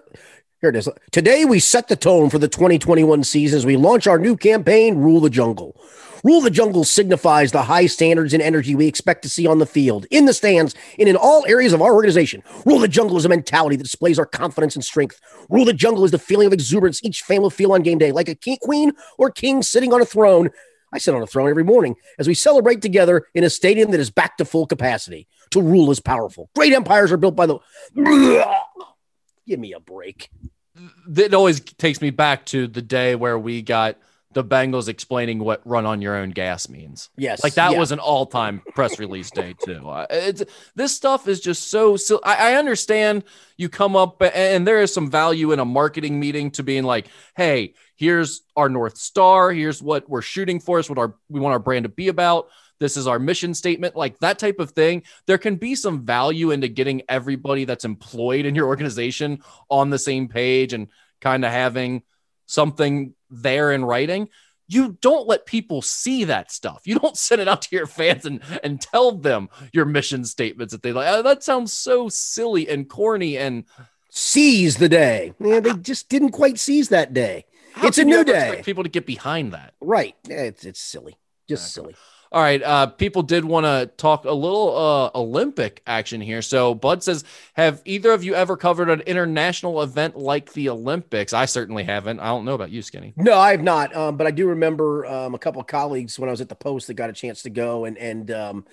here 0.60 0.70
it 0.70 0.76
is. 0.76 0.90
Today 1.12 1.46
we 1.46 1.60
set 1.60 1.88
the 1.88 1.96
tone 1.96 2.30
for 2.30 2.40
the 2.40 2.48
2021 2.48 3.24
season 3.24 3.58
as 3.58 3.66
we 3.66 3.78
launch 3.78 4.08
our 4.08 4.20
new 4.20 4.36
campaign, 4.36 4.98
Rule 4.98 5.22
the 5.22 5.30
Jungle. 5.30 5.80
Rule 6.24 6.42
the 6.42 6.50
Jungle 6.50 6.84
signifies 6.84 7.52
the 7.52 7.64
high 7.64 7.88
standards 7.88 8.34
and 8.34 8.42
energy 8.42 8.76
we 8.76 8.88
expect 8.88 9.24
to 9.24 9.30
see 9.30 9.48
on 9.48 9.60
the 9.60 9.66
field, 9.66 10.06
in 10.12 10.26
the 10.26 10.34
stands, 10.34 10.76
and 11.00 11.10
in 11.10 11.16
all 11.16 11.46
areas 11.48 11.74
of 11.74 11.82
our 11.82 11.94
organization. 11.94 12.44
Rule 12.66 12.80
the 12.80 12.88
Jungle 12.88 13.18
is 13.18 13.26
a 13.26 13.30
mentality 13.30 13.76
that 13.76 13.84
displays 13.84 14.20
our 14.20 14.26
confidence 14.26 14.76
and 14.76 14.84
strength. 14.84 15.20
Rule 15.50 15.66
the 15.66 15.74
Jungle 15.74 16.06
is 16.06 16.12
the 16.12 16.20
feeling 16.20 16.48
of 16.48 16.54
exuberance 16.54 17.04
each 17.04 17.22
fan 17.22 17.42
will 17.42 17.50
feel 17.50 17.74
on 17.74 17.82
game 17.82 17.98
day, 17.98 18.12
like 18.12 18.30
a 18.30 18.36
king, 18.36 18.58
queen 18.62 18.92
or 19.18 19.32
king 19.32 19.64
sitting 19.64 19.94
on 19.94 20.02
a 20.02 20.06
throne 20.06 20.50
I 20.94 20.98
sit 20.98 21.16
on 21.16 21.22
a 21.22 21.28
throne 21.28 21.50
every 21.50 21.64
morning 21.64 21.96
as 22.20 22.28
we 22.28 22.34
celebrate 22.34 22.82
together 22.82 23.26
in 23.34 23.44
a 23.44 23.50
stadium 23.50 23.92
that 23.92 24.00
is 24.00 24.10
back 24.10 24.38
to 24.38 24.46
full 24.46 24.68
capacity. 24.68 25.28
To 25.52 25.62
rule 25.62 25.90
is 25.92 26.00
powerful. 26.00 26.50
Great 26.56 26.74
empires 26.74 27.12
are 27.12 27.18
built 27.18 27.36
by 27.36 27.46
the. 27.46 27.60
Give 29.48 29.60
me 29.60 29.74
a 29.74 29.80
break. 29.80 30.30
It 31.16 31.34
always 31.34 31.60
takes 31.62 32.02
me 32.02 32.10
back 32.10 32.46
to 32.48 32.68
the 32.68 32.82
day 32.82 33.16
where 33.16 33.38
we 33.38 33.62
got 33.62 33.98
the 34.34 34.44
Bengals 34.44 34.88
explaining 34.88 35.40
what 35.40 35.62
run 35.66 35.86
on 35.86 36.02
your 36.02 36.16
own 36.16 36.30
gas 36.30 36.70
means. 36.70 37.10
Yes. 37.18 37.44
Like 37.44 37.56
that 37.56 37.74
yeah. 37.74 37.80
was 37.80 37.92
an 37.92 38.00
all 38.00 38.26
time 38.26 38.62
press 38.74 39.00
release 39.00 39.30
day, 39.32 39.56
too. 39.64 39.90
Uh, 39.90 40.06
it's, 40.10 40.44
this 40.76 40.96
stuff 40.96 41.28
is 41.28 41.42
just 41.42 41.70
so, 41.70 41.98
so 41.98 42.20
I, 42.24 42.52
I, 42.52 42.54
understand 42.56 43.24
you 43.58 43.68
come 43.68 43.96
up 43.96 44.22
and 44.22 44.66
there 44.66 44.82
is 44.82 44.94
some 44.94 45.12
value 45.12 45.52
in 45.52 45.60
a 45.60 45.66
marketing 45.66 46.20
meeting 46.20 46.52
to 46.52 46.64
being 46.64 46.84
like, 46.84 47.08
hey, 47.36 47.74
here's 47.96 48.42
our 48.56 48.70
North 48.70 48.98
Star. 48.98 49.52
Here's 49.52 49.82
what 49.82 50.10
we're 50.10 50.22
shooting 50.22 50.60
for. 50.60 50.80
Is 50.80 50.90
what 50.90 50.98
our, 50.98 51.16
we 51.30 51.40
want 51.40 51.54
our 51.54 51.60
brand 51.60 51.84
to 51.84 51.90
be 51.90 52.08
about. 52.08 52.48
This 52.80 52.98
is 52.98 53.06
our 53.06 53.20
mission 53.20 53.54
statement, 53.54 53.96
like 53.96 54.18
that 54.20 54.40
type 54.40 54.60
of 54.60 54.72
thing. 54.72 55.04
There 55.28 55.38
can 55.38 55.58
be 55.58 55.76
some 55.76 56.04
value 56.04 56.50
into 56.50 56.68
getting 56.68 57.04
everybody 57.08 57.66
that's 57.66 57.86
employed 57.86 58.46
in 58.46 58.56
your 58.56 58.66
organization 58.66 59.44
on 59.70 59.92
the 59.92 60.00
same 60.00 60.28
page 60.28 60.74
and 60.74 60.88
kind 61.20 61.46
of 61.46 61.52
having 61.52 62.02
something 62.48 63.14
there 63.32 63.72
in 63.72 63.86
writing. 63.86 64.30
you 64.68 64.98
don't 65.02 65.28
let 65.28 65.46
people 65.46 65.82
see 65.82 66.26
that 66.26 66.52
stuff. 66.52 66.82
You 66.86 67.00
don't 67.00 67.18
send 67.28 67.42
it 67.42 67.48
out 67.48 67.62
to 67.64 67.76
your 67.76 67.88
fans 67.88 68.26
and 68.26 68.42
and 68.64 68.80
tell 68.80 69.12
them 69.12 69.50
your 69.74 69.86
mission 69.86 70.24
statements 70.26 70.72
that 70.74 70.84
they 70.84 70.94
like. 70.94 71.08
Oh, 71.10 71.22
that 71.24 71.44
sounds 71.44 71.74
so 71.74 72.10
silly 72.10 72.70
and 72.70 72.88
corny 72.90 73.38
and 73.38 73.66
seize 74.10 74.78
the 74.78 74.90
day. 74.90 75.34
Yeah, 75.40 75.60
they 75.62 75.74
just 75.74 76.10
didn't 76.10 76.32
quite 76.32 76.60
seize 76.60 76.90
that 76.90 77.14
day. 77.14 77.46
How 77.74 77.88
it's 77.88 77.98
a 77.98 78.04
new 78.04 78.24
day. 78.24 78.62
People 78.64 78.84
to 78.84 78.90
get 78.90 79.06
behind 79.06 79.54
that. 79.54 79.74
Right. 79.82 80.16
It's 80.28 80.66
it's 80.66 80.82
silly. 80.82 81.16
Just 81.48 81.74
silly. 81.74 81.96
All 82.34 82.42
right. 82.42 82.64
Uh, 82.64 82.88
people 82.88 83.24
did 83.24 83.44
want 83.44 83.66
to 83.66 83.92
talk 83.98 84.24
a 84.24 84.32
little 84.32 84.78
uh, 84.78 85.20
Olympic 85.20 85.82
action 85.86 86.22
here. 86.22 86.42
So 86.42 86.74
Bud 86.74 87.04
says, 87.04 87.26
have 87.56 87.82
either 87.84 88.12
of 88.12 88.24
you 88.24 88.36
ever 88.36 88.56
covered 88.56 88.90
an 88.90 89.02
international 89.02 89.82
event 89.82 90.18
like 90.18 90.54
the 90.54 90.70
Olympics? 90.70 91.34
I 91.34 91.44
certainly 91.44 91.84
haven't. 91.84 92.22
I 92.22 92.28
don't 92.28 92.46
know 92.46 92.54
about 92.54 92.72
you, 92.72 92.82
Skinny. 92.82 93.14
No, 93.18 93.34
I 93.38 93.52
have 93.52 93.62
not. 93.62 93.94
Um, 93.94 94.16
but 94.16 94.28
I 94.28 94.32
do 94.32 94.48
remember 94.48 95.06
um, 95.06 95.36
a 95.36 95.40
couple 95.40 95.60
of 95.60 95.68
colleagues 95.68 96.18
when 96.18 96.30
I 96.30 96.32
was 96.32 96.40
at 96.40 96.48
the 96.48 96.56
post 96.56 96.88
that 96.88 96.94
got 96.94 97.10
a 97.10 97.14
chance 97.14 97.42
to 97.44 97.50
go 97.50 97.84
and 97.84 97.98
and 97.98 98.32
um, 98.32 98.66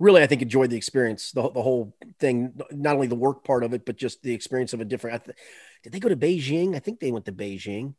really 0.00 0.20
I 0.20 0.26
think 0.26 0.42
enjoyed 0.42 0.70
the 0.70 0.76
experience, 0.76 1.30
the, 1.30 1.48
the 1.50 1.62
whole 1.62 1.94
thing, 2.18 2.52
not 2.72 2.96
only 2.96 3.06
the 3.06 3.14
work 3.14 3.44
part 3.44 3.62
of 3.62 3.72
it, 3.74 3.86
but 3.86 3.96
just 3.96 4.22
the 4.24 4.34
experience 4.34 4.72
of 4.72 4.80
a 4.80 4.84
different. 4.84 5.24
Th- 5.24 5.36
did 5.84 5.92
they 5.92 6.00
go 6.00 6.08
to 6.08 6.16
Beijing? 6.16 6.74
I 6.74 6.80
think 6.80 6.98
they 6.98 7.12
went 7.12 7.26
to 7.26 7.32
Beijing. 7.32 7.94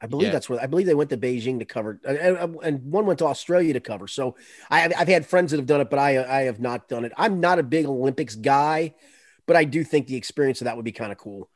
I 0.00 0.06
believe 0.06 0.26
Yeah. 0.26 0.32
that's 0.32 0.48
where 0.48 0.60
I 0.60 0.66
believe 0.66 0.86
they 0.86 0.94
went 0.94 1.10
to 1.10 1.16
Beijing 1.16 1.58
to 1.60 1.64
cover, 1.64 1.98
uh, 2.06 2.12
and, 2.12 2.56
and 2.62 2.82
one 2.92 3.06
went 3.06 3.18
to 3.20 3.26
Australia 3.26 3.72
to 3.72 3.80
cover. 3.80 4.06
So 4.08 4.36
I, 4.70 4.80
have- 4.80 4.92
I've 4.98 5.08
had 5.08 5.24
friends 5.26 5.50
that 5.52 5.56
have 5.58 5.66
done 5.66 5.80
it, 5.80 5.88
but 5.90 5.98
I 5.98 6.22
I 6.22 6.42
have 6.42 6.60
not 6.60 6.88
done 6.88 7.04
it. 7.04 7.12
I'm 7.16 7.40
not 7.40 7.58
a 7.58 7.62
big 7.62 7.86
Olympics 7.86 8.34
guy, 8.34 8.94
but 9.46 9.56
I 9.56 9.64
do 9.64 9.82
think 9.84 10.06
the 10.06 10.16
experience 10.16 10.60
of 10.60 10.66
that 10.66 10.76
would 10.76 10.84
be 10.84 10.92
kind 10.92 11.12
of 11.12 11.18
cool. 11.18 11.48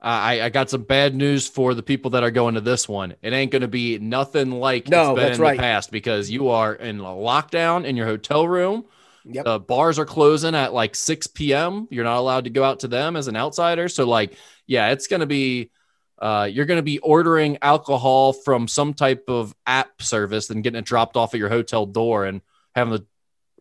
I, 0.00 0.42
I 0.42 0.48
got 0.50 0.70
some 0.70 0.82
bad 0.82 1.16
news 1.16 1.48
for 1.48 1.74
the 1.74 1.82
people 1.82 2.12
that 2.12 2.22
are 2.22 2.30
going 2.30 2.54
to 2.54 2.60
this 2.60 2.88
one. 2.88 3.16
It 3.20 3.32
ain't 3.32 3.50
going 3.50 3.62
to 3.62 3.68
be 3.68 3.98
nothing 3.98 4.52
like 4.52 4.86
No, 4.86 5.10
it's 5.10 5.16
been 5.18 5.26
that's 5.26 5.38
in 5.38 5.42
right. 5.42 5.56
the 5.56 5.60
past 5.62 5.90
because 5.90 6.30
you 6.30 6.50
are 6.50 6.72
in 6.72 7.00
a 7.00 7.02
lockdown 7.02 7.84
in 7.84 7.96
your 7.96 8.06
hotel 8.06 8.46
room. 8.46 8.84
Yep. 9.24 9.44
The 9.44 9.58
bars 9.58 9.98
are 9.98 10.04
closing 10.04 10.54
at 10.54 10.72
like 10.72 10.94
6 10.94 11.26
p.m. 11.28 11.88
You're 11.90 12.04
not 12.04 12.18
allowed 12.18 12.44
to 12.44 12.50
go 12.50 12.62
out 12.62 12.78
to 12.80 12.88
them 12.88 13.16
as 13.16 13.26
an 13.26 13.34
outsider. 13.34 13.88
So, 13.88 14.06
like, 14.06 14.36
yeah, 14.68 14.90
it's 14.92 15.08
going 15.08 15.18
to 15.18 15.26
be, 15.26 15.70
uh, 16.18 16.48
you're 16.50 16.66
going 16.66 16.78
to 16.78 16.82
be 16.82 16.98
ordering 16.98 17.58
alcohol 17.62 18.32
from 18.32 18.68
some 18.68 18.94
type 18.94 19.24
of 19.28 19.54
app 19.66 20.02
service 20.02 20.50
and 20.50 20.62
getting 20.62 20.78
it 20.78 20.84
dropped 20.84 21.16
off 21.16 21.34
at 21.34 21.40
your 21.40 21.48
hotel 21.48 21.86
door 21.86 22.24
and 22.24 22.40
having 22.74 22.92
the 22.92 23.06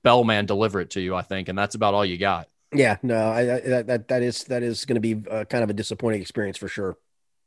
bellman 0.04 0.46
deliver 0.46 0.80
it 0.80 0.92
to 0.92 1.02
you, 1.02 1.16
I 1.16 1.22
think. 1.22 1.50
And 1.50 1.58
that's 1.58 1.76
about 1.76 1.94
all 1.94 2.06
you 2.06 2.18
got. 2.18 2.50
Yeah, 2.74 2.98
no, 3.02 3.16
I, 3.16 3.40
I 3.40 3.60
that, 3.62 3.88
that 3.88 4.08
that 4.10 4.22
is 4.24 4.44
that 4.46 4.62
is 4.62 4.86
going 4.86 5.02
to 5.02 5.16
be 5.16 5.30
uh, 5.30 5.46
kind 5.46 5.64
of 5.64 5.70
a 5.70 5.74
disappointing 5.74 6.22
experience 6.22 6.58
for 6.58 6.68
sure. 6.68 6.98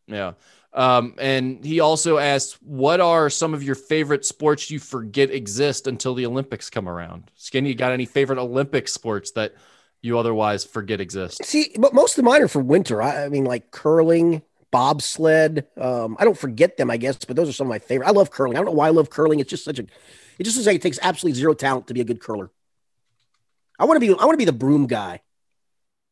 Yeah. 0.07 0.33
Um, 0.73 1.15
and 1.19 1.65
he 1.65 1.81
also 1.81 2.19
asked, 2.19 2.63
what 2.63 3.01
are 3.01 3.29
some 3.29 3.55
of 3.55 3.63
your 3.63 3.75
favorite 3.75 4.25
sports 4.25 4.71
you 4.71 4.79
forget 4.79 5.31
exist 5.31 5.87
until 5.87 6.15
the 6.15 6.27
Olympics 6.27 6.71
come 6.71 6.89
around? 6.89 7.31
Skinny, 7.35 7.71
you 7.71 7.75
got 7.75 7.93
any 7.93 8.07
favorite 8.07 8.39
Olympic 8.39 8.87
sports 8.89 9.33
that 9.33 9.55
you 10.01 10.19
otherwise 10.19 10.65
forget 10.65 11.01
exist? 11.01 11.45
See, 11.45 11.73
but 11.79 11.93
most 11.93 12.19
of 12.19 12.25
mine 12.25 12.43
are 12.43 12.49
for 12.49 12.63
winter. 12.63 13.03
I, 13.03 13.25
I 13.25 13.29
mean, 13.29 13.45
like 13.45 13.71
curling, 13.73 14.43
bobsled. 14.71 15.67
Um, 15.77 16.17
I 16.19 16.25
don't 16.25 16.39
forget 16.39 16.77
them, 16.77 16.91
I 16.91 16.97
guess, 16.97 17.17
but 17.25 17.37
those 17.37 17.49
are 17.49 17.53
some 17.53 17.67
of 17.67 17.71
my 17.71 17.79
favorite. 17.79 18.07
I 18.07 18.13
love 18.13 18.31
curling. 18.31 18.57
I 18.57 18.59
don't 18.59 18.67
know 18.67 18.73
why 18.73 18.87
I 18.89 18.91
love 18.91 19.11
curling. 19.11 19.41
It's 19.41 19.51
just 19.51 19.65
such 19.65 19.79
a. 19.79 19.83
It 20.39 20.45
just 20.45 20.57
looks 20.57 20.67
like 20.67 20.77
it 20.77 20.83
takes 20.83 20.99
absolutely 21.03 21.39
zero 21.39 21.55
talent 21.55 21.89
to 21.89 21.95
be 21.95 22.01
a 22.01 22.05
good 22.05 22.21
curler. 22.21 22.51
I 23.79 23.85
want 23.85 23.97
to 23.97 24.01
be. 24.01 24.13
I 24.13 24.25
want 24.25 24.33
to 24.33 24.39
be 24.39 24.45
the 24.45 24.53
broom 24.53 24.87
guy. 24.87 25.21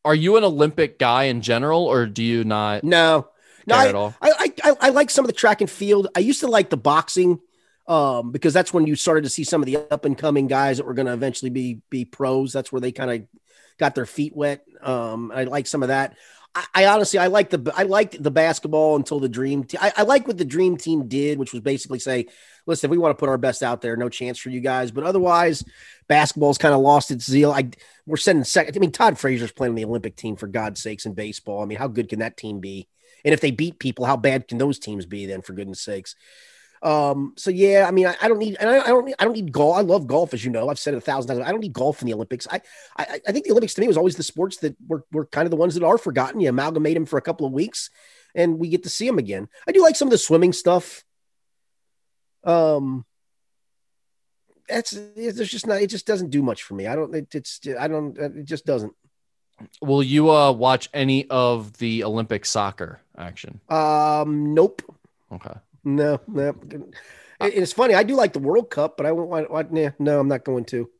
Are 0.05 0.15
you 0.15 0.37
an 0.37 0.45
Olympic 0.45 0.99
guy 0.99 1.25
in 1.25 1.43
general, 1.43 1.85
or 1.85 2.07
do 2.07 2.23
you 2.23 2.45
not 2.45 2.85
No, 2.85 3.29
no, 3.67 3.75
I, 3.75 3.89
at 3.89 3.95
all? 3.95 4.15
I, 4.23 4.53
I, 4.65 4.77
I 4.81 4.89
like 4.91 5.11
some 5.11 5.25
of 5.25 5.29
the 5.29 5.35
track 5.35 5.61
and 5.61 5.71
field. 5.71 6.09
I 6.17 6.21
used 6.21 6.41
to 6.41 6.47
like 6.47 6.71
the 6.71 6.77
boxing 6.77 7.41
um, 7.87 8.33
because 8.33 8.55
that's 8.55 8.73
when 8.73 8.87
you 8.87 8.95
started 8.95 9.25
to 9.25 9.31
see 9.31 9.45
some 9.45 9.61
of 9.61 9.67
the 9.67 9.79
up 9.91 10.05
and 10.05 10.17
coming 10.17 10.47
guys 10.47 10.77
that 10.77 10.87
were 10.87 10.95
going 10.95 11.07
to 11.07 11.13
eventually 11.13 11.51
be 11.51 11.81
be 11.91 12.05
pros. 12.05 12.53
That's 12.53 12.71
where 12.71 12.81
they 12.81 12.93
kind 12.93 13.11
of 13.11 13.29
got 13.79 13.95
their 13.95 14.07
feet 14.07 14.37
wet. 14.37 14.65
Um, 14.83 15.33
I 15.35 15.45
like 15.45 15.67
some 15.67 15.83
of 15.83 15.89
that. 15.89 16.17
I, 16.55 16.65
I 16.75 16.87
honestly, 16.87 17.19
I 17.19 17.27
like 17.27 17.51
the 17.51 17.73
I 17.77 17.85
liked 17.85 18.23
the 18.23 18.31
basketball 18.31 18.97
until 18.97 19.21
the 19.21 19.29
dream. 19.29 19.65
Te- 19.65 19.79
I, 19.79 19.93
I 19.99 20.03
like 20.03 20.27
what 20.27 20.39
the 20.39 20.45
dream 20.45 20.77
team 20.77 21.09
did, 21.09 21.39
which 21.39 21.53
was 21.53 21.61
basically 21.61 21.99
say, 21.99 22.27
listen, 22.67 22.89
if 22.89 22.91
we 22.91 22.99
want 22.99 23.17
to 23.17 23.21
put 23.21 23.29
our 23.29 23.39
best 23.39 23.63
out 23.63 23.81
there, 23.81 23.97
no 23.97 24.09
chance 24.09 24.39
for 24.39 24.51
you 24.51 24.61
guys. 24.61 24.91
But 24.91 25.05
otherwise, 25.05 25.65
basketball's 26.09 26.59
kind 26.59 26.75
of 26.75 26.81
lost 26.81 27.11
its 27.11 27.27
zeal. 27.27 27.53
I 27.53 27.71
we're 28.07 28.17
sending 28.17 28.45
second. 28.45 28.77
I 28.77 28.81
mean, 28.81 28.93
Todd 28.93 29.19
Frazier's 29.19 29.53
playing 29.53 29.73
on 29.73 29.77
the 29.77 29.85
Olympic 29.85 30.17
team 30.17 30.37
for 30.37 30.47
God's 30.47 30.83
sakes 30.83 31.07
in 31.07 31.15
baseball. 31.15 31.63
I 31.63 31.67
mean, 31.67 31.79
how 31.79 31.89
good 31.89 32.09
can 32.09 32.21
that 32.21 32.37
team 32.37 32.61
be? 32.61 32.89
And 33.25 33.35
if 33.35 33.41
they 33.41 33.51
beat 33.51 33.79
people, 33.79 34.05
how 34.05 34.17
bad 34.17 34.49
can 34.49 34.59
those 34.59 34.79
teams 34.79 35.07
be 35.07 35.27
then? 35.27 35.43
For 35.43 35.53
goodness 35.53 35.81
sakes. 35.81 36.15
Um, 36.83 37.35
so 37.37 37.51
yeah, 37.51 37.87
I 37.89 37.91
mean, 37.91 38.07
I, 38.07 38.17
I 38.21 38.29
don't 38.29 38.39
need, 38.39 38.57
and 38.61 38.69
I, 38.69 38.81
I 38.81 38.87
don't, 38.89 39.05
need, 39.05 39.15
I 39.19 39.25
don't 39.25 39.35
need 39.35 39.53
golf. 39.53 39.77
I 39.77 39.81
love 39.81 40.07
golf, 40.07 40.33
as 40.33 40.45
you 40.45 40.51
know. 40.51 40.69
I've 40.69 40.79
said 40.79 40.95
it 40.95 40.99
a 40.99 41.01
thousand 41.01 41.29
times. 41.29 41.47
I 41.47 41.51
don't 41.51 41.61
need 41.61 41.73
golf 41.73 42.01
in 42.01 42.07
the 42.07 42.15
Olympics. 42.15 42.47
I, 42.51 42.61
I, 42.97 43.21
I 43.27 43.33
think 43.33 43.47
the 43.47 43.51
Olympics 43.53 43.75
to 43.75 43.81
me 43.81 43.89
was 43.89 43.97
always 43.97 44.17
the 44.17 44.23
sports 44.23 44.59
that 44.59 44.77
were, 44.87 45.05
were 45.13 45.27
kind 45.27 45.47
of 45.47 45.51
the 45.51 45.57
ones 45.57 45.75
that 45.75 45.85
are 45.85 45.99
forgotten. 45.99 46.41
You 46.41 46.49
amalgamate 46.49 46.95
them 46.95 47.07
for 47.07 47.19
a 47.19 47.23
couple 47.23 47.47
of 47.47 47.53
weeks, 47.53 47.91
and 48.35 48.59
we 48.59 48.69
get 48.69 48.85
to 48.85 48.91
see 48.91 49.07
them 49.07 49.19
again. 49.19 49.49
I 49.67 49.73
do 49.73 49.83
like 49.83 49.97
some 49.97 50.09
of 50.09 50.13
the 50.13 50.19
swimming 50.19 50.53
stuff. 50.53 51.03
Um, 52.45 53.05
that's 54.69 54.91
there's 55.17 55.51
just 55.51 55.67
not. 55.67 55.83
It 55.83 55.89
just 55.89 56.07
doesn't 56.07 56.31
do 56.31 56.43
much 56.43 56.63
for 56.63 56.75
me. 56.75 56.87
I 56.87 56.95
don't. 56.95 57.15
It, 57.15 57.35
it's. 57.35 57.61
I 57.79 57.89
don't. 57.89 58.17
It 58.19 58.45
just 58.45 58.67
doesn't. 58.67 58.93
Will 59.83 60.03
you 60.03 60.31
uh, 60.31 60.53
watch 60.53 60.89
any 60.95 61.29
of 61.29 61.77
the 61.79 62.05
Olympic 62.05 62.45
soccer 62.45 63.01
action? 63.17 63.61
Um, 63.69 64.55
nope. 64.55 64.83
Okay. 65.33 65.55
No, 65.97 66.21
no. 66.29 66.49
It- 66.71 66.83
it's 67.41 67.73
funny. 67.73 67.95
I 67.95 68.03
do 68.03 68.15
like 68.17 68.33
the 68.33 68.41
World 68.41 68.69
Cup, 68.69 68.97
but 68.97 69.07
I 69.07 69.13
won't. 69.13 69.51
Why, 69.51 69.65
nah, 69.71 69.91
no, 70.01 70.19
I'm 70.19 70.27
not 70.29 70.45
going 70.45 70.65
to. 70.67 70.91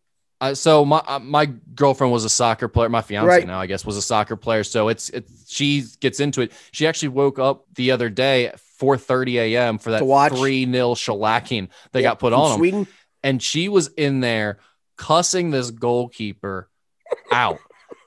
Uh, 0.41 0.55
so 0.55 0.85
my 0.85 0.99
uh, 1.09 1.19
my 1.19 1.47
girlfriend 1.75 2.13
was 2.13 2.25
a 2.25 2.31
soccer 2.31 2.69
player. 2.69 2.89
My 2.89 3.03
fiance 3.03 3.27
Right. 3.29 3.45
now, 3.47 3.59
I 3.61 3.67
guess, 3.67 3.85
was 3.85 3.97
a 3.97 4.03
soccer 4.03 4.37
player. 4.37 4.63
So 4.63 4.87
it's 4.89 5.11
it's 5.11 5.53
she 5.53 5.83
gets 5.99 6.21
into 6.21 6.43
it. 6.43 6.53
She 6.71 6.87
actually 6.87 7.09
woke 7.09 7.41
up 7.41 7.65
the 7.75 7.91
other 7.91 8.09
day 8.09 8.47
at 8.47 8.61
4:30 8.81 9.35
a.m. 9.41 9.79
for 9.79 9.91
that 9.91 9.99
three 10.37 10.65
0 10.65 10.95
shellacking 10.95 11.69
they 11.91 12.03
Yeah, 12.03 12.11
got 12.11 12.21
put 12.21 12.33
on 12.33 12.51
them, 12.51 12.59
Sweden. 12.61 12.87
and 13.25 13.43
she 13.43 13.69
was 13.69 13.89
in 13.97 14.21
there 14.21 14.61
cussing 14.97 15.51
this 15.51 15.73
goalkeeper 15.73 16.71
out. 17.33 17.59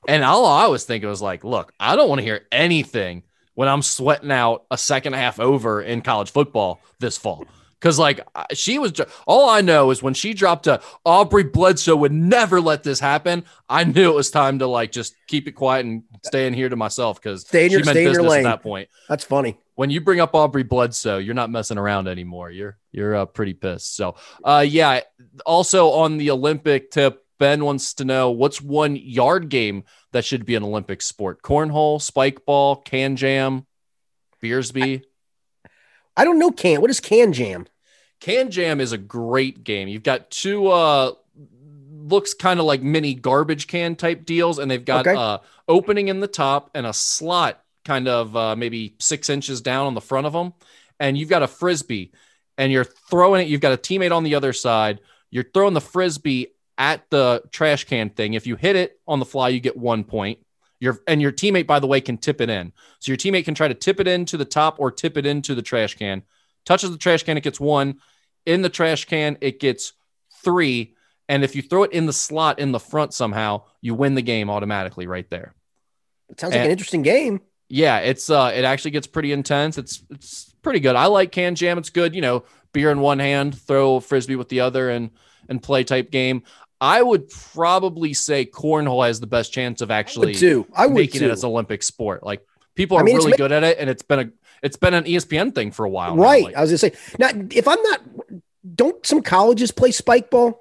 And 0.07 0.23
all 0.23 0.45
I 0.45 0.67
was 0.67 0.85
thinking 0.85 1.09
was 1.09 1.21
like, 1.21 1.43
look, 1.43 1.73
I 1.81 1.97
don't 1.97 2.07
want 2.07 2.19
to 2.19 2.23
hear 2.23 2.47
anything 2.51 3.23
when 3.55 3.67
I'm 3.67 3.81
sweating 3.81 4.31
out 4.31 4.65
a 4.71 4.77
second 4.77 5.13
half 5.13 5.39
over 5.39 5.81
in 5.81 6.01
college 6.01 6.31
football 6.31 6.79
this 6.99 7.17
fall. 7.17 7.45
Cause 7.79 7.97
like 7.97 8.21
she 8.53 8.77
was, 8.77 8.93
all 9.25 9.49
I 9.49 9.61
know 9.61 9.89
is 9.89 10.03
when 10.03 10.13
she 10.13 10.35
dropped 10.35 10.67
a 10.67 10.81
Aubrey 11.03 11.43
Bledsoe 11.43 11.95
would 11.95 12.11
never 12.11 12.61
let 12.61 12.83
this 12.83 12.99
happen. 12.99 13.43
I 13.67 13.85
knew 13.85 14.11
it 14.11 14.13
was 14.15 14.29
time 14.29 14.59
to 14.59 14.67
like 14.67 14.91
just 14.91 15.15
keep 15.25 15.47
it 15.47 15.53
quiet 15.53 15.87
and 15.87 16.03
stay 16.23 16.45
in 16.45 16.53
here 16.53 16.69
to 16.69 16.75
myself 16.75 17.19
because 17.19 17.43
she 17.49 17.57
your- 17.71 17.79
meant 17.83 17.95
stay 17.95 18.05
in 18.05 18.13
your 18.13 18.21
business 18.21 18.31
lane. 18.31 18.45
at 18.45 18.49
that 18.57 18.61
point. 18.61 18.87
That's 19.09 19.23
funny. 19.23 19.57
When 19.73 19.89
you 19.89 19.99
bring 19.99 20.19
up 20.19 20.35
Aubrey 20.35 20.61
Bledsoe, 20.61 21.17
you're 21.17 21.33
not 21.33 21.49
messing 21.49 21.79
around 21.79 22.07
anymore. 22.07 22.51
You're 22.51 22.77
you're 22.91 23.15
uh, 23.15 23.25
pretty 23.25 23.53
pissed. 23.55 23.95
So, 23.95 24.13
uh, 24.43 24.63
yeah. 24.67 24.99
Also 25.43 25.89
on 25.89 26.17
the 26.17 26.29
Olympic 26.29 26.91
tip, 26.91 27.25
Ben 27.41 27.65
wants 27.65 27.95
to 27.95 28.05
know 28.05 28.29
what's 28.29 28.61
one 28.61 28.95
yard 28.95 29.49
game 29.49 29.83
that 30.11 30.23
should 30.23 30.45
be 30.45 30.53
an 30.53 30.61
Olympic 30.61 31.01
sport: 31.01 31.41
cornhole, 31.41 31.99
spike 31.99 32.45
ball, 32.45 32.75
can 32.75 33.15
jam, 33.15 33.65
Beersby. 34.43 35.01
I 36.15 36.23
don't 36.23 36.37
know 36.37 36.51
can. 36.51 36.81
What 36.81 36.91
is 36.91 36.99
can 36.99 37.33
jam? 37.33 37.65
Can 38.19 38.51
Jam 38.51 38.79
is 38.79 38.91
a 38.91 38.97
great 38.99 39.63
game. 39.63 39.87
You've 39.87 40.03
got 40.03 40.29
two 40.29 40.67
uh 40.67 41.13
looks 41.89 42.35
kind 42.35 42.59
of 42.59 42.67
like 42.67 42.83
mini 42.83 43.15
garbage 43.15 43.65
can 43.65 43.95
type 43.95 44.23
deals, 44.25 44.59
and 44.59 44.69
they've 44.69 44.85
got 44.85 45.07
Okay. 45.07 45.17
uh 45.17 45.39
opening 45.67 46.09
in 46.09 46.19
the 46.19 46.27
top 46.27 46.69
and 46.75 46.85
a 46.85 46.93
slot 46.93 47.63
kind 47.85 48.07
of 48.07 48.37
uh 48.37 48.55
maybe 48.55 48.93
six 48.99 49.31
inches 49.31 49.61
down 49.61 49.87
on 49.87 49.95
the 49.95 50.01
front 50.01 50.27
of 50.27 50.33
them. 50.33 50.53
And 50.99 51.17
you've 51.17 51.29
got 51.29 51.41
a 51.41 51.47
frisbee 51.47 52.11
and 52.59 52.71
you're 52.71 52.85
throwing 52.85 53.41
it, 53.41 53.47
you've 53.47 53.61
got 53.61 53.73
a 53.73 53.77
teammate 53.77 54.15
on 54.15 54.23
the 54.23 54.35
other 54.35 54.53
side, 54.53 54.99
you're 55.31 55.49
throwing 55.51 55.73
the 55.73 55.81
frisbee 55.81 56.49
at 56.81 57.07
the 57.11 57.43
trash 57.51 57.83
can 57.83 58.09
thing. 58.09 58.33
If 58.33 58.47
you 58.47 58.55
hit 58.55 58.75
it 58.75 58.99
on 59.07 59.19
the 59.19 59.25
fly, 59.25 59.49
you 59.49 59.59
get 59.59 59.77
one 59.77 60.03
point. 60.03 60.39
Your 60.79 60.99
and 61.07 61.21
your 61.21 61.31
teammate, 61.31 61.67
by 61.67 61.77
the 61.79 61.85
way, 61.85 62.01
can 62.01 62.17
tip 62.17 62.41
it 62.41 62.49
in. 62.49 62.73
So 62.97 63.11
your 63.11 63.17
teammate 63.17 63.45
can 63.45 63.53
try 63.53 63.67
to 63.67 63.75
tip 63.75 63.99
it 63.99 64.07
into 64.07 64.35
the 64.35 64.45
top 64.45 64.79
or 64.79 64.89
tip 64.89 65.15
it 65.15 65.27
into 65.27 65.53
the 65.53 65.61
trash 65.61 65.95
can. 65.95 66.23
Touches 66.65 66.89
the 66.89 66.97
trash 66.97 67.21
can, 67.21 67.37
it 67.37 67.43
gets 67.43 67.59
one. 67.59 67.99
In 68.47 68.63
the 68.63 68.69
trash 68.69 69.05
can, 69.05 69.37
it 69.41 69.59
gets 69.59 69.93
three. 70.43 70.95
And 71.29 71.43
if 71.43 71.55
you 71.55 71.61
throw 71.61 71.83
it 71.83 71.91
in 71.91 72.07
the 72.07 72.13
slot 72.13 72.57
in 72.57 72.71
the 72.71 72.79
front 72.79 73.13
somehow, 73.13 73.65
you 73.79 73.93
win 73.93 74.15
the 74.15 74.23
game 74.23 74.49
automatically 74.49 75.05
right 75.05 75.29
there. 75.29 75.53
It 76.29 76.39
sounds 76.39 76.55
like 76.55 76.65
an 76.65 76.71
interesting 76.71 77.03
game. 77.03 77.41
Yeah, 77.69 77.99
it's 77.99 78.31
uh 78.31 78.51
it 78.55 78.65
actually 78.65 78.91
gets 78.91 79.05
pretty 79.05 79.31
intense. 79.31 79.77
It's 79.77 80.01
it's 80.09 80.51
pretty 80.63 80.79
good. 80.79 80.95
I 80.95 81.05
like 81.05 81.31
can 81.31 81.53
jam. 81.53 81.77
It's 81.77 81.91
good, 81.91 82.15
you 82.15 82.21
know, 82.21 82.43
beer 82.73 82.89
in 82.89 83.01
one 83.01 83.19
hand, 83.19 83.55
throw 83.55 83.99
frisbee 83.99 84.35
with 84.35 84.49
the 84.49 84.61
other 84.61 84.89
and 84.89 85.11
and 85.47 85.61
play 85.61 85.83
type 85.83 86.11
game. 86.11 86.43
I 86.81 87.01
would 87.01 87.29
probably 87.29 88.13
say 88.13 88.45
cornhole 88.45 89.05
has 89.05 89.19
the 89.19 89.27
best 89.27 89.53
chance 89.53 89.81
of 89.81 89.91
I 89.91 89.99
actually 89.99 90.27
would 90.29 90.37
too. 90.37 90.67
I 90.75 90.87
would 90.87 90.95
making 90.95 91.19
too. 91.19 91.27
it 91.27 91.31
as 91.31 91.43
an 91.43 91.51
Olympic 91.51 91.83
sport. 91.83 92.23
Like 92.23 92.45
people 92.75 92.97
are 92.97 93.01
I 93.01 93.03
mean, 93.03 93.15
really 93.17 93.33
good 93.37 93.51
at 93.51 93.63
it, 93.63 93.77
and 93.79 93.89
it's 93.89 94.01
been 94.01 94.19
a 94.19 94.29
it's 94.63 94.77
been 94.77 94.93
an 94.95 95.03
ESPN 95.05 95.53
thing 95.55 95.71
for 95.71 95.85
a 95.85 95.89
while. 95.89 96.15
now, 96.15 96.23
right. 96.23 96.43
like- 96.43 96.55
I 96.55 96.61
was 96.61 96.71
gonna 96.71 96.77
say 96.79 96.91
now 97.19 97.29
if 97.51 97.67
I'm 97.67 97.81
not 97.83 98.01
don't 98.75 99.05
some 99.05 99.21
colleges 99.21 99.71
play 99.71 99.91
spike 99.91 100.29
ball? 100.31 100.57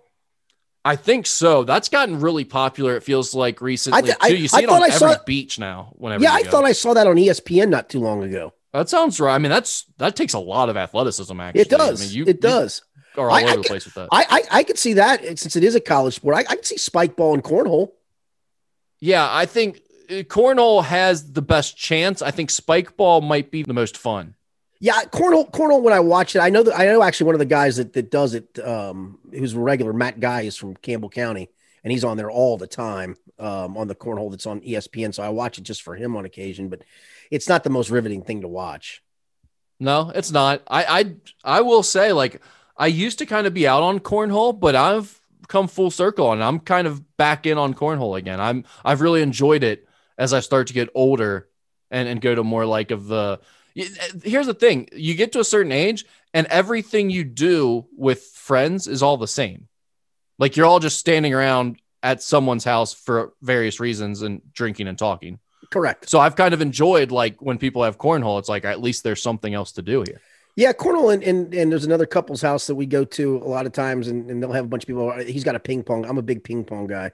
I 0.85 0.97
think 0.97 1.27
so. 1.27 1.65
That's 1.65 1.89
gotten 1.91 2.21
really 2.21 2.45
popular. 2.45 2.97
It 2.97 3.03
feels 3.03 3.35
like 3.35 3.61
recently 3.61 4.01
th- 4.03 4.15
too. 4.15 4.19
I- 4.23 4.29
You 4.29 4.45
I 4.45 4.47
see 4.47 4.63
it 4.65 4.69
thought 4.69 4.77
on 4.77 4.83
I 4.83 4.95
every 4.95 4.99
saw- 5.15 5.25
beach 5.27 5.59
now. 5.59 5.93
Whenever 5.97 6.23
Yeah, 6.23 6.33
I 6.33 6.43
go. 6.43 6.51
thought 6.51 6.65
I 6.65 6.73
saw 6.73 6.95
that 6.95 7.07
on 7.07 7.17
ESPN 7.17 7.69
not 7.69 7.89
too 7.91 8.01
long 8.01 8.23
ago. 8.23 8.55
that 8.73 8.89
sounds 8.89 9.21
right. 9.21 9.35
I 9.35 9.39
mean, 9.39 9.51
that's 9.51 9.85
that 9.99 10.17
takes 10.17 10.33
a 10.33 10.39
lot 10.39 10.69
of 10.71 10.77
athleticism. 10.79 11.39
Actually, 11.41 11.61
It 11.63 11.69
does. 11.69 12.01
I 12.03 12.05
mean, 12.07 12.15
you, 12.15 12.25
it 12.27 12.41
does. 12.41 12.83
Are 13.21 13.31
all 13.31 13.37
I- 13.37 13.43
I 13.43 13.57
the 13.57 13.63
place 13.63 13.85
with 13.85 13.95
that. 13.95 14.09
I, 14.11 14.25
I 14.31 14.59
I 14.59 14.63
could 14.65 14.79
see 14.79 14.95
that 14.95 15.39
since 15.39 15.57
it 15.57 15.65
is 15.65 15.75
a 15.75 15.81
college 15.81 16.15
sport. 16.15 16.35
I, 16.37 16.41
I 16.41 16.57
could 16.57 16.67
see 16.67 16.77
spike 16.79 17.17
ball 17.17 17.35
and 17.35 17.45
cornhole. 17.45 17.93
yeah, 19.01 19.27
I 19.31 19.47
think 19.47 19.81
uh, 20.11 20.15
cornhole 20.25 20.85
has 20.85 21.33
the 21.33 21.43
best 21.43 21.77
chance. 21.77 22.23
I 22.23 22.31
think 22.31 22.51
spike 22.51 22.97
ball 22.97 23.21
might 23.21 23.51
be 23.51 23.63
the 23.63 23.75
most 23.75 23.97
fun. 23.97 24.35
Yeah, 24.83 25.03
cornhole. 25.05 25.51
Cornhole. 25.51 25.83
When 25.83 25.93
I 25.93 26.01
watch 26.01 26.35
it, 26.35 26.41
I 26.41 26.49
know 26.51 26.63
that 26.63 26.79
I 26.79 26.87
know 26.87 27.03
actually 27.03 27.27
one 27.27 27.35
of 27.35 27.39
the 27.41 27.45
guys 27.45 27.77
that, 27.77 27.93
that 27.93 28.11
does 28.11 28.35
it, 28.35 28.59
um, 28.61 29.19
who's 29.31 29.53
a 29.55 29.59
regular. 29.61 29.93
Matt 29.93 30.21
Guy 30.21 30.43
is 30.43 30.57
from 30.57 30.75
Campbell 30.77 31.11
County, 31.11 31.51
and 31.85 31.93
he's 31.93 32.03
on 32.05 32.17
there 32.17 32.31
all 32.31 32.57
the 32.57 32.67
time 32.67 33.17
um, 33.39 33.77
on 33.77 33.89
the 33.89 33.95
cornhole 33.95 34.31
that's 34.31 34.47
on 34.47 34.61
ESPN. 34.63 35.13
So 35.15 35.23
I 35.23 35.29
watch 35.29 35.59
it 35.59 35.65
just 35.65 35.83
for 35.83 35.95
him 35.97 36.17
on 36.17 36.25
occasion, 36.25 36.69
but 36.71 36.83
it's 37.31 37.49
not 37.49 37.63
the 37.63 37.69
most 37.71 37.91
riveting 37.91 38.23
thing 38.23 38.41
to 38.41 38.49
watch. 38.49 39.03
No, 39.79 40.11
it's 40.15 40.31
not. 40.31 40.63
I 40.67 40.85
I 41.45 41.59
I 41.59 41.61
will 41.61 41.83
say 41.83 42.13
like 42.13 42.41
I 42.81 42.87
used 42.87 43.19
to 43.19 43.27
kind 43.27 43.47
of 43.47 43.53
be 43.53 43.69
out 43.69 43.83
on 43.83 44.01
cornhole, 44.01 44.59
but 44.59 44.75
I've 44.75 45.21
come 45.49 45.69
full 45.69 45.91
circle 45.91 46.33
and 46.33 46.43
I'm 46.43 46.59
kind 46.59 46.87
of 46.87 47.17
back 47.19 47.45
in 47.45 47.59
on 47.59 47.75
cornhole 47.75 48.19
again. 48.19 48.41
I'm 48.41 48.65
I've 48.85 49.03
really 49.03 49.21
enjoyed 49.21 49.63
it 49.63 49.87
as 50.17 50.33
I 50.33 50.41
start 50.41 50.69
to 50.69 50.73
get 50.73 50.89
older 50.95 51.49
and 51.91 52.09
and 52.09 52.23
go 52.23 52.35
to 52.35 52.43
more 52.43 52.65
like 52.65 52.91
of 52.91 53.07
the 53.07 53.17
uh, 53.17 53.37
Here's 54.25 54.47
the 54.47 54.55
thing, 54.55 54.89
you 54.93 55.15
get 55.15 55.33
to 55.33 55.41
a 55.41 55.45
certain 55.45 55.73
age 55.73 56.05
and 56.35 56.47
everything 56.49 57.11
you 57.11 57.23
do 57.23 57.87
with 57.97 58.23
friends 58.23 58.87
is 58.87 59.03
all 59.03 59.17
the 59.17 59.29
same. 59.29 59.69
Like 60.39 60.57
you're 60.57 60.67
all 60.67 60.81
just 60.81 60.99
standing 60.99 61.35
around 61.35 61.81
at 62.03 62.23
someone's 62.23 62.65
house 62.65 62.95
for 62.95 63.35
various 63.43 63.79
reasons 63.79 64.23
and 64.23 64.41
drinking 64.53 64.89
and 64.89 64.99
talking. 64.99 65.39
Correct. 65.71 66.09
So 66.09 66.19
I've 66.19 66.35
kind 66.35 66.55
of 66.55 66.63
enjoyed 66.63 67.13
like 67.13 67.41
when 67.41 67.59
people 67.59 67.85
have 67.85 67.99
cornhole, 67.99 68.39
it's 68.39 68.49
like 68.49 68.65
at 68.65 68.81
least 68.81 69.05
there's 69.05 69.23
something 69.23 69.53
else 69.55 69.73
to 69.73 69.83
do 69.83 70.03
here. 70.07 70.21
Yeah, 70.61 70.75
Cornell 70.75 71.09
and, 71.09 71.23
and 71.23 71.55
and 71.55 71.73
there's 71.73 71.87
another 71.87 72.05
couple's 72.05 72.43
house 72.43 72.67
that 72.67 72.75
we 72.75 72.85
go 72.85 73.03
to 73.03 73.37
a 73.39 73.49
lot 73.49 73.65
of 73.65 73.73
times, 73.73 74.09
and, 74.09 74.31
and 74.31 74.43
they'll 74.43 74.53
have 74.53 74.67
a 74.67 74.69
bunch 74.69 74.83
of 74.83 74.89
people. 74.89 75.11
He's 75.21 75.43
got 75.43 75.55
a 75.55 75.59
ping 75.59 75.83
pong. 75.83 76.05
I'm 76.05 76.19
a 76.19 76.23
big 76.23 76.45
ping 76.45 76.65
pong 76.65 76.87
guy. 76.87 77.13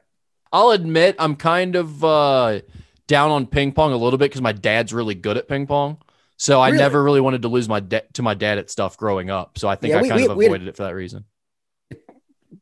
I'll 0.53 0.70
admit 0.70 1.14
I'm 1.20 1.36
kind 1.36 1.76
of 1.76 2.03
uh, 2.05 2.61
down 3.07 3.30
on 3.30 3.47
ping 3.47 3.70
pong 3.70 3.92
a 3.92 3.97
little 3.97 4.18
bit 4.18 4.30
because 4.30 4.42
my 4.42 4.51
dad's 4.51 4.92
really 4.92 5.14
good 5.14 5.36
at 5.36 5.47
ping 5.47 5.68
pong. 5.68 5.99
So 6.36 6.61
I 6.61 6.70
Really? 6.70 6.78
never 6.78 7.03
really 7.05 7.20
wanted 7.20 7.42
to 7.42 7.49
lose 7.49 7.68
my 7.68 7.78
da- 7.78 8.01
to 8.14 8.22
my 8.22 8.34
dad 8.34 8.59
at 8.59 8.68
stuff 8.68 8.97
growing 8.97 9.30
up. 9.30 9.59
So 9.59 9.68
I 9.68 9.76
think 9.76 9.92
Yeah, 9.92 9.99
I 9.99 10.03
we- 10.03 10.09
kind 10.09 10.18
we- 10.20 10.26
of 10.26 10.30
avoided 10.32 10.66
it 10.66 10.76
for 10.76 10.82
that 10.82 10.94
reason. 10.97 11.24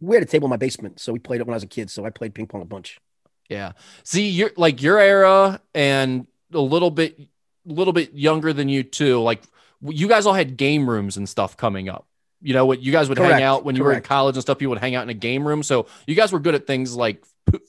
We 0.01 0.16
had 0.16 0.22
a 0.22 0.26
table 0.26 0.47
in 0.47 0.51
my 0.51 0.57
basement, 0.59 1.01
so 1.01 1.14
we 1.14 1.18
played 1.18 1.41
it 1.41 1.47
when 1.47 1.55
I 1.55 1.57
was 1.57 1.62
a 1.62 1.66
kid. 1.68 1.91
So 1.91 2.05
I 2.05 2.11
played 2.11 2.35
ping 2.35 2.47
pong 2.47 2.61
a 2.61 2.66
bunch. 2.66 3.01
Yeah. 3.49 3.72
See, 4.03 4.28
you're 4.28 4.51
like 4.59 4.82
your 4.82 4.99
era 4.99 5.61
and 5.74 6.26
a 6.53 6.61
little 6.61 6.91
bit, 6.91 7.18
little 7.64 7.95
bit 7.95 8.12
younger 8.12 8.53
than 8.53 8.68
you 8.68 8.82
too. 8.82 9.20
Like 9.22 9.41
you 9.85 10.09
guys 10.09 10.26
all 10.26 10.35
had 10.35 10.57
game 10.57 10.89
rooms 10.89 11.16
and 11.16 11.28
stuff 11.28 11.57
coming 11.57 11.89
up. 11.89 12.07
You 12.41 12.53
know 12.53 12.66
what? 12.66 12.82
You 12.82 12.93
guys 12.93 13.09
would 13.09 13.18
hang 13.18 13.43
out 13.43 13.64
when 13.64 13.74
you 13.74 13.85
were 13.85 13.93
in 13.93 14.03
college 14.03 14.37
and 14.37 14.43
stuff. 14.43 14.61
You 14.61 14.68
would 14.68 14.78
hang 14.78 14.95
out 14.95 15.03
in 15.03 15.09
a 15.09 15.14
game 15.14 15.47
room. 15.49 15.62
So 15.62 15.87
you 16.07 16.14
guys 16.14 16.30
were 16.32 16.39
good 16.39 16.55
at 16.55 16.66
things 16.66 16.95
like 16.95 17.24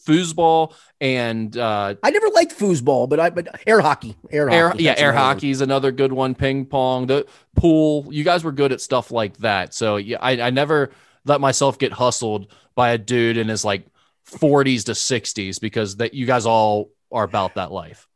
foosball 0.06 0.74
and 1.00 1.56
uh, 1.58 1.96
I 2.02 2.10
never 2.10 2.30
liked 2.30 2.58
foosball, 2.58 3.08
but 3.08 3.20
I 3.20 3.30
but 3.30 3.48
air 3.68 3.82
hockey, 3.82 4.16
air, 4.32 4.50
air, 4.50 4.70
hockey. 4.70 4.84
yeah, 4.84 4.96
air 4.98 5.14
hockey 5.14 5.50
is 5.50 5.62
another 5.62 5.92
good 5.92 6.12
one. 6.12 6.36
Ping 6.36 6.66
pong, 6.66 7.08
the 7.08 7.26
pool. 7.56 8.08
You 8.10 8.24
guys 8.24 8.44
were 8.44 8.52
good 8.52 8.72
at 8.72 8.82
stuff 8.82 9.12
like 9.12 9.38
that. 9.38 9.74
So 9.74 9.98
yeah, 9.98 10.18
I, 10.20 10.42
I 10.42 10.50
never 10.50 10.92
let 11.26 11.42
myself 11.42 11.78
get 11.80 11.92
hustled 11.92 12.48
by 12.76 12.92
a 12.92 12.98
dude 12.98 13.38
in 13.38 13.48
his 13.48 13.64
like 13.64 13.86
40s 14.28 14.86
to 14.86 14.92
60s 14.92 15.60
because 15.60 15.98
that 15.98 16.14
you 16.14 16.26
guys 16.26 16.46
all 16.46 16.92
are 17.12 17.24
about 17.24 17.56
that 17.56 17.72
life. 17.72 18.08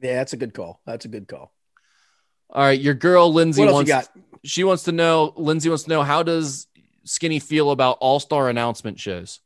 Yeah, 0.00 0.14
that's 0.14 0.32
a 0.32 0.36
good 0.36 0.52
call. 0.52 0.80
That's 0.84 1.04
a 1.04 1.08
good 1.08 1.28
call. 1.28 1.51
All 2.52 2.62
right, 2.62 2.78
your 2.78 2.94
girl 2.94 3.32
Lindsay 3.32 3.64
wants 3.64 3.90
she 4.44 4.64
wants 4.64 4.84
to 4.84 4.92
know 4.92 5.32
Lindsay 5.36 5.68
wants 5.68 5.84
to 5.84 5.90
know 5.90 6.02
how 6.02 6.22
does 6.22 6.66
Skinny 7.04 7.38
feel 7.38 7.70
about 7.70 7.98
all-star 8.00 8.48
announcement 8.48 9.00
shows? 9.00 9.40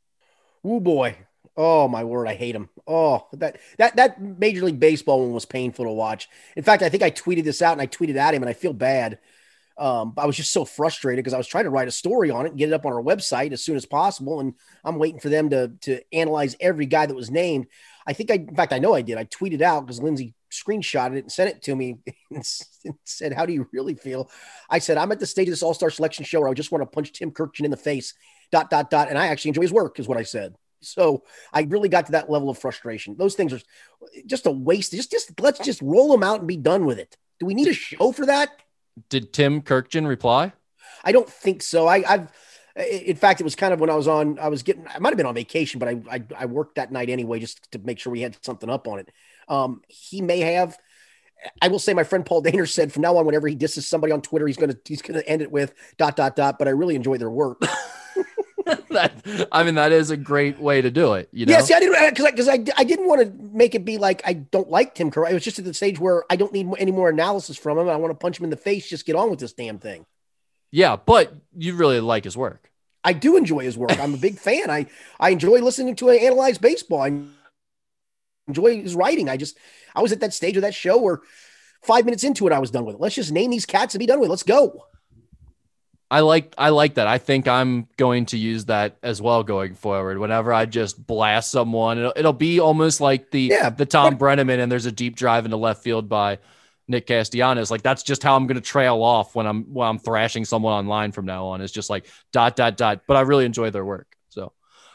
Oh 0.65 0.81
boy. 0.81 1.17
Oh 1.57 1.89
my 1.89 2.05
word, 2.05 2.29
I 2.29 2.35
hate 2.35 2.55
him. 2.55 2.69
Oh, 2.87 3.27
that 3.35 3.59
that 3.79 3.97
that 3.97 4.21
Major 4.21 4.65
League 4.65 4.81
Baseball 4.81 5.23
one 5.23 5.33
was 5.33 5.47
painful 5.47 5.87
to 5.87 5.91
watch. 5.91 6.29
In 6.57 6.65
fact, 6.65 6.83
I 6.83 6.89
think 6.89 7.03
I 7.03 7.11
tweeted 7.11 7.45
this 7.45 7.63
out 7.63 7.73
and 7.73 7.81
I 7.81 7.87
tweeted 7.87 8.17
at 8.17 8.35
him, 8.35 8.43
and 8.43 8.51
I 8.51 8.53
feel 8.53 8.73
bad. 8.75 9.19
Um, 9.79 10.15
I 10.17 10.27
was 10.27 10.37
just 10.37 10.53
so 10.53 10.65
frustrated 10.65 11.23
because 11.23 11.35
I 11.35 11.39
was 11.39 11.47
trying 11.47 11.65
to 11.65 11.71
write 11.71 11.89
a 11.89 11.93
story 11.93 12.31
on 12.31 12.47
it 12.47 12.51
and 12.51 12.59
get 12.59 12.71
it 12.71 12.73
up 12.73 12.87
on 12.87 12.93
our 12.93 13.03
website 13.03 13.53
as 13.53 13.63
soon 13.63 13.77
as 13.77 13.87
possible, 13.87 14.41
and 14.41 14.55
I'm 14.85 14.99
waiting 14.99 15.21
for 15.21 15.29
them 15.29 15.49
to 15.51 15.69
to 15.83 16.01
analyze 16.13 16.57
every 16.61 16.87
guy 16.87 17.07
that 17.07 17.15
was 17.15 17.31
named. 17.31 17.69
I 18.07 18.13
think 18.13 18.31
I, 18.31 18.35
in 18.35 18.55
fact, 18.55 18.73
I 18.73 18.79
know 18.79 18.95
I 18.95 19.03
did. 19.03 19.19
I 19.19 19.25
tweeted 19.25 19.63
out 19.63 19.87
because 19.87 20.01
Lindsay 20.01 20.35
screenshotted 20.51 21.17
it 21.17 21.25
and 21.25 21.33
sent 21.33 21.51
it 21.51 21.63
to 21.63 21.75
me 21.75 21.99
and 22.31 22.45
said, 23.05 23.33
"How 23.33 23.47
do 23.47 23.53
you 23.53 23.69
really 23.73 23.95
feel?" 23.95 24.31
I 24.71 24.79
said, 24.79 24.97
"I'm 24.97 25.13
at 25.13 25.21
the 25.21 25.27
stage 25.27 25.49
of 25.49 25.53
this 25.53 25.63
All 25.63 25.75
Star 25.75 25.91
Selection 25.91 26.25
show 26.25 26.41
where 26.41 26.49
I 26.49 26.55
just 26.55 26.73
want 26.73 26.83
to 26.83 26.87
punch 26.87 27.13
Tim 27.13 27.31
Kurkjian 27.31 27.65
in 27.65 27.71
the 27.71 27.77
face." 27.77 28.15
Dot 28.53 28.71
dot 28.71 28.91
dot, 28.91 29.09
and 29.09 29.19
I 29.19 29.27
actually 29.27 29.49
enjoy 29.49 29.63
his 29.63 29.73
work, 29.73 29.99
is 29.99 30.07
what 30.07 30.19
I 30.19 30.23
said. 30.23 30.55
So 30.81 31.25
I 31.53 31.63
really 31.63 31.89
got 31.89 32.07
to 32.07 32.13
that 32.13 32.31
level 32.31 32.49
of 32.49 32.59
frustration. 32.59 33.17
Those 33.19 33.35
things 33.35 33.53
are 33.53 33.61
just 34.25 34.47
a 34.47 34.53
waste. 34.53 34.93
Just 34.93 35.11
just 35.11 35.41
let's 35.41 35.59
just 35.59 35.83
roll 35.83 36.13
them 36.13 36.23
out 36.23 36.39
and 36.39 36.49
be 36.49 36.57
done 36.57 36.87
with 36.87 36.99
it. 36.99 37.17
Do 37.41 37.47
we 37.47 37.55
need 37.55 37.67
a 37.67 37.73
show 37.73 38.13
for 38.13 38.27
that? 38.27 38.51
Did 39.09 39.33
Tim 39.33 39.63
Kurkjian 39.63 40.07
reply? 40.07 40.53
I 41.05 41.13
don't 41.13 41.29
think 41.29 41.63
so. 41.63 41.87
I, 41.87 42.03
I've, 42.09 42.33
in 42.77 43.17
fact, 43.17 43.41
it 43.41 43.45
was 43.45 43.55
kind 43.55 43.73
of 43.73 43.81
when 43.81 43.91
I 43.91 43.95
was 43.95 44.09
on. 44.09 44.39
I 44.39 44.49
was 44.49 44.63
getting. 44.63 44.87
I 44.89 44.99
might 44.99 45.11
have 45.11 45.17
been 45.17 45.27
on 45.27 45.35
vacation, 45.35 45.79
but 45.79 45.89
I, 45.89 46.01
I, 46.11 46.25
I 46.41 46.47
worked 46.47 46.77
that 46.77 46.93
night 46.93 47.09
anyway, 47.09 47.41
just 47.41 47.71
to 47.73 47.79
make 47.79 47.99
sure 47.99 48.13
we 48.13 48.21
had 48.21 48.37
something 48.45 48.69
up 48.69 48.87
on 48.87 48.99
it. 48.99 49.11
Um, 49.49 49.83
he 49.89 50.21
may 50.21 50.41
have. 50.41 50.79
I 51.63 51.69
will 51.69 51.79
say, 51.79 51.95
my 51.95 52.05
friend 52.05 52.25
Paul 52.25 52.43
Daner 52.43 52.69
said, 52.69 52.93
from 52.93 53.03
now 53.03 53.17
on, 53.17 53.27
whenever 53.27 53.47
he 53.47 53.55
disses 53.55 53.87
somebody 53.87 54.13
on 54.13 54.21
Twitter, 54.21 54.47
he's 54.47 54.57
gonna 54.57 54.77
he's 54.85 55.03
gonna 55.03 55.23
end 55.27 55.43
it 55.43 55.51
with 55.51 55.75
dot 55.97 56.17
dot 56.17 56.37
dot. 56.37 56.59
But 56.59 56.69
I 56.69 56.73
really 56.73 56.97
enjoy 56.97 57.19
their 57.19 57.31
work. 57.31 57.63
that 58.91 59.49
I 59.53 59.63
mean 59.63 59.77
that 59.77 59.93
is 59.93 60.11
a 60.11 60.17
great 60.17 60.59
way 60.59 60.83
to 60.83 60.91
do 60.91 61.13
it, 61.15 61.29
you 61.33 61.47
know. 61.47 61.53
Yeah, 61.53 61.61
see, 61.61 61.73
I 61.73 61.79
didn't 61.79 62.11
because 62.11 62.25
I 62.25 62.31
because 62.31 62.49
I, 62.49 62.65
I 62.77 62.83
didn't 62.85 63.07
want 63.07 63.21
to 63.21 63.33
make 63.57 63.77
it 63.77 63.85
be 63.85 63.97
like 63.97 64.23
I 64.25 64.33
don't 64.33 64.69
like 64.69 64.97
Tim 64.97 65.11
Kerr. 65.11 65.25
I 65.25 65.35
was 65.35 65.45
just 65.45 65.59
at 65.61 65.65
the 65.65 65.73
stage 65.73 66.01
where 66.01 66.25
I 66.31 66.37
don't 66.37 66.53
need 66.53 66.67
any 66.79 66.91
more 66.91 67.09
analysis 67.09 67.57
from 67.57 67.79
him. 67.79 67.89
I 67.89 67.97
want 67.97 68.11
to 68.11 68.17
punch 68.17 68.41
him 68.41 68.45
in 68.45 68.51
the 68.51 68.57
face. 68.57 68.89
Just 68.89 69.07
get 69.07 69.15
on 69.15 69.31
with 69.31 69.39
this 69.39 69.53
damn 69.53 69.79
thing. 69.79 70.05
Yeah, 70.71 70.97
but 70.97 71.35
you 71.57 71.75
really 71.75 72.01
like 72.01 72.25
his 72.25 72.37
work. 72.37 72.71
I 73.05 73.13
do 73.13 73.37
enjoy 73.37 73.61
his 73.61 73.79
work. 73.79 73.99
I'm 74.01 74.15
a 74.15 74.19
big 74.19 74.39
fan. 74.39 74.69
I 74.71 74.87
I 75.21 75.31
enjoy 75.31 75.61
listening 75.61 75.95
to 75.97 76.09
him 76.11 76.25
analyze 76.25 76.59
baseball. 76.59 77.03
I 77.03 77.21
enjoy 78.49 78.83
his 78.83 78.95
writing. 78.95 79.29
I 79.29 79.37
just 79.37 79.57
I 79.95 80.03
was 80.03 80.13
at 80.13 80.21
that 80.21 80.35
stage 80.35 80.57
of 80.57 80.63
that 80.63 80.75
show 80.75 80.99
where 80.99 81.21
five 81.83 82.05
minutes 82.05 82.25
into 82.25 82.47
it, 82.47 82.53
I 82.53 82.59
was 82.59 82.71
done 82.71 82.85
with 82.85 82.97
it. 82.97 83.01
Let's 83.01 83.15
just 83.15 83.33
name 83.33 83.51
these 83.51 83.67
cats 83.67 83.95
and 83.95 84.01
be 84.01 84.07
done 84.07 84.19
with 84.19 84.27
it. 84.29 84.31
Let's 84.31 84.43
go. 84.43 84.87
I 86.11 86.21
like 86.21 86.55
I 86.57 86.69
like 86.69 86.95
that. 86.95 87.07
I 87.07 87.19
think 87.19 87.49
I'm 87.49 87.89
going 87.97 88.27
to 88.27 88.39
use 88.39 88.67
that 88.67 88.97
as 89.03 89.21
well 89.21 89.43
going 89.43 89.75
forward. 89.75 90.19
Whenever 90.19 90.53
I 90.53 90.67
just 90.67 91.05
blast 91.05 91.51
someone, 91.51 91.99
it'll, 91.99 92.13
it'll 92.15 92.33
be 92.33 92.61
almost 92.61 93.01
like 93.01 93.31
the 93.31 93.41
Yeah, 93.41 93.71
the 93.71 93.87
Thom 93.87 94.17
Brennaman 94.17 94.61
and 94.61 94.71
there's 94.71 94.87
a 94.87 94.93
deep 94.93 95.17
drive 95.17 95.45
into 95.45 95.57
left 95.57 95.83
field 95.83 96.09
by 96.09 96.39
Nick 96.89 97.07
Castellanos. 97.07 97.71
Like 97.71 97.83
that's 97.83 98.03
just 98.03 98.23
how 98.23 98.37
I'm 98.37 98.47
going 98.47 98.57
to 98.57 98.61
trail 98.61 99.03
off 99.03 99.35
when 99.35 99.47
I'm 99.47 99.65
when 99.73 99.89
I'm 99.89 99.99
thrashing 99.99 100.45
someone 100.45 100.73
online 100.73 101.13
from 101.13 101.27
now 101.27 101.47
on. 101.47 101.61
It's 101.61 101.73
just 101.73 101.91
like 101.91 102.07
dot 102.33 102.57
dot 102.57 102.77
dot. 102.77 103.03
But 103.07 103.17
I 103.17 103.23
really 103.23 103.45
enjoy 103.45 103.71
their 103.71 103.85
work. 103.85 104.17
So 104.29 104.53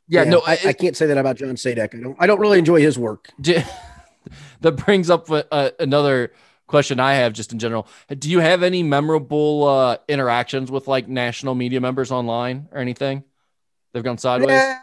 yeah, 0.08 0.24
no, 0.24 0.42
I, 0.46 0.60
I 0.66 0.74
can't 0.74 0.96
say 0.96 1.08
that 1.08 1.18
about 1.18 1.38
John 1.38 1.56
Sadak. 1.56 1.96
I 1.96 2.02
don't 2.02 2.16
I 2.20 2.28
don't 2.28 2.40
really 2.40 2.60
enjoy 2.60 2.82
his 2.82 2.98
work. 2.98 3.30
J- 3.40 3.66
that 4.62 4.74
brings 4.74 5.10
up 5.10 5.30
uh, 5.30 5.72
another 5.80 6.32
question 6.68 7.00
I 7.00 7.16
have 7.16 7.34
just 7.34 7.52
in 7.52 7.60
general. 7.60 7.88
Do 8.18 8.30
you 8.30 8.40
have 8.40 8.64
any 8.64 8.84
memorable 8.84 9.68
uh, 9.68 9.98
interactions 10.08 10.72
with 10.72 10.88
like 10.88 11.08
national 11.08 11.56
media 11.56 11.82
members 11.82 12.12
online 12.12 12.70
or 12.72 12.80
anything? 12.80 13.24
They've 13.94 14.04
gone 14.04 14.18
sideways. 14.18 14.52
Yeah, 14.52 14.80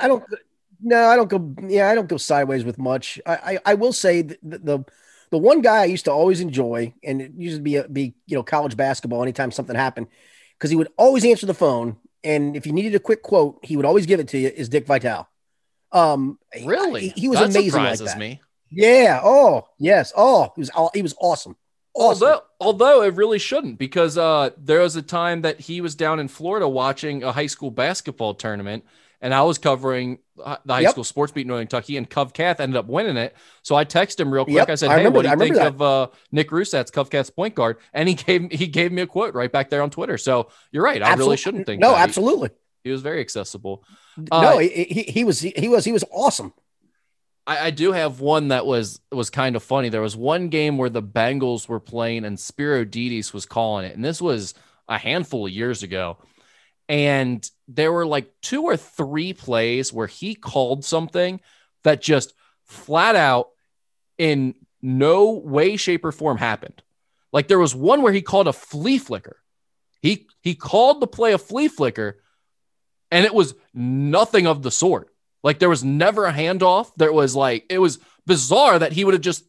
I 0.00 0.08
don't. 0.08 0.24
No, 0.82 1.04
I 1.04 1.16
don't 1.16 1.28
go. 1.28 1.54
Yeah, 1.68 1.90
I 1.90 1.94
don't 1.94 2.08
go 2.08 2.16
sideways 2.16 2.64
with 2.64 2.78
much. 2.78 3.20
I 3.26 3.34
I, 3.34 3.58
I 3.66 3.74
will 3.74 3.92
say 3.92 4.22
the, 4.22 4.38
the 4.42 4.84
the 5.30 5.38
one 5.38 5.60
guy 5.60 5.82
I 5.82 5.84
used 5.86 6.04
to 6.06 6.12
always 6.12 6.40
enjoy, 6.40 6.94
and 7.02 7.20
it 7.22 7.32
used 7.36 7.56
to 7.56 7.62
be 7.62 7.76
a, 7.76 7.88
be 7.88 8.14
you 8.26 8.36
know 8.36 8.42
college 8.42 8.76
basketball. 8.76 9.22
Anytime 9.22 9.50
something 9.50 9.76
happened, 9.76 10.08
because 10.58 10.70
he 10.70 10.76
would 10.76 10.88
always 10.96 11.24
answer 11.24 11.46
the 11.46 11.54
phone, 11.54 11.96
and 12.24 12.56
if 12.56 12.66
you 12.66 12.72
needed 12.72 12.94
a 12.94 13.00
quick 13.00 13.22
quote, 13.22 13.60
he 13.62 13.76
would 13.76 13.86
always 13.86 14.06
give 14.06 14.20
it 14.20 14.28
to 14.28 14.38
you. 14.38 14.48
Is 14.48 14.68
Dick 14.68 14.86
Vitale? 14.86 15.28
Um, 15.92 16.38
Really? 16.64 17.08
he, 17.08 17.20
he 17.22 17.28
was 17.28 17.38
that 17.38 17.46
amazing 17.46 17.62
like 17.62 17.96
surprises 17.96 18.06
that. 18.06 18.18
me. 18.18 18.40
Yeah. 18.70 19.20
Oh, 19.22 19.66
yes. 19.78 20.12
Oh, 20.16 20.52
he 20.54 20.60
was. 20.60 20.70
all 20.70 20.90
He 20.94 21.02
was 21.02 21.14
awesome. 21.20 21.56
Awesome. 21.92 22.28
Although, 22.28 22.42
although 22.60 23.02
it 23.02 23.14
really 23.14 23.40
shouldn't, 23.40 23.78
because 23.78 24.16
uh, 24.16 24.50
there 24.56 24.80
was 24.80 24.94
a 24.94 25.02
time 25.02 25.42
that 25.42 25.58
he 25.58 25.80
was 25.80 25.96
down 25.96 26.20
in 26.20 26.28
Florida 26.28 26.68
watching 26.68 27.24
a 27.24 27.32
high 27.32 27.48
school 27.48 27.72
basketball 27.72 28.34
tournament, 28.34 28.84
and 29.20 29.34
I 29.34 29.42
was 29.42 29.58
covering 29.58 30.18
the 30.64 30.74
high 30.74 30.80
yep. 30.80 30.92
school 30.92 31.04
sports 31.04 31.32
beat 31.32 31.42
in 31.42 31.48
Northern 31.48 31.66
Kentucky, 31.66 31.96
and 31.96 32.08
Cov 32.08 32.32
Cath 32.32 32.60
ended 32.60 32.76
up 32.76 32.86
winning 32.86 33.16
it. 33.16 33.36
So 33.62 33.74
I 33.74 33.84
texted 33.84 34.20
him 34.20 34.32
real 34.32 34.44
quick. 34.44 34.56
Yep. 34.56 34.70
I 34.70 34.74
said, 34.74 34.90
"Hey, 34.90 35.04
I 35.04 35.08
what 35.08 35.22
do 35.22 35.28
you 35.28 35.36
think 35.36 35.56
that. 35.56 35.68
of 35.68 35.82
uh, 35.82 36.08
Nick 36.32 36.50
Rusat's 36.50 36.90
Cov 36.90 37.10
Cath's 37.10 37.30
point 37.30 37.54
guard?" 37.54 37.78
And 37.92 38.08
he 38.08 38.14
gave 38.14 38.50
he 38.50 38.66
gave 38.66 38.92
me 38.92 39.02
a 39.02 39.06
quote 39.06 39.34
right 39.34 39.50
back 39.50 39.70
there 39.70 39.82
on 39.82 39.90
Twitter. 39.90 40.18
So 40.18 40.50
you're 40.72 40.84
right. 40.84 41.02
I 41.02 41.06
absolutely. 41.06 41.24
really 41.24 41.36
shouldn't 41.36 41.66
think. 41.66 41.80
No, 41.80 41.94
absolutely. 41.94 42.50
He, 42.82 42.88
he, 42.88 42.92
was 42.92 43.02
very 43.02 43.20
accessible. 43.20 43.84
Uh, 44.30 44.42
no, 44.42 44.58
he, 44.58 44.68
he, 44.68 45.02
he 45.02 45.24
was 45.24 45.40
he, 45.40 45.52
he 45.56 45.68
was 45.68 45.84
he 45.84 45.92
was 45.92 46.04
awesome. 46.12 46.52
I, 47.46 47.66
I, 47.66 47.70
do 47.70 47.92
have 47.92 48.20
one 48.20 48.48
that 48.48 48.66
was 48.66 49.00
was 49.10 49.30
kind 49.30 49.56
of 49.56 49.62
funny. 49.62 49.88
There 49.88 50.02
was 50.02 50.16
one 50.16 50.48
game 50.48 50.78
where 50.78 50.90
the 50.90 51.02
Bengals 51.02 51.68
were 51.68 51.80
playing 51.80 52.24
and 52.24 52.38
Spero 52.38 52.84
Dedes 52.84 53.32
was 53.32 53.46
calling 53.46 53.86
it, 53.86 53.94
and 53.94 54.04
this 54.04 54.20
was 54.20 54.54
a 54.88 54.98
handful 54.98 55.46
of 55.46 55.52
years 55.52 55.82
ago. 55.82 56.18
And 56.90 57.48
there 57.68 57.92
were 57.92 58.04
like 58.04 58.32
two 58.42 58.64
or 58.64 58.76
three 58.76 59.32
plays 59.32 59.92
where 59.92 60.08
he 60.08 60.34
called 60.34 60.84
something 60.84 61.40
that 61.84 62.02
just 62.02 62.34
flat 62.64 63.14
out 63.14 63.50
in 64.18 64.56
no 64.82 65.30
way, 65.30 65.76
shape, 65.76 66.04
or 66.04 66.10
form 66.10 66.36
happened. 66.36 66.82
Like 67.32 67.46
there 67.46 67.60
was 67.60 67.76
one 67.76 68.02
where 68.02 68.12
he 68.12 68.22
called 68.22 68.48
a 68.48 68.52
flea 68.52 68.98
flicker. 68.98 69.36
He 70.02 70.26
he 70.42 70.56
called 70.56 71.00
the 71.00 71.06
play 71.06 71.32
a 71.32 71.38
flea 71.38 71.68
flicker, 71.68 72.20
and 73.12 73.24
it 73.24 73.34
was 73.34 73.54
nothing 73.72 74.48
of 74.48 74.62
the 74.62 74.72
sort. 74.72 75.14
Like 75.44 75.60
there 75.60 75.68
was 75.68 75.84
never 75.84 76.26
a 76.26 76.32
handoff. 76.32 76.90
There 76.96 77.12
was 77.12 77.36
like 77.36 77.66
it 77.70 77.78
was 77.78 78.00
bizarre 78.26 78.80
that 78.80 78.92
he 78.92 79.04
would 79.04 79.14
have 79.14 79.22
just 79.22 79.44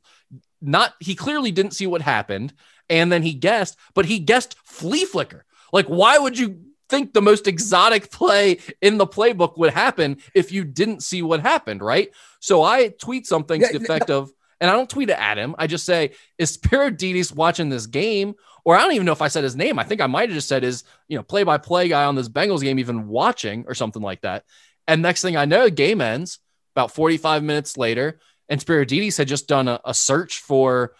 not 0.61 0.93
he 0.99 1.15
clearly 1.15 1.51
didn't 1.51 1.73
see 1.73 1.87
what 1.87 2.03
happened 2.03 2.53
and 2.87 3.11
then 3.11 3.23
he 3.23 3.33
guessed, 3.33 3.77
but 3.95 4.05
he 4.05 4.19
guessed 4.19 4.55
flea 4.63 5.05
flicker. 5.05 5.43
Like 5.73 5.87
why 5.87 6.19
would 6.19 6.37
you 6.37 6.59
think 6.91 7.13
the 7.13 7.21
most 7.21 7.47
exotic 7.47 8.11
play 8.11 8.59
in 8.81 8.97
the 8.97 9.07
playbook 9.07 9.57
would 9.57 9.73
happen 9.73 10.17
if 10.35 10.51
you 10.51 10.63
didn't 10.63 11.01
see 11.01 11.23
what 11.23 11.39
happened, 11.39 11.81
right? 11.81 12.11
So 12.39 12.61
I 12.61 12.89
tweet 12.89 13.25
something 13.25 13.61
to 13.61 13.79
the 13.79 13.83
effect 13.83 14.11
of 14.11 14.31
and 14.59 14.69
I 14.69 14.73
don't 14.73 14.89
tweet 14.89 15.09
it 15.09 15.17
at 15.17 15.39
him. 15.39 15.55
I 15.57 15.65
just 15.65 15.85
say, 15.85 16.11
is 16.37 16.51
Spero 16.51 16.91
Dedes 16.91 17.33
watching 17.33 17.69
this 17.69 17.87
game? 17.87 18.35
Or 18.63 18.75
I 18.75 18.81
don't 18.81 18.93
even 18.93 19.07
know 19.07 19.11
if 19.11 19.23
I 19.23 19.27
said 19.27 19.43
his 19.43 19.55
name. 19.55 19.79
I 19.79 19.83
think 19.83 20.01
I 20.01 20.07
might 20.07 20.29
have 20.29 20.35
just 20.35 20.47
said 20.47 20.61
his, 20.61 20.83
you 21.07 21.17
know, 21.17 21.23
play 21.23 21.41
by 21.41 21.57
play 21.57 21.87
guy 21.87 22.03
on 22.03 22.13
this 22.13 22.29
Bengals 22.29 22.61
game, 22.61 22.77
even 22.77 23.07
watching 23.07 23.65
or 23.67 23.73
something 23.73 24.03
like 24.03 24.21
that. 24.21 24.43
And 24.87 25.01
next 25.01 25.23
thing 25.23 25.35
I 25.35 25.45
know, 25.45 25.71
game 25.71 25.99
ends 25.99 26.37
about 26.75 26.91
45 26.91 27.41
minutes 27.41 27.75
later. 27.75 28.19
And 28.49 28.61
Spero 28.61 28.85
Dedes 28.85 29.17
had 29.17 29.27
just 29.27 29.47
done 29.47 29.67
a, 29.67 29.81
a 29.83 29.95
search 29.95 30.39
for 30.41 30.93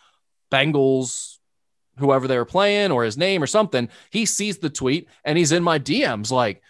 Bengals, 0.52 1.31
whoever 1.98 2.28
they 2.28 2.38
were 2.38 2.46
playing, 2.46 2.92
or 2.92 3.04
his 3.04 3.18
name 3.18 3.44
or 3.44 3.48
something. 3.48 3.90
He 4.10 4.26
sees 4.26 4.58
the 4.58 4.70
tweet 4.70 5.08
and 5.24 5.38
he's 5.38 5.52
in 5.52 5.64
my 5.64 5.80
DMs 5.80 6.32
like, 6.32 6.62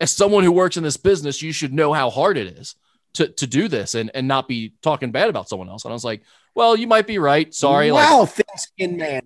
as 0.00 0.10
someone 0.10 0.44
who 0.44 0.52
works 0.52 0.76
in 0.76 0.82
this 0.84 0.96
business, 0.96 1.42
you 1.42 1.52
should 1.52 1.72
know 1.72 1.92
how 1.92 2.10
hard 2.10 2.36
it 2.36 2.46
is 2.58 2.76
to, 3.14 3.28
to 3.28 3.46
do 3.46 3.68
this 3.68 3.94
and, 3.94 4.10
and 4.14 4.28
not 4.28 4.46
be 4.46 4.74
talking 4.82 5.10
bad 5.10 5.28
about 5.28 5.48
someone 5.48 5.68
else. 5.68 5.84
And 5.84 5.92
I 5.92 5.94
was 5.94 6.04
like, 6.04 6.22
well, 6.54 6.76
you 6.76 6.86
might 6.86 7.06
be 7.06 7.18
right. 7.18 7.52
Sorry. 7.52 7.90
Wow, 7.90 8.20
like, 8.20 8.28
thin 8.30 8.44
skin 8.56 8.96
man. 8.96 9.22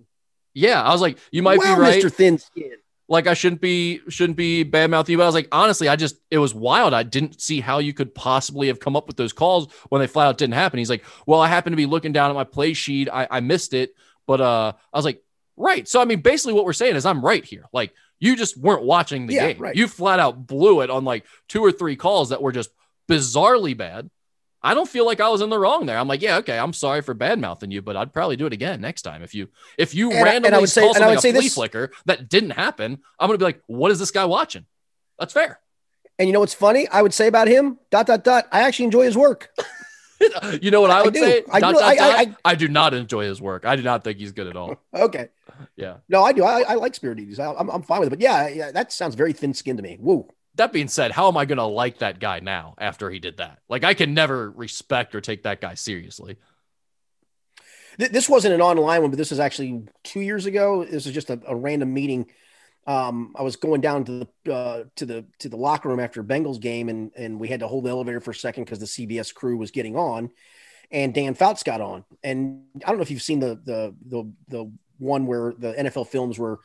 Yeah. 0.53 0.81
I 0.81 0.91
was 0.91 1.01
like, 1.01 1.17
you 1.31 1.43
might 1.43 1.59
wow, 1.59 1.75
be 1.75 1.81
right. 1.81 2.03
Mr. 2.03 2.11
Thin 2.11 2.37
Skin 2.37 2.71
like 3.13 3.27
I 3.27 3.33
shouldn't 3.33 3.61
be 3.61 4.01
shouldn't 4.09 4.37
be 4.37 4.63
bad 4.63 4.89
mouthing 4.89 5.13
you, 5.13 5.17
but 5.17 5.23
I 5.23 5.27
was 5.27 5.35
like, 5.35 5.49
honestly, 5.51 5.87
I 5.87 5.95
just 5.95 6.15
it 6.31 6.37
was 6.37 6.53
wild. 6.53 6.93
I 6.93 7.03
didn't 7.03 7.41
see 7.41 7.59
how 7.59 7.79
you 7.79 7.93
could 7.93 8.15
possibly 8.15 8.67
have 8.67 8.79
come 8.79 8.95
up 8.95 9.07
with 9.07 9.17
those 9.17 9.33
calls 9.33 9.71
when 9.89 9.99
they 9.99 10.07
flat 10.07 10.27
out 10.27 10.37
didn't 10.37 10.53
happen. 10.53 10.79
He's 10.79 10.89
like, 10.89 11.03
well, 11.25 11.41
I 11.41 11.47
happened 11.47 11.73
to 11.73 11.77
be 11.77 11.85
looking 11.85 12.13
down 12.13 12.29
at 12.29 12.33
my 12.33 12.43
play 12.43 12.73
sheet. 12.73 13.09
I, 13.11 13.27
I 13.29 13.39
missed 13.41 13.73
it, 13.73 13.93
but 14.27 14.41
uh, 14.41 14.73
I 14.93 14.97
was 14.97 15.05
like, 15.05 15.21
right. 15.57 15.87
So 15.87 16.01
I 16.01 16.05
mean, 16.05 16.21
basically, 16.21 16.53
what 16.53 16.65
we're 16.65 16.73
saying 16.73 16.95
is 16.95 17.05
I'm 17.05 17.23
right 17.23 17.43
here. 17.43 17.65
Like 17.73 17.93
you 18.19 18.35
just 18.35 18.57
weren't 18.57 18.83
watching 18.83 19.27
the 19.27 19.35
yeah, 19.35 19.51
game. 19.51 19.61
Right. 19.61 19.75
You 19.75 19.87
flat 19.87 20.19
out 20.19 20.47
blew 20.47 20.81
it 20.81 20.89
on 20.89 21.03
like 21.03 21.25
two 21.49 21.61
or 21.61 21.71
three 21.71 21.95
calls 21.95 22.29
that 22.29 22.41
were 22.41 22.51
just 22.51 22.69
bizarrely 23.09 23.75
bad. 23.75 24.09
I 24.65 24.73
don't 24.73 24.87
feel 24.87 25.05
like 25.05 25.19
I 25.19 25.27
was 25.27 25.41
in 25.41 25.49
the 25.49 25.59
wrong 25.59 25.85
there. 25.85 25.97
I'm 25.97 26.07
like, 26.07 26.21
yeah, 26.21 26.37
okay, 26.37 26.57
I'm 26.57 26.71
sorry 26.71 27.01
for 27.01 27.13
bad 27.13 27.37
mouthing 27.37 27.69
you, 27.69 27.81
but 27.81 27.97
I'd 27.97 28.13
probably 28.13 28.37
do 28.37 28.45
it 28.45 28.53
again 28.53 28.79
next 28.79 29.01
time. 29.01 29.21
If 29.21 29.35
you 29.35 29.49
if 29.77 29.93
you 29.93 30.11
and, 30.11 30.23
randomly 30.23 30.47
and 30.47 30.55
I 30.55 30.59
would 30.59 30.69
say, 30.69 30.81
call 30.83 30.93
something 30.93 31.17
a 31.17 31.21
flea 31.21 31.31
this, 31.31 31.53
flicker 31.53 31.91
that 32.05 32.29
didn't 32.29 32.51
happen, 32.51 32.99
I'm 33.19 33.27
gonna 33.27 33.37
be 33.37 33.43
like, 33.43 33.61
what 33.67 33.91
is 33.91 33.99
this 33.99 34.11
guy 34.11 34.23
watching? 34.23 34.65
That's 35.19 35.33
fair. 35.33 35.59
And 36.17 36.29
you 36.29 36.33
know 36.33 36.39
what's 36.39 36.53
funny? 36.53 36.87
I 36.87 37.01
would 37.01 37.13
say 37.13 37.27
about 37.27 37.49
him, 37.49 37.77
dot 37.91 38.07
dot 38.07 38.23
dot. 38.23 38.47
I 38.53 38.61
actually 38.61 38.85
enjoy 38.85 39.03
his 39.03 39.17
work. 39.17 39.49
you 40.61 40.71
know 40.71 40.81
what 40.81 40.91
I 40.91 41.03
would 41.03 41.15
I 41.15 41.19
say? 41.19 41.43
I, 41.51 41.59
dot, 41.59 41.73
dot, 41.73 41.83
I, 41.83 42.25
dot, 42.25 42.37
I, 42.45 42.55
do 42.55 42.67
not 42.67 42.93
enjoy 42.93 43.25
his 43.25 43.41
work. 43.41 43.65
I 43.65 43.75
do 43.75 43.81
not 43.81 44.03
think 44.03 44.19
he's 44.19 44.31
good 44.31 44.47
at 44.47 44.55
all. 44.55 44.77
okay. 44.93 45.29
Yeah. 45.75 45.97
No, 46.09 46.23
I 46.23 46.31
do. 46.31 46.43
I, 46.43 46.61
I 46.61 46.73
like 46.75 46.99
Dedes. 46.99 47.39
I'm, 47.39 47.69
I'm 47.69 47.83
fine 47.83 47.99
with 47.99 48.07
it. 48.07 48.11
But 48.11 48.21
yeah, 48.21 48.47
yeah, 48.47 48.71
that 48.71 48.91
sounds 48.91 49.15
very 49.15 49.33
thin 49.33 49.53
skinned 49.53 49.77
to 49.77 49.83
me. 49.83 49.97
Woo 49.99 50.27
that 50.55 50.71
being 50.71 50.87
said, 50.87 51.11
how 51.11 51.27
am 51.27 51.37
I 51.37 51.45
going 51.45 51.57
to 51.57 51.63
like 51.63 51.99
that 51.99 52.19
guy 52.19 52.39
now 52.39 52.75
after 52.77 53.09
he 53.09 53.19
did 53.19 53.37
that? 53.37 53.59
Like, 53.69 53.83
I 53.83 53.93
can 53.93 54.13
never 54.13 54.51
respect 54.51 55.15
or 55.15 55.21
take 55.21 55.43
that 55.43 55.61
guy 55.61 55.73
seriously. 55.73 56.37
This 57.97 58.27
wasn't 58.27 58.55
an 58.55 58.61
online 58.61 59.01
one, 59.01 59.11
but 59.11 59.17
this 59.17 59.31
is 59.31 59.39
actually 59.39 59.83
two 60.03 60.21
years 60.21 60.45
ago. 60.45 60.83
This 60.83 61.05
is 61.05 61.13
just 61.13 61.29
a, 61.29 61.39
a 61.47 61.55
random 61.55 61.93
meeting. 61.93 62.27
Um, 62.85 63.33
I 63.37 63.43
was 63.43 63.55
going 63.55 63.81
down 63.81 64.03
to 64.05 64.27
the 64.43 64.53
uh, 64.53 64.83
to 64.97 65.05
the 65.05 65.25
to 65.39 65.49
the 65.49 65.55
locker 65.55 65.89
room 65.89 65.99
after 65.99 66.23
Bengals 66.23 66.59
game, 66.59 66.89
and 66.89 67.11
and 67.15 67.39
we 67.39 67.47
had 67.47 67.61
to 67.61 67.67
hold 67.67 67.85
the 67.85 67.89
elevator 67.89 68.19
for 68.19 68.31
a 68.31 68.35
second 68.35 68.65
because 68.65 68.79
the 68.79 68.85
CBS 68.85 69.33
crew 69.33 69.57
was 69.57 69.71
getting 69.71 69.95
on, 69.95 70.29
and 70.91 71.13
Dan 71.13 71.33
Fouts 71.33 71.63
got 71.63 71.81
on. 71.81 72.03
And 72.23 72.63
I 72.83 72.89
don't 72.89 72.97
know 72.97 73.03
if 73.03 73.11
you've 73.11 73.21
seen 73.21 73.39
the 73.39 73.59
the 73.63 73.95
the 74.05 74.31
the 74.49 74.71
one 74.99 75.25
where 75.27 75.53
the 75.57 75.73
NFL 75.73 76.07
films 76.07 76.37
were 76.37 76.59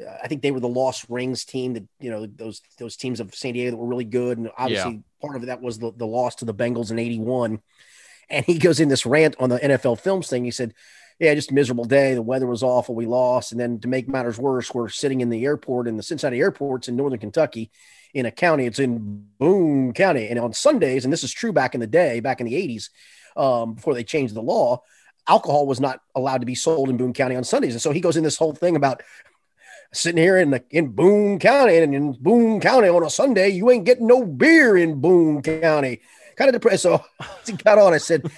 uh, 0.00 0.10
I 0.22 0.28
think 0.28 0.42
they 0.42 0.50
were 0.50 0.60
the 0.60 0.68
Lost 0.68 1.06
Rings 1.08 1.44
team 1.44 1.74
that 1.74 1.84
you 2.00 2.10
know 2.10 2.26
those 2.26 2.62
those 2.78 2.96
teams 2.96 3.20
of 3.20 3.34
San 3.34 3.54
Diego 3.54 3.70
that 3.70 3.76
were 3.76 3.86
really 3.86 4.04
good, 4.04 4.38
and 4.38 4.50
obviously 4.56 4.92
yeah. 4.92 4.98
part 5.20 5.36
of 5.36 5.46
that 5.46 5.62
was 5.62 5.78
the, 5.78 5.92
the 5.96 6.06
loss 6.06 6.36
to 6.36 6.44
the 6.44 6.54
Bengals 6.54 6.90
in 6.90 6.98
'81. 6.98 7.60
And 8.28 8.44
he 8.44 8.58
goes 8.58 8.80
in 8.80 8.88
this 8.88 9.06
rant 9.06 9.36
on 9.38 9.50
the 9.50 9.58
NFL 9.58 10.00
Films 10.00 10.28
thing. 10.28 10.44
He 10.44 10.50
said, 10.50 10.74
"Yeah, 11.18 11.34
just 11.34 11.50
a 11.50 11.54
miserable 11.54 11.84
day. 11.84 12.14
The 12.14 12.22
weather 12.22 12.46
was 12.46 12.62
awful. 12.62 12.94
We 12.94 13.06
lost, 13.06 13.52
and 13.52 13.60
then 13.60 13.80
to 13.80 13.88
make 13.88 14.08
matters 14.08 14.38
worse, 14.38 14.72
we're 14.72 14.88
sitting 14.88 15.20
in 15.20 15.30
the 15.30 15.44
airport 15.44 15.88
in 15.88 15.96
the 15.96 16.02
Cincinnati 16.02 16.40
airports 16.40 16.88
in 16.88 16.96
northern 16.96 17.18
Kentucky, 17.18 17.70
in 18.14 18.26
a 18.26 18.30
county. 18.30 18.66
It's 18.66 18.78
in 18.78 19.26
Boone 19.38 19.92
County, 19.92 20.28
and 20.28 20.38
on 20.38 20.52
Sundays, 20.52 21.04
and 21.04 21.12
this 21.12 21.24
is 21.24 21.32
true 21.32 21.52
back 21.52 21.74
in 21.74 21.80
the 21.80 21.86
day, 21.86 22.20
back 22.20 22.40
in 22.40 22.46
the 22.46 22.54
'80s, 22.54 22.90
um, 23.36 23.74
before 23.74 23.94
they 23.94 24.04
changed 24.04 24.34
the 24.34 24.42
law." 24.42 24.82
alcohol 25.28 25.66
was 25.66 25.80
not 25.80 26.00
allowed 26.14 26.38
to 26.38 26.46
be 26.46 26.54
sold 26.54 26.88
in 26.88 26.96
Boone 26.96 27.12
County 27.12 27.36
on 27.36 27.44
Sundays. 27.44 27.74
And 27.74 27.82
so 27.82 27.90
he 27.90 28.00
goes 28.00 28.16
in 28.16 28.24
this 28.24 28.36
whole 28.36 28.54
thing 28.54 28.76
about 28.76 29.02
sitting 29.92 30.22
here 30.22 30.36
in 30.36 30.50
the 30.50 30.62
in 30.70 30.88
Boone 30.88 31.38
County, 31.38 31.76
and 31.76 31.94
in 31.94 32.12
Boone 32.12 32.60
County 32.60 32.88
on 32.88 33.04
a 33.04 33.10
Sunday, 33.10 33.48
you 33.50 33.70
ain't 33.70 33.84
getting 33.84 34.06
no 34.06 34.24
beer 34.24 34.76
in 34.76 35.00
Boone 35.00 35.42
County. 35.42 36.00
Kind 36.36 36.48
of 36.48 36.54
depressed. 36.54 36.82
So 36.82 37.04
he 37.46 37.52
got 37.52 37.78
on. 37.78 37.94
I 37.94 37.98
said, 37.98 38.30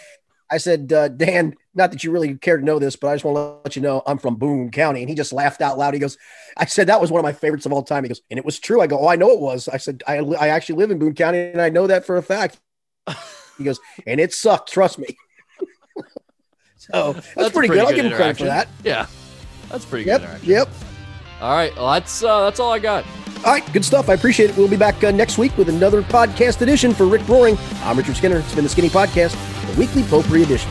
I 0.50 0.58
said, 0.58 0.92
uh, 0.92 1.08
Dan, 1.08 1.54
not 1.74 1.90
that 1.90 2.02
you 2.02 2.10
really 2.10 2.34
care 2.36 2.56
to 2.56 2.64
know 2.64 2.78
this, 2.78 2.96
but 2.96 3.08
I 3.08 3.14
just 3.14 3.24
want 3.24 3.36
to 3.36 3.60
let 3.64 3.76
you 3.76 3.82
know 3.82 4.02
I'm 4.06 4.18
from 4.18 4.36
Boone 4.36 4.70
County. 4.70 5.00
And 5.00 5.08
he 5.08 5.14
just 5.14 5.32
laughed 5.32 5.60
out 5.60 5.78
loud. 5.78 5.94
He 5.94 6.00
goes, 6.00 6.16
I 6.56 6.64
said, 6.64 6.86
that 6.86 7.00
was 7.00 7.10
one 7.10 7.18
of 7.20 7.24
my 7.24 7.32
favorites 7.32 7.66
of 7.66 7.72
all 7.72 7.82
time. 7.82 8.04
He 8.04 8.08
goes, 8.08 8.22
and 8.30 8.38
it 8.38 8.44
was 8.44 8.58
true. 8.58 8.80
I 8.80 8.86
go, 8.86 8.98
oh, 8.98 9.08
I 9.08 9.16
know 9.16 9.30
it 9.30 9.40
was. 9.40 9.68
I 9.68 9.76
said, 9.76 10.02
I, 10.06 10.18
I 10.18 10.48
actually 10.48 10.76
live 10.76 10.90
in 10.90 10.98
Boone 10.98 11.14
County 11.14 11.38
and 11.38 11.60
I 11.60 11.68
know 11.68 11.86
that 11.86 12.04
for 12.06 12.16
a 12.16 12.22
fact. 12.22 12.58
He 13.58 13.64
goes, 13.64 13.80
and 14.06 14.20
it 14.20 14.32
sucked. 14.32 14.70
Trust 14.70 15.00
me. 15.00 15.16
so 16.76 17.12
that's, 17.12 17.34
that's 17.34 17.50
pretty, 17.50 17.66
pretty, 17.66 17.68
good. 17.70 17.80
I'll 17.80 17.92
give 17.92 18.04
him 18.04 18.12
credit 18.12 18.38
for 18.38 18.44
that. 18.44 18.68
Yeah. 18.84 19.06
That's 19.68 19.84
pretty 19.84 20.06
yep, 20.06 20.20
good. 20.20 20.44
Yep. 20.44 20.68
All 21.40 21.54
right, 21.54 21.74
well, 21.76 21.92
that's 21.92 22.22
uh, 22.24 22.44
that's 22.44 22.58
all 22.58 22.72
I 22.72 22.78
got. 22.78 23.04
All 23.44 23.52
right, 23.52 23.72
good 23.72 23.84
stuff. 23.84 24.08
I 24.08 24.14
appreciate 24.14 24.50
it. 24.50 24.56
We'll 24.56 24.68
be 24.68 24.76
back 24.76 25.02
uh, 25.04 25.10
next 25.10 25.38
week 25.38 25.56
with 25.56 25.68
another 25.68 26.02
podcast 26.02 26.60
edition 26.60 26.92
for 26.92 27.06
Rick 27.06 27.24
Broering. 27.24 27.56
I'm 27.82 27.96
Richard 27.96 28.16
Skinner. 28.16 28.38
It's 28.38 28.54
been 28.54 28.64
the 28.64 28.70
Skinny 28.70 28.88
Podcast, 28.88 29.32
the 29.72 29.78
weekly 29.80 30.02
potpourri 30.02 30.42
edition. 30.42 30.70